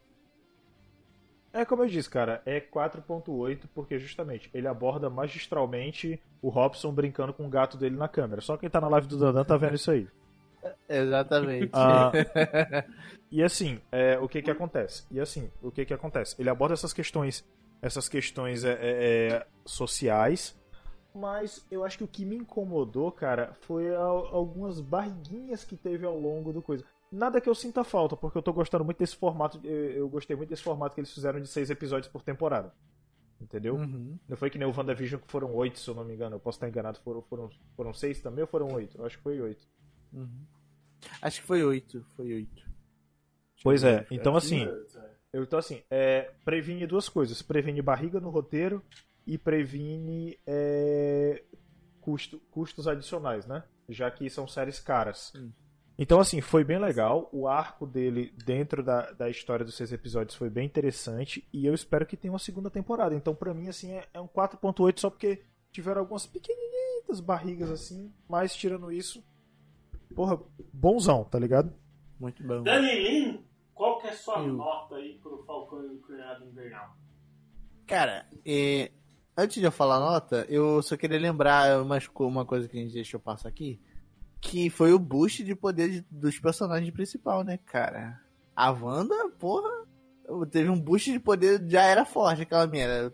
É 1.53 1.63
como 1.63 1.83
eu 1.83 1.87
disse, 1.87 2.09
cara, 2.09 2.41
é 2.45 2.59
4.8 2.59 3.67
porque 3.75 3.99
justamente 3.99 4.49
ele 4.53 4.67
aborda 4.67 5.07
magistralmente 5.09 6.19
o 6.41 6.49
Robson 6.49 6.91
brincando 6.91 7.31
com 7.31 7.45
o 7.45 7.49
gato 7.49 7.77
dele 7.77 7.95
na 7.95 8.07
câmera. 8.07 8.41
Só 8.41 8.57
quem 8.57 8.69
tá 8.69 8.81
na 8.81 8.87
live 8.87 9.07
do 9.07 9.17
Dandan 9.17 9.45
tá 9.45 9.55
vendo 9.55 9.75
isso 9.75 9.91
aí. 9.91 10.07
Exatamente. 10.89 11.69
Ah, 11.73 12.11
e 13.31 13.43
assim, 13.43 13.79
é, 13.91 14.17
o 14.17 14.27
que 14.27 14.41
que 14.41 14.49
acontece? 14.49 15.03
E 15.11 15.19
assim, 15.19 15.51
o 15.61 15.71
que 15.71 15.85
que 15.85 15.93
acontece? 15.93 16.35
Ele 16.39 16.49
aborda 16.49 16.73
essas 16.73 16.93
questões, 16.93 17.45
essas 17.81 18.09
questões 18.09 18.63
é, 18.63 18.71
é, 18.71 18.77
é, 19.33 19.47
sociais, 19.65 20.55
mas 21.13 21.63
eu 21.69 21.83
acho 21.85 21.97
que 21.99 22.03
o 22.03 22.07
que 22.07 22.25
me 22.25 22.35
incomodou, 22.35 23.11
cara, 23.11 23.53
foi 23.61 23.93
al- 23.93 24.27
algumas 24.33 24.79
barriguinhas 24.79 25.63
que 25.63 25.77
teve 25.77 26.05
ao 26.05 26.17
longo 26.19 26.51
do 26.51 26.61
coisa. 26.61 26.83
Nada 27.13 27.39
que 27.39 27.47
eu 27.47 27.53
sinta 27.55 27.83
falta, 27.83 28.17
porque 28.17 28.37
eu 28.37 28.41
tô 28.41 28.51
gostando 28.51 28.83
muito 28.83 28.97
desse 28.97 29.15
formato. 29.15 29.59
Eu, 29.63 29.91
eu 29.91 30.09
gostei 30.09 30.35
muito 30.35 30.49
desse 30.49 30.63
formato 30.63 30.95
que 30.95 31.01
eles 31.01 31.13
fizeram 31.13 31.39
de 31.39 31.47
seis 31.47 31.69
episódios 31.69 32.11
por 32.11 32.23
temporada. 32.23 32.73
Entendeu? 33.39 33.75
Uhum. 33.75 34.17
Não 34.27 34.37
foi 34.37 34.49
que 34.49 34.57
nem 34.57 34.67
o 34.67 34.73
WandaVision 34.75 35.21
que 35.21 35.29
foram 35.29 35.53
oito, 35.53 35.77
se 35.79 35.87
eu 35.89 35.93
não 35.93 36.03
me 36.05 36.13
engano. 36.13 36.35
Eu 36.35 36.39
posso 36.39 36.55
estar 36.57 36.67
enganado. 36.67 36.99
Foram, 36.99 37.21
foram, 37.21 37.49
foram 37.75 37.93
seis 37.93 38.19
também 38.21 38.41
ou 38.41 38.47
foram 38.47 38.67
oito? 38.73 38.97
Eu 38.97 39.05
acho 39.05 39.17
que 39.17 39.23
foi 39.23 39.39
oito. 39.41 39.67
Uhum. 40.11 40.45
Acho 41.21 41.41
que 41.41 41.47
foi 41.47 41.63
oito. 41.63 42.05
Foi 42.15 42.33
oito. 42.33 42.63
Pois 43.63 43.83
é. 43.83 44.07
Então, 44.09 44.35
assim. 44.35 44.65
Eu, 45.31 45.43
então, 45.43 45.59
assim, 45.59 45.81
é, 45.91 46.31
previne 46.45 46.87
duas 46.87 47.09
coisas. 47.09 47.41
Previne 47.41 47.81
barriga 47.81 48.19
no 48.19 48.29
roteiro 48.29 48.81
e 49.27 49.37
previne 49.37 50.39
é, 50.47 51.43
custo- 52.01 52.39
custos 52.49 52.87
adicionais, 52.87 53.45
né? 53.45 53.63
já 53.89 54.09
que 54.09 54.29
são 54.29 54.47
séries 54.47 54.79
caras. 54.79 55.33
Então, 56.03 56.19
assim, 56.19 56.41
foi 56.41 56.65
bem 56.65 56.77
legal. 56.79 57.29
O 57.31 57.47
arco 57.47 57.87
dele 57.87 58.33
dentro 58.45 58.83
da, 58.83 59.09
da 59.13 59.29
história 59.29 59.63
dos 59.63 59.75
seis 59.75 59.93
episódios 59.93 60.35
foi 60.35 60.49
bem 60.49 60.65
interessante. 60.65 61.47
E 61.53 61.65
eu 61.65 61.73
espero 61.73 62.05
que 62.05 62.17
tenha 62.17 62.29
uma 62.33 62.39
segunda 62.39 62.69
temporada. 62.69 63.15
Então, 63.15 63.33
pra 63.33 63.53
mim, 63.53 63.69
assim, 63.69 63.89
é, 63.93 64.05
é 64.13 64.19
um 64.19 64.27
4.8 64.27 64.99
só 64.99 65.09
porque 65.09 65.43
tiveram 65.71 66.01
algumas 66.01 66.25
pequenininhas 66.25 67.21
barrigas, 67.21 67.71
assim. 67.71 68.11
Mas, 68.27 68.53
tirando 68.53 68.91
isso, 68.91 69.23
porra, 70.13 70.37
bonzão, 70.73 71.23
tá 71.23 71.39
ligado? 71.39 71.73
Muito 72.19 72.43
bom. 72.43 72.63
Danilin, 72.63 73.41
qual 73.73 73.99
que 74.01 74.07
é 74.07 74.09
a 74.09 74.13
sua 74.13 74.39
Eu. 74.39 74.53
nota 74.55 74.95
aí 74.95 75.17
pro 75.23 75.41
Falcão 75.45 75.85
e 75.85 75.95
o 75.95 75.99
Cunhado 76.01 76.43
Invernal? 76.45 76.97
Cara, 77.87 78.25
é, 78.45 78.91
antes 79.37 79.55
de 79.61 79.63
eu 79.63 79.71
falar 79.71 79.95
a 79.95 79.99
nota, 80.01 80.45
eu 80.49 80.81
só 80.83 80.97
queria 80.97 81.17
lembrar 81.19 81.81
umas 81.81 82.07
co- 82.07 82.27
uma 82.27 82.45
coisa 82.45 82.67
que 82.67 82.77
a 82.77 82.81
gente 82.81 82.93
deixou 82.93 83.21
passar 83.21 83.47
aqui. 83.47 83.79
Que 84.43 84.69
foi 84.69 84.91
o 84.93 84.99
boost 84.99 85.43
de 85.43 85.55
poder 85.55 85.89
de- 85.89 86.05
dos 86.11 86.37
personagens 86.39 86.91
principal, 86.91 87.43
né, 87.43 87.57
cara? 87.65 88.19
A 88.55 88.71
Wanda, 88.71 89.15
porra, 89.39 89.69
teve 90.51 90.69
um 90.69 90.79
boost 90.79 91.11
de 91.11 91.19
poder, 91.19 91.61
já 91.67 91.83
era 91.83 92.05
forte 92.05 92.41
aquela 92.43 92.67
merda. 92.67 93.13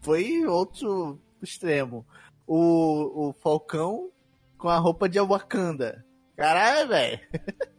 Foi 0.00 0.44
outro 0.46 1.18
extremo. 1.42 2.04
O, 2.46 3.28
o 3.28 3.32
Falcão 3.34 4.10
com 4.58 4.68
a 4.68 4.76
roupa 4.76 5.08
de 5.08 5.18
Wakanda. 5.20 6.04
Caralho, 6.36 6.88
velho. 6.88 7.20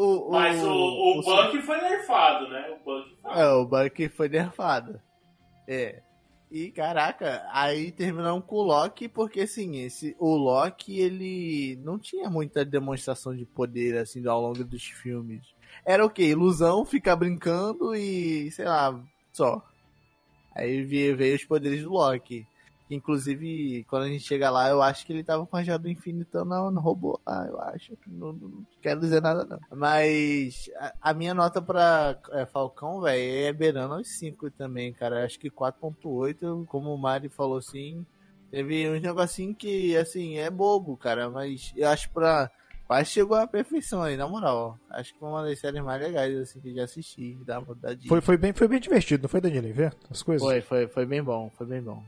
O, 0.00 0.30
Mas 0.30 0.62
o, 0.62 0.70
o, 0.70 1.18
o- 1.18 1.22
Bucky 1.24 1.60
foi 1.60 1.76
nerfado, 1.80 2.48
né? 2.50 2.68
O 2.70 2.84
Bucky 2.84 3.16
foi. 3.20 3.32
é, 3.32 3.48
o 3.48 3.66
Bucky 3.66 4.08
foi 4.08 4.28
nerfado. 4.28 5.00
É. 5.66 6.02
E 6.50 6.70
caraca, 6.70 7.46
aí 7.52 7.92
terminamos 7.92 8.44
com 8.46 8.56
o 8.56 8.62
Loki, 8.62 9.06
porque 9.06 9.42
assim, 9.42 9.80
esse, 9.82 10.16
o 10.18 10.34
Loki 10.34 10.98
ele 10.98 11.78
não 11.84 11.98
tinha 11.98 12.30
muita 12.30 12.64
demonstração 12.64 13.36
de 13.36 13.44
poder 13.44 13.98
assim 13.98 14.26
ao 14.26 14.40
longo 14.40 14.64
dos 14.64 14.82
filmes. 14.82 15.42
Era 15.84 16.04
o 16.04 16.10
quê? 16.10 16.24
Ilusão, 16.24 16.86
ficar 16.86 17.16
brincando 17.16 17.94
e 17.94 18.50
sei 18.50 18.64
lá, 18.64 18.98
só. 19.30 19.62
Aí 20.54 20.82
veio, 20.82 21.16
veio 21.16 21.36
os 21.36 21.44
poderes 21.44 21.82
do 21.82 21.90
Loki. 21.90 22.46
Inclusive, 22.90 23.84
quando 23.88 24.04
a 24.04 24.08
gente 24.08 24.24
chega 24.24 24.50
lá, 24.50 24.68
eu 24.70 24.80
acho 24.80 25.04
que 25.04 25.12
ele 25.12 25.22
tava 25.22 25.46
com 25.46 25.56
a 25.56 25.62
joia 25.62 25.78
do 25.78 25.88
infinito 25.88 26.44
no, 26.44 26.70
no 26.70 26.80
robô. 26.80 27.20
Ah, 27.26 27.46
eu 27.46 27.60
acho. 27.60 27.96
Não, 28.06 28.32
não 28.32 28.66
quero 28.80 29.00
dizer 29.00 29.20
nada, 29.20 29.44
não. 29.44 29.58
Mas 29.76 30.70
a, 30.76 30.94
a 31.02 31.14
minha 31.14 31.34
nota 31.34 31.60
pra 31.60 32.18
é, 32.32 32.46
Falcão, 32.46 33.00
velho, 33.00 33.46
é 33.46 33.52
beirando 33.52 33.94
aos 33.94 34.08
5 34.08 34.50
também, 34.50 34.92
cara. 34.92 35.24
Acho 35.24 35.38
que 35.38 35.50
4.8, 35.50 36.66
como 36.66 36.94
o 36.94 36.98
Mari 36.98 37.28
falou 37.28 37.58
assim. 37.58 38.06
Teve 38.50 38.88
uns 38.88 39.02
negocinho 39.02 39.54
que, 39.54 39.94
assim, 39.96 40.38
é 40.38 40.48
bobo, 40.48 40.96
cara. 40.96 41.28
Mas 41.28 41.72
eu 41.76 41.88
acho 41.88 42.10
pra. 42.10 42.50
Quase 42.86 43.10
chegou 43.10 43.36
à 43.36 43.46
perfeição 43.46 44.02
aí, 44.02 44.16
na 44.16 44.26
moral. 44.26 44.78
Acho 44.88 45.12
que 45.12 45.18
foi 45.18 45.28
uma 45.28 45.42
das 45.42 45.58
séries 45.58 45.82
mais 45.82 46.00
legais, 46.00 46.34
assim, 46.38 46.58
que 46.58 46.74
já 46.74 46.84
assisti. 46.84 47.34
Da, 47.44 47.60
da. 47.60 47.94
Foi, 48.08 48.22
foi, 48.22 48.38
bem, 48.38 48.54
foi 48.54 48.66
bem 48.66 48.80
divertido, 48.80 49.24
não 49.24 49.28
foi, 49.28 49.42
Danilo? 49.42 49.70
Ver 49.74 49.94
as 50.10 50.22
coisas? 50.22 50.48
Foi, 50.48 50.62
foi, 50.62 50.88
foi 50.88 51.04
bem 51.04 51.22
bom, 51.22 51.50
foi 51.50 51.66
bem 51.66 51.82
bom. 51.82 52.02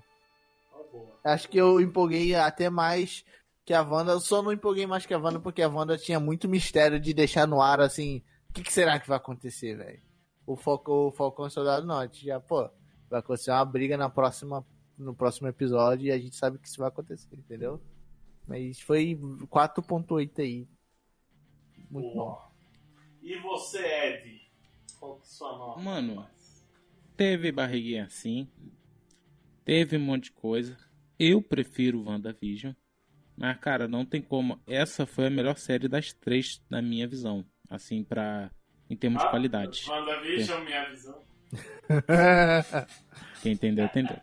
Acho 1.24 1.48
que 1.48 1.58
eu 1.58 1.80
empolguei 1.80 2.34
até 2.34 2.70
mais 2.70 3.24
que 3.64 3.74
a 3.74 3.82
Wanda. 3.82 4.12
Eu 4.12 4.20
só 4.20 4.42
não 4.42 4.52
empolguei 4.52 4.86
mais 4.86 5.06
que 5.06 5.14
a 5.14 5.18
Wanda 5.18 5.38
porque 5.38 5.62
a 5.62 5.68
Wanda 5.68 5.96
tinha 5.98 6.18
muito 6.18 6.48
mistério 6.48 6.98
de 6.98 7.12
deixar 7.14 7.46
no 7.46 7.60
ar 7.60 7.80
assim. 7.80 8.22
O 8.48 8.52
que, 8.52 8.62
que 8.62 8.72
será 8.72 8.98
que 8.98 9.08
vai 9.08 9.16
acontecer, 9.16 9.76
velho? 9.76 10.02
O, 10.46 10.56
Falcão, 10.56 11.06
o 11.06 11.12
Falcão 11.12 11.44
e 11.44 11.48
o 11.48 11.50
Soldado 11.50 11.86
Norte 11.86 12.24
já, 12.26 12.40
pô, 12.40 12.68
vai 13.08 13.20
acontecer 13.20 13.50
uma 13.52 13.64
briga 13.64 13.96
na 13.96 14.10
próxima, 14.10 14.66
no 14.98 15.14
próximo 15.14 15.46
episódio 15.46 16.06
e 16.06 16.10
a 16.10 16.18
gente 16.18 16.34
sabe 16.34 16.58
que 16.58 16.66
isso 16.66 16.78
vai 16.78 16.88
acontecer, 16.88 17.28
entendeu? 17.36 17.80
Mas 18.48 18.80
foi 18.80 19.14
4.8 19.48 20.40
aí. 20.40 20.68
Muito 21.88 22.08
bom. 22.08 22.14
Boa. 22.14 22.50
E 23.22 23.38
você, 23.38 23.78
Ed? 23.78 24.40
Qual 24.98 25.16
que 25.16 25.22
é 25.22 25.22
a 25.22 25.26
sua 25.26 25.58
nota? 25.58 25.80
Mano, 25.80 26.26
teve 27.16 27.52
barriguinha 27.52 28.06
assim. 28.06 28.50
Teve 29.70 29.96
um 29.96 30.00
monte 30.00 30.24
de 30.24 30.32
coisa. 30.32 30.76
Eu 31.16 31.40
prefiro 31.40 32.02
WandaVision. 32.02 32.72
Mas, 33.36 33.56
cara, 33.58 33.86
não 33.86 34.04
tem 34.04 34.20
como. 34.20 34.60
Essa 34.66 35.06
foi 35.06 35.28
a 35.28 35.30
melhor 35.30 35.56
série 35.58 35.86
das 35.86 36.12
três, 36.12 36.60
na 36.68 36.82
minha 36.82 37.06
visão. 37.06 37.46
Assim, 37.68 38.02
pra. 38.02 38.50
Em 38.90 38.96
termos 38.96 39.20
de 39.22 39.28
Ah, 39.28 39.30
qualidade. 39.30 39.84
WandaVision, 39.88 40.64
minha 40.64 40.90
visão. 40.90 41.22
Quem 43.44 43.52
entendeu, 43.52 43.84
entendeu. 43.84 44.16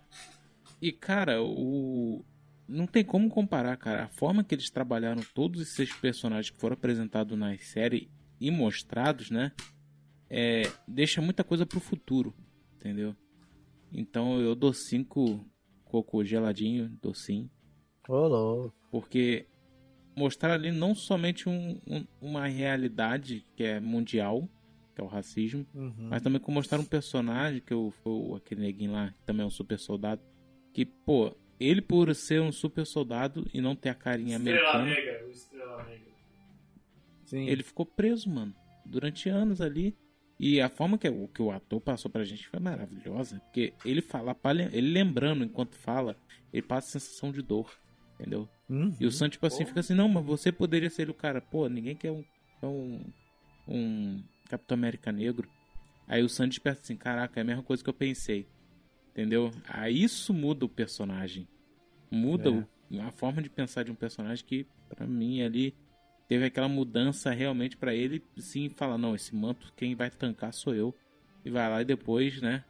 E, 0.81 0.91
cara, 0.91 1.41
o. 1.41 2.25
Não 2.67 2.85
tem 2.85 3.05
como 3.05 3.29
comparar, 3.29 3.77
cara. 3.77 4.03
A 4.03 4.09
forma 4.09 4.43
que 4.43 4.53
eles 4.53 4.69
trabalharam 4.69 5.21
todos 5.33 5.61
esses 5.61 5.93
personagens 5.95 6.49
que 6.49 6.59
foram 6.59 6.73
apresentados 6.73 7.39
na 7.39 7.57
série 7.59 8.11
e 8.37 8.51
mostrados, 8.51 9.31
né? 9.31 9.53
É, 10.29 10.63
deixa 10.85 11.21
muita 11.21 11.41
coisa 11.41 11.65
pro 11.65 11.79
futuro, 11.79 12.35
entendeu? 12.75 13.15
Então 13.91 14.39
eu 14.41 14.55
dou 14.55 14.73
cinco 14.73 15.45
cocô 15.85 16.23
geladinho, 16.23 16.89
docinho. 17.01 17.49
Ô, 18.07 18.27
louco. 18.27 18.75
Porque 18.91 19.47
mostrar 20.15 20.53
ali 20.53 20.71
não 20.71 20.95
somente 20.95 21.47
um- 21.47 21.79
um- 21.87 22.05
uma 22.21 22.47
realidade 22.47 23.45
que 23.55 23.63
é 23.63 23.79
mundial, 23.79 24.49
que 24.95 25.01
é 25.01 25.03
o 25.03 25.07
racismo, 25.07 25.65
Uhum. 25.75 26.07
mas 26.09 26.21
também 26.21 26.39
como 26.41 26.55
mostrar 26.55 26.79
um 26.79 26.85
personagem, 26.85 27.61
que 27.61 27.73
eu, 27.73 27.93
aquele 28.35 28.61
neguinho 28.61 28.93
lá, 28.93 29.11
que 29.11 29.23
também 29.25 29.43
é 29.43 29.45
um 29.47 29.51
super 29.51 29.77
soldado, 29.77 30.21
que, 30.73 30.85
pô, 30.85 31.35
ele 31.59 31.81
por 31.81 32.13
ser 32.15 32.41
um 32.41 32.51
super 32.51 32.85
soldado 32.85 33.45
e 33.53 33.61
não 33.61 33.75
ter 33.75 33.89
a 33.89 33.95
carinha 33.95 34.37
Estrela 34.37 34.59
americana, 34.59 34.85
Negra, 34.85 35.27
o 35.27 35.31
Estrela 35.31 35.83
Negra. 35.83 36.07
Sim. 37.25 37.47
ele 37.47 37.61
ficou 37.63 37.85
preso, 37.85 38.29
mano, 38.29 38.55
durante 38.85 39.27
anos 39.29 39.59
ali. 39.61 39.95
E 40.39 40.61
a 40.61 40.69
forma 40.69 40.97
que 40.97 41.09
o, 41.09 41.27
que 41.27 41.41
o 41.41 41.51
ator 41.51 41.81
passou 41.81 42.11
pra 42.11 42.23
gente 42.23 42.47
foi 42.47 42.59
maravilhosa, 42.59 43.39
porque 43.39 43.73
ele 43.83 44.01
fala, 44.01 44.35
ele 44.71 44.91
lembrando 44.91 45.43
enquanto 45.43 45.75
fala, 45.75 46.15
ele 46.53 46.61
passa 46.61 46.97
a 46.97 46.99
sensação 47.01 47.31
de 47.31 47.41
dor, 47.41 47.71
entendeu? 48.19 48.47
Uhum. 48.69 48.93
E 48.99 49.05
o 49.05 49.11
Sam, 49.11 49.29
tipo 49.29 49.45
assim, 49.47 49.65
fica 49.65 49.79
assim, 49.79 49.95
não, 49.95 50.07
mas 50.07 50.23
você 50.23 50.51
poderia 50.51 50.89
ser 50.89 51.09
o 51.09 51.13
cara. 51.13 51.41
Pô, 51.41 51.67
ninguém 51.67 51.95
quer 51.95 52.11
um, 52.11 52.23
um, 52.61 53.01
um 53.67 54.23
Capitão 54.47 54.75
América 54.77 55.11
negro. 55.11 55.49
Aí 56.07 56.21
o 56.23 56.29
Sam 56.29 56.47
desperta 56.49 56.81
assim, 56.81 56.95
caraca, 56.95 57.39
é 57.39 57.41
a 57.41 57.45
mesma 57.45 57.63
coisa 57.63 57.83
que 57.83 57.89
eu 57.89 57.93
pensei. 57.93 58.47
Entendeu? 59.11 59.49
Aí 59.67 60.03
isso 60.03 60.33
muda 60.33 60.65
o 60.65 60.69
personagem. 60.69 61.47
Muda 62.11 62.51
o- 62.51 63.01
a 63.01 63.11
forma 63.11 63.41
de 63.41 63.49
pensar 63.49 63.83
de 63.83 63.91
um 63.91 63.95
personagem 63.95 64.45
que, 64.45 64.67
pra 64.87 65.05
mim, 65.07 65.41
ali, 65.41 65.73
teve 66.27 66.45
aquela 66.45 66.67
mudança 66.67 67.31
realmente 67.31 67.77
pra 67.77 67.93
ele, 67.93 68.23
sim, 68.37 68.69
falar, 68.69 68.97
não, 68.97 69.15
esse 69.15 69.35
manto 69.35 69.71
quem 69.75 69.95
vai 69.95 70.09
tancar 70.09 70.53
sou 70.53 70.73
eu. 70.75 70.93
E 71.45 71.49
vai 71.49 71.69
lá 71.69 71.81
e 71.81 71.85
depois, 71.85 72.41
né, 72.41 72.63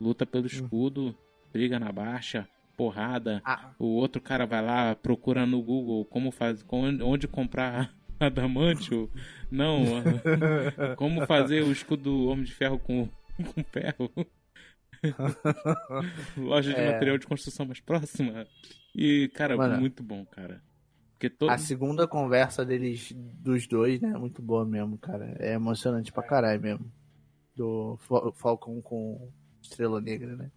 luta 0.00 0.26
pelo 0.26 0.46
escudo, 0.46 1.16
briga 1.52 1.78
na 1.78 1.92
baixa, 1.92 2.48
porrada, 2.76 3.40
Ah, 3.44 3.70
o 3.78 3.86
outro 3.86 4.20
cara 4.20 4.44
vai 4.46 4.62
lá, 4.62 4.94
procura 4.94 5.46
no 5.46 5.62
Google 5.62 6.04
como 6.06 6.30
faz, 6.30 6.64
onde 6.70 7.28
comprar 7.28 7.94
adamantio. 8.18 9.10
Não, 9.50 9.84
como 10.96 11.24
fazer 11.26 11.62
o 11.62 11.70
escudo 11.72 12.02
do 12.02 12.26
Homem 12.26 12.44
de 12.44 12.52
Ferro 12.52 12.78
com, 12.78 13.08
com 13.54 13.64
ferro. 13.64 14.10
Loja 16.36 16.72
de 16.72 16.80
É. 16.80 16.92
material 16.92 17.18
de 17.18 17.26
construção 17.26 17.66
mais 17.66 17.80
próxima. 17.80 18.46
E, 18.94 19.28
cara, 19.34 19.56
Mano. 19.56 19.78
muito 19.78 20.02
bom, 20.02 20.24
cara. 20.26 20.62
Porque 21.16 21.30
todo... 21.30 21.48
A 21.50 21.56
segunda 21.56 22.06
conversa 22.06 22.62
deles, 22.64 23.10
dos 23.14 23.66
dois, 23.66 24.00
né? 24.02 24.10
é 24.14 24.18
Muito 24.18 24.42
boa 24.42 24.66
mesmo, 24.66 24.98
cara. 24.98 25.34
É 25.38 25.54
emocionante 25.54 26.12
pra 26.12 26.22
caralho 26.22 26.60
mesmo. 26.60 26.92
Do 27.54 27.96
Fal- 28.00 28.32
Falcão 28.34 28.82
com 28.82 29.30
Estrela 29.62 29.98
Negra, 30.00 30.36
né? 30.36 30.50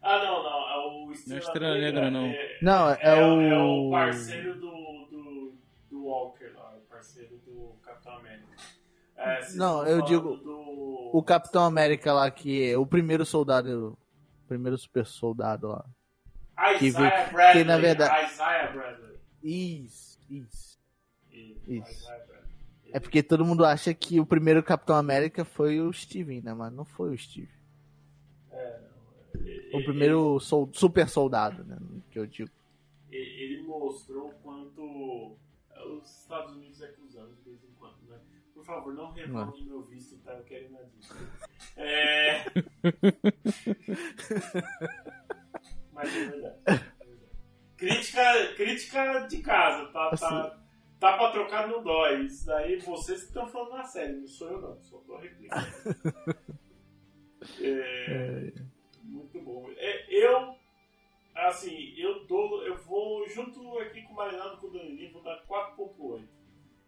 Ah, 0.00 0.18
não, 0.24 0.42
não. 0.44 0.70
É 0.70 0.76
o 1.06 1.10
Estrela, 1.12 1.26
Não 1.28 1.36
é 1.36 1.38
Estrela 1.40 1.74
Negra, 1.78 2.10
não. 2.10 2.24
É, 2.26 2.58
Não, 2.62 2.90
é, 2.90 2.98
é 3.02 3.24
o... 3.24 3.34
o, 3.36 3.42
é 3.42 3.58
o 3.58 3.90
parceiro 3.90 4.54
do, 4.54 4.70
do, 5.10 5.54
do 5.90 6.04
Walker 6.04 6.50
lá, 6.54 6.76
o 6.76 6.80
parceiro 6.88 7.36
do 7.44 7.74
Capitão 7.82 8.12
América. 8.18 8.46
É, 9.16 9.52
Não, 9.54 9.84
eu 9.86 10.02
digo 10.02 10.36
Do... 10.36 11.10
O 11.12 11.22
Capitão 11.22 11.64
América 11.64 12.12
lá, 12.12 12.30
que 12.30 12.70
é 12.70 12.78
o 12.78 12.86
primeiro 12.86 13.24
soldado... 13.26 13.98
O 14.44 14.46
primeiro 14.46 14.76
super 14.78 15.04
soldado 15.06 15.66
lá. 15.68 15.84
que 16.78 16.86
Isaiah 16.86 17.24
vi- 17.24 17.32
Bradley. 17.32 17.64
que, 17.64 17.68
na 17.68 17.78
verdade- 17.78 18.26
Isaiah 18.32 18.70
Bradley. 18.72 19.13
Isso, 19.44 20.18
isso. 20.30 20.78
Isso. 21.68 22.12
É 22.92 23.00
porque 23.00 23.22
todo 23.22 23.44
mundo 23.44 23.64
acha 23.64 23.92
que 23.94 24.20
o 24.20 24.26
primeiro 24.26 24.62
Capitão 24.62 24.96
América 24.96 25.44
foi 25.44 25.80
o 25.80 25.92
Steven, 25.92 26.40
né? 26.42 26.54
Mas 26.54 26.72
não 26.72 26.84
foi 26.84 27.14
o 27.14 27.18
Steve. 27.18 27.48
O 29.72 29.80
primeiro 29.80 30.38
sol- 30.40 30.70
super 30.72 31.08
soldado, 31.08 31.64
né? 31.64 31.76
Que 32.10 32.18
eu 32.18 32.26
digo. 32.26 32.50
Ele, 33.10 33.62
mostrou 33.62 34.28
o 34.28 34.32
quanto 34.42 35.36
os 35.86 36.20
Estados 36.22 36.54
Unidos 36.56 36.80
é 36.82 36.88
cruzando 36.88 37.34
de 37.36 37.42
vez 37.50 37.62
em 37.64 37.72
quando, 37.78 37.96
né? 38.08 38.18
Por 38.54 38.64
favor, 38.64 38.94
não 38.94 39.10
revogue 39.12 39.62
meu 39.64 39.82
visto, 39.82 40.16
tá? 40.24 40.32
Eu 40.32 40.44
quero 40.44 40.64
ir 40.66 40.70
na 40.70 40.80
Disney. 40.82 41.26
É... 41.76 42.44
Mas 45.92 46.16
é 46.16 46.24
verdade. 46.30 46.56
é. 48.20 48.54
Crítica, 48.54 48.54
crítica 48.56 49.26
de 49.28 49.42
casa, 49.42 49.86
tá? 49.92 50.10
tá 50.10 50.64
Tá 51.04 51.18
pra 51.18 51.32
trocar 51.32 51.68
no 51.68 51.82
dói. 51.82 52.22
Isso 52.22 52.46
daí 52.46 52.80
vocês 52.80 53.20
que 53.20 53.26
estão 53.26 53.46
falando 53.46 53.72
na 53.72 53.84
série, 53.84 54.14
não 54.14 54.26
sou 54.26 54.50
eu 54.50 54.60
não, 54.60 54.82
só 54.82 54.98
tô 54.98 55.16
replicando. 55.18 55.66
É, 57.60 58.52
muito 59.02 59.38
bom. 59.42 59.70
É, 59.76 60.06
eu, 60.08 60.56
assim, 61.34 61.92
eu 61.94 62.24
dou, 62.24 62.66
eu 62.66 62.74
vou 62.84 63.28
junto 63.28 63.78
aqui 63.80 64.00
com 64.00 64.14
o 64.14 64.16
Marinado 64.16 64.56
com 64.56 64.68
o 64.68 64.70
Danilinho, 64.70 65.12
vou 65.12 65.22
dar 65.22 65.44
4.8. 65.44 66.26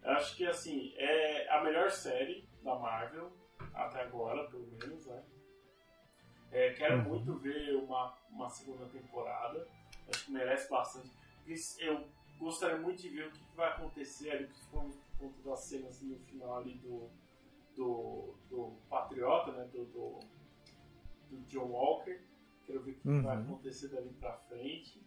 Eu 0.03 0.13
acho 0.13 0.35
que 0.35 0.47
assim, 0.47 0.95
é 0.97 1.47
a 1.51 1.63
melhor 1.63 1.91
série 1.91 2.49
da 2.63 2.75
Marvel 2.75 3.31
até 3.75 4.01
agora, 4.01 4.49
pelo 4.49 4.67
menos, 4.67 5.05
né? 5.05 5.23
É, 6.51 6.73
quero 6.73 7.03
muito 7.03 7.39
ver 7.39 7.77
uma, 7.77 8.17
uma 8.31 8.49
segunda 8.49 8.87
temporada. 8.87 9.69
Acho 10.09 10.25
que 10.27 10.33
merece 10.33 10.71
bastante. 10.71 11.11
Eu 11.79 12.05
gostaria 12.39 12.79
muito 12.79 13.01
de 13.03 13.09
ver 13.09 13.29
o 13.29 13.31
que 13.31 13.39
que 13.39 13.57
vai 13.57 13.69
acontecer 13.69 14.31
ali, 14.31 14.47
principalmente 14.47 14.97
por 15.19 15.27
conta 15.29 15.51
das 15.51 15.61
cenas 15.61 16.03
no 16.03 16.19
final 16.19 16.59
ali 16.59 16.75
do, 16.75 17.09
do, 17.77 18.35
do 18.51 18.73
Patriota, 18.91 19.53
né? 19.53 19.65
Do, 19.73 19.85
do, 19.87 20.19
do 21.31 21.37
John 21.49 21.67
Walker. 21.67 22.19
Quero 22.67 22.83
ver 22.83 22.91
o 22.93 22.95
que 22.95 23.01
que 23.01 23.09
vai 23.21 23.37
Uhum. 23.37 23.43
acontecer 23.45 23.89
dali 23.89 24.11
pra 24.21 24.33
frente. 24.37 25.01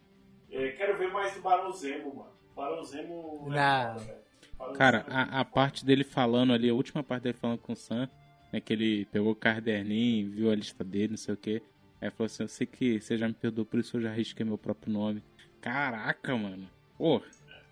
É, 0.50 0.72
quero 0.72 0.98
ver 0.98 1.12
mais 1.12 1.34
do 1.36 1.42
Barão 1.42 1.72
Zemo, 1.72 2.16
mano. 2.16 2.32
Barão 2.56 2.84
Zemo 2.84 3.48
é. 3.54 4.20
Barão 4.58 4.74
Cara, 4.74 5.00
Zemo 5.04 5.12
é 5.12 5.16
a, 5.16 5.40
a 5.42 5.46
parte 5.46 5.86
dele 5.86 6.04
falando 6.04 6.54
ali, 6.54 6.70
a 6.70 6.74
última 6.74 7.04
parte 7.04 7.24
dele 7.24 7.38
falando 7.38 7.60
com 7.60 7.74
o 7.74 7.76
Sam, 7.76 8.10
né, 8.52 8.60
que 8.60 8.74
ele 8.74 9.06
pegou 9.06 9.32
o 9.32 9.36
caderninho, 9.36 10.32
viu 10.32 10.50
a 10.52 10.56
lista 10.56 10.84
dele, 10.84 11.10
não 11.10 11.18
sei 11.18 11.34
o 11.34 11.38
que. 11.38 11.62
Aí 12.02 12.10
falou 12.12 12.26
assim, 12.28 12.44
eu 12.44 12.48
sei 12.48 12.66
que 12.68 13.02
você 13.02 13.18
já 13.18 13.28
me 13.28 13.34
perdoou, 13.34 13.66
por 13.66 13.80
isso 13.80 13.98
eu 13.98 14.02
já 14.02 14.12
risquei 14.12 14.46
meu 14.46 14.58
próprio 14.58 14.92
nome. 14.94 15.24
Caraca, 15.62 16.36
mano. 16.38 16.70
Pô, 16.98 17.22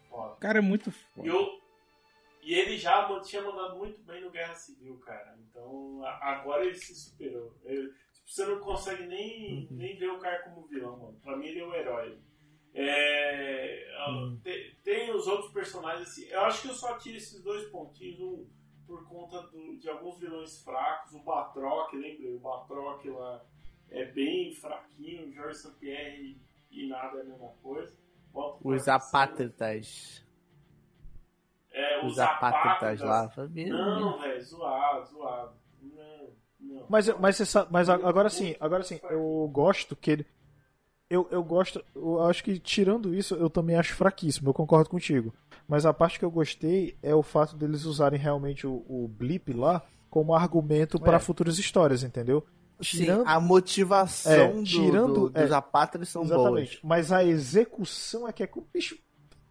foda. 0.10 0.34
o 0.34 0.38
cara 0.38 0.58
é 0.60 0.62
muito 0.62 0.90
E, 0.90 0.92
foda. 0.94 1.28
eu- 1.28 1.62
e 2.44 2.54
ele 2.54 2.78
já 2.78 3.20
tinha 3.22 3.42
mandado 3.42 3.78
muito 3.78 4.02
bem 4.04 4.22
no 4.22 4.30
Guerra 4.30 4.54
Civil, 4.56 4.98
cara. 5.00 5.38
Então 5.50 6.02
agora 6.06 6.66
ele 6.66 6.76
se 6.76 6.94
superou. 6.96 7.54
Ele- 7.64 7.90
tipo, 8.14 8.30
você 8.30 8.46
não 8.46 8.60
consegue 8.60 9.06
nem, 9.06 9.68
nem 9.72 9.98
ver 9.98 10.10
o 10.12 10.20
cara 10.20 10.44
como 10.44 10.68
vilão, 10.68 10.98
mano. 10.98 11.20
Pra 11.22 11.36
mim 11.38 11.48
ele 11.48 11.60
é 11.60 11.66
o 11.66 11.74
herói. 11.76 12.18
É, 12.74 13.88
te- 14.44 14.78
tem, 14.84 15.12
os 15.14 15.28
outros 15.28 15.52
personagens 15.52 16.08
assim. 16.08 16.26
Eu 16.28 16.42
acho 16.42 16.62
que 16.62 16.68
eu 16.70 16.74
só 16.74 16.98
tiro 16.98 17.18
esses 17.18 17.42
dois 17.42 17.66
pontinhos 17.70 18.20
um, 18.20 18.48
por 18.86 19.06
conta 19.08 19.42
do- 19.48 19.78
de 19.78 19.90
alguns 19.90 20.20
vilões 20.20 20.62
fracos. 20.64 21.14
O 21.14 21.24
Batroc, 21.24 21.92
lembrei, 21.94 22.36
o 22.36 22.40
Batroc 22.40 23.04
lá 23.06 23.44
é 23.92 24.06
bem 24.06 24.54
fraquinho. 24.56 25.34
Jorge 25.34 25.60
St-Pierre 25.60 26.38
e 26.72 26.88
nada 26.88 27.18
é 27.18 27.22
a 27.22 27.24
mesma 27.26 27.50
coisa. 27.64 27.94
Os 28.34 28.64
Marcos 28.64 28.88
apátridas. 28.88 30.24
É, 31.72 32.06
Os 32.06 32.18
apátridas 32.20 33.02
lá. 33.02 33.32
Não, 33.72 34.18
velho, 34.20 34.44
zoado, 34.44 35.06
zoado. 35.12 35.54
Não, 35.82 36.30
não. 36.60 36.86
Mas, 36.90 37.08
eu- 37.08 37.18
mas, 37.20 37.36
sabe- 37.38 37.70
mas 37.72 37.90
agora 37.90 38.30
sim, 38.30 38.56
agora 38.60 38.84
sim, 38.84 39.00
eu 39.10 39.50
gosto 39.52 39.96
que 39.96 40.12
ele. 40.12 40.26
Eu, 41.10 41.26
eu 41.32 41.42
gosto, 41.42 41.82
eu 41.96 42.22
acho 42.24 42.44
que 42.44 42.60
tirando 42.60 43.16
isso, 43.16 43.34
eu 43.36 43.50
também 43.50 43.78
acho 43.78 43.96
fraquíssimo, 43.96 44.50
eu 44.50 44.54
concordo 44.54 44.90
contigo. 44.90 45.34
Mas 45.66 45.86
a 45.86 45.94
parte 45.94 46.20
que 46.20 46.26
eu 46.26 46.32
gostei 46.32 46.98
é 47.02 47.16
o 47.16 47.24
fato 47.24 47.56
deles 47.56 47.86
usarem 47.86 48.20
realmente 48.20 48.68
o, 48.68 48.84
o 48.90 49.08
blip 49.08 49.54
lá 49.54 49.82
como 50.10 50.34
argumento 50.34 51.00
para 51.00 51.18
futuras 51.20 51.58
histórias, 51.60 52.04
entendeu? 52.04 52.46
Sim, 52.82 52.98
Tirando- 53.00 53.28
a 53.28 53.40
motivação 53.40 54.32
É, 54.34 54.48
do- 54.54 54.64
tirando- 54.64 55.14
do- 55.14 55.30
dos 55.32 55.52
é, 55.52 55.56
apátridas 55.56 56.10
são 56.10 56.24
Exatamente. 56.24 56.72
boas. 56.74 56.80
Mas 56.84 57.12
a 57.12 57.24
execução 57.24 58.28
é 58.28 58.32
que 58.34 58.44
é 58.44 58.48
com 58.48 58.60
o 58.60 58.68
bicho. 58.72 58.98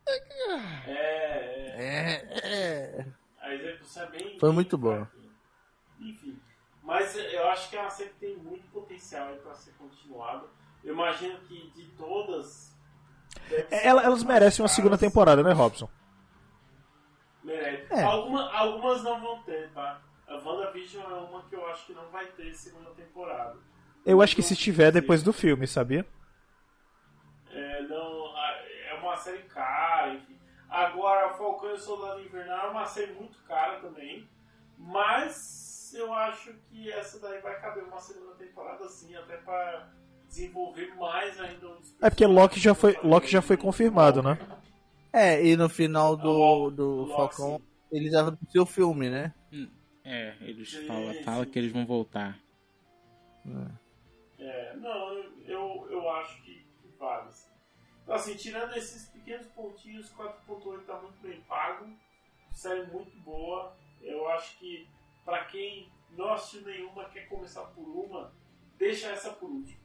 É, 0.06 0.52
é, 0.86 1.76
É, 1.76 3.00
é. 3.00 3.06
a 3.40 3.52
execução 3.54 4.04
é 4.04 4.10
bem. 4.10 4.38
Foi 4.38 4.52
muito 4.52 4.78
boa. 4.78 5.10
Enfim. 5.98 6.38
Mas 6.84 7.16
eu 7.16 7.48
acho 7.48 7.68
que 7.68 7.76
série 7.90 8.10
que 8.10 8.20
tem 8.20 8.36
muito 8.36 8.64
potencial 8.70 9.28
aí 9.28 9.36
pra 9.38 9.54
ser 9.54 9.72
continuada. 9.72 10.44
Eu 10.84 10.94
imagino 10.94 11.36
que 11.40 11.68
de 11.74 11.84
todas. 11.98 12.72
É, 13.50 13.88
Ela- 13.88 14.04
elas 14.04 14.22
merecem 14.22 14.62
uma 14.62 14.68
segunda 14.68 14.96
temporada, 14.96 15.42
né, 15.42 15.50
Robson? 15.52 15.88
Merece. 17.42 17.92
É. 17.92 18.02
Alguma- 18.02 18.52
algumas 18.52 19.02
não 19.02 19.20
vão 19.20 19.42
ter, 19.42 19.68
tá? 19.72 20.00
A 20.26 20.34
WandaVision 20.36 21.04
é 21.04 21.14
uma 21.14 21.42
que 21.42 21.54
eu 21.54 21.66
acho 21.68 21.86
que 21.86 21.92
não 21.92 22.08
vai 22.10 22.26
ter 22.26 22.52
segunda 22.54 22.90
temporada. 22.90 23.56
Eu 24.04 24.20
acho 24.20 24.34
que 24.34 24.42
se 24.42 24.56
tiver 24.56 24.90
depois 24.90 25.22
do 25.22 25.32
filme, 25.32 25.66
sabia? 25.66 26.06
É, 27.50 27.82
não, 27.82 28.36
é 28.36 28.94
uma 29.00 29.16
série 29.16 29.42
cara, 29.44 30.14
enfim. 30.14 30.38
Agora, 30.68 31.34
Falcão 31.34 31.70
e 31.70 31.74
o 31.74 31.78
Soldado 31.78 32.20
Invernal 32.20 32.68
é 32.68 32.70
uma 32.70 32.86
série 32.86 33.12
muito 33.12 33.38
cara 33.44 33.80
também. 33.80 34.28
Mas 34.76 35.92
eu 35.94 36.12
acho 36.12 36.52
que 36.68 36.90
essa 36.90 37.18
daí 37.20 37.40
vai 37.40 37.58
caber 37.60 37.84
uma 37.84 38.00
segunda 38.00 38.34
temporada 38.34 38.86
sim, 38.88 39.14
até 39.16 39.36
pra 39.38 39.88
desenvolver 40.28 40.94
mais 40.96 41.40
ainda 41.40 41.68
os 41.68 41.94
É 42.02 42.10
porque 42.10 42.26
Loki 42.26 42.60
já 42.60 42.74
foi. 42.74 42.98
Loki 43.02 43.28
já 43.28 43.40
foi 43.40 43.56
confirmado, 43.56 44.22
né? 44.22 44.38
É, 45.12 45.44
e 45.44 45.56
no 45.56 45.68
final 45.68 46.14
do, 46.16 46.70
do 46.70 47.06
Falcão, 47.16 47.56
sim. 47.56 47.64
eles 47.90 48.12
anunciam 48.12 48.64
o 48.64 48.66
filme, 48.66 49.08
né? 49.08 49.32
É, 50.08 50.36
eles 50.40 50.72
falam 50.86 51.12
fala 51.24 51.44
que 51.44 51.58
eles 51.58 51.72
vão 51.72 51.84
voltar. 51.84 52.38
É, 54.38 54.76
não, 54.76 55.12
eu, 55.44 55.88
eu 55.90 56.08
acho 56.10 56.40
que, 56.42 56.64
vale. 56.96 57.28
Então, 58.04 58.14
assim, 58.14 58.36
tirando 58.36 58.76
esses 58.76 59.08
pequenos 59.08 59.48
pontinhos, 59.48 60.08
4.8 60.12 60.84
tá 60.84 61.00
muito 61.00 61.20
bem 61.20 61.40
pago. 61.40 61.92
Série 62.52 62.86
muito 62.86 63.18
boa. 63.18 63.76
Eu 64.00 64.28
acho 64.28 64.56
que 64.58 64.88
pra 65.24 65.44
quem 65.46 65.90
não 66.12 66.32
assistiu 66.34 66.62
nenhuma, 66.62 67.08
quer 67.08 67.28
começar 67.28 67.64
por 67.64 67.82
uma, 67.82 68.32
deixa 68.78 69.08
essa 69.08 69.30
por 69.32 69.50
último. 69.50 69.80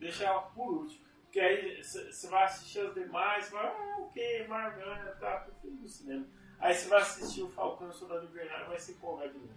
Deixa 0.00 0.24
ela 0.24 0.42
por 0.42 0.72
último. 0.72 1.04
Porque 1.22 1.38
aí 1.38 1.82
você 1.82 2.28
vai 2.28 2.44
assistir 2.44 2.80
as 2.80 2.92
demais, 2.94 3.48
vai, 3.48 3.64
ah, 3.64 3.96
ok, 4.00 4.46
Marvel, 4.48 5.16
tá, 5.20 5.36
prefiro 5.46 5.74
no 5.74 5.88
cinema. 5.88 6.26
Aí 6.62 6.72
você 6.72 6.88
vai 6.88 7.02
assistir 7.02 7.42
o 7.42 7.48
Falcão 7.48 7.88
e 7.88 7.90
o 7.90 7.92
Soldado 7.92 8.24
Invernal 8.24 8.60
e 8.60 8.68
vai 8.68 8.78
se 8.78 8.92
empolgar 8.92 9.28
de 9.28 9.34
novo. 9.34 9.50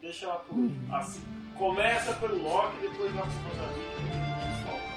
Deixa 0.00 0.24
ela 0.24 0.36
por 0.36 0.56
último. 0.56 0.96
Assim, 0.96 1.20
começa 1.58 2.14
pelo 2.14 2.42
Loki, 2.42 2.78
depois 2.78 3.12
vai 3.12 3.22
pro 3.22 3.50
WandaVision 3.50 4.00
e 4.00 4.14
depois 4.14 4.56
pro 4.56 4.70
Falcão. 4.70 4.87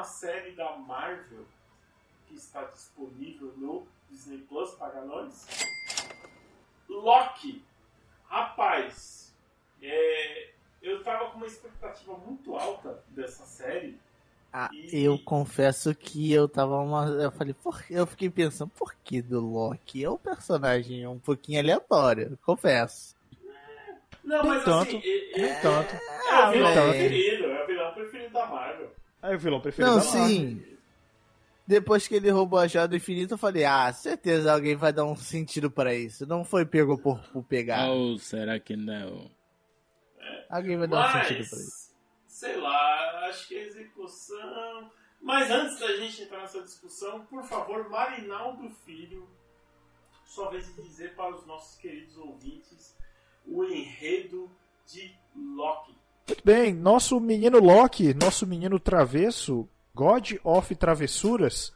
Última 0.00 0.04
série 0.04 0.52
da 0.52 0.76
Marvel 0.76 1.44
que 2.26 2.34
está 2.34 2.64
disponível 2.64 3.52
no 3.56 3.86
Disney 4.10 4.38
Plus, 4.38 4.70
paga 4.74 5.02
nós. 5.02 5.46
Loki. 6.88 7.62
Rapaz, 8.28 9.34
é, 9.82 10.50
eu 10.82 11.02
tava 11.02 11.30
com 11.30 11.38
uma 11.38 11.46
expectativa 11.46 12.16
muito 12.16 12.56
alta 12.56 13.02
dessa 13.08 13.44
série. 13.44 13.98
Ah, 14.52 14.70
E- 14.72 15.04
eu 15.04 15.18
confesso 15.18 15.94
que 15.94 16.32
eu 16.32 16.48
tava 16.48 16.76
uma. 16.78 17.06
Eu 17.08 17.30
falei, 17.32 17.54
por... 17.54 17.84
eu 17.90 18.06
fiquei 18.06 18.30
pensando, 18.30 18.70
por 18.70 18.94
que 19.04 19.20
do 19.20 19.40
Loki? 19.40 20.04
É 20.04 20.10
um 20.10 20.16
personagem 20.16 21.06
um 21.06 21.18
pouquinho 21.18 21.60
aleatório, 21.60 22.38
confesso. 22.44 23.14
Não, 24.22 24.44
mas 24.44 24.64
tanto, 24.64 24.96
assim, 24.96 25.02
é, 25.08 25.40
é, 25.40 25.62
é 25.64 26.48
o 26.48 26.52
vilão 26.52 26.74
velho. 26.74 26.90
preferido, 26.92 27.44
é 27.46 27.64
o 27.64 27.66
vilão 27.66 27.94
preferido 27.94 28.32
da 28.32 28.46
Marvel. 28.46 28.99
Aí 29.22 29.34
o 29.34 29.38
vilão 29.38 29.60
preferido 29.60 29.94
Não, 29.94 30.00
sim. 30.00 30.62
Depois 31.66 32.08
que 32.08 32.16
ele 32.16 32.30
roubou 32.30 32.58
a 32.58 32.66
joia 32.66 32.88
do 32.88 32.96
infinito, 32.96 33.34
eu 33.34 33.38
falei, 33.38 33.64
ah, 33.64 33.92
certeza 33.92 34.52
alguém 34.52 34.74
vai 34.74 34.92
dar 34.92 35.04
um 35.04 35.14
sentido 35.14 35.70
pra 35.70 35.94
isso. 35.94 36.26
Não 36.26 36.44
foi 36.44 36.66
pego 36.66 36.98
por, 36.98 37.20
por 37.28 37.44
pegar. 37.44 37.88
Ou 37.90 38.18
será 38.18 38.58
que 38.58 38.74
não? 38.74 39.30
Alguém 40.48 40.76
vai 40.76 40.88
dar 40.88 41.08
um 41.08 41.12
sentido 41.12 41.48
pra 41.48 41.58
isso. 41.58 41.90
Mas, 41.90 41.94
sei 42.26 42.56
lá, 42.56 43.28
acho 43.28 43.46
que 43.46 43.56
a 43.56 43.62
execução. 43.66 44.90
Mas 45.20 45.50
antes 45.50 45.78
da 45.78 45.96
gente 45.96 46.22
entrar 46.22 46.40
nessa 46.40 46.62
discussão, 46.62 47.24
por 47.26 47.44
favor, 47.44 47.88
Marinaldo 47.88 48.68
Filho, 48.84 49.28
sua 50.24 50.50
vez 50.50 50.66
de 50.66 50.82
dizer 50.82 51.14
para 51.14 51.36
os 51.36 51.46
nossos 51.46 51.76
queridos 51.78 52.16
ouvintes 52.16 52.96
o 53.46 53.64
enredo 53.64 54.50
de 54.86 55.14
Loki. 55.36 55.99
Muito 56.30 56.44
bem, 56.44 56.72
nosso 56.72 57.18
menino 57.18 57.58
Loki, 57.58 58.14
nosso 58.14 58.46
menino 58.46 58.78
travesso, 58.78 59.68
God 59.92 60.34
of 60.44 60.72
Travessuras, 60.76 61.72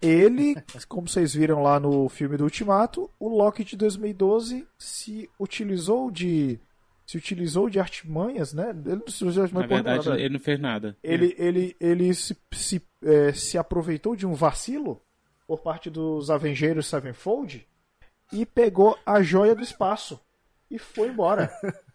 ele, 0.00 0.54
como 0.86 1.08
vocês 1.08 1.34
viram 1.34 1.64
lá 1.64 1.80
no 1.80 2.08
filme 2.08 2.36
do 2.36 2.44
Ultimato, 2.44 3.10
o 3.18 3.28
Loki 3.28 3.64
de 3.64 3.76
2012 3.76 4.64
se 4.78 5.28
utilizou 5.38 6.12
de 6.12 6.60
se 7.04 7.16
utilizou 7.16 7.68
de 7.68 7.80
artimanhas, 7.80 8.52
né? 8.52 8.70
Ele 8.70 8.96
não 8.96 9.08
se 9.08 9.24
utilizou 9.24 9.46
de 9.48 9.54
Na 9.54 9.60
artimanhas 9.62 9.68
porra 9.68 9.82
verdade, 9.82 10.08
nenhuma, 10.08 10.20
ele 10.20 10.32
não 10.34 10.40
fez 10.40 10.60
nada. 10.60 10.96
ele, 11.02 11.34
ele, 11.36 11.76
ele 11.80 12.14
se, 12.14 12.36
se, 12.52 12.80
é, 13.02 13.32
se 13.32 13.58
aproveitou 13.58 14.14
de 14.14 14.24
um 14.24 14.34
vacilo 14.34 15.02
por 15.44 15.58
parte 15.58 15.90
dos 15.90 16.30
Avengers 16.30 16.86
Sevenfold 16.86 17.66
e 18.32 18.46
pegou 18.46 18.96
a 19.04 19.22
joia 19.22 19.56
do 19.56 19.62
espaço 19.62 20.20
e 20.70 20.78
foi 20.78 21.08
embora. 21.08 21.50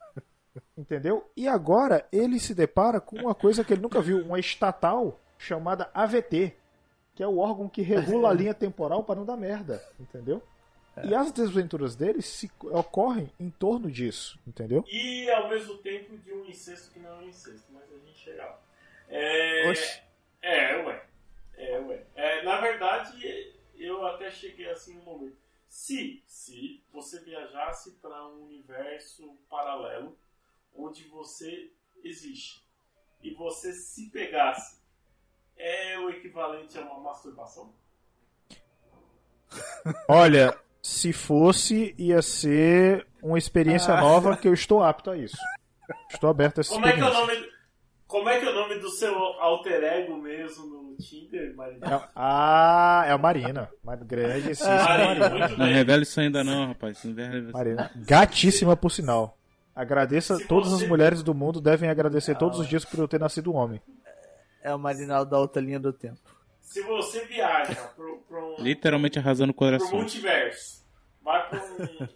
Entendeu? 0.77 1.29
E 1.35 1.47
agora 1.47 2.07
ele 2.11 2.39
se 2.39 2.53
depara 2.53 2.99
com 2.99 3.17
uma 3.17 3.33
coisa 3.33 3.63
que 3.63 3.73
ele 3.73 3.81
nunca 3.81 4.01
viu, 4.01 4.19
uma 4.19 4.39
estatal 4.39 5.19
chamada 5.37 5.89
AVT, 5.93 6.55
que 7.15 7.23
é 7.23 7.27
o 7.27 7.37
órgão 7.37 7.67
que 7.67 7.81
regula 7.81 8.29
a 8.29 8.33
linha 8.33 8.53
temporal 8.53 9.03
para 9.03 9.15
não 9.15 9.25
dar 9.25 9.37
merda, 9.37 9.83
entendeu? 9.99 10.41
E 11.03 11.15
as 11.15 11.31
desventuras 11.31 11.95
dele 11.95 12.21
se 12.21 12.51
ocorrem 12.61 13.31
em 13.39 13.49
torno 13.49 13.89
disso, 13.89 14.39
entendeu? 14.45 14.85
E 14.87 15.29
ao 15.31 15.49
mesmo 15.49 15.77
tempo 15.79 16.15
de 16.17 16.31
um 16.31 16.45
incesto 16.45 16.91
que 16.91 16.99
não 16.99 17.09
é 17.09 17.15
um 17.15 17.23
incesto, 17.23 17.65
mas 17.71 17.83
a 17.91 17.97
gente 17.97 18.17
chega 18.19 18.45
lá. 18.45 18.59
É, 19.09 19.69
Oxi. 19.71 20.01
é 20.41 20.77
ué. 20.85 21.05
É, 21.57 21.79
ué. 21.79 22.03
É, 22.15 22.43
na 22.43 22.61
verdade, 22.61 23.55
eu 23.75 24.05
até 24.05 24.29
cheguei 24.29 24.69
assim 24.69 24.95
no 24.95 25.03
momento. 25.03 25.35
Se, 25.67 26.21
se 26.27 26.83
você 26.91 27.19
viajasse 27.21 27.93
para 27.93 28.27
um 28.27 28.43
universo 28.43 29.35
paralelo 29.49 30.15
onde 30.75 31.03
você 31.07 31.71
existe 32.03 32.63
e 33.21 33.33
você 33.33 33.71
se 33.73 34.09
pegasse, 34.09 34.77
é 35.57 35.97
o 35.99 36.09
equivalente 36.09 36.77
a 36.77 36.81
uma 36.81 36.99
masturbação? 36.99 37.73
Olha, 40.07 40.57
se 40.81 41.13
fosse, 41.13 41.93
ia 41.97 42.21
ser 42.21 43.07
uma 43.21 43.37
experiência 43.37 43.95
nova 43.95 44.35
que 44.35 44.47
eu 44.47 44.53
estou 44.53 44.83
apto 44.83 45.11
a 45.11 45.17
isso. 45.17 45.37
Estou 46.11 46.29
aberto 46.29 46.57
a 46.57 46.61
essa 46.61 46.73
Como 46.73 46.85
é 46.85 46.93
que 46.93 46.99
é 46.99 47.03
o 47.03 47.07
experiência. 47.07 47.35
nome? 47.41 47.53
Como 48.07 48.29
é 48.29 48.39
que 48.39 48.45
é 48.45 48.49
o 48.49 48.53
nome 48.53 48.75
do 48.75 48.89
seu 48.91 49.15
alter 49.15 49.83
ego 49.83 50.15
mesmo 50.17 50.65
no 50.67 50.95
Tinder, 50.97 51.55
Marina? 51.55 51.87
É- 51.87 52.09
ah, 52.15 53.03
é 53.07 53.11
a 53.11 53.17
Marina. 53.17 53.69
Uma 53.83 53.95
grande, 53.95 54.53
sim, 54.55 54.65
Marina, 54.67 55.29
Marina. 55.29 55.57
Não 55.57 55.65
revela 55.65 56.03
isso 56.03 56.19
ainda 56.19 56.43
não, 56.43 56.67
rapaz. 56.67 57.03
Não 57.03 57.13
revela 57.15 57.37
isso. 57.43 57.51
Marina. 57.53 57.91
Gatíssima, 57.95 58.75
por 58.77 58.91
sinal. 58.91 59.35
Agradeça, 59.75 60.35
Se 60.37 60.47
todas 60.47 60.69
você- 60.69 60.83
as 60.83 60.89
mulheres 60.89 61.23
do 61.23 61.33
mundo 61.33 61.59
devem 61.59 61.89
agradecer 61.89 62.37
todos 62.37 62.59
os 62.59 62.67
dias 62.67 62.85
por 62.85 62.99
eu 62.99 63.07
ter 63.07 63.19
nascido 63.19 63.53
homem. 63.53 63.81
É 64.61 64.73
o 64.73 64.79
Marinaldo 64.79 65.31
da 65.31 65.39
outra 65.39 65.61
linha 65.61 65.79
do 65.79 65.91
tempo. 65.91 66.19
Se 66.61 66.81
você 66.83 67.25
viaja 67.25 67.75
pro, 67.95 68.19
pro, 68.19 68.55
um, 68.55 68.61
Literalmente 68.63 69.19
arrasando 69.19 69.51
o 69.51 69.53
pro 69.53 69.65
coração. 69.65 69.97
multiverso, 69.97 70.85
vai 71.21 71.47
pra 71.49 71.59
um, 71.63 71.77
pra 72.07 72.09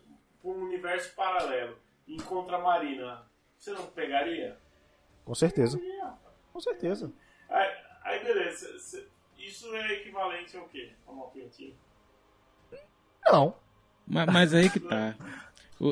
um 0.51 0.63
universo 0.65 1.13
paralelo 1.15 1.77
e 2.07 2.15
encontra 2.15 2.57
a 2.57 2.61
Marina, 2.61 3.23
você 3.57 3.71
não 3.71 3.85
pegaria? 3.87 4.57
Com 5.25 5.35
certeza. 5.35 5.79
Com 6.53 6.59
certeza. 6.61 7.11
Aí, 7.49 7.69
aí 8.03 8.23
beleza, 8.23 8.69
isso 9.37 9.75
é 9.75 9.93
equivalente 9.93 10.55
ao 10.57 10.67
quê? 10.69 10.91
A 11.05 11.11
uma 11.11 11.27
pintinha? 11.27 11.73
Não. 13.25 13.55
Mas, 14.07 14.25
mas 14.31 14.53
aí 14.53 14.69
que 14.69 14.79
tá. 14.79 15.15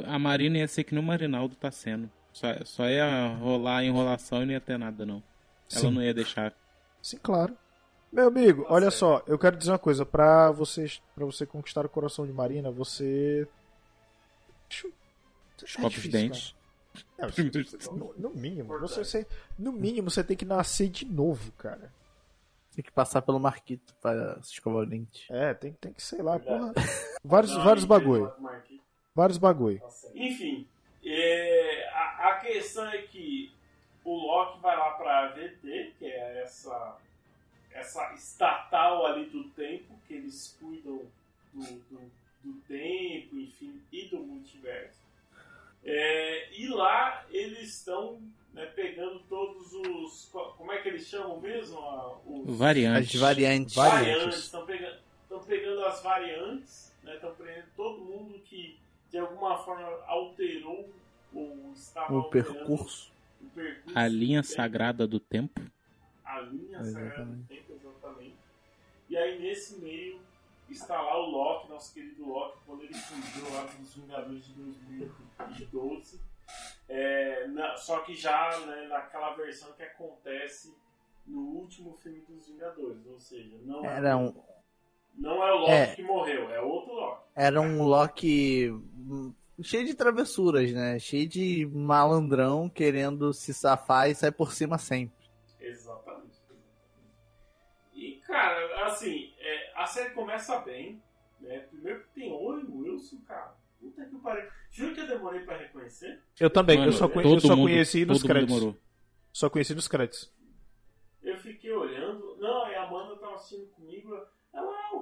A 0.07 0.17
Marina 0.19 0.57
ia 0.57 0.67
ser 0.67 0.83
que 0.83 0.93
nem 0.95 1.03
o 1.03 1.07
Marinaldo 1.07 1.55
tá 1.55 1.69
sendo. 1.71 2.09
Só, 2.33 2.47
só 2.65 2.89
ia 2.89 3.27
rolar 3.39 3.77
a 3.77 3.83
enrolação 3.85 4.41
e 4.43 4.45
não 4.45 4.51
ia 4.53 4.59
ter 4.61 4.77
nada, 4.77 5.05
não. 5.05 5.21
Ela 5.71 5.81
Sim. 5.81 5.91
não 5.91 6.01
ia 6.03 6.13
deixar. 6.13 6.53
Sim, 7.01 7.17
claro. 7.21 7.55
Meu 8.11 8.27
amigo, 8.27 8.65
olha 8.69 8.89
só, 8.91 9.21
eu 9.27 9.37
quero 9.37 9.57
dizer 9.57 9.71
uma 9.71 9.79
coisa, 9.79 10.05
pra 10.05 10.49
você, 10.51 10.89
pra 11.13 11.25
você 11.25 11.45
conquistar 11.45 11.85
o 11.85 11.89
coração 11.89 12.25
de 12.25 12.31
Marina, 12.33 12.71
você. 12.71 13.47
Deixa 14.69 14.87
eu- 14.87 14.93
Escova 15.63 15.87
os 15.87 16.07
dentes. 16.07 16.55
Não, 17.17 17.27
no, 17.97 18.13
no 18.17 18.29
mínimo, 18.31 18.77
você, 18.79 19.03
você- 19.03 19.27
no 19.57 19.71
mínimo 19.71 20.09
você 20.09 20.23
tem 20.23 20.35
que 20.37 20.45
nascer 20.45 20.89
de 20.89 21.05
novo, 21.05 21.51
cara. 21.53 21.91
Tem 22.73 22.83
que 22.83 22.91
passar 22.91 23.21
pelo 23.21 23.39
Marquito 23.39 23.93
para 24.01 24.41
se 24.43 24.53
escovar 24.53 24.83
o 24.83 24.85
dente. 24.85 25.25
É, 25.31 25.53
tem, 25.53 25.71
tem 25.73 25.93
que, 25.93 26.03
sei 26.03 26.21
lá, 26.21 26.37
porra. 26.39 26.73
Vários, 27.23 27.53
Não, 27.53 27.63
vários 27.63 27.85
bagulho. 27.85 28.31
Vários 29.15 29.37
bagulho. 29.37 29.81
Enfim, 30.13 30.67
é, 31.05 31.89
a, 31.93 32.29
a 32.31 32.39
questão 32.39 32.85
é 32.89 33.01
que 33.03 33.51
o 34.03 34.13
Loki 34.13 34.59
vai 34.59 34.75
lá 34.77 34.91
pra 34.91 35.25
AVT, 35.29 35.93
que 35.97 36.05
é 36.05 36.41
essa, 36.43 36.97
essa 37.71 38.13
estatal 38.13 39.05
ali 39.05 39.25
do 39.27 39.45
tempo, 39.51 39.95
que 40.07 40.15
eles 40.15 40.55
cuidam 40.59 41.01
do, 41.53 41.63
do, 41.63 42.11
do 42.43 42.53
tempo, 42.67 43.37
enfim, 43.39 43.81
e 43.91 44.05
do 44.05 44.17
multiverso. 44.17 44.99
É, 45.83 46.49
e 46.53 46.67
lá 46.67 47.25
eles 47.29 47.69
estão 47.69 48.19
né, 48.53 48.65
pegando 48.67 49.19
todos 49.29 49.71
os. 49.73 50.25
co- 50.31 50.53
Como 50.57 50.71
é 50.71 50.81
que 50.81 50.89
eles 50.89 51.07
chamam 51.07 51.39
mesmo? 51.39 51.77
Ah, 51.79 52.17
Os 52.25 52.57
Variante. 52.57 53.15
As 53.15 53.21
variantes. 53.21 53.75
Variantes. 53.75 54.39
Estão 54.39 54.65
pegando, 54.65 54.97
tão 55.29 55.39
pegando 55.43 55.85
as 55.85 56.01
variantes, 56.01 56.91
estão 57.05 57.33
pegando 57.35 57.65
todo 57.77 58.01
mundo 58.01 58.39
que 58.45 58.79
de 59.11 59.17
alguma 59.17 59.57
forma 59.63 59.87
alterou 60.05 60.89
ou 61.33 61.71
estava 61.73 62.13
O 62.17 62.23
percurso. 62.29 63.11
o 63.41 63.45
percurso 63.49 63.97
A 63.97 64.07
linha 64.07 64.41
tempo. 64.41 64.53
sagrada 64.53 65.07
do 65.07 65.19
tempo. 65.19 65.61
A 66.23 66.39
linha 66.41 66.83
sagrada 66.83 67.25
do 67.25 67.31
Exatamente. 67.33 67.47
tempo, 67.47 67.73
exatamente. 67.73 68.35
E 69.09 69.17
aí 69.17 69.39
nesse 69.39 69.79
meio 69.79 70.19
está 70.69 70.99
lá 70.99 71.17
o 71.19 71.29
Loki, 71.29 71.69
nosso 71.69 71.93
querido 71.93 72.25
Loki, 72.27 72.57
quando 72.65 72.83
ele 72.83 72.93
fugiu 72.95 73.53
lá 73.53 73.63
dos 73.65 73.93
Vingadores 73.95 74.45
de 74.47 74.53
2012. 74.53 76.19
É, 76.87 77.47
na- 77.47 77.75
só 77.77 77.99
que 78.01 78.13
já 78.15 78.59
né, 78.65 78.87
naquela 78.87 79.33
versão 79.33 79.73
que 79.73 79.81
acontece 79.83 80.75
no 81.25 81.39
último 81.41 81.93
filme 81.93 82.21
dos 82.21 82.47
Vingadores, 82.47 83.05
ou 83.07 83.19
seja, 83.19 83.57
não 83.63 83.83
é, 83.83 83.97
Era 83.97 84.17
um, 84.17 84.31
não 85.17 85.43
é 85.43 85.53
o 85.53 85.57
Loki 85.59 85.71
É. 85.71 85.95
que 85.95 86.03
morreu, 86.03 86.49
é 86.51 86.61
outro 86.61 86.93
Loki. 86.93 87.21
era 87.35 87.59
um 87.61 87.83
Loki 87.83 88.69
hum, 88.71 89.33
cheio 89.61 89.85
de 89.85 89.93
travessuras, 89.93 90.71
né? 90.73 90.99
Cheio 90.99 91.27
de 91.27 91.65
malandrão 91.73 92.69
querendo 92.69 93.33
se 93.33 93.53
safar 93.53 94.09
e 94.09 94.15
sair 94.15 94.31
por 94.31 94.51
cima 94.53 94.77
sempre. 94.77 95.15
Exatamente. 95.59 96.35
E, 97.93 98.13
cara, 98.25 98.85
assim, 98.87 99.33
é, 99.39 99.71
a 99.75 99.85
série 99.87 100.09
começa 100.13 100.59
bem, 100.59 101.01
né? 101.39 101.59
Primeiro 101.71 102.01
que 102.03 102.09
tem 102.19 102.31
Owen 102.31 102.65
Wilson, 102.69 103.17
cara. 103.27 103.55
Puta 103.79 104.03
que 104.05 104.15
pariu. 104.17 104.49
Juro 104.71 104.93
que 104.93 105.01
eu 105.01 105.07
demorei 105.07 105.41
pra 105.41 105.57
reconhecer. 105.57 106.19
Eu 106.39 106.49
também, 106.49 106.77
Mano, 106.77 106.89
eu 106.89 106.93
só, 106.93 107.07
conhe- 107.07 107.33
eu 107.33 107.39
só 107.39 107.55
mundo- 107.55 107.61
conheci 107.69 108.05
nos 108.05 108.21
créditos. 108.23 108.55
demorou. 108.55 108.77
Só 109.31 109.49
conheci 109.49 109.73
nos 109.75 109.87
créditos. 109.87 110.33
Eu 111.23 111.37
fiquei 111.37 111.71
olhando. 111.71 112.35
Não, 112.39 112.65
aí 112.65 112.75
a 112.75 112.83
Amanda 112.83 113.15
tava 113.17 113.35
assistindo. 113.35 113.67
Ela 113.74 113.74
é 113.74 113.74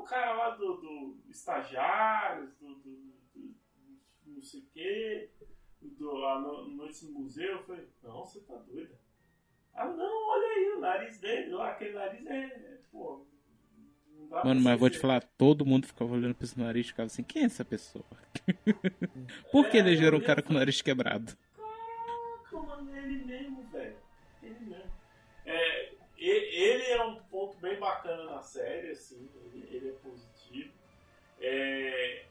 o 0.04 0.06
cara 0.06 0.34
lá 0.34 0.50
do, 0.52 0.76
do 0.78 1.18
estagiários, 1.30 2.54
do, 2.56 2.76
do, 2.76 3.14
do- 3.34 3.56
não 4.26 4.42
sei 4.42 4.60
o 4.62 4.66
quê, 4.74 5.30
do 5.82 6.26
a 6.26 6.40
Noite 6.40 7.06
no 7.06 7.20
Museu. 7.20 7.54
Eu 7.54 7.64
falei, 7.64 7.88
não, 8.04 8.26
você 8.26 8.42
tá 8.42 8.56
doida. 8.56 9.00
Ah, 9.74 9.88
não, 9.88 10.30
olha 10.30 10.48
aí 10.48 10.74
o 10.78 10.80
nariz 10.80 11.18
dele 11.20 11.52
lá, 11.52 11.72
aquele 11.72 11.94
nariz 11.94 12.26
é. 12.28 12.46
é, 12.46 12.78
Pô. 12.92 13.26
Mano, 14.44 14.62
mas 14.62 14.80
vou 14.80 14.90
te 14.90 14.98
falar, 14.98 15.22
todo 15.38 15.66
mundo 15.66 15.86
ficava 15.88 16.12
olhando 16.14 16.34
pra 16.36 16.46
esse 16.46 16.60
nariz 16.60 16.86
e 16.88 16.90
ficava 16.90 17.08
assim, 17.08 17.24
quem 17.24 17.44
é 17.44 17.46
essa 17.46 17.64
pessoa? 17.64 18.06
Por 19.52 19.70
que 19.70 19.78
É, 19.78 19.80
elegeram 19.80 20.18
eu 20.18 20.22
um 20.24 20.26
cara 20.26 20.42
com 20.42 20.52
o 20.52 20.56
nariz 20.58 20.82
quebrado? 20.82 21.38
Caraca, 21.56 22.58
mano, 22.68 22.96
ele 22.98 23.24
mesmo, 23.24 23.64
velho. 23.64 23.98
Ele 24.42 24.60
mesmo. 24.66 24.92
É, 25.46 25.94
ele 26.18 26.84
é 26.92 27.04
um 27.06 27.16
ponto 27.26 27.58
bem 27.58 27.80
bacana 27.80 28.24
na 28.26 28.42
série, 28.42 28.92
assim, 28.92 29.30
É, 31.46 32.26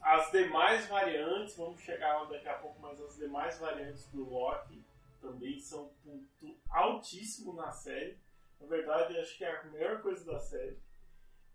as 0.00 0.30
demais 0.32 0.86
variantes, 0.86 1.54
vamos 1.56 1.80
chegar 1.82 2.18
lá 2.22 2.24
daqui 2.30 2.48
a 2.48 2.54
pouco, 2.54 2.80
mas 2.80 2.98
as 3.00 3.16
demais 3.16 3.58
variantes 3.58 4.06
do 4.10 4.24
Loki 4.28 4.82
também 5.20 5.58
são 5.58 5.90
um 6.06 6.24
ponto 6.40 6.58
altíssimo 6.70 7.52
na 7.54 7.70
série. 7.70 8.18
Na 8.60 8.66
verdade, 8.66 9.18
acho 9.18 9.36
que 9.36 9.44
é 9.44 9.54
a 9.54 9.64
melhor 9.64 10.00
coisa 10.00 10.24
da 10.24 10.38
série. 10.38 10.78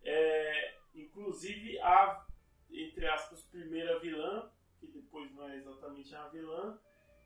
É, 0.04 0.76
inclusive 0.94 1.80
a, 1.80 2.26
entre 2.72 3.08
aspas, 3.08 3.42
primeira 3.44 4.00
vilã, 4.00 4.50
que 4.80 4.88
depois 4.88 5.32
não 5.34 5.50
é 5.50 5.56
exatamente 5.58 6.14
a 6.16 6.28
vilã, 6.28 6.80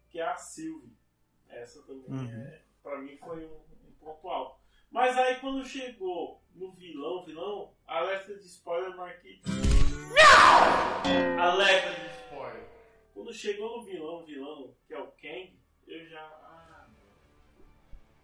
que 0.10 0.20
é 0.20 0.24
a 0.24 0.36
Sylvie. 0.38 0.96
Essa 1.50 1.82
também, 1.84 2.10
Uhum. 2.10 2.42
é, 2.42 2.62
pra 2.82 2.98
mim, 3.00 3.18
foi 3.18 3.46
um, 3.46 3.62
um 3.88 3.92
ponto 4.00 4.28
alto. 4.30 4.60
Mas 4.90 5.18
aí, 5.18 5.40
quando 5.40 5.66
chegou 5.66 6.42
no 6.56 6.72
vilão, 6.72 7.24
vilão, 7.24 7.74
alerta 7.88 8.36
de 8.36 8.46
spoiler, 8.46 8.96
Marquinhos. 9.98 11.40
Alerta 11.40 12.00
de 12.00 12.08
spoiler. 12.08 12.68
Quando 13.14 13.34
chegou 13.34 13.78
no 13.78 13.84
vilão, 13.84 14.24
vilão, 14.26 14.74
que 14.88 14.94
é 14.94 15.00
o 15.00 15.08
Kang, 15.12 15.60
eu 15.88 16.06
já. 16.08 16.22
Ah, 16.22 16.88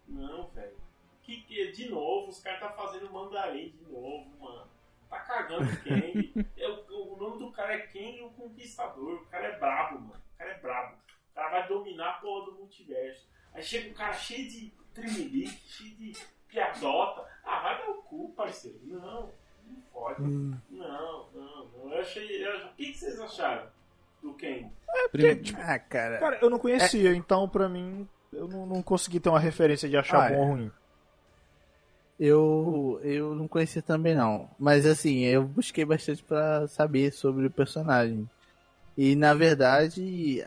não, 0.08 0.48
velho. 0.48 0.76
Que, 1.22 1.42
que, 1.42 1.72
de 1.72 1.88
novo, 1.88 2.28
os 2.28 2.40
caras 2.40 2.60
tá 2.60 2.70
fazendo 2.70 3.12
mandarim 3.12 3.70
de 3.70 3.84
novo, 3.84 4.30
mano. 4.38 4.68
Tá 5.08 5.20
cagando 5.20 5.64
o 5.64 5.82
Kang. 5.82 6.50
É, 6.56 6.68
o, 6.68 7.14
o 7.14 7.16
nome 7.16 7.38
do 7.38 7.50
cara 7.52 7.74
é 7.74 7.86
Kang 7.86 8.22
o 8.22 8.30
Conquistador. 8.30 9.22
O 9.22 9.26
cara 9.26 9.46
é 9.48 9.58
brabo, 9.58 10.00
mano. 10.00 10.22
O 10.34 10.38
cara 10.38 10.50
é 10.50 10.58
brabo. 10.58 10.96
O 11.30 11.34
cara 11.34 11.50
vai 11.50 11.68
dominar 11.68 12.10
a 12.10 12.12
porra 12.14 12.46
do 12.46 12.52
multiverso. 12.52 13.28
Aí 13.52 13.62
chega 13.62 13.90
um 13.90 13.94
cara 13.94 14.12
cheio 14.12 14.48
de 14.48 14.72
tremelique, 14.94 15.68
cheio 15.68 15.96
de 15.96 16.12
piadota. 16.48 17.26
Ah, 17.44 17.60
vai 17.60 17.78
dar 17.78 17.90
o 17.90 18.02
cu, 18.02 18.32
parceiro. 18.34 18.78
Não, 18.82 19.32
Hum. 20.18 20.54
Não, 20.70 21.26
não, 21.34 21.66
não. 21.84 21.92
Eu 21.92 22.00
achei. 22.00 22.44
eu- 22.46 22.66
o 22.66 22.74
que, 22.76 22.92
que 22.92 22.98
vocês 22.98 23.18
acharam 23.20 23.66
do 24.22 24.32
Kang? 24.34 24.66
Prime- 25.12 25.42
Ah, 25.58 25.78
cara. 25.78 26.18
Cara, 26.18 26.38
eu 26.42 26.50
não 26.50 26.58
conhecia, 26.58 27.14
então 27.14 27.48
pra 27.48 27.68
mim 27.68 28.08
eu 28.32 28.46
não, 28.48 28.66
não 28.66 28.82
consegui 28.82 29.18
ter 29.20 29.28
uma 29.28 29.40
referência 29.40 29.88
de 29.88 29.96
achar 29.96 30.26
Ah, 30.26 30.28
bom 30.30 30.34
é. 30.34 30.38
ou 30.38 30.44
ruim. 30.46 30.70
Eu, 32.18 33.00
eu 33.02 33.34
não 33.34 33.48
conhecia 33.48 33.80
também 33.80 34.14
não. 34.14 34.48
Mas 34.58 34.84
assim, 34.84 35.20
eu 35.20 35.42
busquei 35.42 35.84
bastante 35.84 36.22
pra 36.22 36.66
saber 36.68 37.12
sobre 37.12 37.46
o 37.46 37.50
personagem. 37.50 38.28
E 38.96 39.16
na 39.16 39.32
verdade, 39.32 40.44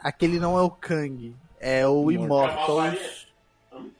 aquele 0.00 0.38
não 0.38 0.58
é 0.58 0.62
o 0.62 0.70
Kang, 0.70 1.34
é 1.58 1.86
o 1.86 2.10
Immortal. 2.10 2.82
É 2.82 2.88
Immortals. 2.88 3.28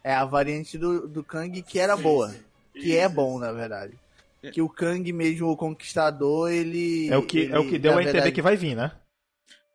É 0.04 0.14
a 0.14 0.24
variante 0.26 0.76
do, 0.76 1.08
do 1.08 1.24
Kang 1.24 1.62
que 1.62 1.78
era 1.78 1.96
Sim, 1.96 2.02
boa. 2.02 2.28
sim. 2.28 2.42
Que 2.74 2.96
é 2.96 3.08
bom, 3.08 3.38
na 3.38 3.50
verdade. 3.52 3.94
É. 4.42 4.50
Que 4.50 4.62
o 4.62 4.68
Kang 4.68 5.12
mesmo, 5.12 5.48
o 5.48 5.56
Conquistador, 5.56 6.50
ele. 6.50 7.08
É 7.08 7.16
o 7.16 7.22
que, 7.26 7.46
é 7.46 7.58
o 7.58 7.62
que 7.62 7.70
ele, 7.70 7.78
deu 7.78 7.92
a 7.92 7.94
entender 8.02 8.12
verdade, 8.12 8.32
que 8.32 8.42
vai 8.42 8.56
vir, 8.56 8.74
né? 8.74 8.92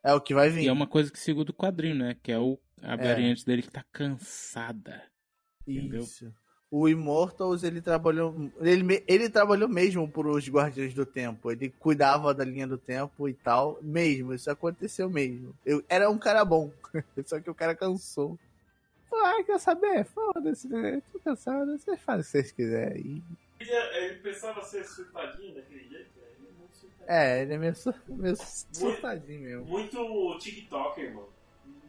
É 0.02 0.12
o 0.14 0.20
que 0.20 0.34
vai 0.34 0.50
vir. 0.50 0.64
E 0.64 0.68
é 0.68 0.72
uma 0.72 0.86
coisa 0.86 1.10
que 1.10 1.18
segura 1.18 1.44
do 1.44 1.52
quadrinho, 1.54 1.94
né? 1.96 2.16
Que 2.22 2.32
é 2.32 2.38
o, 2.38 2.58
a 2.82 2.94
É. 2.94 2.96
variante 2.96 3.44
dele 3.44 3.62
que 3.62 3.70
tá 3.70 3.84
cansada. 3.92 5.02
entendeu? 5.66 6.02
Isso. 6.02 6.32
O 6.68 6.88
Immortals, 6.88 7.62
ele 7.62 7.80
trabalhou. 7.80 8.50
Ele, 8.60 9.02
ele 9.06 9.30
trabalhou 9.30 9.68
mesmo 9.68 10.08
pros 10.08 10.48
Guardiões 10.48 10.92
do 10.94 11.06
Tempo. 11.06 11.50
Ele 11.50 11.70
cuidava 11.70 12.34
da 12.34 12.44
linha 12.44 12.66
do 12.66 12.76
tempo 12.76 13.28
e 13.28 13.34
tal. 13.34 13.78
Mesmo, 13.80 14.34
isso 14.34 14.50
aconteceu 14.50 15.08
mesmo. 15.08 15.54
Eu, 15.64 15.82
era 15.88 16.10
um 16.10 16.18
cara 16.18 16.44
bom. 16.44 16.72
Só 17.24 17.40
que 17.40 17.48
o 17.48 17.54
cara 17.54 17.74
cansou. 17.74 18.36
Ah, 19.12 19.42
quer 19.46 19.58
saber? 19.60 20.04
Foda-se, 20.06 20.68
né? 20.68 21.00
Tô 21.12 21.20
cansado, 21.20 21.78
vocês 21.78 22.00
fazem 22.00 22.20
o 22.20 22.24
que 22.24 22.30
vocês 22.30 22.52
quiserem. 22.52 23.22
Ele, 23.58 23.70
ele 23.72 24.14
pensava 24.20 24.62
ser 24.62 24.84
surtadinho 24.84 25.54
daquele 25.54 25.88
jeito. 25.88 26.10
né? 26.18 26.26
Ele 26.38 26.48
é 26.48 26.52
muito 26.58 26.74
surtadinho. 26.76 27.06
É, 27.08 27.42
ele 27.42 27.54
é 27.54 27.58
meio, 27.58 27.74
sur- 27.74 28.02
meio 28.08 28.36
surtadinho 28.36 29.40
mesmo. 29.40 29.64
Muito 29.64 30.38
TikToker, 30.38 31.14
mano. 31.14 31.28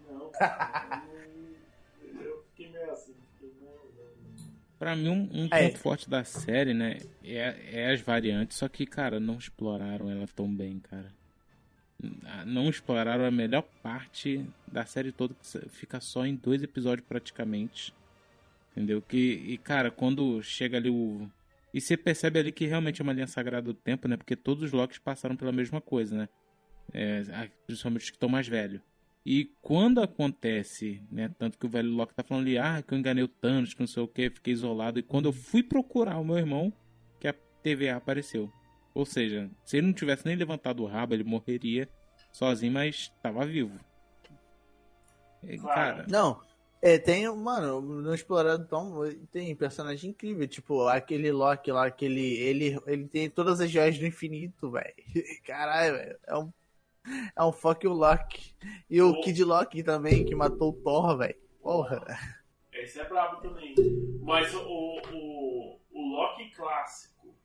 Não, 0.09 0.29
cara, 0.37 1.03
não- 1.05 2.21
eu 2.21 2.43
fiquei 2.49 2.69
meio 2.71 2.91
assim. 2.91 3.15
fiquei. 3.33 3.51
Pra 4.79 4.95
mim, 4.95 5.09
um, 5.09 5.29
um 5.33 5.47
É. 5.51 5.63
ponto 5.67 5.79
forte 5.79 6.07
da 6.09 6.23
série, 6.23 6.73
né? 6.73 6.99
É, 7.23 7.81
é 7.81 7.91
as 7.91 7.99
variantes, 8.01 8.57
só 8.57 8.69
que, 8.69 8.85
cara, 8.85 9.19
não 9.19 9.37
exploraram 9.37 10.09
ela 10.09 10.27
tão 10.27 10.47
bem, 10.53 10.79
cara. 10.79 11.11
Ah, 12.25 12.45
Não 12.45 12.69
exploraram 12.69 13.25
a 13.25 13.31
melhor 13.31 13.63
parte 13.81 14.45
da 14.71 14.85
série 14.85 15.11
toda, 15.11 15.33
que 15.33 15.69
fica 15.69 15.99
só 15.99 16.23
em 16.27 16.35
dois 16.35 16.61
episódios 16.61 17.07
praticamente. 17.07 17.91
Entendeu? 18.71 19.01
Que, 19.01 19.17
e, 19.47 19.57
cara, 19.57 19.89
quando 19.89 20.43
chega 20.43 20.77
ali 20.77 20.91
o. 20.91 21.27
E 21.77 21.81
você 21.81 21.95
percebe 21.95 22.39
ali 22.39 22.51
que 22.51 22.65
realmente 22.65 22.99
é 22.99 23.03
uma 23.03 23.13
linha 23.13 23.27
sagrada 23.27 23.71
do 23.71 23.73
tempo, 23.75 24.07
né? 24.07 24.17
Porque 24.17 24.35
todos 24.35 24.63
os 24.63 24.71
Locks 24.71 24.97
passaram 24.97 25.35
pela 25.35 25.51
mesma 25.51 25.79
coisa, 25.79 26.17
né? 26.17 26.29
É, 26.91 27.21
principalmente 27.67 28.01
os 28.01 28.09
que 28.09 28.15
estão 28.15 28.27
mais 28.27 28.47
velhos. 28.47 28.81
E 29.23 29.55
quando 29.61 30.01
acontece, 30.01 31.03
né? 31.11 31.29
Tanto 31.37 31.55
que 31.55 31.67
o 31.67 31.69
velho 31.69 31.91
Loki 31.91 32.15
tá 32.15 32.23
falando 32.23 32.45
ali, 32.45 32.57
ah, 32.57 32.81
que 32.81 32.95
eu 32.95 32.97
enganei 32.97 33.23
o 33.23 33.27
Thanos, 33.27 33.75
que 33.75 33.79
não 33.79 33.85
sei 33.85 34.01
o 34.01 34.07
que, 34.07 34.31
fiquei 34.31 34.53
isolado. 34.53 34.97
E 34.97 35.03
quando 35.03 35.27
eu 35.27 35.31
fui 35.31 35.61
procurar 35.61 36.17
o 36.17 36.25
meu 36.25 36.39
irmão, 36.39 36.73
que 37.19 37.27
a 37.27 37.33
TVA 37.61 37.97
apareceu. 37.97 38.51
Ou 38.95 39.05
seja, 39.05 39.47
se 39.63 39.77
ele 39.77 39.85
não 39.85 39.93
tivesse 39.93 40.25
nem 40.25 40.35
levantado 40.35 40.81
o 40.81 40.87
rabo, 40.87 41.13
ele 41.13 41.23
morreria 41.23 41.87
sozinho, 42.33 42.73
mas 42.73 43.13
tava 43.21 43.45
vivo. 43.45 43.79
E, 45.43 45.59
Claro. 45.59 45.97
Cara, 45.97 46.07
Não, 46.09 46.41
é, 46.81 46.97
tem, 46.97 47.27
mano, 47.35 47.81
no 47.81 48.13
Explorado 48.13 48.65
Tom 48.67 49.01
tem 49.31 49.55
personagem 49.55 50.11
incrível, 50.11 50.47
tipo, 50.47 50.87
aquele 50.87 51.31
Loki 51.31 51.71
lá, 51.71 51.85
aquele, 51.87 52.21
ele, 52.37 52.79
ele 52.85 53.07
tem 53.07 53.29
todas 53.29 53.59
as 53.59 53.69
joias 53.69 53.97
do 53.97 54.05
infinito, 54.05 54.69
velho. 54.71 54.93
Caralho, 55.45 55.95
velho, 55.95 56.19
é 56.27 56.37
um, 56.37 56.53
é 57.35 57.43
um 57.43 57.51
fucking 57.51 57.87
Loki. 57.87 58.55
E 58.89 59.01
o 59.01 59.11
Oh. 59.11 59.21
Kid 59.21 59.43
Loki 59.43 59.83
também, 59.83 60.23
que 60.25 60.35
matou 60.35 60.69
o 60.69 60.73
Thor, 60.73 61.17
velho. 61.17 61.35
Porra. 61.61 62.03
Esse 62.73 62.99
é 62.99 63.05
brabo 63.09 63.41
também. 63.41 63.73
Mas 64.21 64.53
o, 64.53 64.59
o, 64.61 65.79
o 65.91 66.01
Loki 66.15 66.51
clássico 66.55 67.35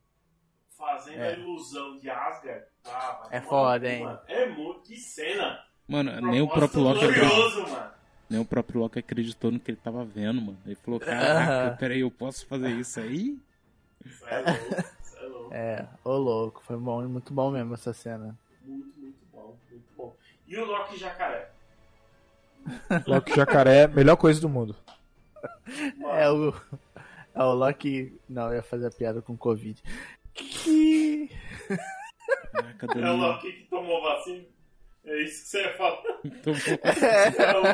fazendo 0.76 1.20
É. 1.20 1.28
a 1.34 1.38
ilusão 1.38 1.96
de 1.96 2.10
Asgard. 2.10 2.64
Ah, 2.84 3.28
É 3.30 3.40
foda, 3.40 3.88
hein? 3.90 4.04
mano. 4.04 4.20
É 4.28 4.46
muito. 4.48 4.80
Que 4.82 4.96
cena. 4.96 5.64
mano, 5.88 6.20
nem 6.20 6.42
o 6.42 6.48
próprio 6.48 6.82
Loki 6.82 7.04
acreditou. 7.04 7.28
glorioso, 7.28 7.62
mano. 7.72 8.01
Nem 8.32 8.40
o 8.40 8.46
próprio 8.46 8.80
Loki 8.80 8.98
acreditou 8.98 9.50
no 9.50 9.60
que 9.60 9.70
ele 9.70 9.76
tava 9.76 10.06
vendo, 10.06 10.40
mano. 10.40 10.58
Ele 10.64 10.74
falou, 10.74 10.98
caraca, 10.98 11.76
peraí, 11.76 12.00
eu 12.00 12.10
posso 12.10 12.46
fazer 12.46 12.70
isso 12.70 12.98
aí? 12.98 13.38
Isso 14.02 14.26
é 14.26 14.38
louco. 14.38 14.90
Isso 15.02 15.18
é 15.18 15.26
louco. 15.26 15.54
É, 15.54 15.88
ô 16.02 16.16
louco, 16.16 16.62
foi 16.62 16.78
bom, 16.78 17.06
muito 17.06 17.30
bom 17.30 17.50
mesmo 17.50 17.74
essa 17.74 17.92
cena. 17.92 18.34
Muito, 18.64 18.98
muito 18.98 19.18
bom. 19.30 19.54
Muito 19.70 19.84
bom. 19.94 20.16
E 20.48 20.56
o 20.56 20.64
Loki 20.64 20.96
jacaré? 20.96 21.50
Loki 23.06 23.36
Jacaré, 23.36 23.86
melhor 23.86 24.16
coisa 24.16 24.40
do 24.40 24.48
mundo. 24.48 24.74
Mano, 25.98 26.14
É 26.16 26.30
o, 26.30 26.54
é 27.34 27.42
o 27.42 27.52
Loki, 27.52 28.18
não, 28.26 28.48
eu 28.48 28.54
ia 28.54 28.62
fazer 28.62 28.86
a 28.86 28.90
piada 28.90 29.20
com 29.20 29.36
Covid. 29.36 29.82
Que... 30.32 31.28
É 32.96 33.10
o. 33.10 33.16
Loki 33.16 33.52
que 33.52 33.64
tomou 33.64 34.02
vacina. 34.02 34.51
É 35.04 35.22
isso 35.22 35.42
que 35.42 35.48
você 35.48 35.62
ia 35.62 35.76
falar. 35.76 36.02
Então, 36.24 37.64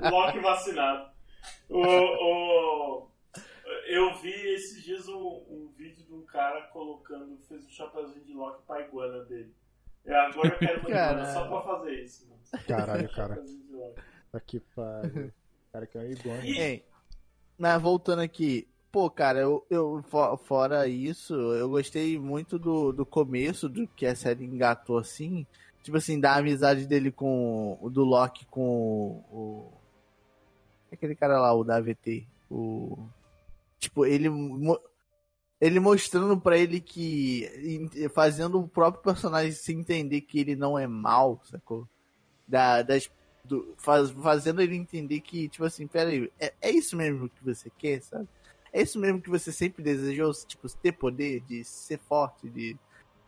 É 0.00 0.08
o 0.08 0.10
Loki 0.10 0.38
vacinado. 0.40 1.10
O, 1.68 1.80
o- 1.80 3.08
eu 3.88 4.14
vi 4.20 4.30
esses 4.54 4.82
dias 4.82 5.08
um, 5.08 5.42
um 5.50 5.70
vídeo 5.76 6.04
de 6.04 6.12
um 6.14 6.22
cara 6.22 6.62
colocando, 6.68 7.36
fez 7.48 7.66
um 7.66 7.70
chapéuzinho 7.70 8.24
de 8.24 8.32
Loki 8.32 8.62
pra 8.66 8.80
iguana 8.80 9.24
dele. 9.24 9.52
É, 10.04 10.14
agora 10.14 10.48
eu 10.48 10.58
quero 10.58 10.80
uma 10.80 10.88
iguana 10.90 11.24
só 11.32 11.48
pra 11.48 11.60
fazer 11.62 11.92
isso, 12.02 12.26
mano. 12.28 12.40
Caralho, 12.66 13.08
cara. 13.12 13.42
Aqui 14.32 14.60
pariu. 14.74 15.32
Cara, 15.72 15.86
que 15.86 15.98
é 15.98 16.00
um 16.00 16.10
iguana. 16.10 16.44
Ei, 16.44 16.84
mas 17.58 17.80
voltando 17.82 18.20
aqui, 18.20 18.68
pô, 18.90 19.08
cara, 19.10 19.38
eu, 19.40 19.64
eu 19.70 20.02
fo- 20.08 20.36
fora 20.38 20.86
isso, 20.86 21.34
eu 21.34 21.68
gostei 21.68 22.18
muito 22.18 22.58
do, 22.58 22.92
do 22.92 23.06
começo 23.06 23.68
do 23.68 23.86
que 23.88 24.06
a 24.06 24.14
série 24.14 24.44
engatou 24.44 24.98
assim, 24.98 25.46
tipo 25.82 25.96
assim, 25.96 26.18
da 26.20 26.36
amizade 26.36 26.86
dele 26.86 27.10
com 27.10 27.78
o 27.80 27.90
do 27.90 28.04
Loki 28.04 28.46
com 28.46 29.24
o 29.30 29.72
aquele 30.92 31.14
cara 31.14 31.40
lá, 31.40 31.54
o 31.54 31.64
da 31.64 31.76
AVT, 31.76 32.26
o 32.50 32.98
tipo, 33.78 34.04
ele 34.06 34.28
ele 35.60 35.78
mostrando 35.78 36.40
pra 36.40 36.58
ele 36.58 36.80
que 36.80 37.88
fazendo 38.12 38.60
o 38.60 38.68
próprio 38.68 39.02
personagem 39.02 39.52
se 39.52 39.72
entender 39.72 40.20
que 40.22 40.40
ele 40.40 40.56
não 40.56 40.78
é 40.78 40.86
mal, 40.86 41.40
sacou? 41.44 41.88
Da, 42.46 42.82
das 42.82 43.08
do- 43.44 43.74
faz- 43.78 44.10
fazendo 44.10 44.60
ele 44.60 44.76
entender 44.76 45.20
que, 45.20 45.48
tipo 45.48 45.64
assim, 45.64 45.86
peraí, 45.86 46.30
é, 46.38 46.52
é 46.60 46.70
isso 46.70 46.96
mesmo 46.96 47.28
que 47.28 47.44
você 47.44 47.70
quer, 47.78 48.02
sabe? 48.02 48.28
É 48.72 48.82
isso 48.82 48.98
mesmo 48.98 49.20
que 49.20 49.30
você 49.30 49.52
sempre 49.52 49.82
desejou, 49.82 50.32
tipo, 50.46 50.68
ter 50.78 50.92
poder, 50.92 51.40
de 51.42 51.62
ser 51.64 51.98
forte, 51.98 52.48
de. 52.48 52.76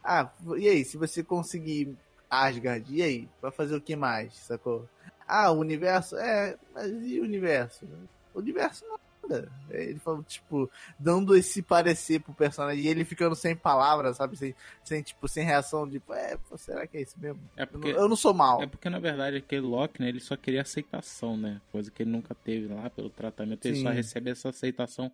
Ah, 0.03 0.31
e 0.59 0.69
aí, 0.69 0.85
se 0.85 0.97
você 0.97 1.23
conseguir 1.23 1.97
Asgard, 2.43 2.85
e 2.95 3.03
aí? 3.03 3.29
Vai 3.41 3.51
fazer 3.51 3.77
o 3.77 3.81
que 3.81 3.97
mais, 3.97 4.35
sacou? 4.35 4.89
Ah, 5.27 5.51
o 5.51 5.59
universo? 5.59 6.17
É, 6.17 6.57
mas 6.75 6.91
e 6.91 7.21
o 7.21 7.25
universo? 7.25 7.87
O 8.35 8.39
universo 8.39 8.85
nada. 9.29 9.51
Ele 9.71 9.99
falou, 9.99 10.23
tipo, 10.23 10.71
dando 10.99 11.35
esse 11.37 11.63
parecer 11.63 12.21
pro 12.21 12.33
personagem 12.35 12.85
e 12.85 12.89
ele 12.89 13.05
ficando 13.05 13.35
sem 13.35 13.57
palavras, 13.57 14.17
sabe? 14.17 14.37
Sem, 14.37 14.55
sem 14.83 15.03
tipo, 15.03 15.27
sem 15.29 15.45
reação, 15.45 15.89
tipo, 15.89 16.13
é, 16.13 16.37
pô, 16.49 16.57
será 16.57 16.87
que 16.87 16.97
é 16.97 17.03
isso 17.03 17.19
mesmo? 17.19 17.41
É 17.57 17.63
Eu 17.63 17.67
não, 17.67 17.73
porque, 17.73 17.89
eu 17.91 18.09
não 18.09 18.17
sou 18.17 18.35
mal. 18.35 18.63
é 18.63 18.67
porque, 18.67 18.89
na 18.89 18.99
verdade, 18.99 19.37
aquele 19.37 19.63
Loki, 19.63 20.01
né, 20.01 20.09
ele 20.09 20.21
só 20.21 20.37
queria 20.37 20.63
aceitação, 20.63 21.37
né? 21.37 21.61
Coisa 21.73 21.91
que 21.91 22.03
ele 22.03 22.11
nunca 22.11 22.35
teve 22.35 22.73
lá 22.73 22.89
pelo 22.91 23.11
tratamento. 23.11 23.65
Ele 23.67 23.77
Sim. 23.77 23.83
só 23.83 23.91
recebe 23.91 24.31
essa 24.31 24.51
aceitação 24.51 25.11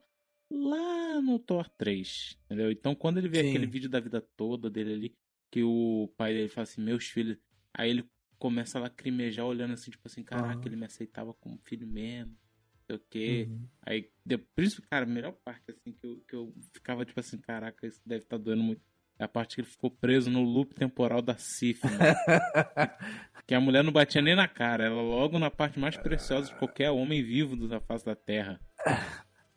lá 0.50 1.20
no 1.20 1.38
Thor 1.38 1.68
3, 1.78 2.36
entendeu? 2.46 2.70
Então, 2.70 2.94
quando 2.94 3.18
ele 3.18 3.28
vê 3.28 3.42
Sim. 3.42 3.48
aquele 3.50 3.66
vídeo 3.66 3.88
da 3.88 4.00
vida 4.00 4.20
toda 4.36 4.68
dele 4.68 4.92
ali, 4.94 5.14
que 5.50 5.62
o 5.62 6.12
pai 6.16 6.32
dele 6.32 6.48
fala 6.48 6.62
assim, 6.64 6.80
meus 6.82 7.04
filhos... 7.06 7.36
Aí 7.74 7.90
ele 7.90 8.04
começa 8.38 8.78
a 8.78 8.82
lacrimejar, 8.82 9.44
olhando 9.46 9.74
assim, 9.74 9.90
tipo 9.90 10.06
assim, 10.06 10.22
caraca, 10.24 10.50
Aham. 10.52 10.62
ele 10.64 10.76
me 10.76 10.86
aceitava 10.86 11.32
como 11.34 11.58
filho 11.64 11.86
mesmo, 11.86 12.32
não 12.32 12.86
sei 12.86 12.96
o 12.96 13.02
quê. 13.10 13.46
Uhum. 13.48 13.68
Aí, 13.82 14.10
de- 14.24 14.38
por 14.38 14.64
isso, 14.64 14.82
cara, 14.90 15.04
a 15.04 15.08
melhor 15.08 15.32
parte, 15.44 15.70
assim, 15.70 15.92
que 15.92 16.06
eu, 16.06 16.24
que 16.26 16.34
eu 16.34 16.54
ficava, 16.72 17.04
tipo 17.04 17.20
assim, 17.20 17.38
caraca, 17.38 17.86
isso 17.86 18.00
deve 18.04 18.24
estar 18.24 18.38
doendo 18.38 18.62
muito. 18.62 18.82
É 19.18 19.24
a 19.24 19.28
parte 19.28 19.54
que 19.56 19.60
ele 19.60 19.68
ficou 19.68 19.90
preso 19.90 20.30
no 20.30 20.42
loop 20.42 20.74
temporal 20.74 21.20
da 21.20 21.36
Sif, 21.36 21.82
que 23.46 23.54
a 23.54 23.60
mulher 23.60 23.84
não 23.84 23.92
batia 23.92 24.22
nem 24.22 24.34
na 24.34 24.48
cara, 24.48 24.84
ela 24.84 25.02
logo 25.02 25.38
na 25.38 25.50
parte 25.50 25.78
mais 25.78 25.96
preciosa 25.96 26.48
de 26.48 26.54
qualquer 26.58 26.90
homem 26.90 27.22
vivo 27.22 27.54
da 27.68 27.80
face 27.80 28.04
da 28.04 28.16
Terra. 28.16 28.58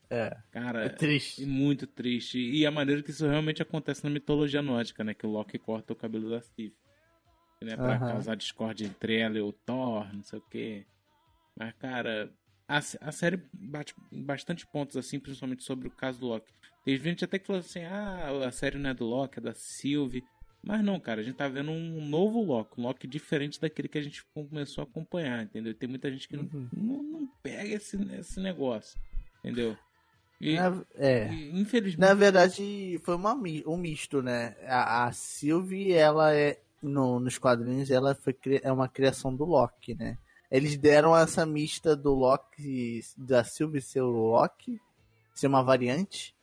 É. 0.09 0.37
Cara, 0.51 0.85
É 0.85 0.89
triste. 0.89 1.45
muito 1.45 1.87
triste. 1.87 2.37
E 2.39 2.65
a 2.65 2.71
maneira 2.71 3.01
que 3.01 3.09
isso 3.11 3.27
realmente 3.27 3.61
acontece 3.61 4.03
na 4.03 4.09
mitologia 4.09 4.61
nórdica, 4.61 5.03
né? 5.03 5.13
Que 5.13 5.25
o 5.25 5.29
Loki 5.29 5.57
corta 5.57 5.93
o 5.93 5.95
cabelo 5.95 6.29
da 6.29 6.41
Sif. 6.41 6.73
Né? 7.61 7.75
Pra 7.77 7.95
Aham. 7.95 8.07
causar 8.07 8.35
discórdia 8.35 8.85
entre 8.85 9.17
ela 9.17 9.37
e 9.37 9.41
o 9.41 9.51
Thor, 9.53 10.13
não 10.13 10.23
sei 10.23 10.39
o 10.39 10.41
quê. 10.49 10.85
Mas, 11.57 11.73
cara, 11.79 12.31
a, 12.67 12.77
a 12.77 13.11
série 13.11 13.41
bate 13.53 13.95
em 14.11 14.21
bastante 14.21 14.67
pontos, 14.67 14.97
assim, 14.97 15.19
principalmente 15.19 15.63
sobre 15.63 15.87
o 15.87 15.91
caso 15.91 16.19
do 16.19 16.27
Loki. 16.27 16.51
Tem 16.83 16.97
gente 16.97 17.23
até 17.23 17.39
que 17.39 17.47
falou 17.47 17.61
assim, 17.61 17.83
ah, 17.85 18.45
a 18.45 18.51
série 18.51 18.77
não 18.77 18.89
é 18.89 18.93
do 18.93 19.05
Loki, 19.05 19.39
é 19.39 19.41
da 19.41 19.53
Sylvie. 19.53 20.23
Mas 20.61 20.83
não, 20.83 20.99
cara, 20.99 21.21
a 21.21 21.23
gente 21.23 21.35
tá 21.35 21.47
vendo 21.47 21.71
um 21.71 22.05
novo 22.07 22.41
Loki, 22.41 22.79
um 22.79 22.83
Loki 22.83 23.07
diferente 23.07 23.59
daquele 23.59 23.87
que 23.87 23.97
a 23.97 24.01
gente 24.01 24.23
começou 24.33 24.81
a 24.81 24.85
acompanhar, 24.85 25.43
entendeu? 25.43 25.73
Tem 25.73 25.87
muita 25.89 26.09
gente 26.11 26.27
que 26.27 26.35
não, 26.37 26.43
Uhum. 26.53 26.69
não, 26.73 27.03
não 27.03 27.27
pega 27.41 27.75
esse, 27.75 27.97
esse 28.17 28.39
negócio, 28.39 28.97
entendeu? 29.39 29.77
E, 30.45 30.55
Na- 30.57 30.83
é. 30.95 31.31
e, 31.33 31.59
infelizmente... 31.59 31.99
Na 31.99 32.13
verdade, 32.13 32.99
foi 33.03 33.15
uma, 33.15 33.33
um 33.33 33.77
misto, 33.77 34.21
né? 34.21 34.55
A, 34.67 35.05
a 35.05 35.11
Sylvie, 35.11 35.93
ela 35.93 36.33
é. 36.35 36.59
No, 36.81 37.17
nos 37.19 37.37
quadrinhos, 37.37 37.89
ela 37.89 38.13
foi, 38.13 38.35
é 38.61 38.69
uma 38.71 38.89
criação 38.89 39.33
do 39.33 39.45
Loki, 39.45 39.95
né? 39.95 40.17
Eles 40.51 40.75
deram 40.75 41.15
essa 41.15 41.45
mista 41.45 41.95
do 41.95 42.13
Loki, 42.13 42.99
da 43.17 43.41
Sylvie 43.43 43.81
ser 43.81 44.01
o 44.01 44.09
Loki, 44.11 44.81
ser 45.33 45.47
uma 45.47 45.63
variante. 45.63 46.35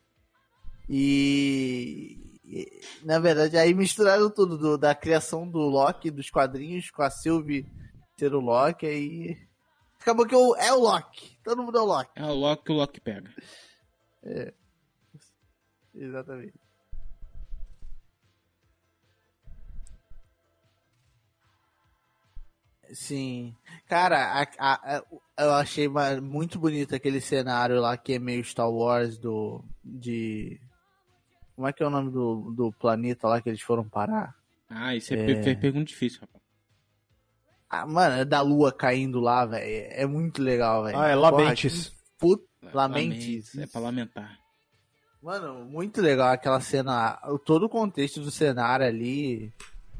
E, 0.89 2.19
e, 2.45 2.81
na 3.05 3.19
verdade, 3.19 3.57
aí 3.57 3.73
misturaram 3.75 4.29
tudo, 4.31 4.59
do- 4.59 4.79
da 4.79 4.95
criação 4.95 5.49
do 5.49 5.59
Loki, 5.61 6.11
dos 6.11 6.31
quadrinhos, 6.31 6.91
com 6.91 7.03
a 7.03 7.11
Sylvie 7.11 7.67
ser 8.17 8.35
o 8.35 8.41
Loki, 8.41 8.87
aí. 8.87 9.39
Acabou 10.01 10.27
que 10.27 10.35
o- 10.35 10.57
é 10.57 10.73
o 10.73 10.81
Loki. 10.81 11.39
Todo 11.45 11.63
mundo 11.63 11.77
é 11.79 11.81
o 11.83 11.85
Loki. 11.85 12.11
É 12.17 12.25
o 12.25 12.35
Loki 12.35 12.65
que 12.65 12.73
o 12.73 12.77
Loki 12.77 13.01
pega. 13.01 13.31
Exatamente. 15.95 16.55
Sim. 22.93 23.55
Cara, 23.89 24.41
a- 24.43 24.49
a- 24.59 24.97
a- 24.97 25.05
eu 25.39 25.53
achei 25.55 25.89
muito 26.21 26.59
bonito 26.59 26.95
aquele 26.95 27.21
cenário 27.21 27.81
lá 27.81 27.97
que 27.97 28.15
é 28.15 28.19
meio 28.19 28.45
Star 28.45 28.71
Wars 28.71 29.17
do. 29.17 29.65
de. 29.85 30.61
Como 31.55 31.69
é 31.69 31.73
que 31.73 31.83
é 31.83 31.87
o 31.87 31.91
nome 31.91 32.11
do, 32.11 32.51
do 32.53 32.73
planeta 32.73 33.29
lá 33.29 33.41
que 33.41 33.49
eles 33.49 33.61
foram 33.61 33.89
parar? 33.89 34.35
Ah, 34.69 34.95
isso 34.95 35.13
é, 35.15 35.17
per- 35.17 35.61
pergunta 35.61 35.85
difícil, 35.85 36.21
rapaz. 36.23 36.43
Ah, 37.69 37.87
mano, 37.87 38.17
é 38.17 38.25
da 38.25 38.41
lua 38.41 38.73
caindo 38.73 39.21
lá, 39.21 39.47
velho. 39.47 39.65
É 39.93 40.05
muito 40.07 40.43
legal, 40.43 40.85
velho. 40.85 40.99
Ah, 40.99 41.09
é 41.09 41.15
Porra, 41.15 41.31
Lamentes. 41.31 41.89
que 41.91 41.97
Put... 42.19 42.43
Lamentes. 42.75 43.57
É 43.59 43.67
pra 43.67 43.81
lamentar. 43.81 44.39
Mano, 45.23 45.65
muito 45.67 46.01
legal 46.01 46.29
aquela 46.33 46.61
cena. 46.61 47.13
Todo 47.45 47.67
o 47.67 47.69
contexto 47.69 48.21
do 48.21 48.31
cenário 48.31 48.87
ali. 48.87 49.53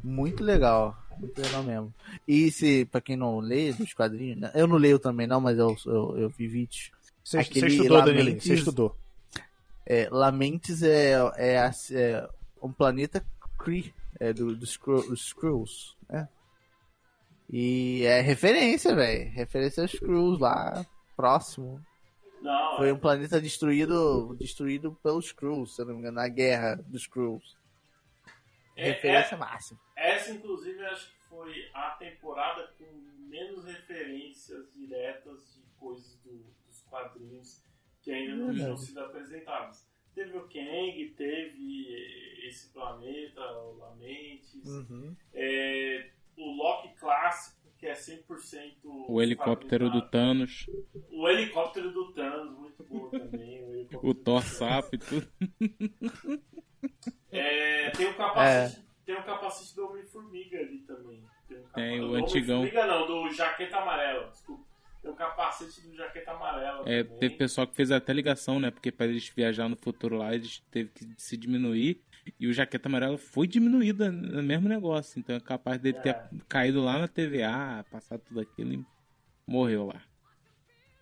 Muito 0.03 0.43
legal. 0.43 0.97
Muito 1.19 1.39
legal 1.43 1.63
mesmo. 1.63 1.95
E 2.27 2.51
se, 2.51 2.87
pra 2.87 3.01
quem 3.01 3.17
não 3.17 3.39
lê 3.41 3.73
dos 3.75 3.93
quadrinhos, 3.93 4.39
né, 4.41 4.51
eu 4.55 4.67
não 4.67 4.77
leio 4.77 4.99
também 4.99 5.27
não, 5.27 5.39
mas 5.41 5.59
eu, 5.59 5.77
eu, 5.85 6.17
eu 6.19 6.29
vi 6.31 6.47
vídeos. 6.49 6.91
Você, 7.23 7.41
estudou, 7.41 7.99
Lamentes- 7.99 8.25
Daniel? 8.25 8.41
Você 8.41 8.55
estudou. 8.55 8.97
É, 9.85 10.09
Lamentes 10.11 10.83
é, 10.83 11.13
é, 11.37 11.59
a- 11.59 11.71
é 11.91 12.29
um 12.63 12.73
planeta 12.73 13.23
Kree, 13.59 13.93
é 14.19 14.33
do, 14.33 14.57
dos 14.57 14.79
Skrulls, 15.13 15.95
né? 16.09 16.27
E 17.53 18.05
é 18.05 18.21
referência, 18.21 18.95
velho. 18.95 19.31
Referência 19.33 19.83
aos 19.83 19.93
Skrulls 19.93 20.41
lá, 20.41 20.87
próximo. 21.17 21.81
Não, 22.41 22.77
Foi 22.77 22.89
é, 22.89 22.93
um 22.93 22.99
planeta 22.99 23.41
destruído 23.41 24.35
destruído 24.37 24.95
pelos 25.03 25.27
Skrulls, 25.27 25.75
se 25.75 25.83
eu 25.83 25.87
não 25.87 25.95
me 25.95 26.01
engano, 26.01 26.17
na 26.17 26.29
guerra 26.29 26.77
dos 26.77 27.03
Skrulls. 27.03 27.57
é, 28.77 28.93
Referência 28.93 29.35
é, 29.35 29.39
máxima. 29.39 29.79
essa, 29.97 30.31
inclusive, 30.33 30.83
acho 30.87 31.11
que 31.11 31.21
foi 31.29 31.71
a 31.75 31.91
temporada 31.93 32.67
com 32.79 32.85
menos 33.29 33.65
referências 33.65 34.73
diretas 34.73 35.55
de 35.55 35.63
coisas 35.79 36.17
do- 36.23 36.45
dos 36.67 36.81
quadrinhos 36.89 37.63
que 38.03 38.11
ainda 38.11 38.35
não 38.37 38.53
tinham 38.55 38.77
sido 38.77 39.01
apresentadas. 39.01 39.87
Teve 40.15 40.37
o 40.37 40.49
Kang, 40.49 41.15
teve 41.17 42.47
esse 42.47 42.73
planeta, 42.73 43.41
o 43.59 43.77
Lamentes, 43.79 44.65
Uhum. 44.67 45.15
é, 45.35 46.11
o 46.37 46.51
Loki 46.57 46.89
clássico, 46.99 47.60
que 47.81 47.87
é 47.87 47.95
100% 47.95 48.75
O 49.09 49.21
helicóptero 49.23 49.87
do 49.91 50.03
quadrinizado. 50.03 50.11
Thanos, 50.11 50.67
O 51.11 51.29
helicóptero 51.29 51.91
do 51.91 52.13
Thanos, 52.13 52.59
muito 52.59 52.85
bom 52.85 53.09
também. 53.09 53.65
O, 53.65 54.11
o 54.11 54.15
do 54.15 54.15
Thor 54.15 54.43
sapo 54.43 54.95
e 54.95 54.99
tudo. 54.99 55.27
É, 57.33 57.91
tem 57.91 58.07
o 58.09 58.15
capacete, 58.15 58.85
tem 59.05 59.15
o 59.15 59.23
capacete 59.23 59.75
do 59.77 59.87
Homem-Formiga 59.89 60.59
ali 60.59 60.79
também. 60.81 61.25
Tem, 61.49 61.59
um 61.59 61.63
Tem, 61.75 61.93
capa- 62.01 62.05
o 62.05 62.09
do 62.09 62.15
antigão. 62.17 62.59
Homem-Formiga 62.61 62.87
não, 62.87 63.07
do 63.07 63.31
Jaqueta 63.33 63.77
Amarela, 63.79 64.31
desculpa. 64.31 64.65
Tem 65.03 65.11
o 65.11 65.15
capacete 65.15 65.81
do 65.89 65.97
Jaqueta 65.97 66.33
Amarela 66.33 66.83
É, 66.87 67.03
também. 67.03 67.19
teve 67.19 67.37
pessoal 67.37 67.67
que 67.67 67.75
fez 67.75 67.91
até 67.91 68.13
ligação, 68.13 68.61
né? 68.61 68.71
Porque 68.71 68.93
para 68.93 69.07
eles 69.07 69.29
viajar 69.29 69.69
no 69.69 69.77
futuro 69.77 70.19
lá, 70.19 70.35
eles 70.35 70.61
teve 70.71 70.91
que 70.91 71.07
se 71.17 71.37
diminuir. 71.37 72.03
E 72.39 72.47
o 72.47 72.53
Jaqueta 72.53 72.89
Amarela 72.89 73.19
foi 73.19 73.47
diminuída 73.47 74.11
no 74.11 74.43
mesmo 74.43 74.69
negócio. 74.69 75.19
Então 75.19 75.35
é 75.37 75.41
capaz 75.41 75.79
dele 75.81 76.01
ter 76.01 76.15
É. 76.15 76.29
caído 76.49 76.83
lá 76.83 76.99
na 76.99 77.09
TVA, 77.09 77.85
passado 77.91 78.23
tudo 78.27 78.41
aquilo 78.41 78.73
e 78.73 78.85
morreu 79.47 79.87
lá. 79.87 80.03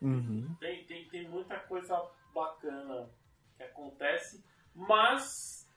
Uhum. 0.00 0.54
Tem, 0.60 0.84
tem, 0.84 1.08
tem 1.08 1.28
muita 1.28 1.58
coisa 1.60 2.00
bacana 2.34 3.08
que 3.56 3.62
acontece, 3.64 4.44
mas 4.74 5.68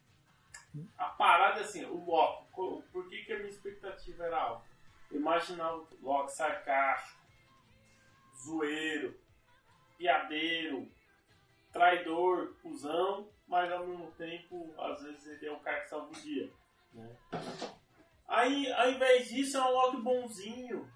a 0.98 1.06
parada 1.06 1.60
é 1.60 1.64
assim, 1.64 1.84
o 1.86 2.06
Loki, 2.06 2.46
por 2.92 3.10
que, 3.10 3.24
que 3.26 3.34
a 3.34 3.38
minha 3.38 3.50
expectativa 3.50 4.24
era 4.26 4.38
alta? 4.40 4.66
Eu 5.12 5.20
imaginava 5.20 5.76
o 5.78 5.88
Loki 6.02 6.32
sarcástico, 6.34 7.20
zoeiro, 8.46 9.20
piadeiro, 9.98 10.88
traidor, 11.72 12.56
cuzão, 12.62 13.30
mas 13.52 13.70
ao 13.72 13.86
mesmo 13.86 14.10
tempo, 14.14 14.74
às 14.78 15.04
vezes 15.04 15.28
ele 15.28 15.48
é 15.48 15.52
o 15.52 15.60
cara 15.60 15.82
que 15.82 15.90
salva 15.90 16.08
o 16.08 16.12
dia. 16.22 16.50
Né? 16.94 17.18
Aí, 18.28 18.72
ao 18.72 18.90
invés 18.92 19.28
disso, 19.28 19.58
é 19.58 19.62
um 19.62 19.72
Loki 19.72 19.98
bonzinho, 19.98 20.90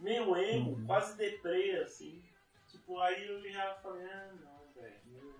meio 0.00 0.34
emo, 0.36 0.86
quase 0.86 1.16
deprê, 1.18 1.76
assim. 1.82 2.24
Tipo, 2.66 2.98
aí 2.98 3.26
eu 3.28 3.42
já 3.50 3.74
falei, 3.74 4.06
ah, 4.10 4.32
não, 4.40 4.72
velho. 4.74 5.34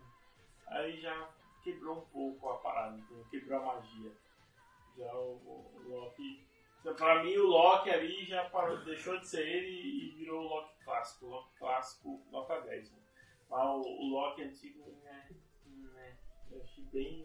Aí 0.66 1.00
já 1.00 1.28
quebrou 1.64 1.98
um 1.98 2.06
pouco 2.06 2.50
a 2.50 2.58
parada, 2.58 2.98
entendeu? 2.98 3.24
quebrou 3.30 3.60
a 3.60 3.74
magia. 3.76 4.12
Já 4.98 5.12
o, 5.14 5.36
o- 5.36 5.72
o 5.86 5.88
Loki. 5.88 6.46
Pra 6.82 7.22
mim, 7.22 7.34
o 7.36 7.46
Loki 7.46 7.88
ali 7.90 8.24
já 8.26 8.44
parou, 8.50 8.84
deixou 8.84 9.18
de 9.18 9.26
ser 9.26 9.46
ele 9.46 9.70
e 9.70 10.10
virou 10.16 10.40
o 10.44 10.48
Loki 10.48 10.74
clássico. 10.84 11.26
O 11.26 11.30
Loki 11.30 11.56
clássico, 11.58 12.22
nota 12.30 12.60
10. 12.60 12.90
Né? 12.92 12.98
Mas 13.48 13.64
o, 13.68 13.80
o 13.80 14.08
Loki 14.10 14.42
antigo, 14.42 14.90
né? 15.02 15.30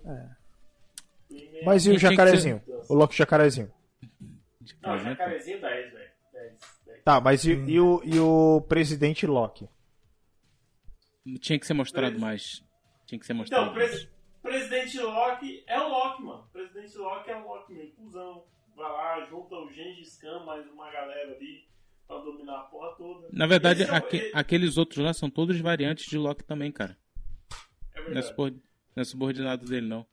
É. 0.06 1.64
Mas 1.66 1.86
e 1.86 1.92
o 1.92 1.98
jacarezinho? 2.00 2.62
O 2.90 2.94
Loki 2.94 3.16
jacarezinho. 3.18 3.72
Não, 4.82 4.98
jacarezinho 5.00 5.60
10, 5.62 5.92
velho. 5.94 6.10
10, 6.34 6.54
10. 6.86 7.04
Tá, 7.04 7.20
mas 7.22 7.44
e, 7.46 7.52
e 7.54 7.80
o, 7.80 8.02
e 8.04 8.20
o 8.20 8.62
presidente 8.68 9.26
Loki? 9.28 9.68
Tinha 11.42 11.60
que 11.60 11.66
ser 11.68 11.74
mostrado 11.74 12.18
mais. 12.20 12.64
Tinha 13.06 13.20
que 13.20 13.26
ser 13.26 13.34
mostrado 13.34 13.64
Então, 13.72 13.76
mais. 13.76 13.90
pres- 13.92 14.10
presidente 14.42 15.00
Loki 15.00 15.64
é 15.68 15.80
o 15.80 15.88
Loki, 15.90 16.24
mano. 16.24 16.48
Presidente 16.54 16.98
Loki 16.98 17.30
é 17.30 17.36
o 17.38 17.48
Loki 17.48 17.74
meio 17.74 17.92
cuzão. 17.92 18.44
Vai 18.76 18.90
lá, 18.92 19.26
junta 19.26 19.56
o 19.56 19.70
Gengis 19.72 20.18
Khan, 20.22 20.46
mais 20.46 20.66
uma 20.70 20.90
galera 20.92 21.34
ali 21.36 21.66
pra 22.08 22.18
dominar 22.20 22.60
a 22.60 22.64
porra 22.66 22.96
toda. 22.96 23.28
Na 23.34 23.48
verdade, 23.48 23.84
é 23.84 23.92
o- 23.92 23.96
aque- 23.96 24.32
aqueles 24.34 24.78
outros 24.78 25.04
lá 25.04 25.14
são 25.14 25.30
todos 25.30 25.60
variantes 25.60 26.06
de 26.06 26.18
Loki 26.18 26.44
também, 26.44 26.72
cara. 26.72 26.98
é 27.96 28.00
é, 28.00 28.04
verdade. 28.04 28.26
Não 28.98 29.02
é 29.04 29.06
subordinado 29.06 29.64
dele, 29.68 29.86
não. 29.88 30.08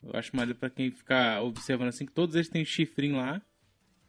Eu 0.00 0.14
acho 0.14 0.34
maneiro 0.36 0.56
pra 0.56 0.70
quem 0.70 0.92
ficar 0.92 1.42
observando 1.42 1.88
assim, 1.88 2.06
que 2.06 2.12
todos 2.12 2.36
eles 2.36 2.48
têm 2.48 2.64
chifrinho 2.64 3.16
lá, 3.16 3.42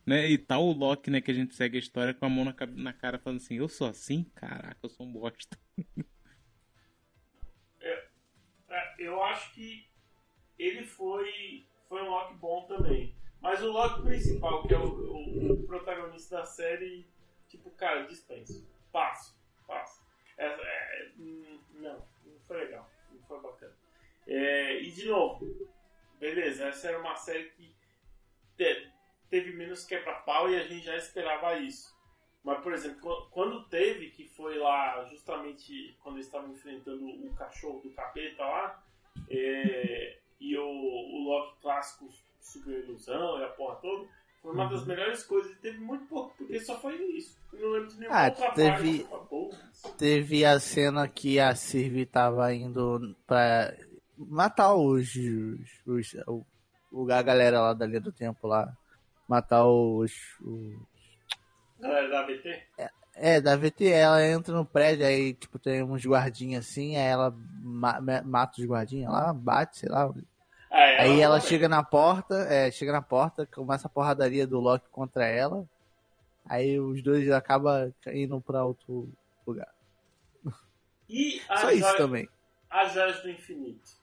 né? 0.05 0.29
E 0.29 0.37
tá 0.37 0.59
o 0.59 0.71
Loki, 0.71 1.09
né, 1.09 1.19
que 1.19 1.31
a 1.31 1.33
gente 1.33 1.55
segue 1.55 1.77
a 1.77 1.79
história 1.79 2.13
com 2.13 2.23
a 2.23 2.29
mão 2.29 2.45
na, 2.45 2.53
na 2.75 2.93
cara 2.93 3.17
falando 3.17 3.37
assim, 3.39 3.55
eu 3.55 3.67
sou 3.67 3.87
assim? 3.87 4.23
Caraca, 4.35 4.77
eu 4.83 4.89
sou 4.89 5.05
um 5.05 5.11
bosta. 5.11 5.57
É, 8.69 8.95
eu 8.99 9.23
acho 9.23 9.53
que 9.53 9.87
ele 10.59 10.83
foi, 10.83 11.65
foi 11.87 12.01
um 12.03 12.09
Loki 12.09 12.33
bom 12.35 12.65
também. 12.67 13.15
Mas 13.39 13.63
o 13.63 13.71
Loki 13.71 14.01
principal, 14.01 14.67
que 14.67 14.73
é 14.73 14.77
o, 14.77 14.89
o- 14.89 15.53
o 15.53 15.63
protagonista 15.67 16.37
da 16.37 16.45
série, 16.45 17.07
tipo, 17.47 17.71
cara, 17.71 18.05
dispenso. 18.07 18.67
Passo, 18.91 19.39
passo. 19.65 20.03
É, 20.37 20.47
é, 20.47 21.11
hum, 21.17 21.59
não, 21.75 21.93
não 22.25 22.39
foi 22.45 22.57
legal. 22.57 22.91
Não 23.09 23.21
foi 23.23 23.39
bacana. 23.41 23.76
É, 24.27 24.81
e 24.81 24.91
de 24.91 25.07
novo, 25.07 25.45
beleza, 26.19 26.65
essa 26.65 26.89
era 26.89 26.99
uma 26.99 27.15
série 27.15 27.45
que 27.51 27.73
te- 28.57 28.91
teve 29.29 29.53
menos 29.53 29.85
quebra-pau 29.85 30.49
e 30.49 30.55
a 30.57 30.63
gente 30.63 30.85
já 30.85 30.95
esperava 30.97 31.57
isso. 31.57 31.95
Mas, 32.43 32.61
por 32.61 32.73
exemplo, 32.73 32.99
qu- 33.01 33.29
quando 33.31 33.65
teve, 33.69 34.09
que 34.11 34.27
foi 34.29 34.57
lá 34.57 35.03
justamente 35.05 35.95
quando 36.01 36.15
eles 36.15 36.27
estavam 36.27 36.51
enfrentando 36.51 37.05
o 37.05 37.33
cachorro 37.35 37.81
do 37.81 37.89
capeta 37.91 38.43
lá, 38.43 38.83
é, 39.29 40.17
e 40.39 40.57
o, 40.57 40.63
o 40.65 41.23
Loki 41.25 41.59
clássico 41.61 42.09
super 42.39 42.83
ilusão 42.83 43.39
e 43.39 43.43
a 43.43 43.49
porra 43.49 43.75
toda, 43.77 44.07
foi 44.41 44.51
uma 44.53 44.63
Uhum. 44.65 44.69
das 44.69 44.85
melhores 44.85 45.23
coisas. 45.23 45.51
E 45.51 45.55
teve 45.55 45.79
muito 45.79 46.05
pouco, 46.05 46.33
porque 46.37 46.59
só 46.61 46.79
foi 46.79 46.95
isso. 47.17 47.37
Eu 47.51 47.59
não 47.59 47.69
lembro 47.71 47.87
de 47.89 47.99
nenhuma 47.99 48.17
Ah, 48.25 48.31
teve- 48.31 49.05
Teve 49.97 50.45
a 50.45 50.59
cena 50.59 51.07
que 51.07 51.39
a 51.39 51.53
Sylvie 51.55 52.05
tava 52.05 52.53
indo 52.53 53.15
pra 53.25 53.73
matar 54.17 54.73
os. 54.75 55.13
os, 55.85 56.15
os 56.91 57.09
a 57.11 57.21
galera 57.21 57.61
lá 57.61 57.73
da 57.73 57.85
linha 57.85 58.01
do 58.01 58.11
tempo 58.11 58.47
lá. 58.47 58.75
Matar 59.27 59.65
os. 59.65 60.11
os- 60.41 60.79
Galera 61.79 62.09
da 62.09 62.19
ABT? 62.21 62.63
É, 63.19 63.41
da 63.41 63.55
VT, 63.55 63.87
ela 63.87 64.23
entra 64.25 64.53
no 64.53 64.63
prédio, 64.65 65.03
aí, 65.05 65.33
tipo, 65.33 65.57
tem 65.57 65.81
uns 65.81 66.05
guardinhas 66.05 66.67
assim, 66.67 66.95
aí 66.95 67.03
ela 67.07 67.35
ma- 67.63 67.99
ma- 67.99 68.21
mata 68.21 68.61
os 68.61 68.65
guardinhas 68.67 69.11
lá, 69.11 69.33
bate, 69.33 69.79
sei 69.79 69.89
lá. 69.89 70.11
Ah, 70.69 70.79
é, 70.81 71.01
Aí 71.01 71.19
ela 71.21 71.37
também. 71.37 71.49
chega 71.49 71.67
na 71.67 71.81
porta, 71.83 72.35
é, 72.47 72.69
chega 72.69 72.91
na 72.91 73.01
porta, 73.01 73.45
começa 73.47 73.87
a 73.87 73.89
porradaria 73.89 74.45
do 74.45 74.59
Loki 74.59 74.87
contra 74.91 75.25
ela. 75.25 75.67
Aí 76.45 76.79
os 76.79 77.01
dois 77.01 77.27
acabam 77.31 77.91
indo 78.07 78.39
pra 78.39 78.63
outro 78.63 79.09
lugar. 79.47 79.73
E 81.09 81.41
Só 81.59 81.71
isso 81.71 81.79
joia- 81.87 81.97
também. 81.97 82.29
as 82.69 82.93
joias 82.93 83.21
do 83.23 83.29
infinito. 83.31 83.96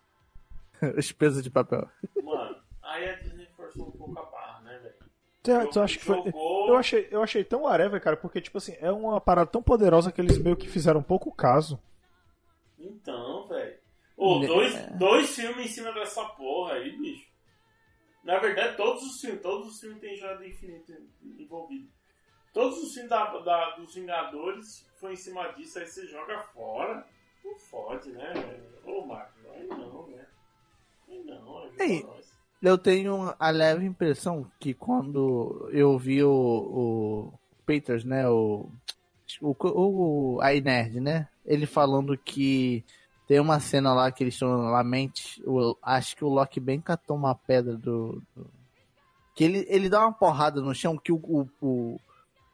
Pesos 1.18 1.42
de 1.42 1.50
papel. 1.50 1.88
Mano, 2.22 2.56
aí 2.82 3.08
a 3.10 3.14
Disney 3.16 3.46
forçou 3.56 3.88
um 3.88 3.92
pouco 3.92 4.18
a 4.18 4.24
barra, 4.24 4.60
né, 4.62 4.78
velho? 4.78 4.94
Tu, 5.42 5.68
tu 5.72 5.80
acha 5.80 5.98
que 5.98 6.04
foi. 6.04 6.20
Eu 6.68 6.76
achei, 6.76 7.08
eu 7.10 7.22
achei 7.22 7.44
tão 7.44 7.62
whatever, 7.62 8.00
cara, 8.00 8.16
porque, 8.16 8.40
tipo 8.40 8.56
assim, 8.58 8.74
é 8.80 8.90
uma 8.90 9.20
parada 9.20 9.50
tão 9.50 9.62
poderosa 9.62 10.10
que 10.10 10.20
eles 10.20 10.38
meio 10.38 10.56
que 10.56 10.68
fizeram 10.68 11.02
pouco 11.02 11.30
caso. 11.30 11.78
Então, 12.78 13.46
velho. 13.48 13.78
Ô, 14.16 14.38
Né? 14.40 14.46
dois, 14.46 14.86
dois 14.98 15.34
filmes 15.34 15.66
em 15.66 15.68
cima 15.68 15.92
dessa 15.92 16.24
porra 16.30 16.74
aí, 16.74 16.96
bicho. 16.96 17.28
Na 18.22 18.38
verdade, 18.38 18.76
todos 18.76 19.02
os 19.02 19.20
filmes, 19.20 19.42
todos 19.42 19.68
os 19.74 19.80
filmes 19.80 20.00
têm 20.00 20.16
Joia 20.16 20.36
do 20.36 20.44
Infinito 20.46 20.92
envolvido. 21.22 21.90
Todos 22.54 22.78
os 22.82 22.92
filmes 22.94 23.10
da, 23.10 23.38
da- 23.40 23.70
dos 23.76 23.94
Vingadores 23.94 24.88
foi 24.98 25.12
em 25.12 25.16
cima 25.16 25.52
disso, 25.52 25.78
aí 25.78 25.86
você 25.86 26.06
joga 26.06 26.38
fora. 26.38 27.06
Não 27.44 27.58
fode, 27.58 28.10
né, 28.12 28.32
velho? 28.32 28.64
Ô, 28.96 29.04
Marcos, 29.04 29.44
aí 29.52 29.66
não, 29.66 30.06
né? 30.06 30.26
Ei. 31.78 32.06
Eu 32.62 32.78
tenho 32.78 33.34
a 33.38 33.50
leve 33.50 33.84
impressão 33.84 34.50
que 34.58 34.72
quando 34.72 35.68
eu 35.70 35.98
vi 35.98 36.22
o, 36.24 36.30
o 36.32 37.32
Peters, 37.66 38.04
né, 38.04 38.26
o, 38.28 38.70
o, 39.42 39.54
o 39.60 40.40
a 40.40 40.48
Nerd, 40.52 40.98
né, 40.98 41.28
ele 41.44 41.66
falando 41.66 42.16
que 42.16 42.82
tem 43.28 43.38
uma 43.38 43.60
cena 43.60 43.92
lá 43.92 44.10
que 44.10 44.24
eles 44.24 44.34
estão 44.34 44.70
na 44.70 44.82
mente, 44.82 45.42
o- 45.46 45.76
acho 45.82 46.16
que 46.16 46.24
o 46.24 46.28
Loki 46.28 46.58
bem 46.58 46.80
catou 46.80 47.16
uma 47.16 47.34
pedra 47.34 47.76
do, 47.76 48.22
do- 48.34 48.50
que 49.34 49.44
ele, 49.44 49.66
ele 49.68 49.90
dá 49.90 50.00
uma 50.00 50.12
porrada 50.12 50.62
no 50.62 50.74
chão 50.74 50.96
que 50.96 51.12
o, 51.12 51.16
o, 51.22 51.46
o, 51.60 52.00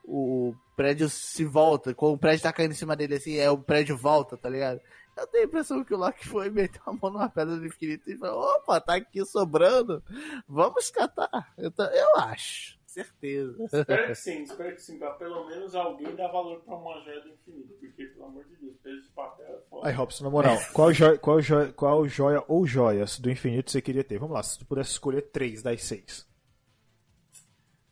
o 0.05 0.55
prédio 0.75 1.09
se 1.09 1.45
volta, 1.45 1.95
quando 1.95 2.15
o 2.15 2.19
prédio 2.19 2.43
tá 2.43 2.53
caindo 2.53 2.73
em 2.73 2.77
cima 2.77 2.97
dele 2.97 3.15
assim, 3.15 3.37
é 3.37 3.49
o 3.49 3.59
prédio 3.59 3.97
volta, 3.97 4.37
tá 4.37 4.49
ligado? 4.49 4.81
Eu 5.17 5.27
tenho 5.27 5.45
a 5.45 5.47
impressão 5.47 5.85
que 5.85 5.93
o 5.95 5.99
Loki 5.99 6.27
foi 6.27 6.49
meter 6.51 6.81
a 6.87 6.93
mão 6.93 7.11
numa 7.11 7.29
pedra 7.29 7.57
do 7.57 7.67
infinito 7.67 8.11
e 8.11 8.17
falou: 8.17 8.41
opa, 8.57 8.81
tá 8.81 8.95
aqui 8.95 9.25
sobrando, 9.25 10.03
vamos 10.49 10.91
catar. 10.91 11.53
Eu, 11.59 11.71
ta- 11.71 11.91
eu 11.95 12.17
acho, 12.21 12.79
certeza. 12.87 13.63
Espero 13.65 14.07
que 14.07 14.15
sim, 14.15 14.43
espero 14.43 14.75
que 14.75 14.81
sim. 14.83 14.99
Pra 14.99 15.11
pelo 15.13 15.47
menos 15.47 15.75
alguém 15.75 16.15
dar 16.17 16.29
valor 16.29 16.61
pra 16.63 16.75
uma 16.75 17.01
joia 17.03 17.21
do 17.21 17.29
infinito. 17.29 17.75
Porque, 17.81 18.05
pelo 18.05 18.25
amor 18.27 18.45
de 18.47 18.57
Deus, 18.57 18.77
peso 18.83 19.03
de 19.03 19.09
papel 19.11 19.47
é 19.47 19.61
foda. 19.69 19.89
Aí, 19.89 19.95
Robson, 19.95 20.25
na 20.25 20.31
moral, 20.31 20.57
qual 20.73 20.93
joia, 20.93 21.19
qual, 21.19 21.41
joia, 21.43 21.73
qual 21.73 22.09
joia 22.09 22.43
ou 22.49 22.67
joias 22.67 23.19
do 23.19 23.31
infinito 23.31 23.71
você 23.71 23.83
queria 23.83 24.03
ter? 24.05 24.19
Vamos 24.19 24.35
lá, 24.35 24.43
se 24.43 24.59
tu 24.59 24.65
pudesse 24.67 24.91
escolher 24.93 25.23
três 25.31 25.63
das 25.63 25.83
seis. 25.85 26.27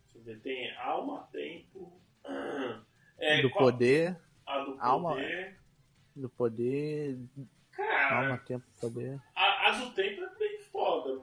Deixa 0.05 0.19
eu 0.19 0.23
ver, 0.23 0.41
tem 0.41 0.75
alma, 0.79 1.29
tempo. 1.33 2.01
É, 3.21 3.43
do 3.43 3.51
qual- 3.51 3.65
poder, 3.73 4.17
A 4.47 4.61
do 4.61 4.77
alma, 4.79 5.11
poder. 5.11 5.59
Do 6.19 6.29
poder, 6.29 7.19
Cara, 7.73 8.23
alma, 8.25 8.39
tempo, 8.39 8.65
poder. 8.81 9.21
a, 9.35 9.69
a 9.69 9.71
do 9.79 9.91
tempo 9.93 10.23
é 10.23 10.39
bem 10.39 10.59
foda. 10.73 11.21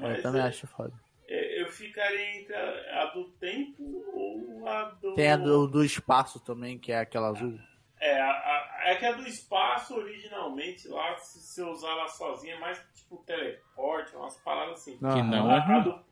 Mas 0.00 0.16
Eu 0.18 0.22
também 0.22 0.42
é- 0.42 0.44
acho 0.46 0.66
foda. 0.66 0.92
é, 1.28 1.62
eu 1.62 1.68
ficaria 1.70 2.40
entre 2.40 2.54
a, 2.54 3.02
a 3.02 3.06
do 3.06 3.24
tempo 3.32 3.82
ou 4.12 4.68
a 4.68 4.84
do. 4.90 5.14
Tem 5.14 5.30
a 5.32 5.36
do, 5.36 5.66
do 5.66 5.84
espaço 5.84 6.38
também, 6.40 6.78
que 6.78 6.92
é 6.92 6.98
aquela 7.00 7.28
azul. 7.28 7.58
É, 7.98 8.20
a, 8.20 8.30
a- 8.30 8.80
é 8.90 8.96
que 8.96 9.06
a 9.06 9.12
do 9.12 9.26
espaço 9.26 9.94
originalmente 9.96 10.86
lá, 10.88 11.16
se 11.16 11.40
você 11.40 11.62
usar 11.62 11.90
ela 11.90 12.08
sozinha, 12.08 12.54
é 12.54 12.58
mais 12.58 12.78
tipo 12.94 13.16
teleporte, 13.26 14.14
umas 14.16 14.36
paradas 14.42 14.80
assim. 14.80 14.96
Que 14.98 15.04
não 15.22 15.50
A- 15.50 15.54
é 15.56 15.58
a 15.58 15.78
do- 15.80 16.04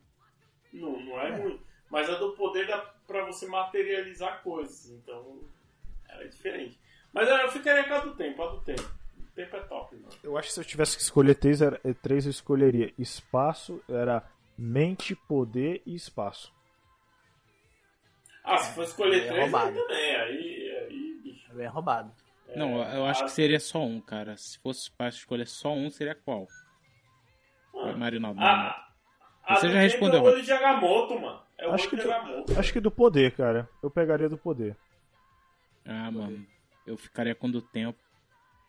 Não, 0.73 0.99
não 1.01 1.21
é, 1.21 1.31
ruim. 1.37 1.61
Mas 1.91 2.09
a 2.11 2.15
do 2.17 2.33
poder 2.33 2.67
dá 2.67 2.79
pra 3.07 3.25
você 3.27 3.47
materializar 3.47 4.43
coisas. 4.43 4.91
Então, 4.91 5.41
ela 6.09 6.23
é 6.25 6.29
diferente. 6.29 6.81
Mas 7.15 7.29
eu 7.29 7.49
ficaria 7.51 7.85
com 7.85 7.95
a 7.95 8.01
do 8.01 8.15
tempo, 8.17 8.43
a 8.43 8.49
do 8.51 8.61
tempo. 8.63 8.83
O 8.83 9.35
tempo 9.35 9.57
é 9.57 9.61
top, 9.61 9.95
mano. 9.97 10.09
Eu 10.23 10.37
acho 10.37 10.49
que 10.49 10.55
se 10.55 10.61
eu 10.61 10.65
tivesse 10.65 10.97
que 10.97 11.03
escolher 11.03 11.35
três, 11.37 11.63
era, 11.63 11.81
eh, 11.85 11.95
três 11.95 12.25
eu 12.27 12.31
escolheria 12.31 12.93
espaço, 12.99 13.81
era 13.89 14.23
mente, 14.59 15.15
poder 15.15 15.81
e 15.87 15.95
espaço. 15.95 16.53
Ah, 18.45 18.59
se 18.59 18.75
for 18.75 18.85
escolher 18.85 19.23
é 19.23 19.27
três, 19.29 19.33
aí 19.35 19.41
roubado. 19.41 19.75
também. 19.81 20.17
Aí, 20.17 20.77
aí, 20.89 21.21
bicho. 21.23 21.51
É 21.53 21.55
bem 21.55 21.67
roubado. 21.69 22.13
Não, 22.57 22.83
eu 22.93 23.07
acho 23.07 23.23
a- 23.23 23.25
que 23.27 23.33
seria 23.33 23.59
só 23.59 23.79
um, 23.79 24.01
cara. 24.01 24.37
Se 24.37 24.59
fosse 24.59 24.91
pra 24.91 25.09
escolher 25.09 25.47
só 25.47 25.73
um, 25.73 25.91
seria 25.91 26.15
qual? 26.15 26.47
Mano, 27.73 27.99
Marinaldo. 27.99 28.41
a, 28.41 28.89
a 29.45 29.55
Você 29.57 29.67
do 29.69 29.73
já 29.73 29.81
respondeu, 29.81 30.19
é 30.21 30.23
o 30.23 30.27
olho 30.27 30.43
de 30.43 30.53
Agamotto, 30.53 31.19
mano. 31.21 31.43
É 31.59 31.67
o 31.69 31.73
Acho 31.73 31.85
olho 31.85 31.91
que, 31.91 31.97
de 31.97 32.03
do, 32.03 32.13
Agamotto. 32.13 32.59
acho 32.61 32.73
que 32.73 32.81
do 32.81 32.91
poder, 32.91 33.33
cara. 33.37 33.69
Eu 33.83 33.91
pegaria 33.91 34.29
do 34.29 34.37
poder. 34.39 34.77
Ah, 35.87 36.11
mano. 36.11 36.47
Eu 36.87 36.97
ficaria 36.97 37.35
com 37.35 37.47
o 37.49 37.53
do 37.53 37.63
tempo. 37.63 37.99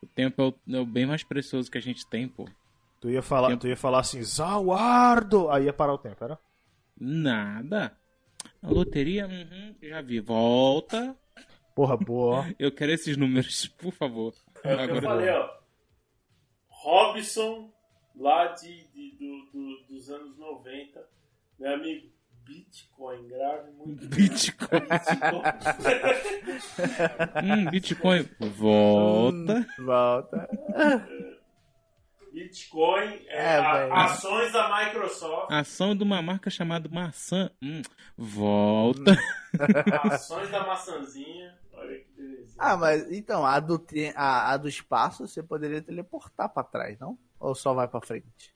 O 0.01 0.07
tempo 0.07 0.41
é 0.41 0.45
o, 0.45 0.75
é 0.77 0.79
o 0.79 0.85
bem 0.85 1.05
mais 1.05 1.23
precioso 1.23 1.69
que 1.71 1.77
a 1.77 1.81
gente 1.81 2.07
tem, 2.07 2.27
pô. 2.27 2.47
Tu 3.01 3.09
ia 3.09 3.21
falar, 3.21 3.49
Tempo. 3.49 3.61
tu 3.61 3.67
ia 3.67 3.77
falar 3.77 3.99
assim, 3.99 4.21
Zawardo! 4.23 5.49
Aí 5.49 5.65
ia 5.65 5.73
parar 5.73 5.93
o 5.93 5.97
tempo, 5.97 6.23
era? 6.23 6.39
Nada. 6.99 7.95
A 8.63 8.69
loteria, 8.69 9.27
uhum, 9.27 9.75
já 9.81 10.01
vi. 10.01 10.19
Volta. 10.19 11.15
Porra, 11.75 11.97
boa. 11.97 12.45
Eu 12.57 12.71
quero 12.71 12.91
esses 12.93 13.17
números, 13.17 13.67
por 13.67 13.91
favor. 13.91 14.33
É 14.63 14.73
o 14.75 14.85
que 14.87 14.91
eu 14.97 15.01
falei, 15.01 15.29
ó. 15.29 15.49
Robson, 16.69 17.71
lá 18.15 18.47
de, 18.53 18.85
de- 18.87 19.11
do- 19.17 19.51
do- 19.51 19.83
dos 19.87 20.09
anos 20.09 20.37
90, 20.37 21.07
meu 21.59 21.73
amigo, 21.73 22.09
Bitcoin, 22.45 23.27
grave 23.27 23.71
muito. 23.71 24.07
Bitcoin. 24.07 24.81
Bitcoin. 24.81 25.43
Hum, 27.43 27.69
Bitcoin. 27.71 28.29
Volta. 28.39 29.65
Volta. 29.79 30.49
Bitcoin, 32.31 33.25
é, 33.27 33.37
É, 33.37 33.57
a- 33.59 34.03
ações 34.05 34.51
da 34.51 34.85
Microsoft, 34.85 35.51
Ação 35.51 35.95
de 35.95 36.03
uma 36.03 36.21
marca 36.21 36.49
chamada 36.49 36.89
maçã. 36.89 37.49
Hum, 37.61 37.81
volta. 38.17 39.15
ações 40.03 40.49
da 40.51 40.65
maçãzinha. 40.67 41.57
Olha 41.73 41.97
que 41.99 42.11
belezinha. 42.11 42.55
Ah, 42.57 42.75
mas 42.75 43.09
então, 43.11 43.45
a 43.45 43.59
do, 43.59 43.81
a, 44.15 44.51
a 44.51 44.57
do 44.57 44.67
espaço 44.67 45.25
você 45.27 45.41
poderia 45.41 45.81
teleportar 45.81 46.49
pra 46.49 46.63
trás, 46.63 46.99
não? 46.99 47.17
Ou 47.39 47.55
só 47.55 47.73
vai 47.73 47.87
pra 47.87 48.01
frente? 48.01 48.53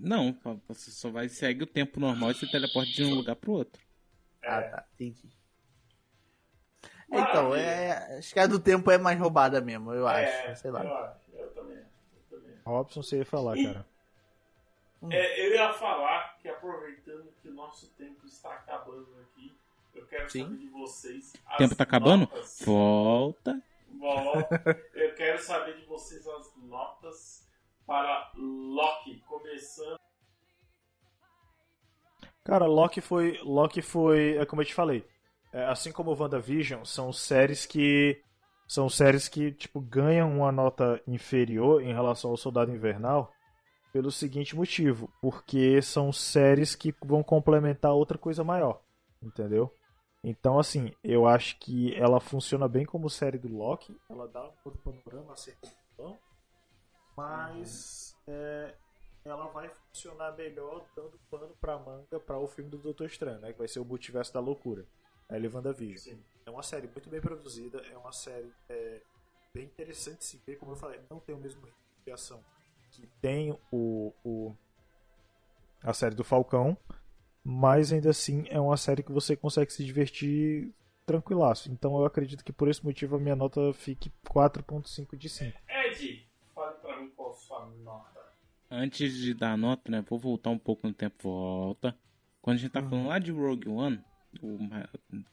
Não, 0.00 0.36
você 0.66 0.90
só 0.90 1.10
vai 1.10 1.28
segue 1.28 1.64
o 1.64 1.66
tempo 1.66 2.00
normal 2.00 2.30
e 2.30 2.34
você 2.34 2.46
teleporta 2.46 2.90
de 2.90 3.04
um 3.04 3.14
lugar 3.14 3.36
pro 3.36 3.52
outro. 3.52 3.82
Ah, 4.42 4.62
tá, 4.62 4.86
entendi. 4.94 5.28
Então, 7.12 7.54
é, 7.54 8.18
acho 8.18 8.32
que 8.32 8.40
a 8.40 8.46
do 8.46 8.58
tempo 8.58 8.90
é 8.90 8.96
mais 8.96 9.18
roubada 9.18 9.60
mesmo, 9.60 9.92
eu 9.92 10.06
acho. 10.06 10.32
É, 10.32 10.54
sei 10.54 10.70
lá. 10.70 10.84
Eu 10.84 10.96
acho, 10.96 11.30
eu 11.32 11.50
também. 11.50 11.76
Eu 11.76 12.38
também. 12.38 12.54
Robson, 12.64 13.02
você 13.02 13.18
ia 13.18 13.26
falar, 13.26 13.56
Ih. 13.58 13.66
cara. 13.66 13.86
É, 15.10 15.46
eu 15.46 15.54
ia 15.54 15.72
falar 15.72 16.38
que 16.38 16.48
aproveitando 16.48 17.32
que 17.42 17.48
o 17.48 17.54
nosso 17.54 17.88
tempo 17.90 18.26
está 18.26 18.52
acabando 18.52 19.08
aqui, 19.22 19.52
eu 19.94 20.06
quero 20.06 20.30
Sim. 20.30 20.44
saber 20.44 20.58
de 20.58 20.68
vocês. 20.68 21.32
O 21.52 21.56
tempo 21.56 21.74
tá 21.74 21.84
acabando? 21.84 22.20
Notas. 22.20 22.62
Volta. 22.64 23.62
Volta. 23.98 24.88
eu 24.94 25.14
quero 25.14 25.42
saber 25.42 25.76
de 25.76 25.84
vocês 25.84 26.26
as 26.26 26.54
notas 26.56 27.49
para 27.90 28.30
Loki, 28.36 29.18
começando. 29.26 29.98
Cara, 32.44 32.64
Loki 32.66 33.00
foi. 33.00 33.40
Loki 33.42 33.82
foi. 33.82 34.36
É 34.36 34.46
como 34.46 34.62
eu 34.62 34.66
te 34.66 34.72
falei. 34.72 35.04
é, 35.52 35.64
assim 35.64 35.90
como 35.90 36.14
WandaVision, 36.14 36.84
são 36.84 37.12
séries 37.12 37.66
que. 37.66 38.22
São 38.68 38.88
séries 38.88 39.26
que, 39.28 39.50
tipo, 39.50 39.80
ganham 39.80 40.30
uma 40.36 40.52
nota 40.52 41.02
inferior 41.04 41.82
em 41.82 41.92
relação 41.92 42.30
ao 42.30 42.36
Soldado 42.36 42.70
Invernal 42.70 43.32
pelo 43.92 44.12
seguinte 44.12 44.54
motivo. 44.54 45.12
Porque 45.20 45.82
são 45.82 46.12
séries 46.12 46.76
que 46.76 46.94
vão 47.04 47.24
complementar 47.24 47.92
outra 47.92 48.16
coisa 48.16 48.44
maior. 48.44 48.80
Entendeu? 49.20 49.74
Então, 50.22 50.60
assim, 50.60 50.94
eu 51.02 51.26
acho 51.26 51.58
que 51.58 51.92
ela 51.96 52.20
funciona 52.20 52.68
bem 52.68 52.86
como 52.86 53.10
série 53.10 53.38
do 53.38 53.48
Loki. 53.48 53.98
Ela 54.08 54.28
dá 54.28 54.48
um 54.48 54.70
panorama 54.84 55.32
acerca 55.32 55.68
mas 57.20 58.16
é, 58.26 58.74
ela 59.24 59.46
vai 59.48 59.68
funcionar 59.68 60.36
melhor 60.36 60.86
dando 60.96 61.18
pano 61.30 61.54
pra 61.60 61.78
manga 61.78 62.18
para 62.20 62.38
o 62.38 62.48
filme 62.48 62.70
do 62.70 62.78
Doutor 62.78 63.06
Estranho, 63.06 63.40
né? 63.40 63.52
Que 63.52 63.58
vai 63.58 63.68
ser 63.68 63.80
o 63.80 63.84
Multiverso 63.84 64.32
da 64.32 64.40
Loucura. 64.40 64.86
A 65.28 65.36
Levanda 65.36 65.72
Vision. 65.72 66.18
É 66.44 66.50
uma 66.50 66.62
série 66.62 66.88
muito 66.88 67.08
bem 67.08 67.20
produzida, 67.20 67.78
é 67.92 67.96
uma 67.96 68.10
série 68.10 68.52
é, 68.68 69.00
bem 69.54 69.64
interessante 69.64 70.18
de 70.18 70.24
se 70.24 70.42
ver, 70.44 70.56
como 70.56 70.72
eu 70.72 70.76
falei, 70.76 71.00
não 71.08 71.20
tem 71.20 71.34
o 71.34 71.38
mesmo 71.38 71.64
ritmo 71.64 71.80
de 72.04 72.10
ação 72.10 72.42
que 72.90 73.06
tem 73.20 73.56
o, 73.70 74.12
o 74.24 74.54
a 75.82 75.94
série 75.94 76.14
do 76.14 76.24
Falcão, 76.24 76.76
mas 77.42 77.92
ainda 77.92 78.10
assim 78.10 78.44
é 78.48 78.60
uma 78.60 78.76
série 78.76 79.02
que 79.02 79.12
você 79.12 79.34
consegue 79.34 79.72
se 79.72 79.84
divertir 79.84 80.74
tranquilaço. 81.06 81.70
Então 81.72 81.96
eu 81.98 82.04
acredito 82.04 82.44
que 82.44 82.52
por 82.52 82.68
esse 82.68 82.84
motivo 82.84 83.16
a 83.16 83.18
minha 83.18 83.36
nota 83.36 83.72
fique 83.72 84.12
4.5 84.28 85.16
de 85.16 85.28
5. 85.28 85.58
Ed, 85.68 86.29
qual 87.30 87.34
sua 87.36 87.66
nota. 87.82 88.20
Antes 88.70 89.14
de 89.16 89.34
dar 89.34 89.52
a 89.52 89.56
nota, 89.56 89.90
né? 89.90 90.02
Vou 90.08 90.18
voltar 90.18 90.50
um 90.50 90.58
pouco 90.58 90.86
no 90.86 90.92
tempo, 90.94 91.16
volta. 91.22 91.96
Quando 92.40 92.56
a 92.56 92.60
gente 92.60 92.70
tá 92.70 92.82
falando 92.82 93.08
lá 93.08 93.18
de 93.18 93.30
Rogue 93.32 93.68
One, 93.68 94.00
o- 94.40 94.58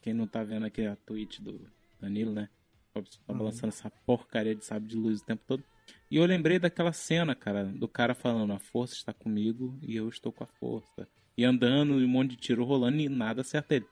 quem 0.02 0.14
não 0.14 0.28
tá 0.28 0.44
vendo 0.44 0.66
aqui 0.66 0.86
a 0.86 0.96
tweet 0.96 1.42
do 1.42 1.70
Danilo, 2.00 2.34
né? 2.34 2.50
O 2.94 3.00
Robson 3.00 3.20
tá 3.28 3.34
balançando 3.34 3.68
essa 3.70 3.90
porcaria 4.06 4.56
de 4.56 4.66
sabre 4.66 4.88
de 4.90 4.96
luz 4.96 5.22
o 5.22 5.26
tempo 5.26 5.44
todo. 5.48 5.64
E 6.10 6.18
eu 6.18 6.26
lembrei 6.26 6.58
daquela 6.60 6.92
cena, 6.92 7.36
cara, 7.36 7.66
do 7.66 7.88
cara 7.88 8.14
falando: 8.16 8.54
a 8.54 8.60
força 8.60 8.96
está 8.96 9.14
comigo 9.14 9.78
e 9.84 9.96
eu 9.96 10.10
estou 10.10 10.32
com 10.32 10.44
a 10.44 10.48
força. 10.48 11.08
E 11.38 11.46
andando, 11.46 12.02
e 12.02 12.06
um 12.06 12.08
monte 12.08 12.32
de 12.32 12.38
tiro 12.38 12.66
rolando 12.66 12.98
e 12.98 13.08
nada 13.08 13.42
acerta 13.42 13.76
ele. 13.76 13.86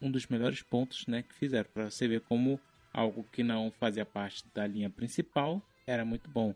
Um 0.00 0.10
dos 0.10 0.26
melhores 0.28 0.62
pontos, 0.62 1.04
né, 1.08 1.22
que 1.22 1.34
fizeram. 1.34 1.68
Pra 1.74 1.90
você 1.90 2.06
ver 2.06 2.20
como 2.20 2.60
algo 2.92 3.24
que 3.24 3.42
não 3.42 3.72
fazia 3.72 4.06
parte 4.06 4.44
da 4.54 4.64
linha 4.66 4.88
principal 4.88 5.60
era 5.86 6.04
muito 6.04 6.30
bom. 6.30 6.54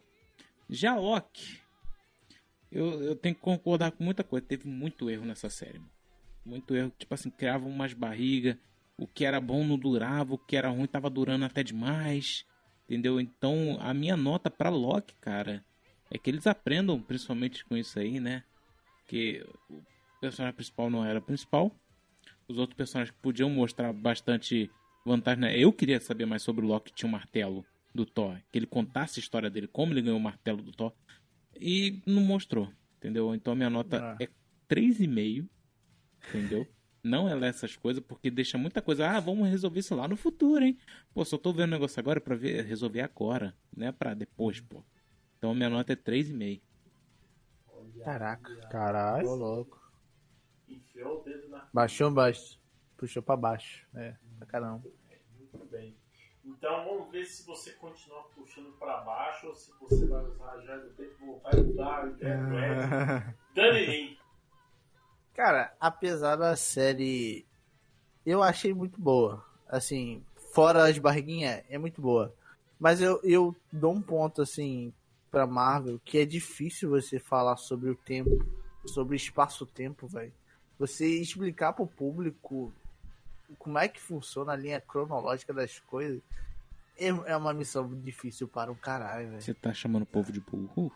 Já 0.68 0.98
eu, 2.70 3.02
eu 3.02 3.16
tenho 3.16 3.34
que 3.34 3.40
concordar 3.40 3.92
com 3.92 4.04
muita 4.04 4.22
coisa. 4.22 4.46
Teve 4.46 4.68
muito 4.68 5.08
erro 5.10 5.24
nessa 5.24 5.48
série. 5.48 5.78
mano. 5.78 5.90
Muito 6.44 6.74
erro. 6.74 6.92
Tipo 6.98 7.14
assim, 7.14 7.30
criava 7.30 7.66
umas 7.66 7.92
barrigas. 7.92 8.56
O 8.96 9.06
que 9.06 9.24
era 9.24 9.40
bom 9.40 9.64
não 9.64 9.78
durava. 9.78 10.34
O 10.34 10.38
que 10.38 10.56
era 10.56 10.68
ruim 10.68 10.86
tava 10.86 11.08
durando 11.08 11.44
até 11.44 11.62
demais. 11.62 12.44
Entendeu? 12.84 13.20
Então, 13.20 13.78
a 13.80 13.92
minha 13.92 14.16
nota 14.16 14.50
pra 14.50 14.70
Loki, 14.70 15.14
cara, 15.20 15.64
é 16.10 16.18
que 16.18 16.30
eles 16.30 16.46
aprendam 16.46 17.00
principalmente 17.00 17.64
com 17.64 17.76
isso 17.76 17.98
aí, 17.98 18.18
né? 18.18 18.42
Que 19.06 19.46
o 19.68 19.82
personagem 20.20 20.54
principal 20.54 20.90
não 20.90 21.04
era 21.04 21.18
o 21.18 21.22
principal. 21.22 21.70
Os 22.46 22.58
outros 22.58 22.76
personagens 22.76 23.14
podiam 23.20 23.50
mostrar 23.50 23.92
bastante 23.92 24.70
vantagem, 25.04 25.40
né? 25.40 25.58
Eu 25.58 25.72
queria 25.72 26.00
saber 26.00 26.24
mais 26.24 26.42
sobre 26.42 26.64
o 26.64 26.68
Loki 26.68 26.92
tinha 26.94 27.08
o 27.08 27.12
martelo 27.12 27.64
do 27.94 28.05
Thor. 28.06 28.39
Que 28.51 28.59
ele 28.59 28.66
contasse 28.66 29.19
a 29.19 29.23
história 29.23 29.51
dele, 29.51 29.66
como 29.69 29.93
ele 29.93 30.02
ganhou 30.02 30.19
o 30.19 30.23
martelo 30.23 30.62
do 30.62 30.73
Thor. 30.73 30.93
E 31.60 32.01
não 32.06 32.23
mostrou, 32.23 32.73
entendeu? 32.97 33.35
Então 33.35 33.52
a 33.52 33.56
minha 33.56 33.70
nota 33.70 34.16
é 34.20 34.28
3,5, 34.69 35.48
entendeu? 36.28 36.66
Não 37.01 37.28
é 37.28 37.35
lá 37.35 37.47
essas 37.47 37.77
coisas, 37.77 38.02
porque 38.05 38.28
deixa 38.28 38.59
muita 38.59 38.82
coisa. 38.82 39.09
Ah, 39.09 39.20
vamos 39.20 39.48
resolver 39.48 39.78
isso 39.78 39.94
lá 39.94 40.09
no 40.09 40.16
futuro, 40.16 40.65
hein? 40.65 40.77
Pô, 41.15 41.24
só 41.24 41.39
tô 41.39 41.52
vendo 41.52 41.69
o 41.69 41.70
negócio 41.70 41.98
agora 42.01 42.20
pra 42.20 42.35
ver, 42.35 42.65
resolver 42.65 43.01
agora, 43.01 43.55
né? 43.74 43.93
Pra 43.93 44.15
depois, 44.15 44.60
pô. 44.60 44.85
Então 45.39 45.52
a 45.52 45.55
minha 45.55 45.70
nota 45.70 45.93
é 45.93 45.97
3,5. 45.97 46.60
Caraca, 48.05 48.55
Caralho. 48.69 49.24
tô 49.27 49.35
louco. 49.36 49.93
Enfiou 50.69 51.20
o 51.20 51.24
dedo 51.24 51.48
na 51.48 51.69
Baixou 51.73 52.10
baixo. 52.10 52.59
Puxou 52.97 53.23
pra 53.23 53.36
baixo. 53.36 53.86
É, 53.94 54.15
pra 54.36 54.47
caramba. 54.47 54.85
Muito 55.39 55.66
bem. 55.70 55.97
Então 56.48 56.84
vamos 56.84 57.10
ver 57.10 57.26
se 57.26 57.46
você 57.46 57.72
continua 57.72 58.22
puxando 58.34 58.72
pra 58.78 58.98
baixo 59.02 59.48
ou 59.48 59.54
se 59.54 59.70
você 59.78 60.06
vai 60.06 60.24
usar 60.24 60.52
a 60.52 60.60
joia 60.60 60.78
do 60.78 60.90
tempo 60.94 61.26
voltar 61.26 61.58
e 61.58 61.62
mudar 61.62 62.06
do 62.06 62.24
Ed. 62.24 63.34
Danilim. 63.54 64.18
Cara, 65.34 65.74
apesar 65.78 66.36
da 66.36 66.56
série, 66.56 67.46
eu 68.24 68.42
achei 68.42 68.72
muito 68.72 69.00
boa. 69.00 69.44
Assim, 69.68 70.24
fora 70.52 70.88
as 70.88 70.98
barriguinhas, 70.98 71.62
é 71.68 71.76
muito 71.76 72.00
boa. 72.00 72.34
Mas 72.80 73.02
eu, 73.02 73.20
eu 73.22 73.54
dou 73.70 73.92
um 73.92 74.00
ponto, 74.00 74.40
assim, 74.40 74.92
pra 75.30 75.46
Marvel, 75.46 76.00
que 76.04 76.18
é 76.18 76.24
difícil 76.24 76.88
você 76.88 77.18
falar 77.18 77.56
sobre 77.56 77.90
o 77.90 77.94
tempo, 77.94 78.30
sobre 78.86 79.16
espaço-tempo, 79.16 80.06
velho. 80.06 80.32
Você 80.78 81.06
explicar 81.06 81.72
pro 81.72 81.86
público 81.86 82.72
como 83.58 83.78
é 83.78 83.88
que 83.88 84.00
funciona 84.00 84.52
a 84.52 84.56
linha 84.56 84.80
cronológica 84.80 85.52
das 85.52 85.78
coisas 85.80 86.20
é, 86.98 87.08
é 87.08 87.36
uma 87.36 87.54
missão 87.54 87.88
difícil 88.00 88.48
para 88.48 88.72
um 88.72 88.74
caralho, 88.74 89.30
velho. 89.30 89.40
Você 89.40 89.54
tá 89.54 89.72
chamando 89.72 90.02
o 90.02 90.06
povo 90.06 90.32
de 90.32 90.40
burro? 90.40 90.92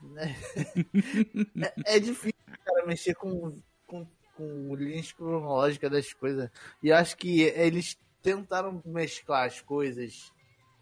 né? 0.00 0.34
é, 1.86 1.96
é 1.96 2.00
difícil, 2.00 2.34
cara, 2.64 2.86
mexer 2.86 3.14
com, 3.14 3.54
com, 3.86 4.06
com 4.34 4.74
linhas 4.74 5.12
cronológicas 5.12 5.90
das 5.90 6.12
coisas. 6.12 6.50
E 6.82 6.88
eu 6.88 6.96
acho 6.96 7.16
que 7.16 7.42
eles 7.42 7.98
tentaram 8.22 8.82
mesclar 8.84 9.46
as 9.46 9.60
coisas 9.60 10.32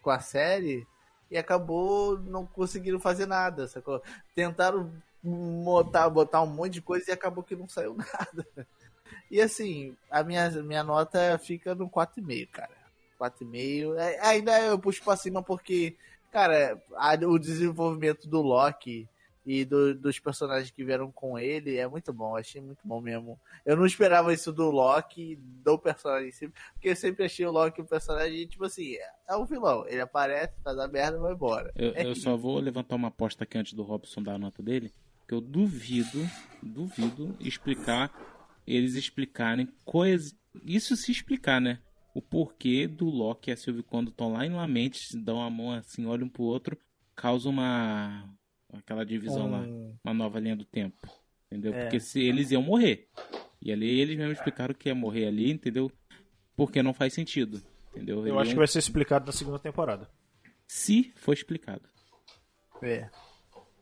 com 0.00 0.10
a 0.10 0.20
série 0.20 0.86
e 1.30 1.36
acabou 1.36 2.18
não 2.18 2.46
conseguindo 2.46 3.00
fazer 3.00 3.26
nada, 3.26 3.66
sacou? 3.66 4.00
Tentaram 4.34 4.92
botar, 5.22 6.08
botar 6.10 6.42
um 6.42 6.46
monte 6.46 6.74
de 6.74 6.82
coisa 6.82 7.10
e 7.10 7.12
acabou 7.12 7.44
que 7.44 7.56
não 7.56 7.68
saiu 7.68 7.94
nada. 7.96 8.46
E 9.30 9.40
assim, 9.40 9.96
a 10.10 10.22
minha, 10.22 10.50
minha 10.62 10.82
nota 10.84 11.38
fica 11.38 11.74
no 11.74 11.88
4,5, 11.88 12.48
cara. 12.50 12.70
4,5. 13.18 13.96
É, 13.98 14.20
Ainda 14.26 14.60
eu 14.60 14.78
puxo 14.78 15.02
pra 15.02 15.16
cima 15.16 15.42
porque, 15.42 15.96
cara, 16.30 16.80
a- 16.96 17.14
o 17.26 17.38
desenvolvimento 17.38 18.28
do 18.28 18.42
Loki 18.42 19.08
e 19.44 19.64
do- 19.64 19.94
dos 19.94 20.18
personagens 20.18 20.70
que 20.70 20.84
vieram 20.84 21.10
com 21.10 21.38
ele 21.38 21.76
é 21.76 21.86
muito 21.86 22.12
bom. 22.12 22.36
Achei 22.36 22.60
muito 22.60 22.80
bom 22.84 23.00
mesmo. 23.00 23.38
Eu 23.64 23.76
não 23.76 23.86
esperava 23.86 24.32
isso 24.34 24.52
do 24.52 24.70
Loki, 24.70 25.36
do 25.64 25.78
personagem 25.78 26.28
em 26.28 26.32
si, 26.32 26.48
porque 26.74 26.90
eu 26.90 26.96
sempre 26.96 27.24
achei 27.24 27.46
o 27.46 27.50
Loki 27.52 27.80
um 27.80 27.86
personagem, 27.86 28.46
tipo 28.46 28.64
assim, 28.64 28.96
é 29.28 29.36
um 29.36 29.44
vilão. 29.44 29.86
Ele 29.86 30.00
aparece, 30.00 30.52
faz 30.62 30.78
a 30.78 30.86
merda 30.88 31.16
e 31.16 31.20
vai 31.20 31.32
embora. 31.32 31.72
Eu, 31.76 31.92
É 31.94 32.04
eu 32.06 32.14
só 32.16 32.36
vou 32.36 32.58
levantar 32.58 32.96
uma 32.96 33.08
aposta 33.08 33.44
aqui 33.44 33.56
antes 33.58 33.72
do 33.72 33.82
Robson 33.82 34.22
dar 34.22 34.34
a 34.34 34.38
nota 34.38 34.62
dele. 34.62 34.92
Que 35.26 35.34
eu 35.34 35.40
duvido, 35.40 36.28
duvido 36.62 37.36
explicar, 37.40 38.10
eles 38.66 38.94
explicarem 38.94 39.68
coisas. 39.84 40.34
Isso 40.64 40.96
se 40.96 41.10
explicar, 41.12 41.60
né? 41.60 41.78
O 42.14 42.20
porquê 42.20 42.86
do 42.86 43.06
Loki 43.06 43.50
e 43.50 43.52
a 43.52 43.56
Sylvie 43.56 43.82
quando 43.82 44.08
estão 44.10 44.32
lá 44.32 44.44
em 44.44 44.50
Lamente, 44.52 45.16
dão 45.16 45.40
a 45.42 45.48
mão 45.48 45.72
assim, 45.72 46.04
olham 46.04 46.26
um 46.26 46.28
pro 46.30 46.42
outro, 46.42 46.76
causa 47.16 47.48
uma. 47.48 48.28
aquela 48.72 49.04
divisão 49.04 49.50
lá, 49.50 49.60
Um- 49.60 49.96
uma 50.04 50.14
nova 50.14 50.38
linha 50.40 50.56
do 50.56 50.64
tempo. 50.64 51.08
Entendeu? 51.50 51.72
É. 51.74 51.82
Porque 51.82 52.00
se 52.00 52.20
eles 52.20 52.50
iam 52.50 52.62
morrer. 52.62 53.08
E 53.60 53.70
ali 53.72 53.86
eles 54.00 54.16
mesmos 54.16 54.38
explicaram 54.38 54.74
que 54.74 54.88
ia 54.88 54.94
morrer 54.94 55.26
ali, 55.26 55.50
entendeu? 55.50 55.90
Porque 56.56 56.82
não 56.82 56.92
faz 56.94 57.12
sentido. 57.14 57.62
Entendeu? 57.90 58.26
Eu 58.26 58.38
acho 58.38 58.48
que 58.50 58.54
iam- 58.54 58.58
vai 58.58 58.66
ser 58.66 58.78
explicado 58.78 59.26
na 59.26 59.32
segunda 59.32 59.58
temporada. 59.58 60.08
Se 60.66 61.12
for 61.16 61.32
explicado. 61.34 61.82
É. 62.82 63.08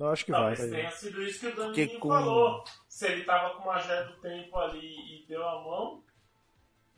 Eu 0.01 0.09
acho 0.09 0.25
que 0.25 0.33
Talvez 0.33 0.59
vai. 0.59 0.69
tenha 0.71 0.91
sido 0.93 1.23
isso 1.23 1.41
que 1.41 1.47
o 1.49 1.51
Porque 1.55 1.67
Danilinho 1.83 2.01
com- 2.01 2.09
falou. 2.09 2.65
Se 2.89 3.07
ele 3.07 3.25
tava 3.25 3.55
com 3.57 3.63
uma 3.65 3.79
joia 3.79 4.05
do 4.05 4.15
tempo 4.21 4.57
ali 4.57 4.79
e 5.23 5.27
deu 5.29 5.47
a 5.47 5.63
mão, 5.63 6.03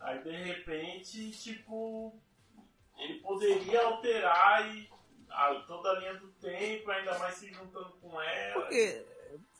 aí 0.01 0.23
de 0.23 0.31
repente, 0.31 1.31
tipo, 1.33 2.15
ele 2.99 3.15
poderia 3.20 3.85
alterar 3.85 4.74
e 4.74 4.89
a- 5.29 5.55
toda 5.66 5.91
a 5.91 5.99
linha 5.99 6.15
do 6.15 6.29
tempo, 6.41 6.91
ainda 6.91 7.19
mais 7.19 7.35
se 7.35 7.53
juntando 7.53 7.91
com 8.01 8.20
ela. 8.20 8.53
Porque, 8.61 9.05